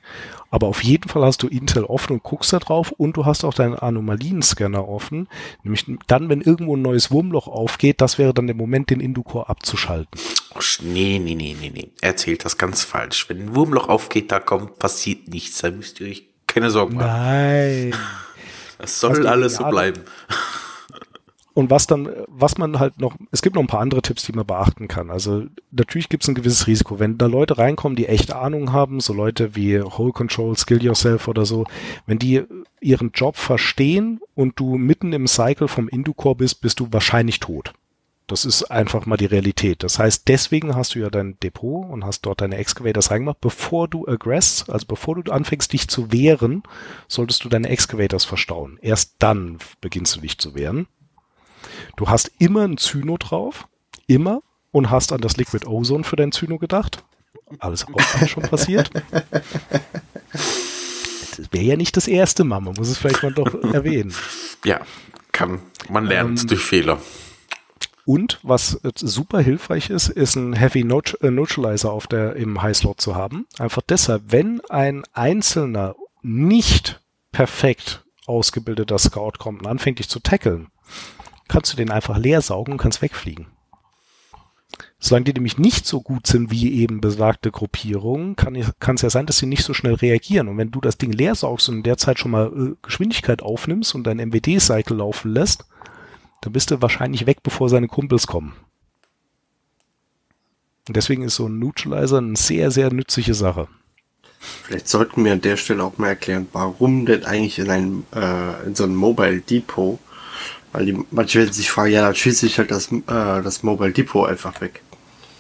Aber 0.50 0.68
auf 0.68 0.82
jeden 0.82 1.10
Fall 1.10 1.24
hast 1.26 1.44
du 1.44 1.48
Intel 1.50 1.84
offen 1.84 2.14
und 2.14 2.24
guckst 2.24 2.54
da 2.54 2.60
drauf 2.60 2.94
und 2.94 3.18
du 3.18 3.26
hast 3.26 3.44
auch 3.44 3.54
deinen 3.54 3.76
Anomalienscanner 3.76 4.88
offen. 4.88 5.28
Nämlich 5.64 5.86
dann, 6.08 6.30
wenn 6.30 6.40
irgendwo 6.40 6.78
ein 6.78 6.82
neues 6.82 7.12
Wurmloch 7.12 7.50
aufgeht, 7.50 8.00
das 8.00 8.18
wäre 8.18 8.34
dann 8.34 8.48
der 8.48 8.56
Moment, 8.56 8.90
den 8.90 9.02
Inducore 9.02 9.50
abzuschalten. 9.50 10.18
Oh, 10.56 10.60
nee, 10.84 11.20
nee, 11.22 11.36
nee, 11.36 11.54
nee, 11.60 11.70
nee. 11.70 11.90
Erzählt 12.00 12.46
das 12.46 12.58
ganz 12.58 12.86
falsch. 12.86 13.28
Wenn 13.28 13.42
ein 13.42 13.56
Wurmloch 13.56 13.90
aufgeht, 13.90 14.32
da 14.32 14.40
kommt, 14.40 14.80
passiert 14.80 15.28
nichts. 15.28 15.60
Da 15.60 15.70
müsst 15.70 16.00
ihr 16.00 16.08
euch 16.08 16.30
keine 16.48 16.72
Sorgen 16.72 16.96
machen. 16.96 17.08
Nein. 17.08 17.94
Das 18.78 19.00
soll 19.00 19.26
alles 19.26 19.56
so 19.56 19.64
bleiben. 19.64 20.02
Und 21.56 21.70
was 21.70 21.88
dann, 21.88 22.10
was 22.28 22.58
man 22.58 22.80
halt 22.80 23.00
noch, 23.00 23.16
es 23.32 23.42
gibt 23.42 23.56
noch 23.56 23.64
ein 23.64 23.68
paar 23.68 23.80
andere 23.80 24.02
Tipps, 24.02 24.24
die 24.24 24.34
man 24.34 24.46
beachten 24.46 24.90
kann. 24.90 25.10
Also 25.10 25.46
natürlich 25.72 26.10
gibt 26.10 26.24
es 26.24 26.28
ein 26.28 26.36
gewisses 26.36 26.68
Risiko. 26.68 27.00
Wenn 27.00 27.18
da 27.18 27.28
Leute 27.28 27.58
reinkommen, 27.58 27.96
die 27.96 28.08
echt 28.08 28.34
Ahnung 28.34 28.74
haben, 28.74 29.00
so 29.00 29.14
Leute 29.14 29.56
wie 29.56 29.82
Whole 29.82 30.12
Control, 30.12 30.58
Skill 30.58 30.84
Yourself 30.84 31.30
oder 31.30 31.46
so, 31.46 31.64
wenn 32.08 32.20
die 32.20 32.44
ihren 32.82 33.12
Job 33.14 33.38
verstehen 33.38 34.20
und 34.36 34.60
du 34.60 34.78
mitten 34.78 35.14
im 35.14 35.28
Cycle 35.28 35.70
vom 35.70 35.88
Inducore 35.88 36.36
bist, 36.36 36.60
bist 36.60 36.82
du 36.82 36.90
wahrscheinlich 36.92 37.40
tot. 37.40 37.72
Das 38.28 38.44
ist 38.44 38.64
einfach 38.64 39.06
mal 39.06 39.16
die 39.16 39.26
Realität. 39.26 39.82
Das 39.82 39.98
heißt, 39.98 40.28
deswegen 40.28 40.76
hast 40.76 40.96
du 40.96 41.00
ja 41.00 41.10
dein 41.10 41.40
Depot 41.40 41.90
und 41.90 42.04
hast 42.04 42.22
dort 42.22 42.42
deine 42.42 42.58
Excavators 42.58 43.12
reingemacht. 43.12 43.40
Bevor 43.40 43.88
du 43.88 44.06
aggress, 44.08 44.68
also 44.68 44.88
bevor 44.88 45.16
du 45.22 45.32
anfängst, 45.32 45.72
dich 45.72 45.88
zu 45.88 46.12
wehren, 46.12 46.64
solltest 47.08 47.46
du 47.46 47.50
deine 47.50 47.70
Excavators 47.70 48.26
verstauen. 48.26 48.78
Erst 48.82 49.16
dann 49.20 49.60
beginnst 49.80 50.18
du 50.18 50.22
dich 50.22 50.38
zu 50.38 50.54
wehren. 50.54 50.88
Du 51.96 52.10
hast 52.10 52.32
immer 52.40 52.64
ein 52.64 52.78
Zyno 52.78 53.18
drauf, 53.18 53.68
immer, 54.08 54.42
und 54.72 54.90
hast 54.90 55.14
an 55.14 55.22
das 55.22 55.38
Liquid 55.38 55.66
Ozone 55.68 56.04
für 56.04 56.18
dein 56.18 56.32
Zyno 56.32 56.58
gedacht. 56.58 57.04
Alles 57.60 57.86
auch 57.88 58.28
schon 58.28 58.44
passiert. 58.44 58.92
Das 60.32 61.52
wäre 61.52 61.64
ja 61.64 61.78
nicht 61.78 61.96
das 61.96 62.08
erste 62.08 62.44
Mal, 62.44 62.60
man 62.62 62.74
muss 62.76 62.90
es 62.90 62.98
vielleicht 62.98 63.24
mal 63.24 63.34
doch 63.34 63.54
erwähnen. 63.74 64.14
Ja, 64.64 64.82
kann, 65.32 65.62
man 65.90 66.06
lernt 66.06 66.42
ähm, 66.42 66.48
durch 66.48 66.62
Fehler. 66.62 67.00
Und 68.06 68.40
was 68.44 68.80
super 68.96 69.40
hilfreich 69.40 69.90
ist, 69.90 70.10
ist 70.10 70.36
ein 70.36 70.54
Heavy 70.54 70.82
äh, 70.82 71.32
Neutralizer 71.32 71.92
auf 71.92 72.08
der, 72.08 72.36
im 72.36 72.62
High 72.62 72.78
Slot 72.78 73.02
zu 73.02 73.16
haben. 73.16 73.48
Einfach 73.58 73.82
deshalb, 73.82 74.24
wenn 74.28 74.62
ein 74.70 75.04
einzelner 75.14 75.96
nicht 76.22 77.02
perfekt 77.32 78.04
ausgebildeter 78.28 78.98
Scout 78.98 79.34
kommt 79.40 79.62
und 79.62 79.68
anfängt 79.68 80.00
dich 80.00 80.10
zu 80.10 80.20
tackeln, 80.20 80.68
kannst 81.48 81.72
du 81.74 81.78
den 81.78 81.92
einfach 81.92 82.18
leer 82.18 82.42
saugen 82.42 82.74
und 82.74 82.78
kannst 82.78 83.02
wegfliegen. 83.02 83.48
Solange 85.00 85.26
die 85.26 85.34
nämlich 85.34 85.58
nicht 85.58 85.86
so 85.86 86.02
gut 86.02 86.26
sind 86.26 86.52
wie 86.52 86.82
eben 86.82 87.00
besagte 87.00 87.52
Gruppierungen, 87.52 88.36
kann 88.36 88.56
es 88.56 89.02
ja 89.02 89.10
sein, 89.10 89.26
dass 89.26 89.38
sie 89.38 89.46
nicht 89.46 89.64
so 89.64 89.74
schnell 89.74 89.94
reagieren. 89.94 90.48
Und 90.48 90.58
wenn 90.58 90.72
du 90.72 90.82
das 90.82 90.98
Ding 90.98 91.12
leer 91.12 91.36
saugst 91.36 91.70
und 91.70 91.78
in 91.78 91.84
der 91.84 91.98
Zeit 91.98 92.20
schon 92.20 92.32
mal 92.32 92.48
äh, 92.48 92.76
Geschwindigkeit 92.82 93.42
aufnimmst 93.42 93.94
und 93.94 94.06
dein 94.06 94.18
MWD-Cycle 94.18 94.98
laufen 94.98 95.32
lässt, 95.32 95.66
dann 96.42 96.54
bist 96.54 96.72
du 96.72 96.82
wahrscheinlich 96.82 97.26
weg, 97.26 97.44
bevor 97.44 97.70
seine 97.70 97.88
Kumpels 97.88 98.28
kommen. 98.28 98.54
Und 100.88 100.98
deswegen 100.98 101.24
ist 101.24 101.36
so 101.36 101.48
ein 101.48 101.60
Neutralizer 101.60 102.18
eine 102.18 102.36
sehr, 102.36 102.72
sehr 102.72 102.92
nützliche 102.92 103.34
Sache. 103.34 103.68
Vielleicht 104.40 104.88
sollten 104.88 105.26
wir 105.26 105.34
an 105.34 105.42
der 105.42 105.58
Stelle 105.58 105.84
auch 105.84 105.98
mal 105.98 106.10
erklären, 106.10 106.48
warum 106.52 107.06
denn 107.06 107.26
eigentlich 107.26 107.58
in 107.58 107.70
einem 107.70 108.06
äh, 108.14 108.66
in 108.66 108.76
so 108.76 108.84
einem 108.84 108.96
Mobile 108.96 109.42
Depot 109.42 110.00
weil 110.76 110.86
die, 110.86 110.98
manche 111.12 111.40
werden 111.40 111.54
sich 111.54 111.70
fragen, 111.70 111.92
ja, 111.92 112.02
dann 112.02 112.16
schieße 112.16 112.46
ich 112.46 112.58
halt 112.58 112.70
das, 112.70 112.92
äh, 112.92 113.02
das 113.08 113.64
Mobile 113.64 113.92
Depot 113.92 114.28
einfach 114.28 114.60
weg. 114.60 114.82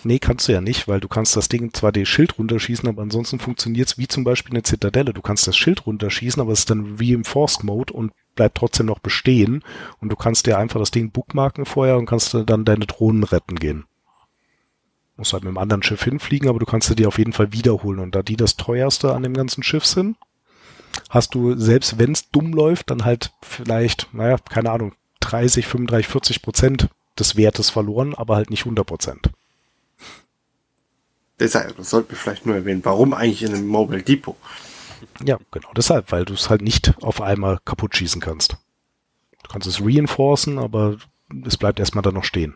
Nee, 0.05 0.19
kannst 0.19 0.47
du 0.47 0.53
ja 0.53 0.61
nicht, 0.61 0.87
weil 0.87 0.99
du 0.99 1.07
kannst 1.07 1.35
das 1.35 1.49
Ding 1.49 1.73
zwar 1.73 1.91
das 1.91 2.07
Schild 2.07 2.37
runterschießen, 2.37 2.87
aber 2.87 3.01
ansonsten 3.01 3.39
funktioniert 3.39 3.89
es 3.89 3.97
wie 3.97 4.07
zum 4.07 4.23
Beispiel 4.23 4.53
eine 4.53 4.63
Zitadelle. 4.63 5.13
Du 5.13 5.21
kannst 5.21 5.47
das 5.47 5.57
Schild 5.57 5.87
runterschießen, 5.87 6.41
aber 6.41 6.53
es 6.53 6.59
ist 6.59 6.69
dann 6.69 6.97
Reinforced 6.99 7.63
Mode 7.63 7.91
und 7.91 8.13
bleibt 8.35 8.55
trotzdem 8.57 8.85
noch 8.85 8.99
bestehen. 8.99 9.63
Und 9.99 10.09
du 10.09 10.15
kannst 10.15 10.45
dir 10.45 10.57
einfach 10.57 10.79
das 10.79 10.91
Ding 10.91 11.11
bookmarken 11.11 11.65
vorher 11.65 11.97
und 11.97 12.05
kannst 12.05 12.33
dann 12.33 12.65
deine 12.65 12.85
Drohnen 12.85 13.23
retten 13.23 13.55
gehen. 13.55 13.85
Musst 15.17 15.33
halt 15.33 15.43
mit 15.43 15.49
einem 15.49 15.57
anderen 15.57 15.83
Schiff 15.83 16.03
hinfliegen, 16.03 16.47
aber 16.47 16.59
du 16.59 16.65
kannst 16.65 16.87
sie 16.87 16.95
dir 16.95 17.07
auf 17.07 17.17
jeden 17.17 17.33
Fall 17.33 17.51
wiederholen. 17.51 17.99
Und 17.99 18.15
da 18.15 18.21
die 18.21 18.37
das 18.37 18.57
teuerste 18.57 19.13
an 19.13 19.23
dem 19.23 19.33
ganzen 19.33 19.63
Schiff 19.63 19.85
sind, 19.85 20.17
hast 21.09 21.33
du, 21.33 21.57
selbst 21.57 21.97
wenn 21.97 22.11
es 22.11 22.29
dumm 22.29 22.53
läuft, 22.53 22.91
dann 22.91 23.05
halt 23.05 23.33
vielleicht, 23.41 24.13
naja, 24.13 24.37
keine 24.37 24.71
Ahnung, 24.71 24.93
30, 25.31 25.67
35, 25.67 26.07
40 26.07 26.41
Prozent 26.41 26.87
des 27.17 27.35
Wertes 27.35 27.69
verloren, 27.69 28.13
aber 28.15 28.35
halt 28.35 28.49
nicht 28.49 28.61
100 28.61 28.85
Prozent. 28.85 29.29
Deshalb, 31.39 31.75
das 31.77 31.89
sollten 31.89 32.11
wir 32.11 32.17
vielleicht 32.17 32.45
nur 32.45 32.55
erwähnen. 32.55 32.81
Warum 32.83 33.13
eigentlich 33.13 33.43
in 33.43 33.53
einem 33.53 33.67
Mobile 33.67 34.03
Depot? 34.03 34.37
Ja, 35.23 35.37
genau 35.51 35.69
deshalb, 35.75 36.11
weil 36.11 36.25
du 36.25 36.33
es 36.33 36.49
halt 36.49 36.61
nicht 36.61 36.93
auf 37.01 37.21
einmal 37.21 37.59
kaputt 37.65 37.95
schießen 37.95 38.21
kannst. 38.21 38.57
Du 39.43 39.49
kannst 39.49 39.67
es 39.67 39.81
reinforcen, 39.81 40.57
aber 40.57 40.97
es 41.45 41.57
bleibt 41.57 41.79
erstmal 41.79 42.01
da 42.01 42.11
noch 42.11 42.23
stehen. 42.23 42.55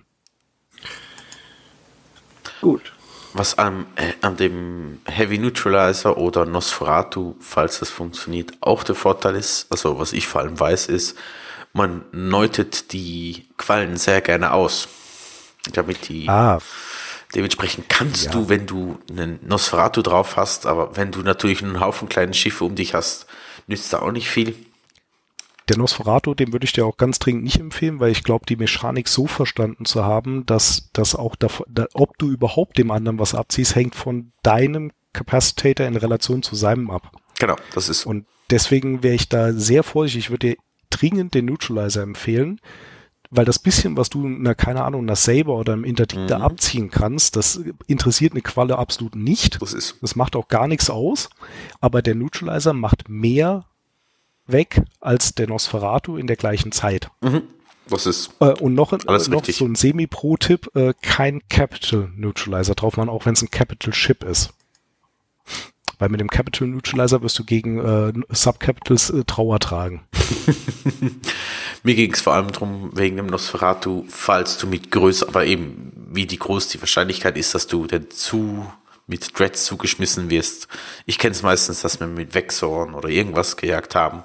Gut. 2.61 2.93
Was 3.33 3.57
am, 3.57 3.85
äh, 3.95 4.13
an 4.21 4.37
dem 4.37 5.01
Heavy 5.05 5.37
Neutralizer 5.37 6.17
oder 6.17 6.45
Nosferatu, 6.45 7.35
falls 7.39 7.79
das 7.79 7.89
funktioniert, 7.89 8.53
auch 8.61 8.83
der 8.83 8.95
Vorteil 8.95 9.35
ist, 9.35 9.67
also 9.71 9.99
was 9.99 10.13
ich 10.13 10.27
vor 10.27 10.41
allem 10.41 10.59
weiß, 10.59 10.87
ist, 10.87 11.15
man 11.73 12.03
neutet 12.11 12.93
die 12.93 13.47
Quallen 13.57 13.97
sehr 13.97 14.21
gerne 14.21 14.51
aus. 14.53 14.87
Damit 15.73 16.07
die 16.09 16.27
Ah, 16.29 16.59
Dementsprechend 17.35 17.89
kannst 17.89 18.25
Ja. 18.25 18.31
du, 18.31 18.49
wenn 18.49 18.65
du 18.65 18.97
einen 19.09 19.39
Nosferatu 19.45 20.01
drauf 20.01 20.35
hast, 20.35 20.65
aber 20.65 20.95
wenn 20.97 21.11
du 21.11 21.21
natürlich 21.21 21.61
einen 21.63 21.79
Haufen 21.79 22.09
kleine 22.09 22.33
Schiffe 22.33 22.65
um 22.65 22.73
dich 22.73 22.95
hast, 22.95 23.27
nützt 23.67 23.93
da 23.93 23.99
auch 24.01 24.11
nicht 24.11 24.29
viel. 24.29 24.55
der 25.67 25.77
Nosferatu, 25.77 26.33
den 26.33 26.51
würde 26.51 26.65
ich 26.65 26.71
dir 26.73 26.83
auch 26.87 26.97
ganz 26.97 27.19
dringend 27.19 27.43
nicht 27.43 27.59
empfehlen, 27.59 27.99
weil 27.99 28.11
ich 28.11 28.23
glaube, 28.23 28.43
die 28.47 28.55
Mechanik 28.55 29.07
so 29.07 29.27
verstanden 29.27 29.85
zu 29.85 30.03
haben, 30.03 30.43
dass 30.47 30.89
das 30.93 31.13
auch 31.13 31.35
davon, 31.35 31.67
da, 31.69 31.85
ob 31.93 32.17
du 32.17 32.31
überhaupt 32.31 32.79
dem 32.79 32.89
anderen 32.89 33.19
was 33.19 33.35
abziehst, 33.35 33.75
hängt 33.75 33.93
von 33.93 34.31
deinem 34.41 34.91
Capacitator 35.13 35.85
in 35.85 35.95
Relation 35.95 36.41
zu 36.41 36.55
seinem 36.55 36.89
ab. 36.89 37.11
Genau, 37.37 37.55
das 37.75 37.87
ist 37.87 38.07
Und 38.07 38.25
deswegen 38.49 39.03
wäre 39.03 39.13
ich 39.13 39.29
da 39.29 39.53
sehr 39.53 39.83
vorsichtig. 39.83 40.25
Ich 40.25 40.29
würde 40.31 40.47
dir 40.49 40.57
dringend 40.89 41.33
den 41.33 41.45
Neutralizer 41.45 42.01
empfehlen, 42.01 42.59
weil 43.31 43.45
das 43.45 43.59
bisschen, 43.59 43.95
was 43.95 44.09
du, 44.09 44.27
na, 44.27 44.53
keine 44.55 44.83
Ahnung, 44.83 45.03
einer 45.03 45.15
Saber 45.15 45.55
oder 45.55 45.73
einem 45.73 45.83
Interdictor 45.83 46.39
Mhm. 46.39 46.43
abziehen 46.43 46.89
kannst, 46.89 47.35
das 47.35 47.61
interessiert 47.87 48.33
eine 48.33 48.41
Qualle 48.41 48.77
absolut 48.77 49.15
nicht. 49.15 49.61
das 49.61 49.73
ist 49.73 49.97
Das 50.01 50.15
macht 50.15 50.35
auch 50.35 50.47
gar 50.47 50.67
nichts 50.67 50.89
aus, 50.89 51.29
aber 51.79 52.01
der 52.01 52.15
Neutralizer 52.15 52.73
macht 52.73 53.07
mehr 53.07 53.65
weg 54.47 54.81
als 54.99 55.35
der 55.35 55.47
Nosferatu 55.47 56.17
in 56.17 56.25
der 56.25 56.37
gleichen 56.37 56.71
Zeit. 56.71 57.11
mhm, 57.21 57.43
das 57.87 58.07
ist 58.07 58.31
Äh, 58.39 58.53
und 58.59 58.73
noch, 58.73 58.93
ein- 58.93 59.07
Alles 59.07 59.27
äh, 59.27 59.31
noch 59.31 59.41
richtig. 59.41 59.57
so 59.57 59.65
ein 59.65 59.75
Semi-Pro-Tipp, 59.75 60.75
äh, 60.75 60.93
kein 61.03 61.41
Capital 61.49 62.09
Neutralizer 62.15 62.73
drauf 62.73 62.97
machen, 62.97 63.09
auch 63.09 63.27
wenn 63.27 63.33
es 63.33 63.43
ein 63.43 63.51
Capital 63.51 63.93
Chip 63.93 64.23
ist. 64.23 64.53
Weil 65.99 66.09
mit 66.09 66.21
dem 66.21 66.29
Capital 66.29 66.67
Neutralizer 66.67 67.21
wirst 67.21 67.37
du 67.37 67.43
gegen 67.43 67.77
äh, 67.77 68.13
Subcapitals 68.29 69.09
äh, 69.11 69.23
Trauer 69.25 69.59
tragen. 69.59 70.01
Mir 71.83 71.95
ging 71.95 72.13
es 72.13 72.21
vor 72.21 72.33
allem 72.33 72.51
drum 72.51 72.91
wegen 72.93 73.17
dem 73.17 73.27
Nosferatu, 73.27 74.05
falls 74.09 74.57
du 74.57 74.67
mit 74.67 74.91
Größe, 74.91 75.27
aber 75.27 75.45
eben 75.45 75.91
wie 76.11 76.25
die 76.25 76.39
groß 76.39 76.67
die 76.69 76.81
Wahrscheinlichkeit 76.81 77.37
ist, 77.37 77.55
dass 77.55 77.67
du 77.67 77.87
denn 77.87 78.09
zu 78.11 78.65
mit 79.07 79.37
Dreads 79.37 79.65
zugeschmissen 79.65 80.29
wirst. 80.29 80.67
Ich 81.05 81.17
kenne 81.17 81.33
es 81.33 81.41
meistens, 81.41 81.81
dass 81.81 81.99
wir 81.99 82.07
mit 82.07 82.35
Vexorn 82.35 82.93
oder 82.93 83.09
irgendwas 83.09 83.57
gejagt 83.57 83.95
haben. 83.95 84.23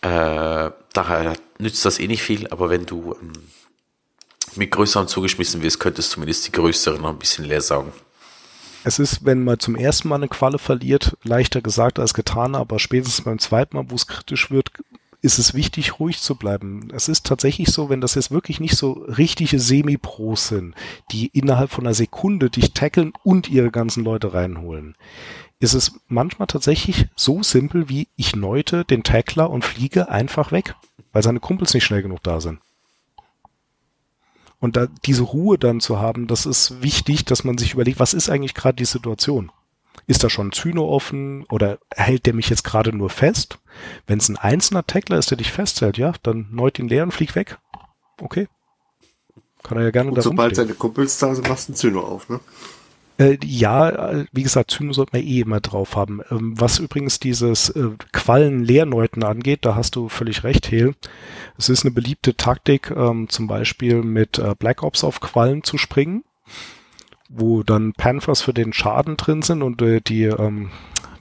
Äh, 0.00 0.70
daher 0.92 1.34
nützt 1.58 1.84
das 1.84 1.98
eh 1.98 2.06
nicht 2.08 2.22
viel, 2.22 2.48
aber 2.48 2.70
wenn 2.70 2.86
du 2.86 3.14
ähm, 3.20 3.32
mit 4.56 4.70
größeren 4.70 5.08
zugeschmissen 5.08 5.62
wirst, 5.62 5.78
könntest 5.78 6.10
zumindest 6.10 6.46
die 6.46 6.52
größeren 6.52 7.00
noch 7.00 7.10
ein 7.10 7.18
bisschen 7.18 7.44
leer 7.44 7.60
saugen. 7.60 7.92
Es 8.84 8.98
ist, 8.98 9.24
wenn 9.24 9.44
man 9.44 9.60
zum 9.60 9.76
ersten 9.76 10.08
Mal 10.08 10.16
eine 10.16 10.28
Qualle 10.28 10.58
verliert, 10.58 11.16
leichter 11.22 11.60
gesagt 11.60 11.98
als 11.98 12.14
getan, 12.14 12.56
aber 12.56 12.78
spätestens 12.78 13.24
beim 13.24 13.38
zweiten 13.38 13.76
Mal, 13.76 13.84
wo 13.88 13.94
es 13.94 14.08
kritisch 14.08 14.50
wird, 14.50 14.72
ist 15.22 15.38
es 15.38 15.54
wichtig, 15.54 16.00
ruhig 16.00 16.20
zu 16.20 16.34
bleiben. 16.34 16.88
Es 16.92 17.08
ist 17.08 17.24
tatsächlich 17.24 17.68
so, 17.68 17.88
wenn 17.88 18.00
das 18.00 18.16
jetzt 18.16 18.32
wirklich 18.32 18.58
nicht 18.58 18.76
so 18.76 18.92
richtige 19.06 19.60
Semi-Pros 19.60 20.48
sind, 20.48 20.74
die 21.12 21.28
innerhalb 21.28 21.70
von 21.70 21.86
einer 21.86 21.94
Sekunde 21.94 22.50
dich 22.50 22.72
tackeln 22.74 23.12
und 23.22 23.48
ihre 23.48 23.70
ganzen 23.70 24.02
Leute 24.02 24.34
reinholen, 24.34 24.96
ist 25.60 25.74
es 25.74 26.00
manchmal 26.08 26.48
tatsächlich 26.48 27.06
so 27.14 27.44
simpel 27.44 27.88
wie 27.88 28.08
ich 28.16 28.34
neute 28.34 28.84
den 28.84 29.04
Tackler 29.04 29.48
und 29.48 29.64
fliege 29.64 30.08
einfach 30.08 30.50
weg, 30.50 30.74
weil 31.12 31.22
seine 31.22 31.38
Kumpels 31.38 31.72
nicht 31.72 31.84
schnell 31.84 32.02
genug 32.02 32.24
da 32.24 32.40
sind. 32.40 32.58
Und 34.58 34.76
da 34.76 34.88
diese 35.04 35.22
Ruhe 35.22 35.56
dann 35.56 35.80
zu 35.80 36.00
haben, 36.00 36.26
das 36.26 36.46
ist 36.46 36.82
wichtig, 36.82 37.24
dass 37.24 37.44
man 37.44 37.58
sich 37.58 37.74
überlegt, 37.74 38.00
was 38.00 38.12
ist 38.12 38.28
eigentlich 38.28 38.54
gerade 38.54 38.76
die 38.76 38.84
Situation? 38.84 39.52
Ist 40.06 40.24
da 40.24 40.30
schon 40.30 40.48
ein 40.48 40.52
Zyno 40.52 40.88
offen 40.88 41.44
oder 41.44 41.78
hält 41.94 42.26
der 42.26 42.34
mich 42.34 42.48
jetzt 42.50 42.64
gerade 42.64 42.94
nur 42.94 43.10
fest? 43.10 43.58
Wenn 44.06 44.18
es 44.18 44.28
ein 44.28 44.36
einzelner 44.36 44.86
Tackler 44.86 45.18
ist, 45.18 45.30
der 45.30 45.38
dich 45.38 45.52
festhält, 45.52 45.96
ja, 45.98 46.12
dann 46.22 46.48
neut 46.50 46.78
ihn 46.78 46.88
leer 46.88 47.04
und 47.04 47.12
flieg 47.12 47.34
weg. 47.34 47.58
Okay. 48.20 48.48
Kann 49.62 49.78
er 49.78 49.84
ja 49.84 49.90
gerne 49.90 50.10
Und 50.10 50.16
da 50.16 50.22
sobald 50.22 50.50
rumstehen. 50.50 50.66
seine 50.68 50.76
Kumpels 50.76 51.18
da 51.18 51.34
sind, 51.34 51.48
machst 51.48 51.68
du 51.68 51.72
einen 51.72 51.76
Zyno 51.76 52.00
auf, 52.00 52.28
ne? 52.28 52.40
Äh, 53.18 53.38
ja, 53.44 54.24
wie 54.32 54.42
gesagt, 54.42 54.70
Zyno 54.70 54.92
sollte 54.92 55.16
man 55.16 55.22
eh 55.26 55.40
immer 55.40 55.60
drauf 55.60 55.96
haben. 55.96 56.22
Ähm, 56.30 56.58
was 56.58 56.78
übrigens 56.78 57.20
dieses 57.20 57.68
äh, 57.70 57.90
Quallen-Leerneuten 58.12 59.22
angeht, 59.22 59.60
da 59.62 59.74
hast 59.76 59.96
du 59.96 60.08
völlig 60.08 60.44
recht, 60.44 60.70
Hel. 60.70 60.94
Es 61.58 61.68
ist 61.68 61.84
eine 61.84 61.92
beliebte 61.92 62.36
Taktik, 62.36 62.90
ähm, 62.90 63.28
zum 63.28 63.46
Beispiel 63.46 64.02
mit 64.02 64.38
äh, 64.38 64.54
Black 64.58 64.82
Ops 64.82 65.04
auf 65.04 65.20
Quallen 65.20 65.62
zu 65.62 65.78
springen, 65.78 66.24
wo 67.34 67.62
dann 67.62 67.92
Panthers 67.92 68.42
für 68.42 68.54
den 68.54 68.72
Schaden 68.72 69.16
drin 69.16 69.42
sind 69.42 69.62
und 69.62 69.80
äh, 69.82 70.00
die, 70.00 70.24
ähm, 70.24 70.70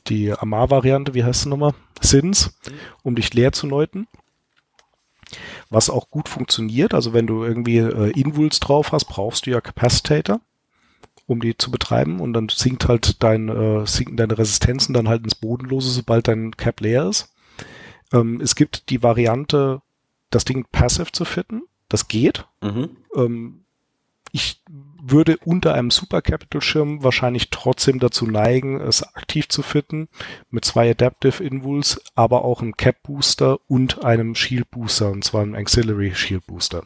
die 0.07 0.32
Amar-Variante, 0.34 1.14
wie 1.14 1.24
heißt 1.24 1.43
sie 1.43 1.49
nochmal? 1.49 1.74
Sins, 1.99 2.57
um 3.03 3.16
dich 3.16 3.34
leer 3.34 3.51
zu 3.51 3.68
neuten. 3.68 4.07
Was 5.70 5.89
auch 5.89 6.09
gut 6.09 6.28
funktioniert, 6.28 6.93
also 6.93 7.14
wenn 7.14 7.28
du 7.28 7.43
irgendwie 7.43 7.78
äh, 7.78 8.12
Invuls 8.20 8.59
drauf 8.59 8.91
hast, 8.91 9.05
brauchst 9.05 9.45
du 9.45 9.51
ja 9.51 9.62
Capacitator 9.62 10.41
um 11.32 11.39
die 11.39 11.57
zu 11.57 11.72
betreiben 11.72 12.20
und 12.20 12.34
dann 12.34 12.49
sinkt 12.49 12.89
halt 12.89 13.24
dein, 13.24 13.47
äh, 13.47 13.88
sinken 13.88 14.18
deine 14.18 14.38
Resistenzen 14.38 14.93
dann 14.93 15.07
halt 15.07 15.24
ins 15.24 15.36
Bodenlose, 15.36 15.89
sobald 15.89 16.28
dein 16.28 16.51
Cap 16.57 16.82
leer 16.82 17.07
ist. 17.07 17.34
Ähm, 18.12 18.41
es 18.41 18.55
gibt 18.55 18.89
die 18.89 19.01
Variante, 19.01 19.82
das 20.30 20.43
Ding 20.43 20.66
passive 20.72 21.12
zu 21.14 21.24
fitten. 21.24 21.64
Das 21.88 22.09
geht. 22.09 22.45
Mhm. 22.62 22.97
Ähm, 23.16 23.62
ich 24.34 24.62
würde 25.04 25.38
unter 25.43 25.74
einem 25.74 25.91
Super 25.91 26.22
Capital 26.22 26.62
Schirm 26.62 27.04
wahrscheinlich 27.04 27.49
trotzdem 27.49 27.99
dazu 27.99 28.26
neigen, 28.28 28.80
es 28.80 29.04
aktiv 29.16 29.49
zu 29.49 29.64
fitten, 29.64 30.08
mit 30.49 30.64
zwei 30.66 30.91
Adaptive 30.91 31.43
Invuls, 31.43 32.02
aber 32.16 32.45
auch 32.45 32.62
einem 32.62 32.78
Cap 32.78 33.04
Booster 33.04 33.60
und 33.68 34.06
einem 34.06 34.36
Shield 34.36 34.70
Booster, 34.72 35.10
und 35.12 35.24
zwar 35.24 35.41
einem 35.41 35.56
Auxiliary 35.56 36.14
Shield 36.16 36.45
Booster 36.47 36.84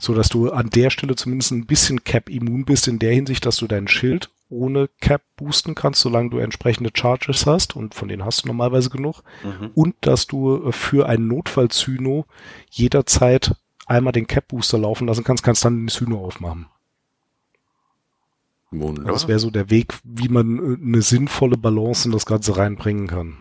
so 0.00 0.14
dass 0.14 0.28
du 0.28 0.50
an 0.50 0.70
der 0.70 0.90
Stelle 0.90 1.16
zumindest 1.16 1.52
ein 1.52 1.66
bisschen 1.66 2.04
Cap 2.04 2.28
immun 2.28 2.64
bist 2.64 2.86
in 2.86 2.98
der 2.98 3.14
Hinsicht, 3.14 3.46
dass 3.46 3.56
du 3.56 3.66
dein 3.66 3.88
Schild 3.88 4.30
ohne 4.48 4.88
Cap 5.00 5.22
boosten 5.36 5.74
kannst, 5.74 6.00
solange 6.02 6.30
du 6.30 6.38
entsprechende 6.38 6.90
Charges 6.94 7.46
hast 7.46 7.74
und 7.74 7.94
von 7.94 8.08
denen 8.08 8.24
hast 8.24 8.44
du 8.44 8.48
normalerweise 8.48 8.90
genug 8.90 9.22
Mhm. 9.42 9.70
und 9.74 9.94
dass 10.02 10.26
du 10.26 10.68
äh, 10.68 10.72
für 10.72 11.08
einen 11.08 11.26
Notfall-Zyno 11.28 12.26
jederzeit 12.70 13.56
einmal 13.86 14.12
den 14.12 14.26
Cap 14.26 14.48
Booster 14.48 14.78
laufen 14.78 15.06
lassen 15.06 15.24
kannst, 15.24 15.42
kannst 15.42 15.64
dann 15.64 15.78
den 15.78 15.88
Zyno 15.88 16.24
aufmachen. 16.24 16.66
Wunderbar. 18.70 19.12
Das 19.12 19.28
wäre 19.28 19.38
so 19.38 19.50
der 19.50 19.70
Weg, 19.70 19.94
wie 20.04 20.28
man 20.28 20.58
äh, 20.58 20.82
eine 20.82 21.02
sinnvolle 21.02 21.56
Balance 21.56 22.08
in 22.08 22.12
das 22.12 22.26
Ganze 22.26 22.56
reinbringen 22.56 23.06
kann. 23.06 23.38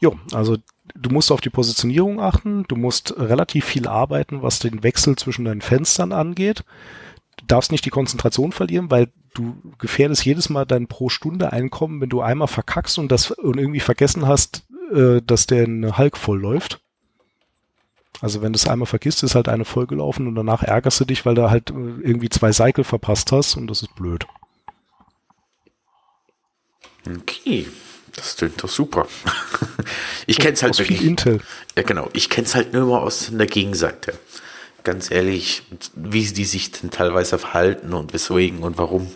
Jo, 0.00 0.18
also 0.32 0.56
du 0.94 1.10
musst 1.10 1.30
auf 1.30 1.40
die 1.40 1.50
Positionierung 1.50 2.20
achten, 2.20 2.64
du 2.68 2.76
musst 2.76 3.18
relativ 3.18 3.64
viel 3.64 3.86
arbeiten, 3.86 4.42
was 4.42 4.60
den 4.60 4.82
Wechsel 4.82 5.16
zwischen 5.16 5.44
deinen 5.44 5.60
Fenstern 5.60 6.12
angeht. 6.12 6.64
Du 7.36 7.46
darfst 7.46 7.70
nicht 7.70 7.84
die 7.84 7.90
Konzentration 7.90 8.52
verlieren, 8.52 8.90
weil 8.90 9.12
du 9.34 9.56
gefährdest 9.78 10.24
jedes 10.24 10.48
Mal 10.48 10.64
dein 10.64 10.86
pro 10.86 11.08
Stunde 11.08 11.52
Einkommen, 11.52 12.00
wenn 12.00 12.08
du 12.08 12.20
einmal 12.20 12.48
verkackst 12.48 12.98
und 12.98 13.12
das 13.12 13.30
und 13.30 13.58
irgendwie 13.58 13.80
vergessen 13.80 14.26
hast, 14.26 14.66
äh, 14.92 15.20
dass 15.22 15.46
der 15.46 15.66
Hulk 15.98 16.16
voll 16.16 16.40
läuft. 16.40 16.80
Also 18.20 18.42
wenn 18.42 18.52
du 18.52 18.56
es 18.56 18.66
einmal 18.66 18.86
vergisst, 18.86 19.22
ist 19.22 19.34
halt 19.34 19.48
eine 19.48 19.64
Folge 19.64 19.94
gelaufen 19.94 20.26
und 20.26 20.34
danach 20.34 20.62
ärgerst 20.62 21.00
du 21.00 21.04
dich, 21.04 21.24
weil 21.24 21.34
du 21.34 21.50
halt 21.50 21.70
äh, 21.70 21.74
irgendwie 21.74 22.28
zwei 22.28 22.52
Cycle 22.52 22.84
verpasst 22.84 23.30
hast 23.32 23.56
und 23.56 23.68
das 23.68 23.82
ist 23.82 23.94
blöd. 23.94 24.26
Okay, 27.06 27.66
das 28.14 28.36
klingt 28.36 28.62
doch 28.62 28.68
super. 28.68 29.06
Ich 30.26 30.36
kenne 30.36 30.52
es 30.52 30.62
halt 30.62 30.72
Aus 30.72 30.80
viel 30.80 30.90
wirklich. 30.90 31.08
Intel. 31.08 31.40
Ja, 31.74 31.82
genau. 31.82 32.10
Ich 32.12 32.28
kenne 32.28 32.46
es 32.46 32.54
halt 32.54 32.74
nur 32.74 32.84
mal 32.84 32.98
aus 32.98 33.30
der 33.32 33.46
Gegenseite. 33.46 34.12
Ganz 34.84 35.10
ehrlich, 35.10 35.62
wie 35.94 36.22
die 36.26 36.44
sich 36.44 36.70
denn 36.70 36.90
teilweise 36.90 37.38
verhalten 37.38 37.94
und 37.94 38.12
weswegen 38.12 38.58
und 38.58 38.76
warum. 38.76 39.08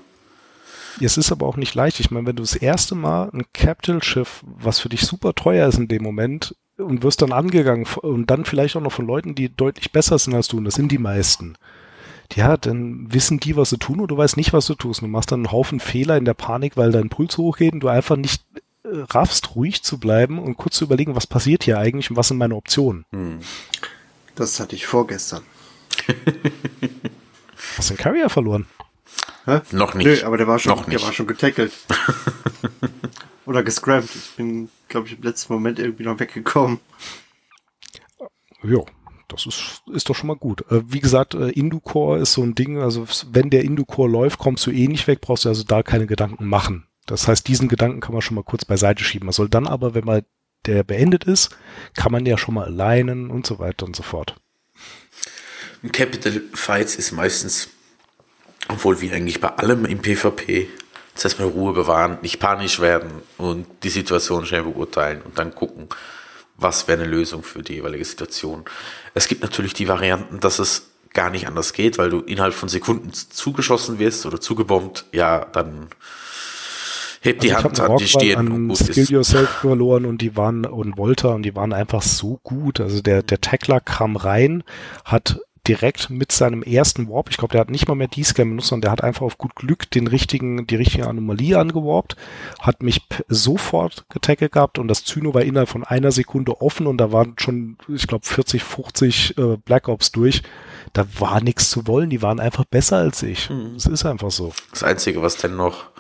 Es 1.03 1.19
ist 1.19 1.31
aber 1.31 1.47
auch 1.47 1.57
nicht 1.57 1.75
leicht. 1.75 2.01
Ich 2.01 2.11
meine, 2.11 2.27
wenn 2.27 2.37
du 2.37 2.43
das 2.43 2.57
erste 2.57 2.95
Mal 2.95 3.29
ein 3.35 3.45
Capital-Schiff, 3.53 4.43
was 4.43 4.79
für 4.79 4.89
dich 4.89 5.03
super 5.03 5.35
teuer 5.35 5.69
ist 5.69 5.77
in 5.77 5.89
dem 5.89 6.03
Moment, 6.03 6.55
und 6.77 7.03
wirst 7.03 7.23
dann 7.23 7.33
angegangen 7.33 7.87
und 8.03 8.31
dann 8.31 8.45
vielleicht 8.45 8.77
auch 8.77 8.81
noch 8.81 8.93
von 8.93 9.07
Leuten, 9.07 9.35
die 9.35 9.55
deutlich 9.55 9.93
besser 9.93 10.19
sind 10.19 10.35
als 10.35 10.49
du, 10.49 10.59
und 10.59 10.65
das 10.65 10.75
sind 10.75 10.91
die 10.91 10.99
meisten. 10.99 11.57
Ja, 12.35 12.57
dann 12.57 13.13
wissen 13.13 13.41
die, 13.41 13.57
was 13.57 13.71
sie 13.71 13.79
tun 13.79 14.01
und 14.01 14.11
du 14.11 14.17
weißt 14.17 14.37
nicht, 14.39 14.53
was 14.55 14.67
du 14.67 14.75
tust. 14.75 15.03
Du 15.03 15.07
machst 15.07 15.31
dann 15.33 15.41
einen 15.41 15.53
Haufen 15.53 15.81
Fehler 15.81 16.17
in 16.17 16.25
der 16.25 16.33
Panik, 16.35 16.77
weil 16.79 16.91
dein 16.91 17.11
Puls 17.11 17.37
hochgeht 17.37 17.75
und 17.75 17.81
du 17.81 17.89
einfach 17.89 18.17
nicht 18.17 18.43
äh, 18.85 18.89
raffst, 19.11 19.55
ruhig 19.55 19.83
zu 19.83 19.99
bleiben 19.99 20.39
und 20.39 20.57
kurz 20.57 20.77
zu 20.77 20.85
überlegen, 20.85 21.15
was 21.15 21.27
passiert 21.27 21.65
hier 21.65 21.79
eigentlich 21.79 22.11
und 22.11 22.17
was 22.17 22.29
sind 22.29 22.39
meine 22.39 22.55
Optionen. 22.57 23.05
Das 24.35 24.61
hatte 24.61 24.75
ich 24.77 24.87
vorgestern. 24.87 25.43
Hast 27.77 27.91
du 27.91 27.95
den 27.95 27.99
Carrier 27.99 28.31
verloren? 28.31 28.67
Hä? 29.45 29.61
Noch 29.73 29.95
nicht. 29.95 30.07
Nö, 30.07 30.27
aber 30.27 30.37
der 30.37 30.47
war 30.47 30.59
schon, 30.59 30.71
Noch 30.71 30.87
nicht. 30.87 30.99
der 30.99 31.07
war 31.07 31.13
schon 31.13 31.27
getackelt. 31.27 31.73
Oder 33.47 33.63
gescrampt. 33.63 34.15
Ich 34.15 34.37
bin, 34.37 34.69
glaube 34.93 35.09
ich, 35.09 35.17
im 35.17 35.23
letzten 35.23 35.53
Moment 35.53 35.79
irgendwie 35.79 36.05
noch 36.05 36.21
weggekommen. 36.21 36.79
Ja, 38.63 38.81
das 39.29 39.47
ist, 39.47 39.83
ist 39.93 40.09
doch 40.09 40.15
schon 40.15 40.29
mal 40.29 40.37
gut. 40.37 40.65
Äh, 40.71 40.83
wie 40.93 41.01
gesagt, 41.01 41.35
äh, 41.35 41.49
Inducore 41.51 42.21
ist 42.21 42.35
so 42.35 42.43
ein 42.43 42.55
Ding, 42.55 42.79
also 42.79 43.07
wenn 43.31 43.51
der 43.51 43.65
Inducore 43.65 44.09
läuft, 44.09 44.39
kommst 44.39 44.67
du 44.67 44.71
eh 44.71 44.87
nicht 44.87 45.07
weg, 45.07 45.21
brauchst 45.21 45.45
du 45.45 45.49
also 45.49 45.65
da 45.65 45.83
keine 45.83 46.07
Gedanken 46.07 46.47
machen. 46.47 46.87
Das 47.07 47.27
heißt, 47.27 47.49
diesen 47.49 47.69
Gedanken 47.69 48.01
kann 48.01 48.13
man 48.13 48.23
schon 48.23 48.37
mal 48.37 48.45
kurz 48.45 48.65
beiseite 48.65 49.03
schieben. 49.03 49.27
Man 49.27 49.33
soll 49.33 49.49
dann 49.49 49.67
aber, 49.67 49.95
wenn 49.95 50.05
man 50.05 50.23
der 50.67 50.85
beendet 50.85 51.25
ist, 51.25 51.57
kann 51.95 52.13
man 52.13 52.25
ja 52.25 52.39
schon 52.39 52.55
mal 52.55 52.67
alignen 52.67 53.31
und 53.31 53.47
so 53.47 53.59
weiter 53.59 53.85
und 53.85 53.97
so 53.97 54.05
fort. 54.05 54.37
Capital 55.91 56.41
Fights 56.55 56.95
ist 56.95 57.11
meistens, 57.11 57.71
obwohl 58.69 59.01
wie 59.01 59.11
eigentlich 59.11 59.41
bei 59.41 59.49
allem 59.49 59.85
im 59.85 59.99
PvP, 59.99 60.69
das 61.15 61.25
heißt 61.25 61.41
mal 61.41 61.49
Ruhe 61.49 61.73
bewahren, 61.73 62.19
nicht 62.23 62.41
panisch 62.41 62.81
werden 62.81 63.11
und 63.39 63.67
die 63.83 63.91
Situation 63.91 64.47
schnell 64.47 64.63
beurteilen 64.63 65.23
und 65.23 65.39
dann 65.39 65.55
gucken, 65.55 65.89
was 66.57 66.89
wäre 66.89 67.03
eine 67.03 67.11
Lösung 67.11 67.43
für 67.43 67.63
die 67.63 67.75
jeweilige 67.75 68.05
Situation. 68.05 68.65
Es 69.15 69.29
gibt 69.29 69.43
natürlich 69.43 69.75
die 69.75 69.89
Varianten, 69.89 70.41
dass 70.41 70.59
es 70.59 70.91
gar 71.13 71.31
nicht 71.31 71.47
anders 71.47 71.73
geht, 71.73 71.99
weil 71.99 72.11
du 72.11 72.21
innerhalb 72.21 72.55
von 72.55 72.69
Sekunden 72.69 73.13
zugeschossen 73.13 73.99
wirst 73.99 74.25
oder 74.25 74.41
zugebombt, 74.41 75.05
ja, 75.13 75.45
dann 75.53 75.89
hebt 77.21 77.43
die 77.43 77.53
also 77.53 77.65
Hand 77.65 77.81
an 77.81 77.97
die 77.99 78.09
Stirn 78.09 78.51
und 78.51 78.69
gut 78.69 78.79
Skill 78.79 78.99
ist. 78.99 79.11
Yourself 79.11 79.49
verloren 79.49 80.07
und 80.07 80.19
die 80.23 80.37
waren 80.37 80.65
und 80.65 80.97
Volta 80.97 81.29
und 81.29 81.43
die 81.43 81.55
waren 81.55 81.73
einfach 81.73 82.03
so 82.03 82.41
gut. 82.43 82.81
Also 82.81 83.01
der 83.01 83.23
der 83.23 83.41
Tackler 83.41 83.81
kam 83.81 84.17
rein, 84.17 84.65
hat 85.05 85.41
direkt 85.69 86.11
mit 86.11 86.33
seinem 86.33 86.63
ersten 86.63 87.09
Warp, 87.09 87.31
ich 87.31 87.37
glaube, 87.37 87.53
der 87.53 87.61
hat 87.61 87.71
nicht 87.71 87.87
mal 87.87 87.95
mehr 87.95 88.09
D-Scan 88.09 88.49
benutzt, 88.49 88.69
sondern 88.69 88.83
der 88.83 88.91
hat 88.93 89.05
einfach 89.05 89.23
auf 89.23 89.39
gut 89.39 89.55
Glück 89.55 89.89
den 89.91 90.09
richtigen, 90.09 90.67
die 90.67 90.75
richtige 90.75 91.07
Anomalie 91.07 91.57
angeworbt, 91.57 92.17
hat 92.59 92.83
mich 92.83 93.03
sofort 93.29 94.05
getackelt 94.09 94.53
gehabt 94.53 94.79
und 94.79 94.89
das 94.89 95.05
Zyno 95.05 95.35
war 95.35 95.43
innerhalb 95.43 95.69
von 95.69 95.85
einer 95.85 96.11
Sekunde 96.11 96.61
offen 96.61 96.87
und 96.87 96.99
da 96.99 97.13
waren 97.13 97.35
schon, 97.39 97.77
ich 97.87 98.09
glaube, 98.09 98.27
40, 98.27 98.63
50 98.63 99.39
äh, 99.39 99.57
Black 99.65 99.89
Ops 99.89 100.11
durch. 100.11 100.43
Da 100.93 101.07
war 101.19 101.41
nichts 101.41 101.71
zu 101.71 101.87
wollen, 101.87 102.11
die 102.11 102.23
waren 102.23 102.41
einfach 102.41 102.65
besser 102.65 102.97
als 102.97 103.23
ich. 103.23 103.49
Mhm. 103.49 103.77
Es 103.77 103.87
ist 103.87 104.05
einfach 104.05 104.31
so. 104.31 104.53
Das 104.73 104.83
Einzige, 104.83 105.23
was 105.23 105.37
denn 105.37 105.57
noch 105.57 105.91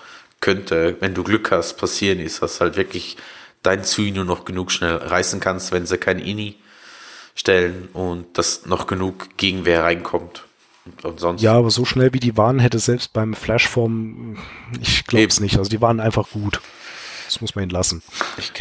könnte, 0.40 0.96
wenn 1.00 1.14
du 1.14 1.22
Glück 1.22 1.52
hast, 1.52 1.74
passieren 1.74 2.18
ist, 2.18 2.42
dass 2.42 2.60
halt 2.60 2.76
wirklich 2.76 3.16
dein 3.62 3.84
Zyno 3.84 4.24
noch 4.24 4.44
genug 4.44 4.72
schnell 4.72 4.96
reißen 4.96 5.38
kannst, 5.38 5.70
wenn 5.70 5.86
sie 5.86 5.98
kein 5.98 6.18
Ini 6.18 6.56
stellen 7.34 7.88
und 7.92 8.38
dass 8.38 8.66
noch 8.66 8.86
genug 8.86 9.36
Gegenwehr 9.36 9.84
reinkommt. 9.84 10.44
Und 11.02 11.20
sonst 11.20 11.42
ja, 11.42 11.54
aber 11.54 11.70
so 11.70 11.84
schnell 11.84 12.12
wie 12.12 12.20
die 12.20 12.36
waren, 12.36 12.58
hätte 12.58 12.78
selbst 12.78 13.12
beim 13.12 13.34
Flashform, 13.34 14.36
ich 14.80 15.06
glaube 15.06 15.28
es 15.28 15.40
nicht. 15.40 15.58
Also 15.58 15.70
die 15.70 15.80
waren 15.80 16.00
einfach 16.00 16.30
gut. 16.30 16.60
Das 17.26 17.40
muss 17.40 17.54
man 17.54 17.62
ihnen 17.62 17.70
lassen. 17.70 18.02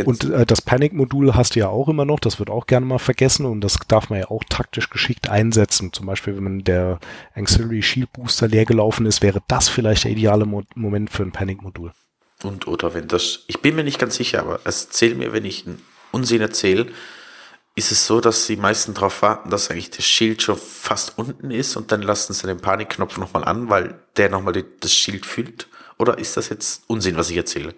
Und 0.06 0.24
äh, 0.24 0.46
das 0.46 0.62
Panic-Modul 0.62 1.36
hast 1.36 1.56
du 1.56 1.60
ja 1.60 1.68
auch 1.68 1.90
immer 1.90 2.06
noch, 2.06 2.22
das 2.22 2.40
wird 2.40 2.50
auch 2.50 2.68
gerne 2.68 2.86
mal 2.86 3.00
vergessen 3.00 3.46
und 3.46 3.60
das 3.62 3.78
darf 3.88 4.10
man 4.10 4.20
ja 4.20 4.30
auch 4.30 4.44
taktisch 4.48 4.90
geschickt 4.90 5.30
einsetzen. 5.30 5.92
Zum 5.92 6.06
Beispiel, 6.06 6.38
wenn 6.38 6.64
der 6.64 7.00
Auxiliary 7.36 7.82
Shield 7.82 8.14
Booster 8.14 8.48
leer 8.48 8.64
gelaufen 8.66 9.06
ist, 9.06 9.22
wäre 9.22 9.42
das 9.50 9.68
vielleicht 9.68 10.06
der 10.06 10.12
ideale 10.12 10.46
Mo 10.46 10.64
Moment 10.76 11.10
für 11.10 11.24
ein 11.24 11.34
Panic-Modul. 11.34 11.92
Und 12.44 12.68
oder 12.68 12.94
wenn 12.94 13.10
das, 13.10 13.44
ich 13.48 13.60
bin 13.62 13.76
mir 13.76 13.84
nicht 13.84 14.00
ganz 14.00 14.16
sicher, 14.16 14.40
aber 14.40 14.62
es 14.64 14.90
zählt 14.90 15.18
mir, 15.18 15.34
wenn 15.34 15.44
ich 15.44 15.68
einen 15.68 15.82
Unsinn 16.12 16.42
erzähle, 16.42 16.88
ist 17.76 17.92
es 17.92 18.06
so, 18.06 18.20
dass 18.20 18.48
die 18.48 18.58
meisten 18.58 18.94
darauf 18.94 19.22
warten, 19.22 19.50
dass 19.50 19.72
eigentlich 19.72 19.92
das 19.92 20.06
Schild 20.06 20.42
schon 20.42 20.58
fast 20.58 21.18
unten 21.18 21.52
ist 21.52 21.78
und 21.78 21.92
dann 21.92 22.02
lassen 22.02 22.34
sie 22.34 22.48
den 22.48 22.60
Panikknopf 22.60 23.18
nochmal 23.18 23.46
an, 23.46 23.70
weil 23.70 24.02
der 24.18 24.30
nochmal 24.30 24.64
das 24.80 24.94
Schild 24.94 25.26
füllt? 25.26 25.68
Oder 25.98 26.18
ist 26.18 26.36
das 26.36 26.50
jetzt 26.50 26.84
Unsinn, 26.88 27.16
was 27.16 27.30
ich 27.30 27.38
erzähle? 27.38 27.74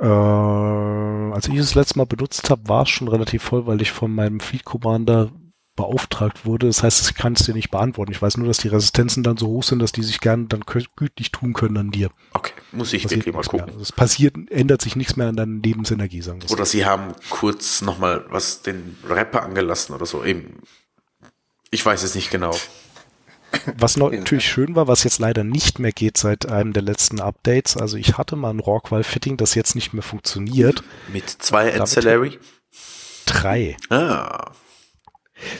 Äh, 0.00 0.04
als 0.06 1.48
ich 1.48 1.54
es 1.54 1.66
das 1.66 1.74
letzte 1.74 1.98
Mal 1.98 2.06
benutzt 2.06 2.50
habe, 2.50 2.68
war 2.68 2.82
es 2.82 2.88
schon 2.88 3.08
relativ 3.08 3.42
voll, 3.42 3.66
weil 3.66 3.80
ich 3.80 3.92
von 3.92 4.14
meinem 4.14 4.40
Fleet 4.40 4.64
Commander 4.64 5.30
beauftragt 5.76 6.44
wurde. 6.44 6.66
Das 6.66 6.82
heißt, 6.82 7.08
ich 7.08 7.16
kann 7.16 7.34
es 7.34 7.44
dir 7.44 7.54
nicht 7.54 7.70
beantworten. 7.70 8.12
Ich 8.12 8.20
weiß 8.20 8.38
nur, 8.38 8.48
dass 8.48 8.58
die 8.58 8.68
Resistenzen 8.68 9.22
dann 9.22 9.36
so 9.36 9.46
hoch 9.46 9.62
sind, 9.62 9.78
dass 9.78 9.92
die 9.92 10.02
sich 10.02 10.20
gerne 10.20 10.46
dann 10.46 10.64
gütlich 10.96 11.30
tun 11.30 11.52
können 11.52 11.76
an 11.76 11.90
dir. 11.90 12.10
Okay, 12.32 12.54
muss 12.72 12.92
ich 12.92 13.08
wirklich 13.08 13.34
mal 13.34 13.42
gucken. 13.42 13.80
Es 13.80 13.92
passiert, 13.92 14.34
ändert 14.50 14.82
sich 14.82 14.96
nichts 14.96 15.16
mehr 15.16 15.28
an 15.28 15.36
deiner 15.36 15.60
Lebensenergie, 15.60 16.22
sagen 16.22 16.42
wir 16.42 16.50
Oder 16.50 16.66
sie 16.66 16.84
haben 16.84 17.14
kurz 17.30 17.82
nochmal 17.82 18.24
was 18.28 18.62
den 18.62 18.96
Rapper 19.08 19.42
angelassen 19.42 19.94
oder 19.94 20.06
so. 20.06 20.24
Eben. 20.24 20.62
Ich 21.70 21.84
weiß 21.84 22.02
es 22.02 22.14
nicht 22.14 22.30
genau. 22.30 22.56
Was 23.78 23.96
natürlich 23.96 24.46
schön 24.46 24.74
war, 24.74 24.88
was 24.88 25.04
jetzt 25.04 25.18
leider 25.18 25.44
nicht 25.44 25.78
mehr 25.78 25.92
geht 25.92 26.18
seit 26.18 26.46
einem 26.46 26.72
der 26.72 26.82
letzten 26.82 27.20
Updates. 27.20 27.76
Also 27.76 27.96
ich 27.96 28.18
hatte 28.18 28.36
mal 28.36 28.50
ein 28.50 28.60
Rockwall-Fitting, 28.60 29.36
das 29.36 29.54
jetzt 29.54 29.74
nicht 29.74 29.92
mehr 29.92 30.02
funktioniert. 30.02 30.82
Mit 31.12 31.28
zwei 31.28 31.78
Ancillary? 31.78 32.38
Drei. 33.24 33.76
Ah 33.88 34.52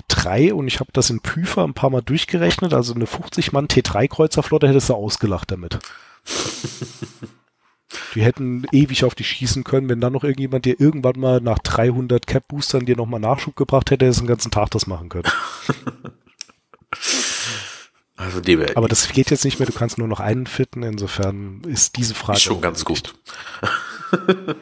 drei 0.09 0.55
und 0.55 0.69
ich 0.69 0.81
habe 0.81 0.91
das 0.93 1.11
in 1.11 1.21
Püfer 1.21 1.65
ein 1.65 1.75
paar 1.75 1.91
Mal 1.91 2.03
durchgerechnet. 2.03 2.73
Also 2.75 2.95
eine 2.95 3.07
50-Mann 3.07 3.69
T3-Kreuzerflotte 3.69 4.69
hättest 4.69 4.89
du 4.89 4.95
ausgelacht 4.95 5.51
damit. 5.51 5.79
Die 8.15 8.23
hätten 8.23 8.67
ewig 8.73 9.05
auf 9.05 9.15
dich 9.15 9.29
schießen 9.29 9.63
können, 9.63 9.89
wenn 9.89 10.01
dann 10.01 10.13
noch 10.13 10.25
irgendjemand 10.25 10.65
dir 10.65 10.81
irgendwann 10.81 11.21
mal 11.21 11.41
nach 11.41 11.59
300 11.59 12.27
Cap-Boostern 12.27 12.87
dir 12.87 12.97
nochmal 12.97 13.21
Nachschub 13.21 13.57
gebracht 13.57 13.91
hätte, 13.91 14.07
hättest 14.07 14.21
den 14.21 14.27
ganzen 14.27 14.51
Tag 14.51 14.71
das 14.71 14.87
machen 14.87 15.09
können. 15.09 15.29
Also 18.19 18.41
die 18.41 18.59
Aber 18.75 18.89
das 18.89 19.11
geht 19.11 19.31
jetzt 19.31 19.45
nicht 19.45 19.59
mehr, 19.59 19.67
du 19.67 19.75
kannst 19.75 19.99
nur 19.99 20.09
noch 20.09 20.21
einen 20.21 20.47
fitten, 20.47 20.83
insofern 20.83 21.61
ist 21.67 21.99
diese 21.99 22.15
Frage. 22.15 22.41
Schon 22.41 22.63
ganz 22.63 22.85
gut. 22.85 23.15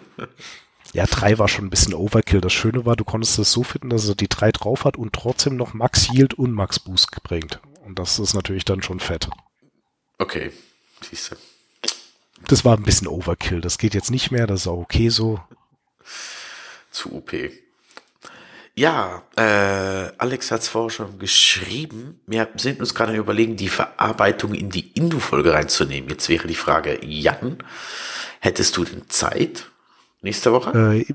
Ja, 0.95 1.07
drei 1.07 1.41
war 1.41 1.49
schon 1.49 1.67
ein 1.67 1.71
bisschen 1.71 1.93
Overkill. 1.93 2.41
Das 2.41 2.53
Schöne 2.53 2.87
war, 2.87 2.95
du 2.95 3.03
konntest 3.03 3.37
es 3.41 3.51
so 3.51 3.65
finden, 3.65 3.91
dass 3.91 4.09
er 4.09 4.15
die 4.15 4.29
drei 4.29 4.53
drauf 4.53 4.85
hat 4.85 4.97
und 4.97 5.13
trotzdem 5.13 5.57
noch 5.57 5.75
Max 5.75 6.09
Yield 6.09 6.35
und 6.35 6.53
Max 6.53 6.79
Boost 6.79 7.11
bringt. 7.25 7.61
Und 7.85 7.99
das 7.99 8.21
ist 8.21 8.35
natürlich 8.35 8.65
dann 8.65 8.81
schon 8.81 9.01
fett. 9.01 9.29
Okay, 10.19 10.53
siehst 11.03 11.33
du. 11.33 11.37
Das 12.49 12.65
war 12.65 12.77
ein 12.77 12.83
bisschen 12.83 13.09
Overkill. 13.09 13.61
Das 13.61 13.79
geht 13.79 13.95
jetzt 13.95 14.11
nicht 14.11 14.31
mehr, 14.31 14.47
das 14.47 14.63
ist 14.63 14.67
auch 14.67 14.79
okay 14.79 15.09
so. 15.09 15.41
Zu 16.91 17.15
OP. 17.15 17.33
Ja, 18.77 19.23
äh, 19.37 20.13
Alex 20.19 20.51
hat 20.51 20.63
es 20.63 20.69
vorher 20.69 20.91
schon 20.91 21.19
geschrieben. 21.21 22.21
Wir 22.27 22.49
sind 22.57 22.81
uns 22.81 22.95
gerade 22.95 23.15
überlegen, 23.15 23.55
die 23.55 23.69
Verarbeitung 23.69 24.53
in 24.53 24.69
die 24.69 24.91
Indu-Folge 24.95 25.53
reinzunehmen. 25.53 26.11
Jetzt 26.11 26.29
wäre 26.29 26.49
die 26.49 26.57
Frage, 26.57 26.99
Jan, 27.05 27.59
hättest 28.41 28.77
du 28.77 28.85
denn 28.85 29.09
Zeit? 29.09 29.71
Nächste 30.23 30.53
Woche? 30.53 30.73
Äh, 30.73 31.15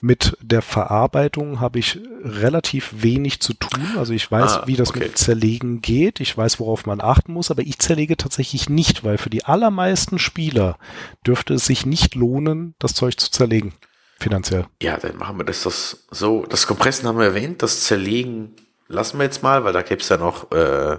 mit 0.00 0.36
der 0.40 0.62
Verarbeitung 0.62 1.60
habe 1.60 1.78
ich 1.78 1.98
relativ 2.22 2.90
wenig 2.96 3.40
zu 3.40 3.54
tun. 3.54 3.96
Also 3.96 4.12
ich 4.12 4.30
weiß, 4.30 4.52
ah, 4.58 4.62
wie 4.66 4.76
das 4.76 4.90
okay. 4.90 5.00
mit 5.00 5.18
Zerlegen 5.18 5.82
geht. 5.82 6.20
Ich 6.20 6.36
weiß, 6.36 6.60
worauf 6.60 6.86
man 6.86 7.00
achten 7.00 7.32
muss, 7.32 7.50
aber 7.50 7.62
ich 7.62 7.78
zerlege 7.78 8.16
tatsächlich 8.16 8.68
nicht, 8.68 9.04
weil 9.04 9.18
für 9.18 9.30
die 9.30 9.44
allermeisten 9.44 10.18
Spieler 10.18 10.78
dürfte 11.26 11.54
es 11.54 11.66
sich 11.66 11.86
nicht 11.86 12.14
lohnen, 12.14 12.74
das 12.78 12.94
Zeug 12.94 13.18
zu 13.18 13.30
zerlegen. 13.30 13.74
Finanziell. 14.18 14.66
Ja, 14.82 14.96
dann 14.96 15.16
machen 15.16 15.38
wir 15.38 15.44
das, 15.44 15.62
das 15.62 16.06
so. 16.10 16.44
Das 16.46 16.66
Kompressen 16.66 17.06
haben 17.06 17.18
wir 17.18 17.26
erwähnt, 17.26 17.62
das 17.62 17.84
Zerlegen 17.84 18.56
lassen 18.88 19.18
wir 19.18 19.24
jetzt 19.24 19.44
mal, 19.44 19.62
weil 19.62 19.72
da 19.72 19.82
gibt 19.82 20.02
es 20.02 20.08
ja 20.08 20.16
noch, 20.16 20.50
äh, 20.50 20.98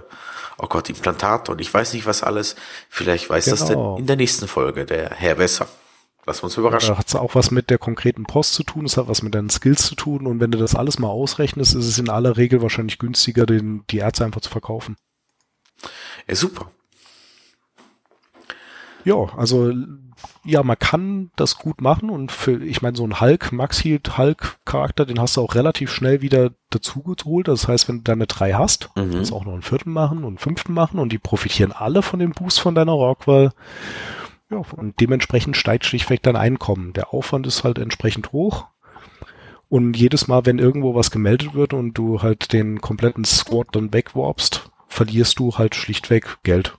oh 0.56 0.66
Gott, 0.66 0.88
Implantate 0.88 1.52
und 1.52 1.60
ich 1.60 1.72
weiß 1.72 1.92
nicht 1.92 2.06
was 2.06 2.22
alles. 2.22 2.56
Vielleicht 2.88 3.28
weiß 3.28 3.44
genau. 3.44 3.56
das 3.56 3.66
denn 3.66 3.96
in 3.98 4.06
der 4.06 4.16
nächsten 4.16 4.48
Folge 4.48 4.86
der 4.86 5.10
Herr 5.10 5.36
Wesser. 5.38 5.68
Lass 6.30 6.44
uns 6.44 6.56
überraschen. 6.56 6.90
Da 6.90 6.98
hat 6.98 7.08
es 7.08 7.16
auch 7.16 7.34
was 7.34 7.50
mit 7.50 7.70
der 7.70 7.78
konkreten 7.78 8.22
Post 8.22 8.54
zu 8.54 8.62
tun, 8.62 8.84
es 8.84 8.96
hat 8.96 9.08
was 9.08 9.22
mit 9.22 9.34
deinen 9.34 9.50
Skills 9.50 9.84
zu 9.84 9.96
tun 9.96 10.28
und 10.28 10.38
wenn 10.38 10.52
du 10.52 10.58
das 10.58 10.76
alles 10.76 11.00
mal 11.00 11.08
ausrechnest, 11.08 11.74
ist 11.74 11.86
es 11.86 11.98
in 11.98 12.08
aller 12.08 12.36
Regel 12.36 12.62
wahrscheinlich 12.62 13.00
günstiger, 13.00 13.46
den, 13.46 13.82
die 13.90 13.98
Ärzte 13.98 14.24
einfach 14.24 14.40
zu 14.40 14.48
verkaufen. 14.48 14.96
Ja, 16.28 16.36
super. 16.36 16.70
Ja, 19.04 19.16
also 19.36 19.72
ja, 20.44 20.62
man 20.62 20.78
kann 20.78 21.32
das 21.34 21.56
gut 21.56 21.80
machen 21.80 22.10
und 22.10 22.30
für, 22.30 22.62
ich 22.62 22.80
meine, 22.80 22.96
so 22.96 23.04
ein 23.04 23.20
Hulk, 23.20 23.50
Max 23.50 23.82
Healed 23.82 24.16
Hulk 24.16 24.58
Charakter, 24.64 25.06
den 25.06 25.18
hast 25.18 25.36
du 25.36 25.40
auch 25.40 25.56
relativ 25.56 25.90
schnell 25.90 26.22
wieder 26.22 26.52
dazu 26.68 27.02
geholt. 27.02 27.48
Das 27.48 27.66
heißt, 27.66 27.88
wenn 27.88 27.98
du 27.98 28.02
deine 28.04 28.28
drei 28.28 28.52
hast, 28.52 28.90
mhm. 28.94 29.10
kannst 29.10 29.32
du 29.32 29.34
auch 29.34 29.44
noch 29.44 29.54
einen 29.54 29.62
vierten 29.62 29.90
machen 29.90 30.18
und 30.18 30.26
einen 30.26 30.38
fünften 30.38 30.74
machen 30.74 31.00
und 31.00 31.10
die 31.10 31.18
profitieren 31.18 31.72
alle 31.72 32.02
von 32.02 32.20
dem 32.20 32.30
Boost 32.30 32.60
von 32.60 32.76
deiner 32.76 32.92
Rockwell. 32.92 33.50
Ja, 34.50 34.62
und 34.76 35.00
dementsprechend 35.00 35.56
steigt 35.56 35.86
schlichtweg 35.86 36.22
dein 36.22 36.36
Einkommen. 36.36 36.92
Der 36.92 37.14
Aufwand 37.14 37.46
ist 37.46 37.62
halt 37.64 37.78
entsprechend 37.78 38.32
hoch. 38.32 38.66
Und 39.68 39.96
jedes 39.96 40.26
Mal, 40.26 40.44
wenn 40.46 40.58
irgendwo 40.58 40.96
was 40.96 41.12
gemeldet 41.12 41.54
wird 41.54 41.72
und 41.72 41.94
du 41.94 42.22
halt 42.22 42.52
den 42.52 42.80
kompletten 42.80 43.24
Squad 43.24 43.68
dann 43.72 43.92
wegwarpst, 43.92 44.68
verlierst 44.88 45.38
du 45.38 45.56
halt 45.56 45.76
schlichtweg 45.76 46.38
Geld. 46.42 46.76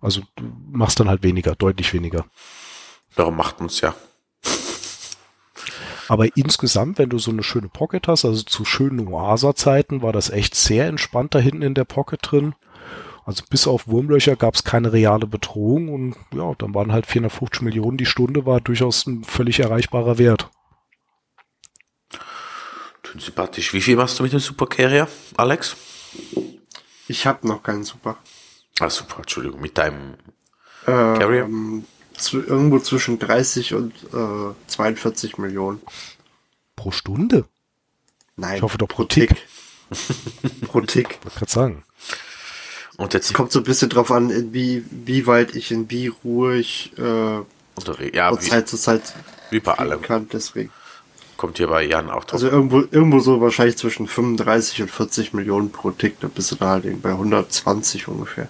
Also 0.00 0.22
du 0.36 0.44
machst 0.70 0.98
dann 0.98 1.10
halt 1.10 1.22
weniger, 1.22 1.54
deutlich 1.54 1.92
weniger. 1.92 2.24
Darum 3.14 3.36
macht 3.36 3.60
man's 3.60 3.82
ja. 3.82 3.94
Aber 6.08 6.34
insgesamt, 6.36 6.98
wenn 6.98 7.10
du 7.10 7.18
so 7.18 7.30
eine 7.30 7.42
schöne 7.42 7.68
Pocket 7.68 8.08
hast, 8.08 8.24
also 8.24 8.42
zu 8.42 8.64
schönen 8.64 9.06
Oasa-Zeiten, 9.06 10.02
war 10.02 10.12
das 10.12 10.30
echt 10.30 10.54
sehr 10.54 10.86
entspannt 10.88 11.34
da 11.34 11.38
hinten 11.38 11.62
in 11.62 11.74
der 11.74 11.84
Pocket 11.84 12.18
drin. 12.22 12.54
Also 13.30 13.44
bis 13.48 13.68
auf 13.68 13.86
Wurmlöcher 13.86 14.34
gab 14.34 14.56
es 14.56 14.64
keine 14.64 14.92
reale 14.92 15.24
Bedrohung 15.24 15.88
und 15.88 16.16
ja, 16.34 16.52
dann 16.58 16.74
waren 16.74 16.90
halt 16.90 17.06
450 17.06 17.62
Millionen 17.62 17.96
die 17.96 18.04
Stunde, 18.04 18.44
war 18.44 18.60
durchaus 18.60 19.06
ein 19.06 19.22
völlig 19.22 19.60
erreichbarer 19.60 20.18
Wert. 20.18 20.50
Sympathisch. 23.16 23.72
Wie 23.72 23.82
viel 23.82 23.94
machst 23.94 24.18
du 24.18 24.24
mit 24.24 24.32
dem 24.32 24.40
Super 24.40 24.66
Carrier, 24.66 25.06
Alex? 25.36 25.76
Ich 27.06 27.24
habe 27.24 27.46
noch 27.46 27.62
keinen 27.62 27.84
Super. 27.84 28.16
Ah, 28.80 28.90
super, 28.90 29.18
Entschuldigung, 29.18 29.60
mit 29.60 29.78
deinem 29.78 30.14
Carrier? 30.84 31.44
Ähm, 31.44 31.84
zu, 32.16 32.42
irgendwo 32.42 32.80
zwischen 32.80 33.20
30 33.20 33.74
und 33.74 33.94
äh, 34.12 34.54
42 34.66 35.38
Millionen. 35.38 35.80
Pro 36.74 36.90
Stunde? 36.90 37.44
Nein. 38.34 38.56
Ich 38.56 38.62
hoffe 38.62 38.78
doch 38.78 38.88
pro 38.88 39.04
Tick. 39.04 39.36
pro 40.66 40.80
Tick. 40.80 41.20
Ich 41.28 41.34
gerade 41.36 41.50
sagen. 41.52 41.84
Und 43.00 43.14
jetzt 43.14 43.32
kommt 43.32 43.50
so 43.50 43.60
ein 43.60 43.64
bisschen 43.64 43.88
drauf 43.88 44.12
an, 44.12 44.28
in 44.28 44.52
wie, 44.52 44.84
wie 44.90 45.26
weit 45.26 45.56
ich 45.56 45.72
in 45.72 45.90
wie 45.90 46.08
ruhig 46.08 46.92
äh, 46.98 47.38
ja, 48.12 48.28
von 48.28 48.40
Zeit 48.40 48.68
zu 48.68 48.76
Zeit 48.76 49.14
wie 49.48 49.58
bei 49.58 49.72
allem. 49.72 50.02
kann. 50.02 50.28
Deswegen. 50.30 50.70
Kommt 51.38 51.56
hier 51.56 51.68
bei 51.68 51.82
Jan 51.82 52.10
auch 52.10 52.24
drauf. 52.24 52.34
Also 52.34 52.48
irgendwo, 52.48 52.80
irgendwo 52.90 53.20
so 53.20 53.40
wahrscheinlich 53.40 53.78
zwischen 53.78 54.06
35 54.06 54.82
und 54.82 54.90
40 54.90 55.32
Millionen 55.32 55.72
pro 55.72 55.92
Tick. 55.92 56.20
Da 56.20 56.28
bist 56.28 56.50
du 56.50 56.56
da 56.56 56.72
halt 56.72 57.00
bei 57.00 57.12
120 57.12 58.06
ungefähr. 58.06 58.48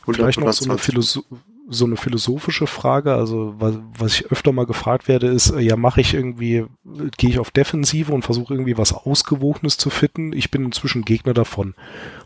100, 0.00 0.16
Vielleicht 0.16 0.40
noch 0.40 0.52
so 0.52 0.68
eine, 0.68 0.78
Philosoph 0.78 1.24
so 1.68 1.86
eine 1.86 1.96
philosophische 1.96 2.66
Frage, 2.66 3.14
also 3.14 3.54
was, 3.58 3.78
was 3.98 4.14
ich 4.14 4.26
öfter 4.30 4.52
mal 4.52 4.66
gefragt 4.66 5.08
werde, 5.08 5.28
ist, 5.28 5.50
äh, 5.50 5.60
ja, 5.60 5.76
mache 5.76 6.00
ich 6.00 6.12
irgendwie, 6.12 6.66
gehe 7.16 7.30
ich 7.30 7.38
auf 7.38 7.50
Defensive 7.50 8.12
und 8.12 8.22
versuche 8.22 8.54
irgendwie 8.54 8.76
was 8.76 8.92
Ausgewogenes 8.92 9.78
zu 9.78 9.90
fitten. 9.90 10.32
Ich 10.32 10.50
bin 10.50 10.64
inzwischen 10.64 11.04
Gegner 11.04 11.32
davon, 11.32 11.74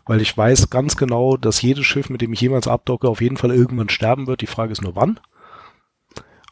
weil 0.05 0.21
ich 0.21 0.37
weiß 0.37 0.69
ganz 0.69 0.97
genau, 0.97 1.37
dass 1.37 1.61
jedes 1.61 1.85
Schiff, 1.85 2.09
mit 2.09 2.21
dem 2.21 2.33
ich 2.33 2.41
jemals 2.41 2.67
abdocke, 2.67 3.07
auf 3.07 3.21
jeden 3.21 3.37
Fall 3.37 3.51
irgendwann 3.51 3.89
sterben 3.89 4.27
wird. 4.27 4.41
Die 4.41 4.47
Frage 4.47 4.73
ist 4.73 4.81
nur 4.81 4.95
wann. 4.95 5.19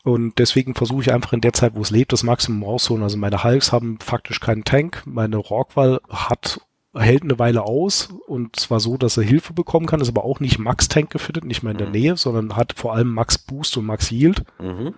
Und 0.03 0.39
deswegen 0.39 0.73
versuche 0.73 1.01
ich 1.01 1.11
einfach 1.11 1.33
in 1.33 1.41
der 1.41 1.51
Zeit, 1.51 1.75
wo 1.75 1.81
es 1.81 1.91
lebt, 1.91 2.13
das 2.13 2.23
Maximum 2.23 2.63
rauszuholen. 2.63 3.03
Also 3.03 3.17
meine 3.17 3.43
Hulks 3.43 3.73
haben 3.73 3.99
faktisch 3.99 4.39
keinen 4.39 4.63
Tank. 4.63 5.03
Meine 5.05 5.35
Rockwall 5.35 5.99
hat 6.07 6.61
hält 6.99 7.23
eine 7.23 7.39
Weile 7.39 7.63
aus 7.63 8.09
und 8.27 8.55
zwar 8.55 8.79
so, 8.79 8.97
dass 8.97 9.17
er 9.17 9.23
Hilfe 9.23 9.53
bekommen 9.53 9.85
kann, 9.85 10.01
ist 10.01 10.09
aber 10.09 10.25
auch 10.25 10.39
nicht 10.39 10.59
Max 10.59 10.87
Tank 10.87 11.09
gefittet, 11.09 11.45
nicht 11.45 11.63
mehr 11.63 11.71
in 11.71 11.77
der 11.77 11.87
mhm. 11.87 11.93
Nähe, 11.93 12.17
sondern 12.17 12.55
hat 12.55 12.73
vor 12.75 12.93
allem 12.93 13.13
Max 13.13 13.37
Boost 13.37 13.77
und 13.77 13.85
Max 13.85 14.11
Yield. 14.11 14.43
Mhm. 14.59 14.93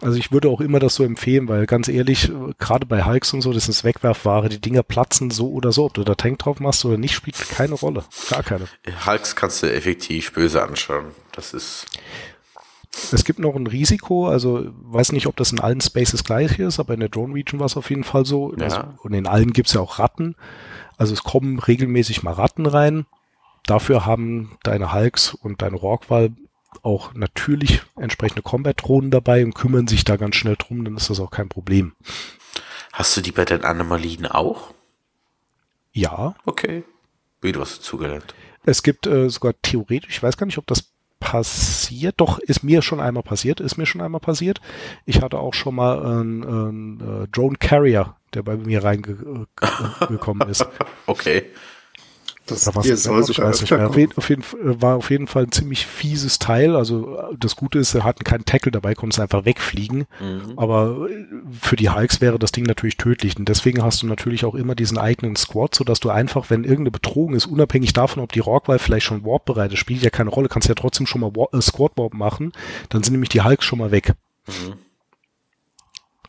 Also 0.00 0.18
ich 0.18 0.32
würde 0.32 0.48
auch 0.48 0.60
immer 0.60 0.80
das 0.80 0.96
so 0.96 1.04
empfehlen, 1.04 1.48
weil 1.48 1.66
ganz 1.66 1.86
ehrlich, 1.86 2.32
gerade 2.58 2.86
bei 2.86 3.04
Hulks 3.04 3.32
und 3.34 3.42
so, 3.42 3.52
das 3.52 3.68
ist 3.68 3.84
Wegwerfware, 3.84 4.48
die 4.48 4.60
Dinger 4.60 4.82
platzen 4.82 5.30
so 5.30 5.50
oder 5.52 5.70
so, 5.70 5.84
ob 5.84 5.94
du 5.94 6.02
da 6.02 6.14
Tank 6.14 6.40
drauf 6.40 6.58
machst 6.58 6.84
oder 6.84 6.96
nicht, 6.96 7.14
spielt 7.14 7.36
keine 7.50 7.74
Rolle. 7.74 8.04
Gar 8.30 8.42
keine. 8.42 8.66
Hulks 9.06 9.36
kannst 9.36 9.62
du 9.62 9.72
effektiv 9.72 10.32
böse 10.32 10.62
anschauen. 10.62 11.06
Das 11.32 11.54
ist. 11.54 11.86
Es 13.10 13.24
gibt 13.24 13.38
noch 13.38 13.54
ein 13.56 13.66
Risiko, 13.66 14.28
also 14.28 14.66
weiß 14.82 15.12
nicht, 15.12 15.26
ob 15.26 15.36
das 15.36 15.52
in 15.52 15.60
allen 15.60 15.80
Spaces 15.80 16.24
gleich 16.24 16.58
ist, 16.58 16.78
aber 16.78 16.94
in 16.94 17.00
der 17.00 17.08
Drone 17.08 17.34
Region 17.34 17.58
war 17.58 17.66
es 17.66 17.76
auf 17.76 17.88
jeden 17.90 18.04
Fall 18.04 18.26
so. 18.26 18.54
Ja. 18.56 18.64
Also, 18.64 18.84
und 19.02 19.14
in 19.14 19.26
allen 19.26 19.52
gibt 19.52 19.68
es 19.68 19.74
ja 19.74 19.80
auch 19.80 19.98
Ratten. 19.98 20.36
Also 20.98 21.14
es 21.14 21.22
kommen 21.22 21.58
regelmäßig 21.58 22.22
mal 22.22 22.34
Ratten 22.34 22.66
rein. 22.66 23.06
Dafür 23.66 24.04
haben 24.04 24.58
deine 24.62 24.92
Hulks 24.92 25.34
und 25.34 25.62
deine 25.62 25.76
Rorqual 25.76 26.32
auch 26.82 27.14
natürlich 27.14 27.82
entsprechende 27.96 28.42
Combat-Drohnen 28.42 29.10
dabei 29.10 29.44
und 29.44 29.54
kümmern 29.54 29.86
sich 29.86 30.04
da 30.04 30.16
ganz 30.16 30.36
schnell 30.36 30.56
drum, 30.56 30.84
dann 30.84 30.96
ist 30.96 31.10
das 31.10 31.20
auch 31.20 31.30
kein 31.30 31.48
Problem. 31.48 31.94
Hast 32.92 33.16
du 33.16 33.20
die 33.20 33.32
bei 33.32 33.44
den 33.44 33.64
Anomalien 33.64 34.26
auch? 34.26 34.72
Ja. 35.92 36.34
Okay. 36.44 36.84
Wie 37.40 37.52
du 37.52 37.60
hast 37.60 37.78
dazugelernt. 37.78 38.34
Es 38.64 38.82
gibt 38.82 39.06
äh, 39.06 39.28
sogar 39.28 39.54
theoretisch, 39.62 40.10
ich 40.10 40.22
weiß 40.22 40.36
gar 40.36 40.46
nicht, 40.46 40.58
ob 40.58 40.66
das 40.66 40.91
passiert. 41.32 42.16
Doch, 42.18 42.38
ist 42.40 42.62
mir 42.62 42.82
schon 42.82 43.00
einmal 43.00 43.22
passiert, 43.22 43.58
ist 43.60 43.78
mir 43.78 43.86
schon 43.86 44.02
einmal 44.02 44.20
passiert. 44.20 44.60
Ich 45.06 45.22
hatte 45.22 45.38
auch 45.38 45.54
schon 45.54 45.74
mal 45.74 46.04
einen, 46.04 46.44
einen 46.44 47.00
äh, 47.00 47.28
Drone 47.28 47.56
Carrier, 47.58 48.16
der 48.34 48.42
bei 48.42 48.58
mir 48.58 48.84
reingekommen 48.84 50.48
ist. 50.48 50.66
Okay. 51.06 51.44
Das 52.46 52.66
Oder 52.66 52.76
was 52.76 52.86
ihr 52.86 52.96
soll 52.96 53.22
ich 53.28 53.38
weiß 53.38 53.60
nicht 53.60 53.70
mehr. 53.70 53.88
Auf 53.88 53.96
jeden, 53.96 54.16
auf 54.16 54.28
jeden, 54.28 54.42
war 54.52 54.96
auf 54.96 55.10
jeden 55.10 55.28
Fall 55.28 55.44
ein 55.44 55.52
ziemlich 55.52 55.86
fieses 55.86 56.40
Teil. 56.40 56.74
Also 56.74 57.22
das 57.38 57.54
Gute 57.54 57.78
ist, 57.78 57.94
er 57.94 58.02
hatten 58.02 58.24
keinen 58.24 58.44
Tackle 58.44 58.72
dabei, 58.72 58.94
konnte 58.94 59.14
es 59.14 59.20
einfach 59.20 59.44
wegfliegen. 59.44 60.06
Mhm. 60.20 60.54
Aber 60.56 61.08
für 61.60 61.76
die 61.76 61.90
Hulks 61.90 62.20
wäre 62.20 62.40
das 62.40 62.50
Ding 62.50 62.64
natürlich 62.64 62.96
tödlich. 62.96 63.36
Und 63.36 63.48
deswegen 63.48 63.82
hast 63.82 64.02
du 64.02 64.06
natürlich 64.06 64.44
auch 64.44 64.56
immer 64.56 64.74
diesen 64.74 64.98
eigenen 64.98 65.36
Squad, 65.36 65.74
sodass 65.74 66.00
du 66.00 66.10
einfach, 66.10 66.50
wenn 66.50 66.64
irgendeine 66.64 66.90
Bedrohung 66.90 67.34
ist, 67.34 67.46
unabhängig 67.46 67.92
davon, 67.92 68.22
ob 68.22 68.32
die 68.32 68.40
Rockwall 68.40 68.80
vielleicht 68.80 69.06
schon 69.06 69.24
Warp 69.24 69.44
bereit 69.44 69.72
ist, 69.72 69.78
spielt 69.78 70.02
ja 70.02 70.10
keine 70.10 70.30
Rolle, 70.30 70.48
kannst 70.48 70.68
ja 70.68 70.74
trotzdem 70.74 71.06
schon 71.06 71.20
mal 71.20 71.34
War 71.36 71.48
äh, 71.52 71.62
Squad 71.62 71.92
Warp 71.96 72.14
machen. 72.14 72.52
Dann 72.88 73.04
sind 73.04 73.12
nämlich 73.12 73.30
die 73.30 73.42
Hulks 73.42 73.64
schon 73.64 73.78
mal 73.78 73.92
weg. 73.92 74.14
Mhm. 74.48 74.74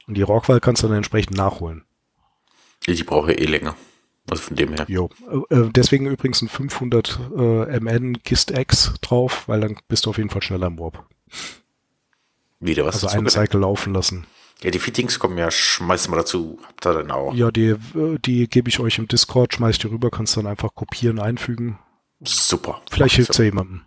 Und 0.08 0.16
die 0.16 0.22
Rockwall 0.22 0.60
kannst 0.60 0.84
du 0.84 0.88
dann 0.88 0.98
entsprechend 0.98 1.38
nachholen. 1.38 1.84
Ich 2.86 3.06
brauche 3.06 3.32
eh 3.32 3.46
länger. 3.46 3.76
Also 4.30 4.44
von 4.44 4.56
dem 4.56 4.74
her. 4.74 4.86
Jo. 4.88 5.10
Äh, 5.50 5.56
äh 5.56 5.70
deswegen 5.72 6.08
übrigens 6.08 6.42
ein 6.42 6.50
500 6.50 7.20
äh, 7.36 7.80
MN 7.80 8.20
Gist 8.24 8.52
X 8.52 8.94
drauf, 9.02 9.48
weil 9.48 9.62
dann 9.62 9.78
bist 9.88 10.06
du 10.06 10.10
auf 10.10 10.18
jeden 10.18 10.30
Fall 10.30 10.42
schneller 10.42 10.68
im 10.68 10.80
Warp. 10.80 11.06
Wieder 12.60 12.86
was 12.86 13.04
Also 13.04 13.18
einen 13.18 13.30
Cycle 13.30 13.60
laufen 13.60 13.94
lassen. 13.94 14.26
Ja, 14.62 14.72
die 14.72 14.80
Fittings 14.80 15.20
kommen 15.20 15.38
ja, 15.38 15.52
schmeißen 15.52 16.12
wir 16.12 16.18
dazu. 16.18 16.58
Habt 16.66 16.86
ihr 16.86 16.94
dann 16.94 17.12
auch? 17.12 17.34
Ja, 17.34 17.52
die, 17.52 17.70
äh, 17.70 18.18
die 18.24 18.48
gebe 18.48 18.70
ich 18.70 18.80
euch 18.80 18.98
im 18.98 19.10
Discord, 19.10 19.54
schmeiß 19.54 19.78
die 19.80 19.88
rüber, 19.88 20.10
kannst 20.10 20.38
dann 20.38 20.48
einfach 20.48 20.74
kopieren, 20.74 21.20
einfügen. 21.20 21.78
Super. 22.22 22.82
Vielleicht 22.90 23.16
hilft 23.16 23.32
es 23.32 23.38
ja 23.38 23.46
jemandem. 23.46 23.82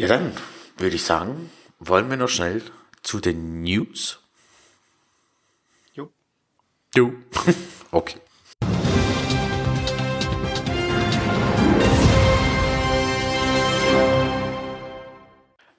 Ja, 0.00 0.08
dann 0.08 0.32
würde 0.76 0.96
ich 0.96 1.04
sagen, 1.04 1.50
wollen 1.78 2.10
wir 2.10 2.16
noch 2.16 2.28
schnell 2.28 2.62
zu 3.02 3.20
den 3.20 3.62
News 3.62 4.20
Du. 6.94 7.12
okay. 7.90 8.18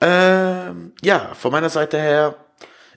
Ähm, 0.02 0.94
ja, 1.02 1.34
von 1.34 1.52
meiner 1.52 1.69
Seite 1.69 1.99
her, 1.99 2.36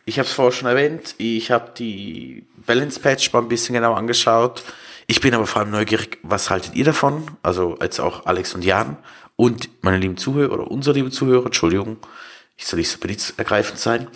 ich 0.04 0.18
habe 0.18 0.28
es 0.28 0.34
vorher 0.34 0.52
schon 0.52 0.68
erwähnt, 0.68 1.14
ich 1.18 1.50
habe 1.50 1.72
die 1.76 2.46
Balance 2.66 3.00
Patch 3.00 3.32
mal 3.32 3.40
ein 3.40 3.48
bisschen 3.48 3.74
genau 3.74 3.94
angeschaut. 3.94 4.62
Ich 5.06 5.20
bin 5.20 5.34
aber 5.34 5.46
vor 5.46 5.62
allem 5.62 5.70
neugierig, 5.70 6.18
was 6.22 6.50
haltet 6.50 6.74
ihr 6.74 6.84
davon? 6.84 7.26
Also 7.42 7.76
jetzt 7.80 7.98
auch 7.98 8.26
Alex 8.26 8.54
und 8.54 8.64
Jan 8.64 8.98
und 9.36 9.70
meine 9.82 9.98
lieben 9.98 10.16
Zuhörer 10.16 10.52
oder 10.52 10.70
unsere 10.70 10.94
lieben 10.94 11.10
Zuhörer, 11.10 11.46
Entschuldigung, 11.46 11.96
ich 12.56 12.66
soll 12.66 12.78
nicht 12.78 12.90
so 12.90 12.98
benitzergreifend 12.98 13.78
sein. 13.78 14.06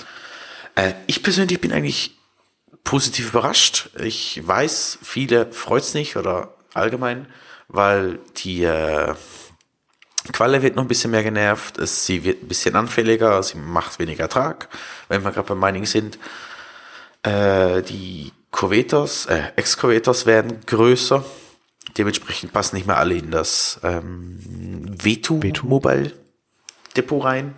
Äh, 0.74 0.92
ich 1.06 1.22
persönlich 1.22 1.60
bin 1.60 1.72
eigentlich 1.72 2.16
positiv 2.86 3.30
überrascht. 3.30 3.90
Ich 3.98 4.40
weiß, 4.46 5.00
viele 5.02 5.52
freut's 5.52 5.92
nicht 5.92 6.16
oder 6.16 6.54
allgemein, 6.72 7.26
weil 7.68 8.20
die 8.36 8.62
äh, 8.62 9.12
Qualle 10.32 10.62
wird 10.62 10.76
noch 10.76 10.84
ein 10.84 10.88
bisschen 10.88 11.10
mehr 11.10 11.24
genervt, 11.24 11.78
es, 11.78 12.06
sie 12.06 12.24
wird 12.24 12.42
ein 12.42 12.48
bisschen 12.48 12.76
anfälliger, 12.76 13.42
sie 13.42 13.58
macht 13.58 13.98
weniger 13.98 14.22
Ertrag, 14.22 14.68
wenn 15.08 15.24
wir 15.24 15.32
gerade 15.32 15.48
beim 15.48 15.60
Mining 15.60 15.84
sind. 15.84 16.18
Äh, 17.22 17.82
die 17.82 18.32
Corvetos, 18.52 19.26
äh, 19.26 19.52
Excavators 19.56 20.24
werden 20.24 20.60
größer, 20.64 21.24
dementsprechend 21.98 22.52
passen 22.52 22.76
nicht 22.76 22.86
mehr 22.86 22.98
alle 22.98 23.16
in 23.16 23.32
das 23.32 23.80
ähm, 23.82 24.38
Vetu, 25.02 25.42
Vetu. 25.42 25.66
Mobile 25.66 26.12
Depot 26.96 27.22
rein. 27.22 27.56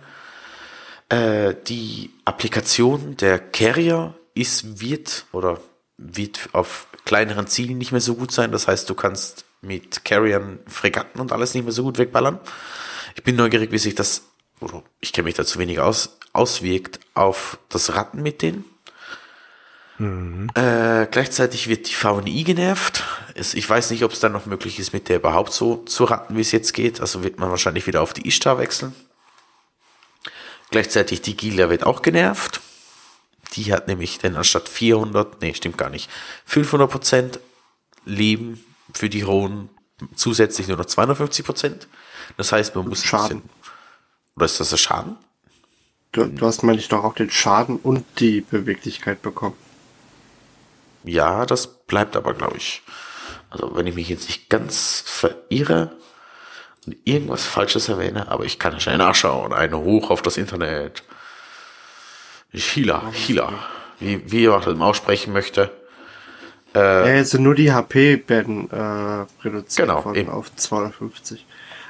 Äh, 1.09 1.53
die 1.67 2.11
Applikation 2.25 3.15
der 3.15 3.37
Carrier 3.39 4.15
ist, 4.33 4.81
wird 4.81 5.25
oder 5.31 5.59
wird 5.97 6.49
auf 6.53 6.87
kleineren 7.05 7.47
Zielen 7.47 7.77
nicht 7.77 7.91
mehr 7.91 8.01
so 8.01 8.15
gut 8.15 8.31
sein. 8.31 8.51
Das 8.51 8.67
heißt, 8.67 8.89
du 8.89 8.95
kannst 8.95 9.45
mit 9.61 10.05
Carriern, 10.05 10.59
Fregatten 10.67 11.19
und 11.19 11.31
alles 11.31 11.53
nicht 11.53 11.63
mehr 11.63 11.73
so 11.73 11.83
gut 11.83 11.97
wegballern. 11.97 12.39
Ich 13.15 13.23
bin 13.23 13.35
neugierig, 13.35 13.71
wie 13.71 13.77
sich 13.77 13.95
das, 13.95 14.23
oder 14.61 14.83
ich 15.01 15.11
kenne 15.11 15.25
mich 15.25 15.35
dazu 15.35 15.59
wenig 15.59 15.79
aus, 15.79 16.17
auswirkt 16.31 16.99
auf 17.13 17.59
das 17.69 17.95
Ratten 17.95 18.21
mit 18.21 18.41
denen. 18.41 18.63
Mhm. 19.97 20.49
Äh, 20.55 21.07
gleichzeitig 21.11 21.67
wird 21.67 21.89
die 21.89 21.93
VNI 21.93 22.43
genervt. 22.43 23.03
Ich 23.35 23.69
weiß 23.69 23.91
nicht, 23.91 24.03
ob 24.03 24.13
es 24.13 24.21
dann 24.21 24.31
noch 24.31 24.45
möglich 24.45 24.79
ist, 24.79 24.93
mit 24.93 25.09
der 25.09 25.17
überhaupt 25.17 25.51
so 25.51 25.77
zu 25.77 26.05
ratten, 26.05 26.37
wie 26.37 26.41
es 26.41 26.53
jetzt 26.53 26.73
geht. 26.73 27.01
Also 27.01 27.23
wird 27.23 27.37
man 27.37 27.49
wahrscheinlich 27.49 27.85
wieder 27.85 28.01
auf 28.01 28.13
die 28.13 28.27
Ishtar 28.27 28.57
wechseln. 28.57 28.95
Gleichzeitig 30.71 31.21
die 31.21 31.35
Gila 31.35 31.69
wird 31.69 31.85
auch 31.85 32.01
genervt. 32.01 32.61
Die 33.53 33.73
hat 33.73 33.87
nämlich 33.87 34.19
dann 34.19 34.35
anstatt 34.35 34.69
400, 34.69 35.41
nee, 35.41 35.53
stimmt 35.53 35.77
gar 35.77 35.89
nicht, 35.89 36.09
500 36.45 36.89
Prozent 36.89 37.39
Leben 38.05 38.63
für 38.93 39.09
die 39.09 39.25
Hohen 39.25 39.69
zusätzlich 40.15 40.67
nur 40.67 40.77
noch 40.77 40.85
250 40.85 41.45
Prozent. 41.45 41.87
Das 42.37 42.51
heißt, 42.51 42.75
man 42.75 42.87
muss 42.87 43.03
Schaden. 43.03 43.41
Bisschen, 43.41 43.49
oder 44.35 44.45
ist 44.45 44.59
das 44.59 44.71
ein 44.71 44.77
Schaden? 44.77 45.17
Du, 46.11 46.25
du 46.25 46.45
hast, 46.45 46.63
meine 46.63 46.79
ich, 46.79 46.87
doch 46.87 47.03
auch 47.03 47.13
den 47.13 47.29
Schaden 47.29 47.77
und 47.77 48.05
die 48.19 48.41
Beweglichkeit 48.41 49.21
bekommen. 49.21 49.55
Ja, 51.03 51.45
das 51.45 51.67
bleibt 51.67 52.15
aber, 52.15 52.33
glaube 52.33 52.57
ich. 52.57 52.81
Also, 53.49 53.75
wenn 53.75 53.87
ich 53.87 53.95
mich 53.95 54.09
jetzt 54.09 54.27
nicht 54.27 54.49
ganz 54.49 55.03
verirre 55.05 55.95
und 56.85 56.95
irgendwas 57.03 57.45
Falsches 57.45 57.89
erwähne, 57.89 58.29
aber 58.29 58.45
ich 58.45 58.59
kann 58.59 58.79
schnell 58.79 58.97
nachschauen. 58.97 59.53
Eine 59.53 59.79
hoch 59.79 60.09
auf 60.09 60.21
das 60.21 60.37
Internet. 60.37 61.03
Hila, 62.51 63.11
Hila, 63.11 63.53
wie, 63.99 64.31
wie 64.31 64.45
er 64.45 64.59
das 64.59 64.79
aussprechen 64.79 65.33
möchte. 65.33 65.71
Äh, 66.75 66.79
ja, 66.79 67.15
jetzt 67.15 67.31
sind 67.31 67.43
nur 67.43 67.55
die 67.55 67.71
HP 67.71 68.23
werden 68.27 68.69
äh, 68.71 69.25
reduziert 69.43 69.87
Genau, 69.87 70.05
worden 70.05 70.17
eben. 70.17 70.29
auf 70.29 70.55
250. 70.55 71.45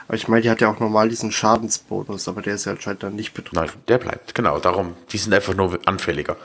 Aber 0.07 0.15
ich 0.15 0.27
meine, 0.27 0.41
die 0.41 0.49
hat 0.49 0.59
ja 0.61 0.71
auch 0.71 0.79
normal 0.79 1.09
diesen 1.09 1.31
Schadensbonus, 1.31 2.27
aber 2.27 2.41
der 2.41 2.55
ist 2.55 2.65
ja 2.65 2.71
anscheinend 2.71 3.03
dann 3.03 3.15
nicht 3.15 3.33
betroffen. 3.33 3.55
Nein, 3.67 3.83
der 3.87 3.97
bleibt, 3.99 4.33
genau. 4.35 4.57
Darum, 4.59 4.95
die 5.11 5.17
sind 5.17 5.33
einfach 5.33 5.53
nur 5.53 5.79
anfälliger. 5.85 6.35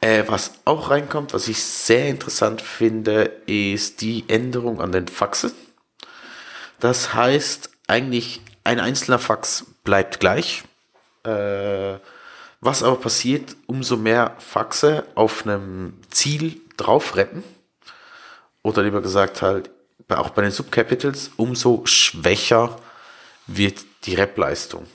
Äh, 0.00 0.24
was 0.26 0.52
auch 0.66 0.90
reinkommt, 0.90 1.32
was 1.34 1.48
ich 1.48 1.62
sehr 1.62 2.08
interessant 2.08 2.62
finde, 2.62 3.24
ist 3.46 4.02
die 4.02 4.24
Änderung 4.28 4.80
an 4.80 4.92
den 4.92 5.08
Faxen. 5.08 5.52
Das 6.78 7.14
heißt, 7.14 7.70
eigentlich 7.86 8.40
ein 8.64 8.78
einzelner 8.80 9.18
Fax 9.18 9.64
bleibt 9.82 10.20
gleich. 10.20 10.62
Äh, 11.24 11.94
was 12.60 12.82
aber 12.82 12.96
passiert, 12.96 13.56
umso 13.66 13.96
mehr 13.96 14.34
Faxe 14.38 15.06
auf 15.14 15.46
einem 15.46 15.94
Ziel 16.10 16.60
drauf 16.76 17.16
retten, 17.16 17.42
oder 18.62 18.82
lieber 18.82 19.00
gesagt 19.00 19.42
halt, 19.42 19.70
auch 20.08 20.30
bei 20.30 20.42
den 20.42 20.50
Subcapitals, 20.50 21.30
umso 21.36 21.84
schwächer 21.86 22.76
wird 23.46 23.84
die 24.04 24.14
Rep-Leistung. 24.14 24.86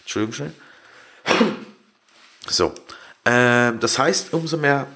Entschuldigung 0.00 0.34
schnell. 0.34 0.52
So. 2.48 2.72
Ähm, 3.24 3.80
das 3.80 3.98
heißt, 3.98 4.32
umso 4.32 4.56
mehr 4.56 4.86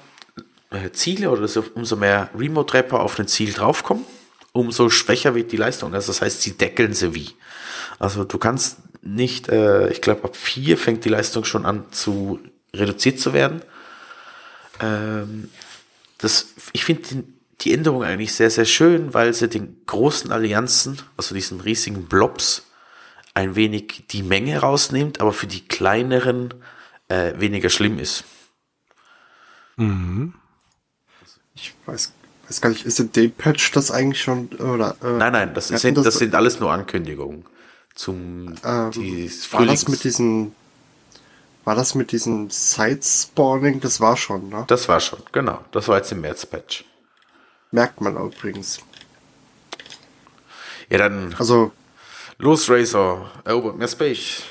äh, 0.69 0.91
Ziele 0.91 1.29
oder 1.29 1.47
so, 1.47 1.63
umso 1.73 1.95
mehr 1.95 2.29
Remote-Rapper 2.35 2.99
auf 2.99 3.19
ein 3.19 3.27
Ziel 3.27 3.51
draufkommen, 3.51 4.05
umso 4.53 4.89
schwächer 4.89 5.35
wird 5.35 5.51
die 5.51 5.57
Leistung. 5.57 5.93
Also 5.93 6.07
das 6.07 6.21
heißt, 6.21 6.41
sie 6.41 6.57
deckeln 6.57 6.93
sie 6.93 7.13
wie. 7.13 7.31
Also 7.99 8.23
du 8.23 8.37
kannst 8.37 8.77
nicht, 9.01 9.49
äh, 9.49 9.89
ich 9.89 10.01
glaube, 10.01 10.23
ab 10.23 10.35
vier 10.35 10.77
fängt 10.77 11.05
die 11.05 11.09
Leistung 11.09 11.43
schon 11.43 11.65
an 11.65 11.91
zu 11.91 12.39
reduziert 12.73 13.19
zu 13.19 13.33
werden. 13.33 13.61
Ähm, 14.79 15.49
das, 16.19 16.53
ich 16.73 16.85
finde 16.85 17.01
die, 17.09 17.23
die 17.61 17.73
Änderung 17.73 18.03
eigentlich 18.03 18.33
sehr, 18.33 18.49
sehr 18.49 18.65
schön, 18.65 19.13
weil 19.13 19.33
sie 19.33 19.47
den 19.47 19.85
großen 19.85 20.31
Allianzen, 20.31 20.99
also 21.17 21.35
diesen 21.35 21.61
riesigen 21.61 22.05
Blobs, 22.05 22.67
ein 23.33 23.55
wenig 23.55 24.03
die 24.09 24.23
Menge 24.23 24.59
rausnimmt, 24.59 25.21
aber 25.21 25.33
für 25.33 25.47
die 25.47 25.67
kleineren 25.67 26.53
äh, 27.07 27.33
weniger 27.37 27.69
schlimm 27.69 27.97
ist. 27.97 28.23
Ich 31.55 31.73
weiß, 31.85 32.13
weiß 32.47 32.61
gar 32.61 32.69
nicht, 32.69 32.85
ist 32.85 32.99
in 32.99 33.11
dem 33.13 33.31
Patch 33.31 33.71
das 33.71 33.89
eigentlich 33.89 34.21
schon, 34.21 34.47
oder? 34.59 34.95
Äh, 35.01 35.17
Nein, 35.17 35.31
nein, 35.31 35.53
das, 35.53 35.69
sind, 35.69 35.83
hatten 35.83 36.03
das 36.03 36.15
sind 36.15 36.35
alles 36.35 36.59
nur 36.59 36.71
Ankündigungen 36.71 37.45
zum 37.95 38.55
Ähm, 38.63 38.91
die 38.91 39.29
War 39.51 39.65
das 39.65 39.87
mit 39.87 40.03
diesen, 40.03 40.55
war 41.63 41.75
das 41.75 41.95
mit 41.95 42.11
diesem 42.11 42.49
Side-Spawning? 42.49 43.79
Das 43.81 43.99
war 43.99 44.17
schon, 44.17 44.49
ne? 44.49 44.63
Das 44.67 44.87
war 44.87 44.99
schon, 44.99 45.19
genau. 45.31 45.63
Das 45.71 45.87
war 45.87 45.97
jetzt 45.97 46.11
im 46.11 46.21
März-Patch. 46.21 46.85
Merkt 47.71 48.01
man 48.01 48.17
auch 48.17 48.27
übrigens. 48.27 48.79
Ja, 50.89 50.97
dann 50.97 51.33
Also, 51.37 51.71
los, 52.37 52.69
Razor, 52.69 53.31
erobert 53.45 53.77
mehr 53.77 53.87
Space. 53.87 54.43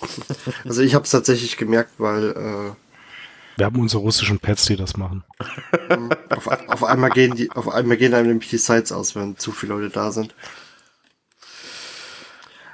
also 0.64 0.82
ich 0.82 0.94
habe 0.94 1.04
es 1.04 1.10
tatsächlich 1.10 1.56
gemerkt, 1.56 1.92
weil 1.98 2.30
äh, 2.30 2.72
Wir 3.56 3.66
haben 3.66 3.80
unsere 3.80 4.02
russischen 4.02 4.38
Pets, 4.38 4.64
die 4.66 4.76
das 4.76 4.96
machen. 4.96 5.24
auf, 6.30 6.46
auf 6.46 6.84
einmal 6.84 7.10
gehen 7.10 7.34
die, 7.36 7.50
auf 7.50 7.68
einmal 7.68 7.96
gehen 7.96 8.14
einem 8.14 8.28
nämlich 8.28 8.48
die 8.48 8.58
Sites 8.58 8.92
aus, 8.92 9.14
wenn 9.14 9.36
zu 9.36 9.52
viele 9.52 9.74
Leute 9.74 9.90
da 9.90 10.10
sind. 10.10 10.34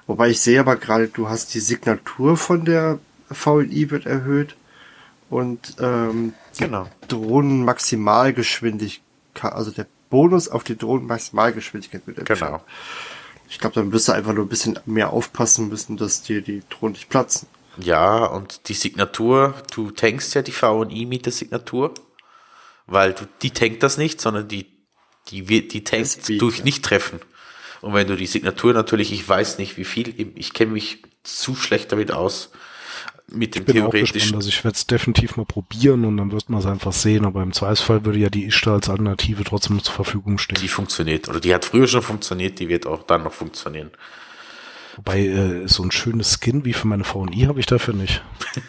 Wobei 0.07 0.31
ich 0.31 0.41
sehe 0.41 0.61
aber 0.61 0.77
gerade, 0.77 1.09
du 1.09 1.29
hast 1.29 1.55
die 1.55 1.61
Signatur 1.61 2.37
von 2.37 2.65
der 2.65 2.99
VLI 3.31 3.91
wird 3.91 4.07
erhöht 4.07 4.57
und 5.31 5.77
ähm, 5.81 6.35
Genau. 6.59 6.89
Drohnenmaximalgeschwindigkeit, 7.09 9.53
also 9.53 9.71
der 9.71 9.87
Bonus 10.11 10.49
auf 10.49 10.65
die 10.65 10.77
Drohnenmaximalgeschwindigkeit 10.77 12.07
wird 12.07 12.19
erhöht. 12.19 12.39
Genau. 12.41 12.63
Ich 13.49 13.59
glaube, 13.59 13.75
dann 13.75 13.93
wirst 13.93 14.09
du 14.09 14.13
einfach 14.13 14.33
nur 14.33 14.45
ein 14.45 14.49
bisschen 14.49 14.79
mehr 14.87 15.13
aufpassen 15.13 15.69
müssen, 15.69 15.97
dass 15.97 16.23
dir 16.23 16.41
die 16.43 16.63
Drohnen 16.71 16.93
nicht 16.95 17.09
platzen. 17.09 17.49
Ja, 17.79 18.25
und 18.27 18.69
die 18.69 18.75
Signatur, 18.75 19.55
du 19.73 19.91
tankst 19.91 20.35
ja 20.35 20.43
die 20.43 20.53
VI 20.53 21.07
mit 21.07 21.27
der 21.27 21.33
Signatur, 21.33 21.93
weil 22.87 23.13
du, 23.15 23.25
die 23.43 23.51
tankt 23.51 23.83
das 23.83 23.99
nicht, 23.99 24.21
sondern 24.21 24.47
die, 24.49 24.67
die, 25.29 25.49
wird- 25.49 25.73
die 25.73 25.83
tankt 25.83 26.07
Speed, 26.09 26.41
durch 26.41 26.59
ja. 26.59 26.65
Nicht-Treffen. 26.65 27.21
Und 27.85 27.93
wenn 27.93 28.07
du 28.07 28.17
die 28.17 28.27
Signatur 28.27 28.73
natürlich, 28.73 29.13
ich 29.13 29.29
weiß 29.29 29.59
nicht 29.59 29.77
wie 29.77 29.85
viel, 29.85 30.33
ich 30.37 30.55
kenne 30.55 30.73
mich 30.73 31.03
zu 31.23 31.55
schlecht 31.55 31.93
damit 31.93 32.13
aus, 32.13 32.51
mit 33.31 33.55
dem 33.55 33.61
Ich 33.61 33.67
bin 33.67 33.83
auch 33.83 33.91
theoretischen. 33.91 34.15
gespannt, 34.15 34.37
also 34.37 34.49
ich 34.49 34.65
werde 34.65 34.75
es 34.75 34.87
definitiv 34.87 35.37
mal 35.37 35.45
probieren 35.45 36.07
und 36.07 36.17
dann 36.17 36.33
wird 36.33 36.49
man 36.49 36.61
es 36.61 36.67
einfach 36.67 36.95
sehen, 36.95 37.27
aber 37.27 37.43
im 37.43 37.53
Zweifelsfall 37.53 38.07
würde 38.07 38.19
ja 38.19 38.31
die 38.31 38.47
Ishtar 38.47 38.77
als 38.77 38.89
Alternative 38.89 39.45
trotzdem 39.45 39.83
zur 39.83 39.95
Verfügung 39.95 40.39
stehen. 40.39 40.57
Die 40.63 40.69
funktioniert, 40.69 41.29
oder 41.29 41.41
die 41.41 41.55
hat 41.55 41.67
früher 41.67 41.87
schon 41.87 42.01
funktioniert, 42.01 42.59
die 42.59 42.71
wird 42.71 42.87
auch 42.87 43.03
dann 43.03 43.23
noch 43.23 43.35
funktionieren. 43.35 43.91
Wobei, 44.97 45.27
äh, 45.27 45.69
so 45.69 45.83
ein 45.83 45.91
schönes 45.91 46.39
Skin 46.41 46.65
wie 46.65 46.73
für 46.73 46.87
meine 46.87 47.05
VI 47.05 47.43
habe 47.49 47.61
ich 47.61 47.67
dafür 47.67 47.93
nicht. 47.93 48.23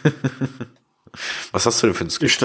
Was 1.52 1.64
hast 1.64 1.82
du 1.82 1.86
denn 1.86 1.96
für 1.96 2.04
ein 2.04 2.10
Skin? 2.10 2.26
Ich, 2.26 2.38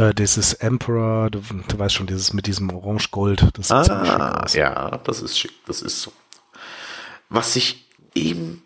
Äh, 0.00 0.14
dieses 0.14 0.54
Emperor, 0.54 1.30
du, 1.30 1.42
du 1.68 1.78
weißt 1.78 1.94
schon, 1.94 2.06
dieses 2.06 2.32
mit 2.32 2.46
diesem 2.46 2.70
Orange-Gold, 2.74 3.48
das 3.54 3.68
sieht 3.68 3.84
ziemlich 3.84 4.08
schick 4.08 4.20
Ah, 4.20 4.42
aus. 4.44 4.54
ja, 4.54 4.98
das 5.04 5.20
ist 5.20 5.38
schick, 5.38 5.52
das 5.66 5.82
ist 5.82 6.00
so. 6.00 6.12
Was 7.28 7.52
sich 7.52 7.86
eben 8.14 8.62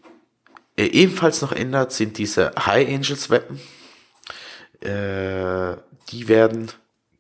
äh, 0.77 0.85
ebenfalls 0.85 1.43
noch 1.43 1.53
ändert, 1.53 1.93
sind 1.93 2.19
diese 2.19 2.53
High 2.59 2.89
Angels 2.89 3.31
Weapon. 3.31 3.59
Äh, 4.81 5.77
die 6.11 6.29
werden 6.29 6.71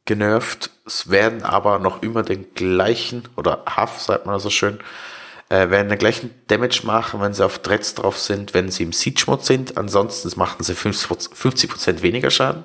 genervt, 0.05 0.70
es 0.86 1.11
werden 1.11 1.43
aber 1.43 1.78
noch 1.78 2.03
immer 2.03 2.23
den 2.23 2.55
gleichen, 2.55 3.27
oder 3.36 3.65
Huff, 3.77 4.01
sagt 4.01 4.27
man 4.27 4.39
so 4.39 4.51
schön, 4.51 4.78
äh, 5.49 5.70
werden 5.70 5.89
den 5.89 5.99
gleichen 5.99 6.31
Damage 6.47 6.82
machen, 6.85 7.20
wenn 7.20 7.35
sie 7.35 7.45
auf 7.45 7.59
Dreads 7.59 7.95
drauf 7.95 8.19
sind, 8.19 8.55
wenn 8.55 8.70
sie 8.70 8.82
im 8.85 8.93
Siege-Mod 8.93 9.45
sind. 9.45 9.77
Ansonsten 9.77 10.31
machen 10.39 10.62
sie 10.62 10.74
50%, 10.74 11.35
50% 11.35 12.03
weniger 12.03 12.31
Schaden. 12.31 12.65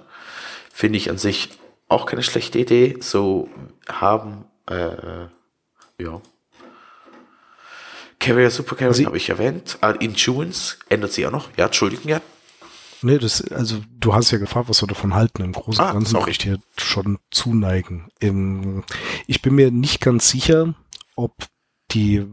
Finde 0.80 0.96
ich 0.96 1.10
an 1.10 1.18
sich 1.18 1.50
auch 1.90 2.06
keine 2.06 2.24
schlechte 2.24 2.58
Idee. 2.58 2.96
So 3.02 3.50
haben, 3.90 4.46
äh, 4.66 5.26
ja. 6.02 6.22
Carrier, 8.18 8.50
Super 8.50 8.78
Carrier 8.78 9.06
habe 9.08 9.18
ich 9.18 9.28
erwähnt. 9.28 9.78
Ah, 9.82 9.92
Insurance 9.92 10.78
ändert 10.88 11.12
sich 11.12 11.28
auch 11.28 11.32
noch. 11.32 11.50
Ja, 11.58 11.66
Entschuldigen, 11.66 12.08
ja. 12.08 12.22
Nee, 13.02 13.18
das, 13.18 13.42
also 13.52 13.80
du 14.00 14.14
hast 14.14 14.32
ja 14.32 14.38
gefragt, 14.38 14.70
was 14.70 14.82
wir 14.82 14.88
davon 14.88 15.16
halten. 15.16 15.44
Im 15.44 15.52
Großen 15.52 15.84
und 15.84 15.90
Ah, 15.90 15.92
Ganzen 15.92 16.18
würde 16.18 16.32
ich 16.32 16.38
dir 16.38 16.60
schon 16.78 17.20
zuneigen. 17.30 18.08
Im, 18.22 18.86
ich 19.28 19.42
bin 19.42 19.56
mir 19.56 19.72
nicht 19.72 20.00
ganz 20.00 20.30
sicher, 20.30 20.76
ob 21.18 21.34
die, 21.92 22.26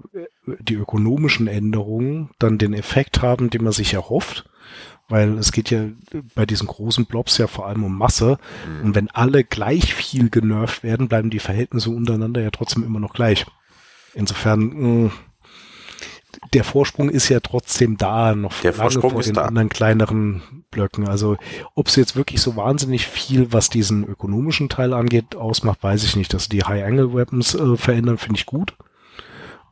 die 0.61 0.75
ökonomischen 0.75 1.49
Änderungen 1.49 2.31
dann 2.39 2.59
den 2.59 2.75
Effekt 2.75 3.23
haben, 3.23 3.51
den 3.51 3.65
man 3.65 3.73
sich 3.73 3.93
erhofft. 3.93 4.49
Weil 5.09 5.39
es 5.39 5.53
geht 5.53 5.71
ja 5.71 5.85
bei 6.35 6.47
diesen 6.47 6.67
großen 6.67 7.07
Blobs 7.07 7.39
ja 7.39 7.47
vor 7.47 7.67
allem 7.69 7.85
um 7.85 7.97
Masse. 7.97 8.39
Und 8.83 8.95
wenn 8.97 9.09
alle 9.11 9.45
gleich 9.45 9.95
viel 9.95 10.31
genervt 10.31 10.83
werden, 10.83 11.09
bleiben 11.09 11.31
die 11.31 11.39
Verhältnisse 11.39 11.91
untereinander 11.91 12.41
ja 12.43 12.51
trotzdem 12.51 12.83
immer 12.83 12.99
noch 12.99 13.13
gleich. 13.15 13.47
Insofern, 14.15 15.05
mh, 15.05 15.11
der 16.53 16.65
Vorsprung 16.65 17.09
ist 17.09 17.29
ja 17.29 17.41
trotzdem 17.41 17.97
da, 17.97 18.35
noch 18.35 18.53
Der 18.61 18.73
lange 18.73 18.83
Vorsprung 18.83 19.11
vor 19.13 19.21
ist 19.21 19.27
den 19.27 19.35
da. 19.37 19.45
anderen 19.45 19.69
kleineren 19.69 20.43
Blöcken. 20.71 21.09
Also 21.09 21.37
ob 21.75 21.87
es 21.89 21.97
jetzt 21.97 22.17
wirklich 22.17 22.41
so 22.41 22.57
wahnsinnig 22.57 23.07
viel, 23.07 23.53
was 23.53 23.71
diesen 23.71 24.05
ökonomischen 24.05 24.69
Teil 24.69 24.93
angeht, 24.93 25.37
ausmacht, 25.37 25.83
weiß 25.83 26.03
ich 26.05 26.17
nicht. 26.17 26.35
Dass 26.35 26.49
die 26.49 26.65
High-Angle-Weapons 26.65 27.55
äh, 27.55 27.77
verändern, 27.77 28.19
finde 28.19 28.39
ich 28.41 28.47
gut. 28.47 28.77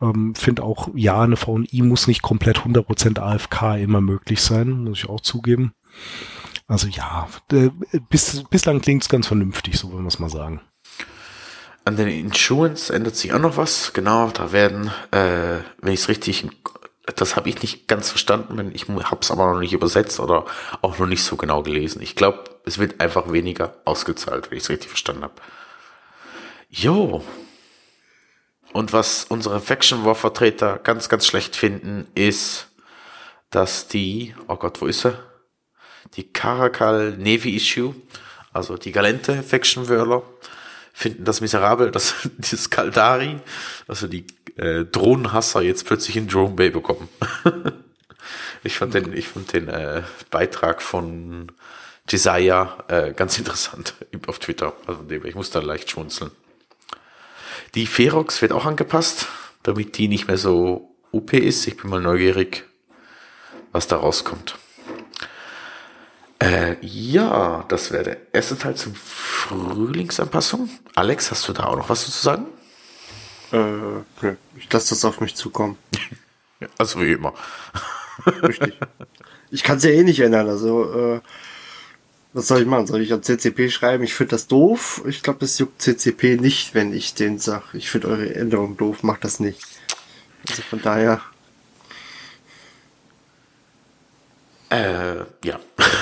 Ähm, 0.00 0.34
finde 0.34 0.62
auch, 0.62 0.88
ja, 0.94 1.20
eine 1.22 1.36
VI 1.36 1.82
muss 1.82 2.06
nicht 2.06 2.22
komplett 2.22 2.58
100% 2.58 3.18
AFK 3.18 3.76
immer 3.80 4.00
möglich 4.00 4.40
sein, 4.40 4.84
muss 4.84 4.98
ich 4.98 5.08
auch 5.08 5.20
zugeben. 5.20 5.72
Also 6.66 6.88
ja, 6.88 7.28
bis, 8.08 8.44
bislang 8.48 8.80
klingt 8.80 9.02
es 9.02 9.08
ganz 9.08 9.26
vernünftig, 9.26 9.78
so 9.78 9.92
wollen 9.92 10.04
wir 10.04 10.08
es 10.08 10.18
mal 10.18 10.30
sagen. 10.30 10.60
An 11.84 11.96
den 11.96 12.08
Insurance 12.08 12.90
ändert 12.92 13.16
sich 13.16 13.34
auch 13.34 13.38
noch 13.38 13.58
was. 13.58 13.92
Genau, 13.92 14.30
da 14.30 14.52
werden, 14.52 14.90
äh, 15.10 15.58
wenn 15.82 15.92
ich 15.92 16.00
es 16.00 16.08
richtig, 16.08 16.48
das 17.16 17.36
habe 17.36 17.50
ich 17.50 17.60
nicht 17.60 17.86
ganz 17.86 18.08
verstanden, 18.08 18.70
ich 18.72 18.88
habe 18.88 19.20
es 19.20 19.30
aber 19.30 19.52
noch 19.52 19.60
nicht 19.60 19.74
übersetzt 19.74 20.18
oder 20.18 20.46
auch 20.80 20.98
noch 20.98 21.06
nicht 21.06 21.22
so 21.22 21.36
genau 21.36 21.62
gelesen. 21.62 22.00
Ich 22.00 22.16
glaube, 22.16 22.44
es 22.64 22.78
wird 22.78 23.00
einfach 23.02 23.30
weniger 23.30 23.74
ausgezahlt, 23.84 24.50
wenn 24.50 24.56
ich 24.56 24.64
es 24.64 24.70
richtig 24.70 24.88
verstanden 24.88 25.24
habe. 25.24 25.34
Jo. 26.70 27.22
Und 28.74 28.92
was 28.92 29.24
unsere 29.24 29.60
Faction 29.60 30.04
War 30.04 30.14
Vertreter 30.14 30.78
ganz, 30.82 31.08
ganz 31.08 31.26
schlecht 31.26 31.56
finden, 31.56 32.06
ist, 32.14 32.66
dass 33.48 33.88
die, 33.88 34.34
oh 34.48 34.56
Gott, 34.56 34.82
wo 34.82 34.86
ist 34.86 35.06
er? 35.06 35.18
die 36.16 36.32
Caracal 36.32 37.16
Navy 37.16 37.56
Issue, 37.56 37.94
also 38.52 38.76
die 38.76 38.92
Galente 38.92 39.42
Faction 39.42 39.88
Wörler, 39.88 40.22
finden 40.92 41.24
das 41.24 41.40
miserabel, 41.40 41.90
dass 41.90 42.14
die 42.38 42.56
Skaldari, 42.56 43.40
also 43.88 44.06
die 44.06 44.26
äh, 44.56 44.84
Drohnenhasser 44.84 45.62
jetzt 45.62 45.86
plötzlich 45.86 46.16
in 46.16 46.28
Drone 46.28 46.54
Bay 46.54 46.70
bekommen. 46.70 47.08
ich 48.64 48.76
fand 48.76 48.94
den, 48.94 49.12
ich 49.12 49.28
fand 49.28 49.52
den 49.52 49.68
äh, 49.68 50.02
Beitrag 50.30 50.82
von 50.82 51.50
Jesiah 52.08 52.84
äh, 52.88 53.12
ganz 53.12 53.38
interessant 53.38 53.94
auf 54.26 54.38
Twitter. 54.38 54.74
Also 54.86 55.04
ich 55.08 55.34
muss 55.34 55.50
da 55.50 55.60
leicht 55.60 55.90
schmunzeln. 55.90 56.30
Die 57.74 57.86
Ferox 57.86 58.40
wird 58.40 58.52
auch 58.52 58.66
angepasst, 58.66 59.26
damit 59.62 59.98
die 59.98 60.08
nicht 60.08 60.28
mehr 60.28 60.38
so 60.38 60.94
OP 61.10 61.32
ist. 61.32 61.66
Ich 61.66 61.76
bin 61.76 61.90
mal 61.90 62.00
neugierig, 62.00 62.64
was 63.72 63.88
da 63.88 63.96
rauskommt. 63.96 64.56
Äh, 66.38 66.76
ja, 66.80 67.64
das 67.68 67.90
wäre 67.90 68.04
der 68.04 68.16
erste 68.32 68.58
Teil 68.58 68.74
zum 68.76 68.94
Frühlingsanpassung. 68.94 70.68
Alex, 70.94 71.30
hast 71.30 71.48
du 71.48 71.52
da 71.52 71.64
auch 71.64 71.76
noch 71.76 71.88
was 71.88 72.04
zu 72.04 72.10
sagen? 72.10 72.46
Äh. 73.52 74.34
Ich 74.56 74.72
lasse 74.72 74.90
das 74.90 75.04
auf 75.04 75.20
mich 75.20 75.34
zukommen. 75.34 75.76
also 76.78 77.00
wie 77.00 77.12
immer. 77.12 77.34
Richtig. 78.42 78.78
Ich 79.50 79.62
kann 79.62 79.78
es 79.78 79.84
ja 79.84 79.90
eh 79.90 80.02
nicht 80.02 80.20
ändern. 80.20 80.48
Also, 80.48 81.14
äh, 81.14 81.20
was 82.34 82.48
soll 82.48 82.62
ich 82.62 82.66
machen? 82.66 82.88
Soll 82.88 83.00
ich 83.00 83.12
an 83.12 83.22
CCP 83.22 83.70
schreiben? 83.70 84.02
Ich 84.02 84.14
finde 84.14 84.32
das 84.32 84.48
doof. 84.48 85.02
Ich 85.06 85.22
glaube, 85.22 85.38
das 85.38 85.56
juckt 85.58 85.80
CCP 85.80 86.36
nicht, 86.36 86.74
wenn 86.74 86.92
ich 86.92 87.14
den 87.14 87.38
sage. 87.38 87.64
Ich 87.74 87.90
finde 87.90 88.08
eure 88.08 88.34
Änderung 88.34 88.76
doof. 88.76 89.04
Macht 89.04 89.22
das 89.22 89.38
nicht. 89.38 89.60
Also 90.50 90.62
von 90.62 90.82
daher. 90.82 91.20
Äh, 94.68 95.20
ja. 95.44 95.60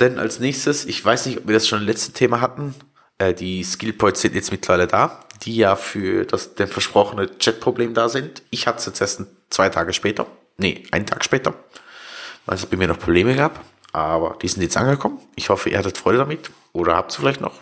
Denn 0.00 0.18
als 0.18 0.40
nächstes, 0.40 0.84
ich 0.84 1.02
weiß 1.02 1.26
nicht, 1.26 1.38
ob 1.38 1.46
wir 1.46 1.54
das 1.54 1.68
schon 1.68 1.80
im 1.80 1.86
letzten 1.86 2.12
Thema 2.12 2.40
hatten, 2.40 2.74
äh, 3.18 3.34
die 3.34 3.62
Skill 3.62 3.92
Points 3.92 4.20
sind 4.20 4.34
jetzt 4.34 4.50
mittlerweile 4.50 4.88
da, 4.88 5.24
die 5.42 5.56
ja 5.56 5.76
für 5.76 6.24
das 6.24 6.56
den 6.56 6.66
versprochene 6.66 7.38
Chat-Problem 7.38 7.94
da 7.94 8.08
sind. 8.08 8.42
Ich 8.50 8.66
hatte 8.66 8.80
es 8.80 8.86
jetzt 8.86 9.00
erst 9.00 9.22
zwei 9.48 9.68
Tage 9.68 9.92
später, 9.92 10.26
nee, 10.56 10.82
einen 10.90 11.06
Tag 11.06 11.24
später, 11.24 11.54
weil 12.46 12.56
es 12.56 12.66
bei 12.66 12.76
mir 12.76 12.88
noch 12.88 12.98
Probleme 12.98 13.36
gab. 13.36 13.64
Aber 13.96 14.36
die 14.42 14.48
sind 14.48 14.60
jetzt 14.62 14.76
angekommen. 14.76 15.18
Ich 15.36 15.48
hoffe, 15.48 15.70
ihr 15.70 15.78
hattet 15.78 15.96
Freude 15.96 16.18
damit. 16.18 16.50
Oder 16.74 16.96
habt 16.96 17.12
ihr 17.14 17.20
vielleicht 17.20 17.40
noch? 17.40 17.54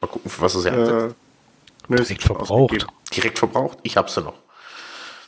Mal 0.00 0.06
gucken, 0.06 0.30
für 0.30 0.40
was 0.40 0.54
ihr 0.54 0.60
sie 0.60 0.68
Äh, 0.68 1.06
ist 1.08 2.08
Direkt 2.08 2.22
verbraucht. 2.22 2.50
ausgegeben. 2.52 2.92
Direkt 3.12 3.38
verbraucht? 3.40 3.78
Ich 3.82 3.96
hab 3.96 4.08
sie 4.08 4.22
noch. 4.22 4.34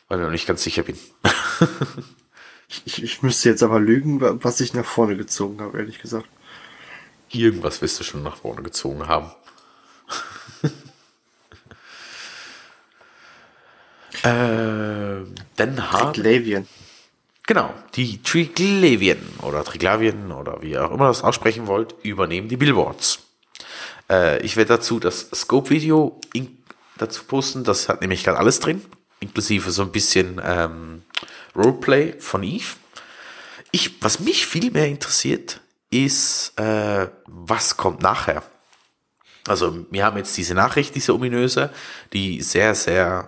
Weil 0.06 0.20
ich 0.20 0.24
noch 0.24 0.30
nicht 0.30 0.46
ganz 0.46 0.62
sicher 0.62 0.84
bin. 0.84 0.96
Ich, 2.86 3.02
ich 3.02 3.22
müsste 3.22 3.50
jetzt 3.50 3.62
aber 3.62 3.78
lügen, 3.78 4.20
wa- 4.20 4.36
was 4.40 4.60
ich 4.60 4.72
nach 4.74 4.84
vorne 4.86 5.16
gezogen 5.16 5.60
habe, 5.60 5.78
ehrlich 5.78 6.00
gesagt. 6.00 6.26
Irgendwas 7.30 7.82
wirst 7.82 8.00
du 8.00 8.04
schon 8.04 8.22
nach 8.22 8.36
vorne 8.36 8.62
gezogen 8.62 9.06
haben. 9.06 9.30
ähm, 14.24 15.34
dann 15.56 15.92
haben 15.92 16.12
Glavien. 16.12 16.66
Genau, 17.46 17.74
die 17.94 18.22
Triglavien 18.22 19.18
oder 19.42 19.64
Triglavien 19.64 20.32
oder 20.32 20.62
wie 20.62 20.70
ihr 20.70 20.84
auch 20.84 20.92
immer 20.92 21.08
das 21.08 21.22
aussprechen 21.22 21.66
wollt, 21.66 21.94
übernehmen 22.02 22.48
die 22.48 22.56
Billboards. 22.56 23.18
Äh, 24.08 24.40
ich 24.42 24.56
werde 24.56 24.76
dazu 24.76 24.98
das 24.98 25.28
Scope-Video 25.34 26.18
dazu 26.96 27.24
posten, 27.24 27.64
das 27.64 27.88
hat 27.88 28.00
nämlich 28.00 28.24
gerade 28.24 28.38
alles 28.38 28.60
drin, 28.60 28.82
inklusive 29.20 29.70
so 29.72 29.82
ein 29.82 29.92
bisschen 29.92 30.40
ähm, 30.42 31.02
Roleplay 31.54 32.14
von 32.18 32.42
Eve. 32.42 32.76
Ich, 33.72 34.02
was 34.02 34.20
mich 34.20 34.46
viel 34.46 34.70
mehr 34.70 34.86
interessiert, 34.86 35.60
ist, 35.90 36.58
äh, 36.58 37.08
was 37.26 37.76
kommt 37.76 38.00
nachher. 38.00 38.42
Also 39.46 39.84
wir 39.90 40.06
haben 40.06 40.16
jetzt 40.16 40.36
diese 40.36 40.54
Nachricht, 40.54 40.94
diese 40.94 41.12
ominöse, 41.12 41.70
die 42.14 42.40
sehr, 42.40 42.74
sehr 42.74 43.26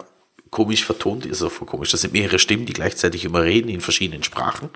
komisch 0.56 0.86
vertont 0.86 1.26
ist, 1.26 1.42
also 1.42 1.66
komisch, 1.66 1.90
das 1.90 2.00
sind 2.00 2.14
mehrere 2.14 2.38
Stimmen, 2.38 2.64
die 2.64 2.72
gleichzeitig 2.72 3.26
immer 3.26 3.42
reden 3.42 3.68
in 3.68 3.82
verschiedenen 3.82 4.22
Sprachen. 4.22 4.70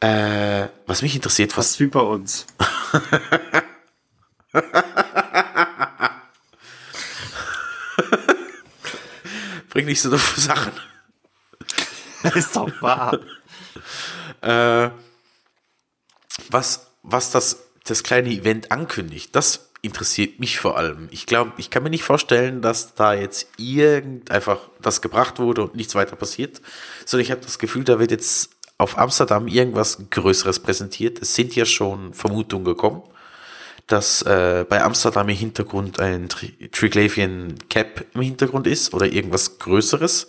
Äh, 0.00 0.66
was 0.84 1.00
mich 1.00 1.14
interessiert, 1.14 1.56
was 1.56 1.68
Fast 1.68 1.78
wie 1.78 1.86
bei 1.86 2.00
uns. 2.00 2.44
bringt 9.70 9.86
nicht 9.86 10.00
so 10.00 10.10
doofe 10.10 10.40
Sachen. 10.40 10.72
ist 12.34 12.56
doch 12.56 12.82
wahr. 12.82 13.16
Äh, 14.40 14.90
was, 16.50 16.90
was 17.04 17.30
das, 17.30 17.60
das 17.84 18.02
kleine 18.02 18.30
Event 18.30 18.72
ankündigt, 18.72 19.36
das 19.36 19.67
interessiert 19.82 20.40
mich 20.40 20.58
vor 20.58 20.76
allem. 20.76 21.08
Ich 21.10 21.26
glaube, 21.26 21.52
ich 21.56 21.70
kann 21.70 21.82
mir 21.82 21.90
nicht 21.90 22.02
vorstellen, 22.02 22.62
dass 22.62 22.94
da 22.94 23.14
jetzt 23.14 23.48
irgend 23.56 24.30
einfach 24.30 24.58
das 24.82 25.00
gebracht 25.00 25.38
wurde 25.38 25.62
und 25.62 25.76
nichts 25.76 25.94
weiter 25.94 26.16
passiert, 26.16 26.60
sondern 27.04 27.24
ich 27.24 27.30
habe 27.30 27.40
das 27.40 27.58
Gefühl, 27.58 27.84
da 27.84 27.98
wird 27.98 28.10
jetzt 28.10 28.50
auf 28.76 28.98
Amsterdam 28.98 29.48
irgendwas 29.48 29.98
Größeres 30.10 30.60
präsentiert. 30.60 31.20
Es 31.20 31.34
sind 31.34 31.54
ja 31.56 31.64
schon 31.64 32.14
Vermutungen 32.14 32.64
gekommen, 32.64 33.02
dass 33.86 34.22
äh, 34.22 34.64
bei 34.68 34.82
Amsterdam 34.82 35.28
im 35.28 35.36
Hintergrund 35.36 35.98
ein 35.98 36.28
Tri 36.28 36.68
Triglavian 36.70 37.54
Cap 37.70 38.04
im 38.14 38.20
Hintergrund 38.20 38.66
ist 38.66 38.94
oder 38.94 39.06
irgendwas 39.06 39.58
Größeres. 39.58 40.28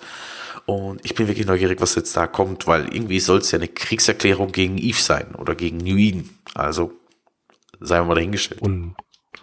Und 0.65 1.03
ich 1.03 1.15
bin 1.15 1.27
wirklich 1.27 1.47
neugierig, 1.47 1.81
was 1.81 1.95
jetzt 1.95 2.15
da 2.15 2.27
kommt, 2.27 2.67
weil 2.67 2.93
irgendwie 2.93 3.19
soll 3.19 3.39
es 3.39 3.51
ja 3.51 3.57
eine 3.57 3.67
Kriegserklärung 3.67 4.51
gegen 4.51 4.77
Eve 4.77 4.99
sein 4.99 5.33
oder 5.35 5.55
gegen 5.55 5.77
New 5.77 5.97
Eden. 5.97 6.37
Also 6.53 6.93
seien 7.79 8.03
wir 8.03 8.09
mal 8.09 8.15
dahingestellt. 8.15 8.61
Und, 8.61 8.95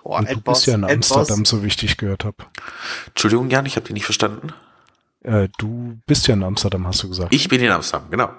Boah, 0.07 0.21
und 0.21 0.29
du 0.29 0.35
Endboss, 0.35 0.59
bist 0.59 0.67
ja 0.69 0.75
in 0.75 0.85
Endboss. 0.85 1.17
Amsterdam, 1.17 1.45
so 1.45 1.65
wie 1.65 1.67
ich 1.67 1.77
dich 1.77 1.97
gehört 1.97 2.25
habe. 2.25 2.37
Entschuldigung, 3.09 3.51
Jan, 3.51 3.67
ich 3.67 3.75
habe 3.75 3.87
dich 3.87 3.95
nicht 3.95 4.05
verstanden. 4.05 4.53
Äh, 5.25 5.49
du 5.59 5.99
bist 6.07 6.29
ja 6.29 6.35
in 6.35 6.45
Amsterdam, 6.45 6.87
hast 6.87 7.03
du 7.03 7.09
gesagt. 7.09 7.35
Ich 7.35 7.49
bin 7.49 7.61
in 7.61 7.73
Amsterdam, 7.73 8.09
genau. 8.09 8.31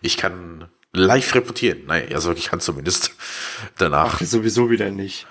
Ich 0.00 0.16
kann 0.16 0.66
live 0.92 1.36
reportieren. 1.36 1.84
Nein, 1.86 2.12
also 2.12 2.32
ich 2.32 2.48
kann 2.48 2.58
zumindest 2.58 3.12
danach. 3.78 4.14
Ach, 4.20 4.26
sowieso 4.26 4.68
wieder 4.68 4.90
nicht. 4.90 5.28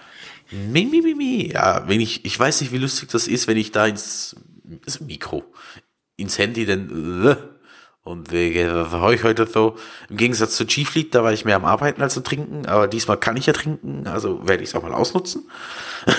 Mi, 0.52 0.86
mi, 0.86 1.02
mi, 1.02 1.14
mi. 1.14 1.52
Ja, 1.52 1.86
wenn 1.86 2.00
ich, 2.00 2.24
ich 2.24 2.40
weiß 2.40 2.62
nicht, 2.62 2.72
wie 2.72 2.78
lustig 2.78 3.10
das 3.10 3.28
ist, 3.28 3.48
wenn 3.48 3.58
ich 3.58 3.74
da 3.74 3.88
ins 3.88 4.38
Mikro, 5.02 5.44
ins 6.16 6.38
Handy 6.38 6.66
dann 6.66 6.88
und 8.06 8.32
wegen 8.32 8.70
euch 8.70 9.24
heute 9.24 9.48
so, 9.48 9.76
im 10.10 10.18
Gegensatz 10.18 10.56
zu 10.56 10.66
G-Fleet, 10.66 11.14
da 11.14 11.24
war 11.24 11.34
ich 11.34 11.44
mehr 11.44 11.56
am 11.56 11.66
Arbeiten 11.66 12.02
als 12.02 12.14
zu 12.14 12.22
trinken, 12.22 12.68
aber 12.68 12.88
diesmal 12.88 13.18
kann 13.18 13.36
ich 13.36 13.48
ja 13.48 13.54
trinken, 13.54 14.08
also 14.08 14.48
werde 14.48 14.64
ich 14.64 14.70
es 14.70 14.76
auch 14.76 14.84
mal 14.84 14.94
ausnutzen. 14.94 15.50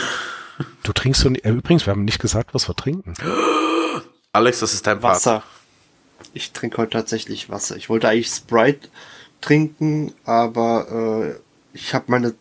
Du 0.82 0.94
trinkst 0.94 1.20
so, 1.20 1.28
äh, 1.28 1.50
übrigens, 1.50 1.84
wir 1.84 1.90
haben 1.90 2.06
nicht 2.06 2.18
gesagt, 2.18 2.54
was 2.54 2.66
wir 2.66 2.74
trinken. 2.74 3.12
Alex, 4.32 4.60
das 4.60 4.72
ist 4.72 4.86
dein 4.86 5.00
Part. 5.00 5.16
Wasser. 5.16 5.42
Ich 6.32 6.52
trinke 6.52 6.78
heute 6.78 6.92
tatsächlich 6.92 7.50
Wasser. 7.50 7.76
Ich 7.76 7.90
wollte 7.90 8.08
eigentlich 8.08 8.28
Sprite 8.28 8.88
trinken, 9.42 10.14
aber 10.24 11.34
äh, 11.34 11.76
ich 11.76 11.92
habe 11.92 12.06
meine 12.08 12.34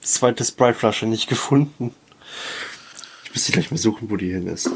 zweite 0.00 0.44
Sprite-Flasche 0.44 1.06
nicht 1.06 1.28
gefunden. 1.28 1.92
Ich 3.24 3.34
muss 3.34 3.46
sie 3.46 3.52
gleich 3.52 3.72
mal 3.72 3.78
suchen, 3.78 4.10
wo 4.10 4.16
die 4.16 4.30
hin 4.30 4.46
ist. 4.46 4.70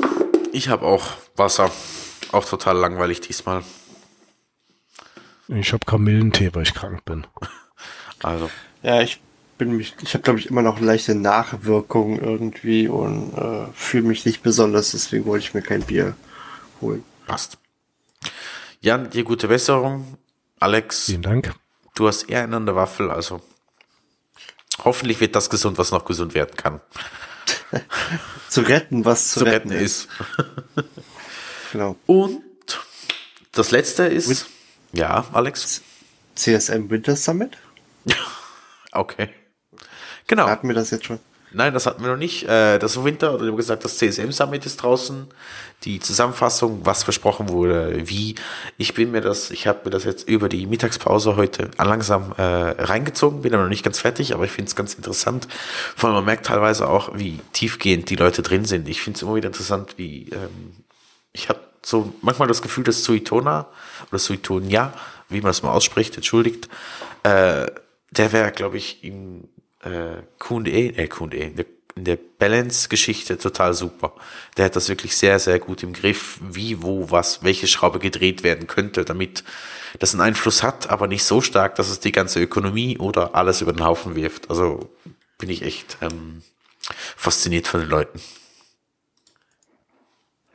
Ich 0.52 0.68
habe 0.68 0.84
auch 0.84 1.04
Wasser. 1.36 1.70
Auch 2.32 2.44
total 2.44 2.76
langweilig 2.76 3.20
diesmal. 3.20 3.62
Ich 5.52 5.72
habe 5.72 5.84
Kamillentee, 5.84 6.54
weil 6.54 6.62
ich 6.62 6.74
krank 6.74 7.04
bin. 7.04 7.26
Also, 8.22 8.50
Ja, 8.82 9.00
ich 9.02 9.20
bin 9.58 9.76
mich, 9.76 9.94
ich 10.02 10.14
habe 10.14 10.22
glaube 10.22 10.38
ich 10.38 10.46
immer 10.46 10.62
noch 10.62 10.80
leichte 10.80 11.14
Nachwirkungen 11.14 12.18
irgendwie 12.20 12.88
und 12.88 13.34
äh, 13.36 13.66
fühle 13.74 14.04
mich 14.04 14.24
nicht 14.24 14.42
besonders, 14.42 14.92
deswegen 14.92 15.26
wollte 15.26 15.44
ich 15.44 15.54
mir 15.54 15.62
kein 15.62 15.82
Bier 15.82 16.14
holen. 16.80 17.04
passt. 17.26 17.58
Jan, 18.80 19.10
dir 19.10 19.24
gute 19.24 19.48
Besserung. 19.48 20.16
Alex, 20.58 21.06
Vielen 21.06 21.22
Dank. 21.22 21.54
du 21.94 22.06
hast 22.08 22.24
eher 22.24 22.42
einen 22.44 22.54
an 22.54 22.66
der 22.66 22.76
Waffel, 22.76 23.10
also 23.10 23.40
hoffentlich 24.84 25.20
wird 25.20 25.34
das 25.34 25.50
gesund, 25.50 25.78
was 25.78 25.90
noch 25.90 26.04
gesund 26.04 26.34
werden 26.34 26.56
kann. 26.56 26.80
Zu 28.48 28.62
retten, 28.62 29.04
was 29.04 29.30
zu, 29.30 29.40
Zu 29.40 29.44
retten 29.46 29.70
ist. 29.72 30.08
Genau. 31.72 31.96
Und 32.06 32.42
das 33.52 33.70
letzte 33.70 34.04
ist, 34.04 34.46
ja, 34.92 35.24
Alex, 35.32 35.82
CSM 36.34 36.90
Winter 36.90 37.16
Summit? 37.16 37.56
okay. 38.92 39.30
Genau. 40.26 40.46
Hatten 40.46 40.68
wir 40.68 40.74
das 40.74 40.90
jetzt 40.90 41.06
schon? 41.06 41.18
Nein, 41.52 41.74
das 41.74 41.86
hatten 41.86 42.02
wir 42.02 42.10
noch 42.10 42.16
nicht. 42.16 42.44
Äh, 42.48 42.78
Das 42.78 43.02
Winter, 43.02 43.34
oder 43.34 43.46
haben 43.46 43.56
gesagt, 43.56 43.84
das 43.84 43.98
CSM 43.98 44.30
Summit 44.30 44.64
ist 44.66 44.76
draußen. 44.76 45.26
Die 45.82 45.98
Zusammenfassung, 45.98 46.80
was 46.84 47.02
versprochen 47.02 47.48
wurde, 47.48 48.08
wie. 48.08 48.36
Ich 48.78 48.94
bin 48.94 49.10
mir 49.10 49.20
das, 49.20 49.50
ich 49.50 49.66
habe 49.66 49.80
mir 49.84 49.90
das 49.90 50.04
jetzt 50.04 50.28
über 50.28 50.48
die 50.48 50.66
Mittagspause 50.66 51.36
heute 51.36 51.70
langsam 51.78 52.32
äh, 52.36 52.42
reingezogen, 52.42 53.42
bin 53.42 53.52
aber 53.54 53.64
noch 53.64 53.70
nicht 53.70 53.82
ganz 53.82 53.98
fertig, 53.98 54.34
aber 54.34 54.44
ich 54.44 54.52
finde 54.52 54.68
es 54.68 54.76
ganz 54.76 54.94
interessant. 54.94 55.48
Vor 55.96 56.08
allem 56.08 56.16
man 56.16 56.24
merkt 56.24 56.46
teilweise 56.46 56.88
auch, 56.88 57.18
wie 57.18 57.40
tiefgehend 57.52 58.10
die 58.10 58.16
Leute 58.16 58.42
drin 58.42 58.64
sind. 58.64 58.88
Ich 58.88 59.02
finde 59.02 59.16
es 59.16 59.22
immer 59.22 59.34
wieder 59.34 59.48
interessant, 59.48 59.94
wie 59.96 60.28
ähm, 60.30 60.84
ich 61.32 61.48
habe 61.48 61.60
so 61.82 62.12
manchmal 62.22 62.48
das 62.48 62.62
Gefühl, 62.62 62.84
dass 62.84 63.04
Suitona 63.04 63.66
oder 64.10 64.18
Suitonia 64.18 64.92
wie 65.30 65.40
man 65.40 65.52
es 65.52 65.62
mal 65.62 65.70
ausspricht, 65.70 66.16
entschuldigt, 66.16 66.68
äh, 67.22 67.66
der 68.10 68.32
wäre, 68.32 68.50
glaube 68.52 68.76
ich, 68.76 69.02
im 69.04 69.48
äh, 69.82 70.22
Q&E, 70.38 70.88
äh, 70.88 71.08
Q&E, 71.08 71.40
in 71.40 71.56
der, 71.56 71.66
der 71.94 72.18
Balance-Geschichte 72.38 73.38
total 73.38 73.72
super. 73.74 74.12
Der 74.56 74.66
hat 74.66 74.76
das 74.76 74.88
wirklich 74.88 75.16
sehr, 75.16 75.38
sehr 75.38 75.58
gut 75.58 75.82
im 75.82 75.92
Griff, 75.92 76.38
wie, 76.42 76.82
wo, 76.82 77.10
was, 77.10 77.42
welche 77.44 77.68
Schraube 77.68 78.00
gedreht 78.00 78.42
werden 78.42 78.66
könnte, 78.66 79.04
damit 79.04 79.44
das 79.98 80.12
einen 80.12 80.20
Einfluss 80.20 80.62
hat, 80.62 80.90
aber 80.90 81.06
nicht 81.06 81.24
so 81.24 81.40
stark, 81.40 81.76
dass 81.76 81.88
es 81.88 82.00
die 82.00 82.12
ganze 82.12 82.40
Ökonomie 82.40 82.98
oder 82.98 83.34
alles 83.34 83.60
über 83.60 83.72
den 83.72 83.84
Haufen 83.84 84.16
wirft. 84.16 84.50
Also 84.50 84.90
bin 85.38 85.50
ich 85.50 85.62
echt 85.62 85.98
ähm, 86.00 86.42
fasziniert 87.16 87.66
von 87.66 87.80
den 87.80 87.88
Leuten. 87.88 88.20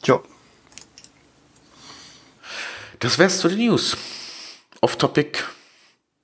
Ja. 0.04 0.22
Das 3.00 3.18
wär's 3.18 3.40
zu 3.40 3.50
den 3.50 3.60
News. 3.60 3.98
Off-Topic. 4.82 5.40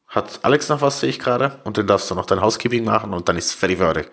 Hat 0.08 0.40
Alex 0.44 0.70
noch 0.70 0.82
was, 0.82 1.00
sehe 1.00 1.10
ich 1.10 1.20
gerade. 1.20 1.60
Und 1.64 1.78
dann 1.78 1.88
darfst 1.88 2.12
du 2.12 2.16
noch 2.16 2.26
dein 2.26 2.42
Housekeeping 2.42 2.84
machen 2.84 3.14
und 3.14 3.28
dann 3.30 3.38
ist 3.38 3.54
fertig 3.54 3.80
heute. 3.80 4.08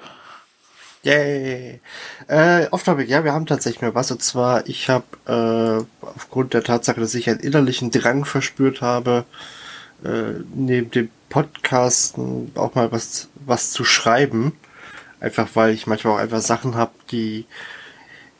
Yay. 1.02 1.80
Äh, 2.26 2.66
Off-Topic, 2.70 3.08
ja, 3.10 3.24
wir 3.24 3.32
haben 3.32 3.46
tatsächlich 3.46 3.82
mehr 3.82 3.94
was. 3.94 4.10
Und 4.10 4.22
zwar, 4.22 4.66
ich 4.66 4.88
habe 4.88 5.04
äh, 5.26 6.06
aufgrund 6.06 6.54
der 6.54 6.64
Tatsache, 6.64 7.00
dass 7.00 7.14
ich 7.14 7.28
einen 7.28 7.40
innerlichen 7.40 7.90
Drang 7.90 8.24
verspürt 8.24 8.80
habe, 8.80 9.24
äh, 10.04 10.40
neben 10.54 10.90
dem 10.90 11.10
Podcasten 11.28 12.52
auch 12.56 12.74
mal 12.74 12.90
was, 12.90 13.28
was 13.34 13.70
zu 13.70 13.84
schreiben. 13.84 14.52
Einfach 15.20 15.48
weil 15.54 15.74
ich 15.74 15.86
manchmal 15.86 16.14
auch 16.14 16.18
einfach 16.18 16.40
Sachen 16.40 16.76
habe, 16.76 16.92
die 17.10 17.46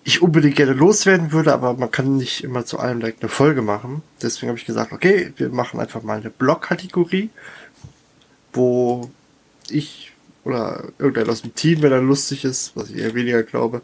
ich 0.09 0.23
unbedingt 0.23 0.57
gerne 0.57 0.73
loswerden 0.73 1.33
würde, 1.33 1.53
aber 1.53 1.75
man 1.75 1.91
kann 1.91 2.17
nicht 2.17 2.43
immer 2.43 2.65
zu 2.65 2.79
allem 2.79 3.01
direkt 3.01 3.21
eine 3.23 3.29
Folge 3.29 3.61
machen. 3.61 4.03
Deswegen 4.23 4.49
habe 4.49 4.59
ich 4.59 4.65
gesagt, 4.65 4.91
okay, 4.91 5.35
wir 5.37 5.51
machen 5.51 5.81
einfach 5.81 6.03
mal 6.03 6.19
eine 6.19 6.31
Blog-Kategorie, 6.31 7.29
wo 8.55 9.11
ich 9.69 10.13
oder 10.45 10.85
irgendeiner 10.99 11.31
aus 11.31 11.43
dem 11.43 11.55
Team, 11.55 11.83
wenn 11.83 11.93
er 11.93 12.01
lustig 12.01 12.47
ist, 12.47 12.75
was 12.75 12.89
ich 12.89 12.97
eher 12.97 13.15
weniger 13.15 13.43
glaube, 13.43 13.83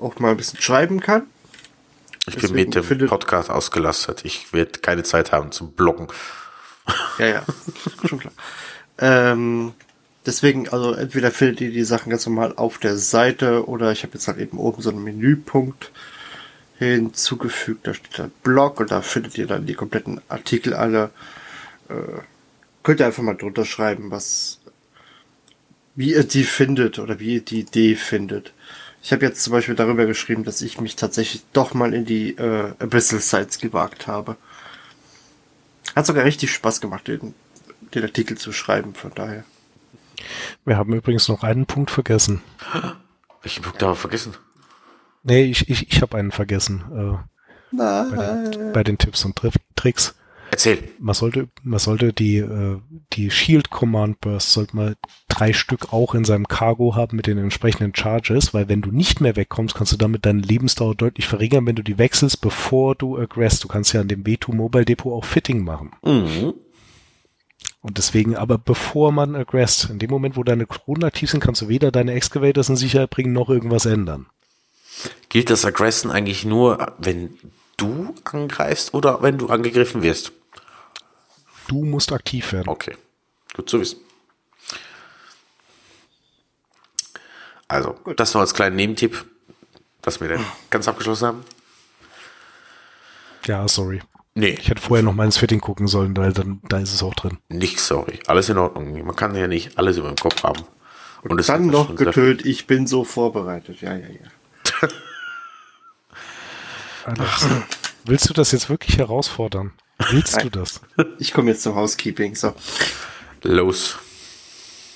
auch 0.00 0.18
mal 0.18 0.32
ein 0.32 0.36
bisschen 0.36 0.60
schreiben 0.60 0.98
kann. 0.98 1.28
Ich 2.26 2.36
bin 2.36 2.52
mit 2.54 2.74
dem 2.74 2.82
findet, 2.82 3.08
Podcast 3.08 3.48
ausgelastet. 3.48 4.24
Ich 4.24 4.52
werde 4.52 4.80
keine 4.80 5.04
Zeit 5.04 5.30
haben 5.30 5.52
zum 5.52 5.70
Bloggen. 5.74 6.08
Ja, 7.20 7.26
ja, 7.26 7.42
schon 8.04 8.18
klar. 8.18 8.32
Ähm, 8.98 9.74
deswegen, 10.26 10.68
also 10.68 10.92
entweder 10.92 11.30
findet 11.30 11.60
ihr 11.60 11.70
die 11.70 11.84
Sachen 11.84 12.10
ganz 12.10 12.26
normal 12.26 12.54
auf 12.56 12.78
der 12.78 12.96
Seite 12.96 13.68
oder 13.68 13.92
ich 13.92 14.02
habe 14.02 14.14
jetzt 14.14 14.28
halt 14.28 14.38
eben 14.38 14.58
oben 14.58 14.82
so 14.82 14.90
einen 14.90 15.04
Menüpunkt 15.04 15.90
hinzugefügt. 16.78 17.86
Da 17.86 17.94
steht 17.94 18.18
dann 18.18 18.32
Blog 18.42 18.80
und 18.80 18.90
da 18.90 19.02
findet 19.02 19.38
ihr 19.38 19.46
dann 19.46 19.66
die 19.66 19.74
kompletten 19.74 20.20
Artikel 20.28 20.74
alle. 20.74 21.10
Äh, 21.88 22.20
könnt 22.82 23.00
ihr 23.00 23.06
einfach 23.06 23.22
mal 23.22 23.36
drunter 23.36 23.64
schreiben, 23.64 24.10
was 24.10 24.58
wie 25.94 26.12
ihr 26.14 26.24
die 26.24 26.44
findet 26.44 26.98
oder 26.98 27.20
wie 27.20 27.34
ihr 27.34 27.42
die 27.42 27.60
Idee 27.60 27.96
findet. 27.96 28.52
Ich 29.02 29.12
habe 29.12 29.26
jetzt 29.26 29.42
zum 29.42 29.52
Beispiel 29.52 29.74
darüber 29.74 30.06
geschrieben, 30.06 30.44
dass 30.44 30.62
ich 30.62 30.80
mich 30.80 30.96
tatsächlich 30.96 31.42
doch 31.52 31.74
mal 31.74 31.92
in 31.92 32.04
die 32.04 32.30
äh, 32.36 32.72
Abyssal 32.78 33.20
Sites 33.20 33.58
gewagt 33.58 34.06
habe. 34.06 34.36
Hat 35.94 36.06
sogar 36.06 36.24
richtig 36.24 36.52
Spaß 36.52 36.80
gemacht, 36.80 37.08
den, 37.08 37.34
den 37.94 38.02
Artikel 38.04 38.38
zu 38.38 38.52
schreiben, 38.52 38.94
von 38.94 39.12
daher. 39.14 39.44
Wir 40.64 40.76
haben 40.76 40.92
übrigens 40.94 41.28
noch 41.28 41.42
einen 41.42 41.66
Punkt 41.66 41.90
vergessen. 41.90 42.42
Welchen 43.42 43.62
Punkt 43.62 43.82
haben 43.82 43.90
wir 43.90 43.96
vergessen? 43.96 44.34
Nee, 45.24 45.44
ich, 45.44 45.68
ich, 45.68 45.90
ich 45.92 46.02
habe 46.02 46.16
einen 46.16 46.32
vergessen. 46.32 46.84
Äh, 46.92 47.76
Nein. 47.76 48.10
Bei 48.14 48.50
den, 48.50 48.72
bei 48.72 48.84
den 48.84 48.98
Tipps 48.98 49.24
und 49.24 49.40
Tricks. 49.76 50.14
Erzähl. 50.52 50.82
Man 50.98 51.14
sollte, 51.14 51.48
man 51.62 51.78
sollte 51.78 52.12
die, 52.12 52.36
äh, 52.36 52.78
die 53.14 53.30
Shield 53.30 53.70
Command 53.70 54.20
Burst 54.20 54.52
sollte 54.52 54.76
man 54.76 54.96
drei 55.28 55.54
Stück 55.54 55.94
auch 55.94 56.14
in 56.14 56.26
seinem 56.26 56.46
Cargo 56.46 56.94
haben 56.94 57.16
mit 57.16 57.26
den 57.26 57.38
entsprechenden 57.38 57.94
Charges, 57.94 58.52
weil 58.52 58.68
wenn 58.68 58.82
du 58.82 58.90
nicht 58.90 59.22
mehr 59.22 59.34
wegkommst, 59.34 59.74
kannst 59.74 59.92
du 59.94 59.96
damit 59.96 60.26
deine 60.26 60.42
Lebensdauer 60.42 60.94
deutlich 60.94 61.26
verringern, 61.26 61.66
wenn 61.66 61.76
du 61.76 61.82
die 61.82 61.96
wechselst, 61.96 62.42
bevor 62.42 62.94
du 62.94 63.16
aggressst. 63.16 63.64
Du 63.64 63.68
kannst 63.68 63.94
ja 63.94 64.02
an 64.02 64.08
dem 64.08 64.24
B2 64.24 64.54
Mobile 64.54 64.84
Depot 64.84 65.14
auch 65.14 65.24
Fitting 65.24 65.64
machen. 65.64 65.92
Mhm. 66.04 66.52
Und 67.82 67.98
deswegen, 67.98 68.36
aber 68.36 68.58
bevor 68.58 69.10
man 69.10 69.34
aggresst, 69.34 69.90
in 69.90 69.98
dem 69.98 70.08
Moment, 70.08 70.36
wo 70.36 70.44
deine 70.44 70.66
Kronen 70.66 71.02
aktiv 71.02 71.28
sind, 71.28 71.42
kannst 71.42 71.62
du 71.62 71.68
weder 71.68 71.90
deine 71.90 72.12
Excavators 72.12 72.68
in 72.68 72.76
Sicherheit 72.76 73.10
bringen, 73.10 73.32
noch 73.32 73.50
irgendwas 73.50 73.86
ändern. 73.86 74.26
Gilt 75.28 75.50
das 75.50 75.64
Aggressen 75.64 76.10
eigentlich 76.10 76.44
nur, 76.44 76.94
wenn 76.98 77.38
du 77.76 78.14
angreifst 78.24 78.94
oder 78.94 79.20
wenn 79.22 79.36
du 79.36 79.48
angegriffen 79.48 80.02
wirst? 80.02 80.30
Du 81.66 81.84
musst 81.84 82.12
aktiv 82.12 82.52
werden. 82.52 82.68
Okay, 82.68 82.96
gut 83.54 83.68
zu 83.68 83.80
wissen. 83.80 83.98
Also, 87.66 87.94
gut. 87.94 88.20
das 88.20 88.34
noch 88.34 88.42
als 88.42 88.54
kleinen 88.54 88.76
Nebentipp, 88.76 89.24
dass 90.02 90.20
wir 90.20 90.28
dann 90.28 90.44
ganz 90.70 90.86
abgeschlossen 90.86 91.26
haben. 91.26 91.44
Ja, 93.46 93.66
sorry. 93.66 94.02
Nee. 94.34 94.56
Ich 94.60 94.68
hätte 94.68 94.80
vorher 94.80 95.02
noch 95.02 95.14
mal 95.14 95.26
ins 95.26 95.36
Fitting 95.36 95.60
gucken 95.60 95.86
sollen, 95.86 96.16
weil 96.16 96.32
dann, 96.32 96.60
da 96.68 96.78
ist 96.78 96.94
es 96.94 97.02
auch 97.02 97.14
drin. 97.14 97.38
Nicht 97.48 97.80
sorry. 97.80 98.20
Alles 98.26 98.48
in 98.48 98.58
Ordnung. 98.58 99.04
Man 99.04 99.16
kann 99.16 99.34
ja 99.34 99.46
nicht 99.46 99.78
alles 99.78 99.98
über 99.98 100.08
dem 100.08 100.16
Kopf 100.16 100.42
haben. 100.42 100.62
Und, 101.22 101.30
Und 101.32 101.48
dann 101.48 101.66
noch 101.66 101.94
getötet, 101.94 102.46
ich 102.46 102.66
bin 102.66 102.86
so 102.86 103.04
vorbereitet. 103.04 103.80
Ja, 103.80 103.94
ja, 103.94 104.06
ja. 104.08 104.88
Alex, 107.04 107.46
willst 108.04 108.28
du 108.28 108.34
das 108.34 108.52
jetzt 108.52 108.68
wirklich 108.70 108.98
herausfordern? 108.98 109.72
Willst 110.10 110.36
Nein. 110.36 110.50
du 110.50 110.60
das? 110.60 110.80
Ich 111.18 111.32
komme 111.32 111.50
jetzt 111.50 111.62
zum 111.62 111.74
Housekeeping. 111.74 112.34
So. 112.34 112.54
Los. 113.42 113.98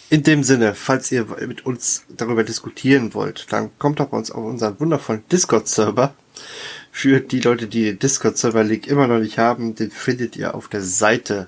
In 0.09 0.23
dem 0.23 0.43
Sinne, 0.45 0.75
falls 0.75 1.11
ihr 1.11 1.27
mit 1.47 1.67
uns 1.67 2.05
darüber 2.09 2.45
diskutieren 2.45 3.13
wollt, 3.15 3.53
dann 3.53 3.77
kommt 3.79 3.99
doch 4.01 4.07
bei 4.07 4.17
uns 4.17 4.31
auf 4.31 4.45
unseren 4.45 4.79
wundervollen 4.79 5.25
Discord-Server. 5.31 6.15
Für 6.97 7.21
die 7.21 7.41
Leute, 7.41 7.67
die 7.67 7.85
den 7.85 7.99
Discord-Server-Link 7.99 8.87
immer 8.87 9.07
noch 9.07 9.19
nicht 9.19 9.37
haben, 9.39 9.75
den 9.75 9.91
findet 9.91 10.35
ihr 10.37 10.55
auf 10.55 10.69
der 10.69 10.81
Seite. 10.81 11.47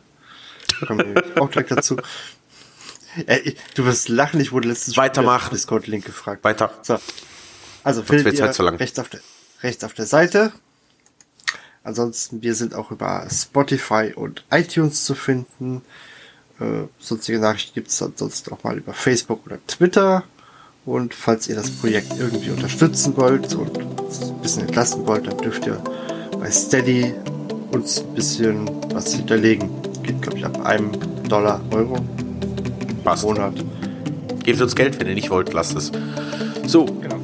Kommen 0.86 1.14
wir 1.14 1.42
auch 1.42 1.48
direkt 1.48 1.70
dazu. 1.70 1.96
Äh, 3.26 3.54
du 3.74 3.86
wirst 3.86 4.10
lachen, 4.10 4.38
ich 4.40 4.52
wurde 4.52 4.68
letztens 4.68 4.98
Weitermachen. 4.98 5.50
Discord-Link 5.50 6.04
gefragt. 6.04 6.44
Weiter. 6.44 6.70
So. 6.82 6.98
Also 7.82 8.02
findet 8.02 8.34
ihr 8.34 8.44
halt 8.44 8.60
rechts, 8.78 8.98
auf 8.98 9.08
der, 9.08 9.20
rechts 9.62 9.82
auf 9.84 9.94
der 9.94 10.04
Seite 10.04 10.52
Ansonsten, 11.82 12.42
wir 12.42 12.54
sind 12.54 12.74
auch 12.74 12.90
über 12.90 13.26
Spotify 13.30 14.12
und 14.14 14.44
iTunes 14.50 15.06
zu 15.06 15.14
finden. 15.14 15.80
Äh, 16.60 16.82
sonstige 16.98 17.38
Nachrichten 17.38 17.72
gibt 17.72 17.88
es 17.88 18.02
ansonsten 18.02 18.52
auch 18.52 18.62
mal 18.62 18.76
über 18.76 18.92
Facebook 18.92 19.46
oder 19.46 19.58
Twitter. 19.66 20.24
Und 20.88 21.12
falls 21.12 21.46
ihr 21.50 21.54
das 21.54 21.70
Projekt 21.70 22.14
irgendwie 22.18 22.48
unterstützen 22.48 23.14
wollt 23.18 23.54
und 23.54 23.76
ein 23.76 24.40
bisschen 24.40 24.62
entlasten 24.62 25.06
wollt, 25.06 25.26
dann 25.26 25.36
dürft 25.36 25.66
ihr 25.66 25.76
bei 26.40 26.50
Steady 26.50 27.12
uns 27.72 28.00
ein 28.00 28.14
bisschen 28.14 28.70
was 28.94 29.12
hinterlegen. 29.12 29.68
Geht, 30.02 30.22
glaube 30.22 30.38
ich, 30.38 30.46
ab 30.46 30.64
einem 30.64 30.92
Dollar, 31.28 31.60
Euro 31.72 31.98
Passt. 33.04 33.22
im 33.22 33.28
Monat. 33.28 33.52
Gebt 34.44 34.62
uns 34.62 34.74
Geld, 34.74 34.98
wenn 34.98 35.08
ihr 35.08 35.14
nicht 35.14 35.28
wollt, 35.28 35.52
lasst 35.52 35.76
es. 35.76 35.92
So. 36.66 36.86
Genau. 36.86 37.18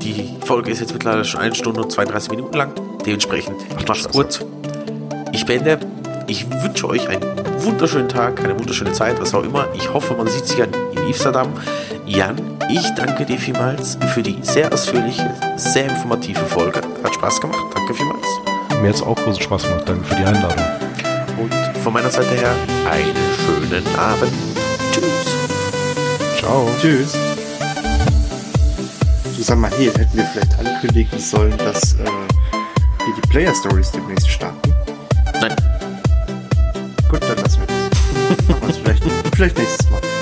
Die 0.00 0.34
Folge 0.46 0.70
ist 0.70 0.80
jetzt 0.80 0.94
mittlerweile 0.94 1.26
schon 1.26 1.40
eine 1.40 1.54
Stunde 1.54 1.82
und 1.82 1.92
32 1.92 2.30
Minuten 2.30 2.56
lang. 2.56 2.72
Dementsprechend, 3.04 3.56
ich 3.78 3.86
mach's 3.86 4.08
kurz. 4.08 4.40
Ich 5.32 5.44
beende. 5.44 5.78
Ich 6.28 6.50
wünsche 6.50 6.88
euch 6.88 7.06
einen 7.10 7.22
wunderschönen 7.58 8.08
Tag, 8.08 8.42
eine 8.42 8.58
wunderschöne 8.58 8.92
Zeit, 8.92 9.20
was 9.20 9.34
auch 9.34 9.44
immer. 9.44 9.68
Ich 9.74 9.92
hoffe, 9.92 10.14
man 10.14 10.28
sieht 10.28 10.46
sich 10.46 10.60
in 10.60 10.70
Amsterdam. 10.96 11.52
Jan, 12.14 12.36
ich 12.68 12.86
danke 12.94 13.24
dir 13.24 13.38
vielmals 13.38 13.96
für 14.12 14.22
die 14.22 14.36
sehr 14.42 14.70
ausführliche, 14.70 15.34
sehr 15.56 15.88
informative 15.88 16.44
Folge. 16.44 16.82
Hat 17.02 17.14
Spaß 17.14 17.40
gemacht. 17.40 17.64
Danke 17.74 17.94
vielmals. 17.94 18.26
Mir 18.82 18.88
hat 18.88 18.96
es 18.96 19.02
auch 19.02 19.16
großen 19.16 19.42
Spaß 19.42 19.62
gemacht. 19.62 19.84
Danke 19.86 20.04
für 20.04 20.16
die 20.16 20.24
Einladung. 20.24 20.64
Und 21.38 21.54
von 21.78 21.90
meiner 21.90 22.10
Seite 22.10 22.34
her 22.34 22.54
einen 22.90 23.16
schönen 23.46 23.86
Abend. 23.96 24.30
Tschüss. 24.92 26.38
Ciao. 26.38 26.68
Tschüss. 26.82 27.16
Du 29.34 29.42
sag 29.42 29.56
mal, 29.56 29.70
hier 29.78 29.94
hätten 29.94 30.14
wir 30.14 30.24
vielleicht 30.24 30.58
ankündigen 30.58 31.18
sollen, 31.18 31.56
dass 31.56 31.94
äh, 31.94 32.04
wir 32.04 33.14
die 33.16 33.28
Player 33.30 33.54
Stories 33.54 33.90
demnächst 33.90 34.28
starten? 34.28 34.74
Nein. 35.40 35.56
Gut, 37.08 37.22
dann 37.22 37.38
lassen 37.38 37.62
wir 37.62 37.66
das. 37.68 38.48
Machen 38.48 38.60
wir 38.60 38.68
es 38.68 38.76
vielleicht, 38.76 39.02
vielleicht 39.34 39.56
nächstes 39.56 39.90
Mal. 39.90 40.21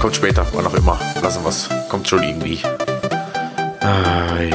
Kommt 0.00 0.14
später, 0.14 0.46
wann 0.52 0.64
auch 0.64 0.74
immer. 0.74 0.98
Lassen 1.22 1.42
wir 1.42 1.48
es. 1.48 1.68
Kommt 1.88 2.06
schon 2.08 2.22
irgendwie. 2.22 2.62
Ai. 3.80 4.50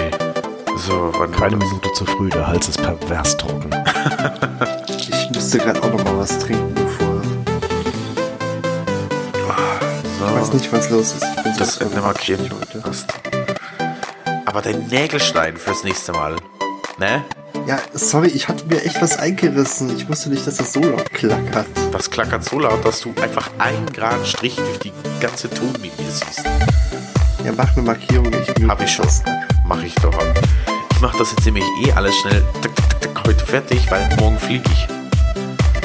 So, 0.78 1.12
wann 1.18 1.32
Keine 1.34 1.58
Minute 1.58 1.92
zu 1.94 2.06
früh, 2.06 2.30
der 2.30 2.48
Hals 2.48 2.70
ist 2.70 2.82
pervers 2.82 3.36
trocken. 3.36 3.70
ich 4.88 5.30
müsste 5.32 5.58
gerade 5.58 5.84
auch 5.84 5.92
noch 5.92 6.04
mal 6.06 6.18
was 6.18 6.40
trinken, 6.40 6.74
bevor. 6.74 7.22
So. 10.18 10.26
Ich 10.26 10.42
weiß 10.42 10.54
nicht, 10.54 10.72
was 10.72 10.90
los 10.90 11.14
ist. 11.14 11.26
das 11.60 11.78
Ende 11.78 12.00
markieren 12.00 12.50
heute. 12.60 12.82
Hast. 12.86 13.14
Aber 14.46 14.62
dein 14.62 14.88
Nägelschneiden 14.88 15.60
fürs 15.60 15.84
nächste 15.84 16.14
Mal. 16.14 16.38
Ne? 17.00 17.24
Ja, 17.68 17.80
sorry, 17.94 18.28
ich 18.28 18.48
hatte 18.48 18.66
mir 18.66 18.82
echt 18.84 19.02
was 19.02 19.18
eingerissen. 19.18 19.96
Ich 19.96 20.08
wusste 20.08 20.30
nicht, 20.30 20.46
dass 20.48 20.58
das 20.58 20.74
so 20.74 20.82
laut 20.82 21.12
klackert. 21.12 21.68
Das 21.92 22.10
klackert 22.10 22.44
so 22.44 22.60
laut, 22.60 22.84
dass 22.86 23.02
du 23.02 23.14
einfach 23.22 23.50
einen 23.58 23.92
geraden 23.92 24.26
Strich 24.26 24.56
durch 24.56 24.80
die 24.80 24.92
ganze 25.24 25.50
Tonlinie 25.50 25.92
siehst. 26.10 26.44
Ja, 27.46 27.54
mach 27.56 27.72
eine 27.78 27.84
Markierung. 27.84 28.30
Ich 28.34 28.68
Hab 28.68 28.82
ich 28.82 28.92
schon. 28.92 29.06
das. 29.06 29.24
Mach 29.66 29.82
ich 29.82 29.96
doch. 29.96 30.14
Ich 30.92 31.00
mach 31.00 31.16
das 31.16 31.32
jetzt 31.32 31.46
nämlich 31.46 31.64
eh 31.86 31.94
alles 31.94 32.14
schnell 32.18 32.44
tick, 32.62 32.76
tick, 32.76 32.90
tick, 32.90 33.02
tick, 33.02 33.24
heute 33.26 33.46
fertig, 33.46 33.90
weil 33.90 34.06
morgen 34.18 34.38
fliege 34.38 34.70
ich. 34.70 34.88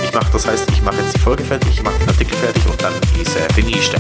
Ich 0.03 0.13
mach, 0.13 0.29
das 0.31 0.45
heißt, 0.45 0.69
ich 0.73 0.83
mache 0.83 0.97
jetzt 0.97 1.15
die 1.15 1.21
Folge 1.21 1.45
fertig, 1.45 1.71
ich 1.71 1.83
mache 1.85 1.99
den 2.01 2.09
Artikel 2.09 2.37
fertig 2.37 2.67
und 2.67 2.83
dann 2.83 2.93
ist 3.23 3.37
er 3.37 3.49
finished. 3.55 3.95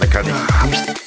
Dann 0.00 0.10
kann 0.10 0.24
ich 0.24 0.32
Ja, 0.32 0.62
hab 0.62 0.72
ich, 0.72 0.99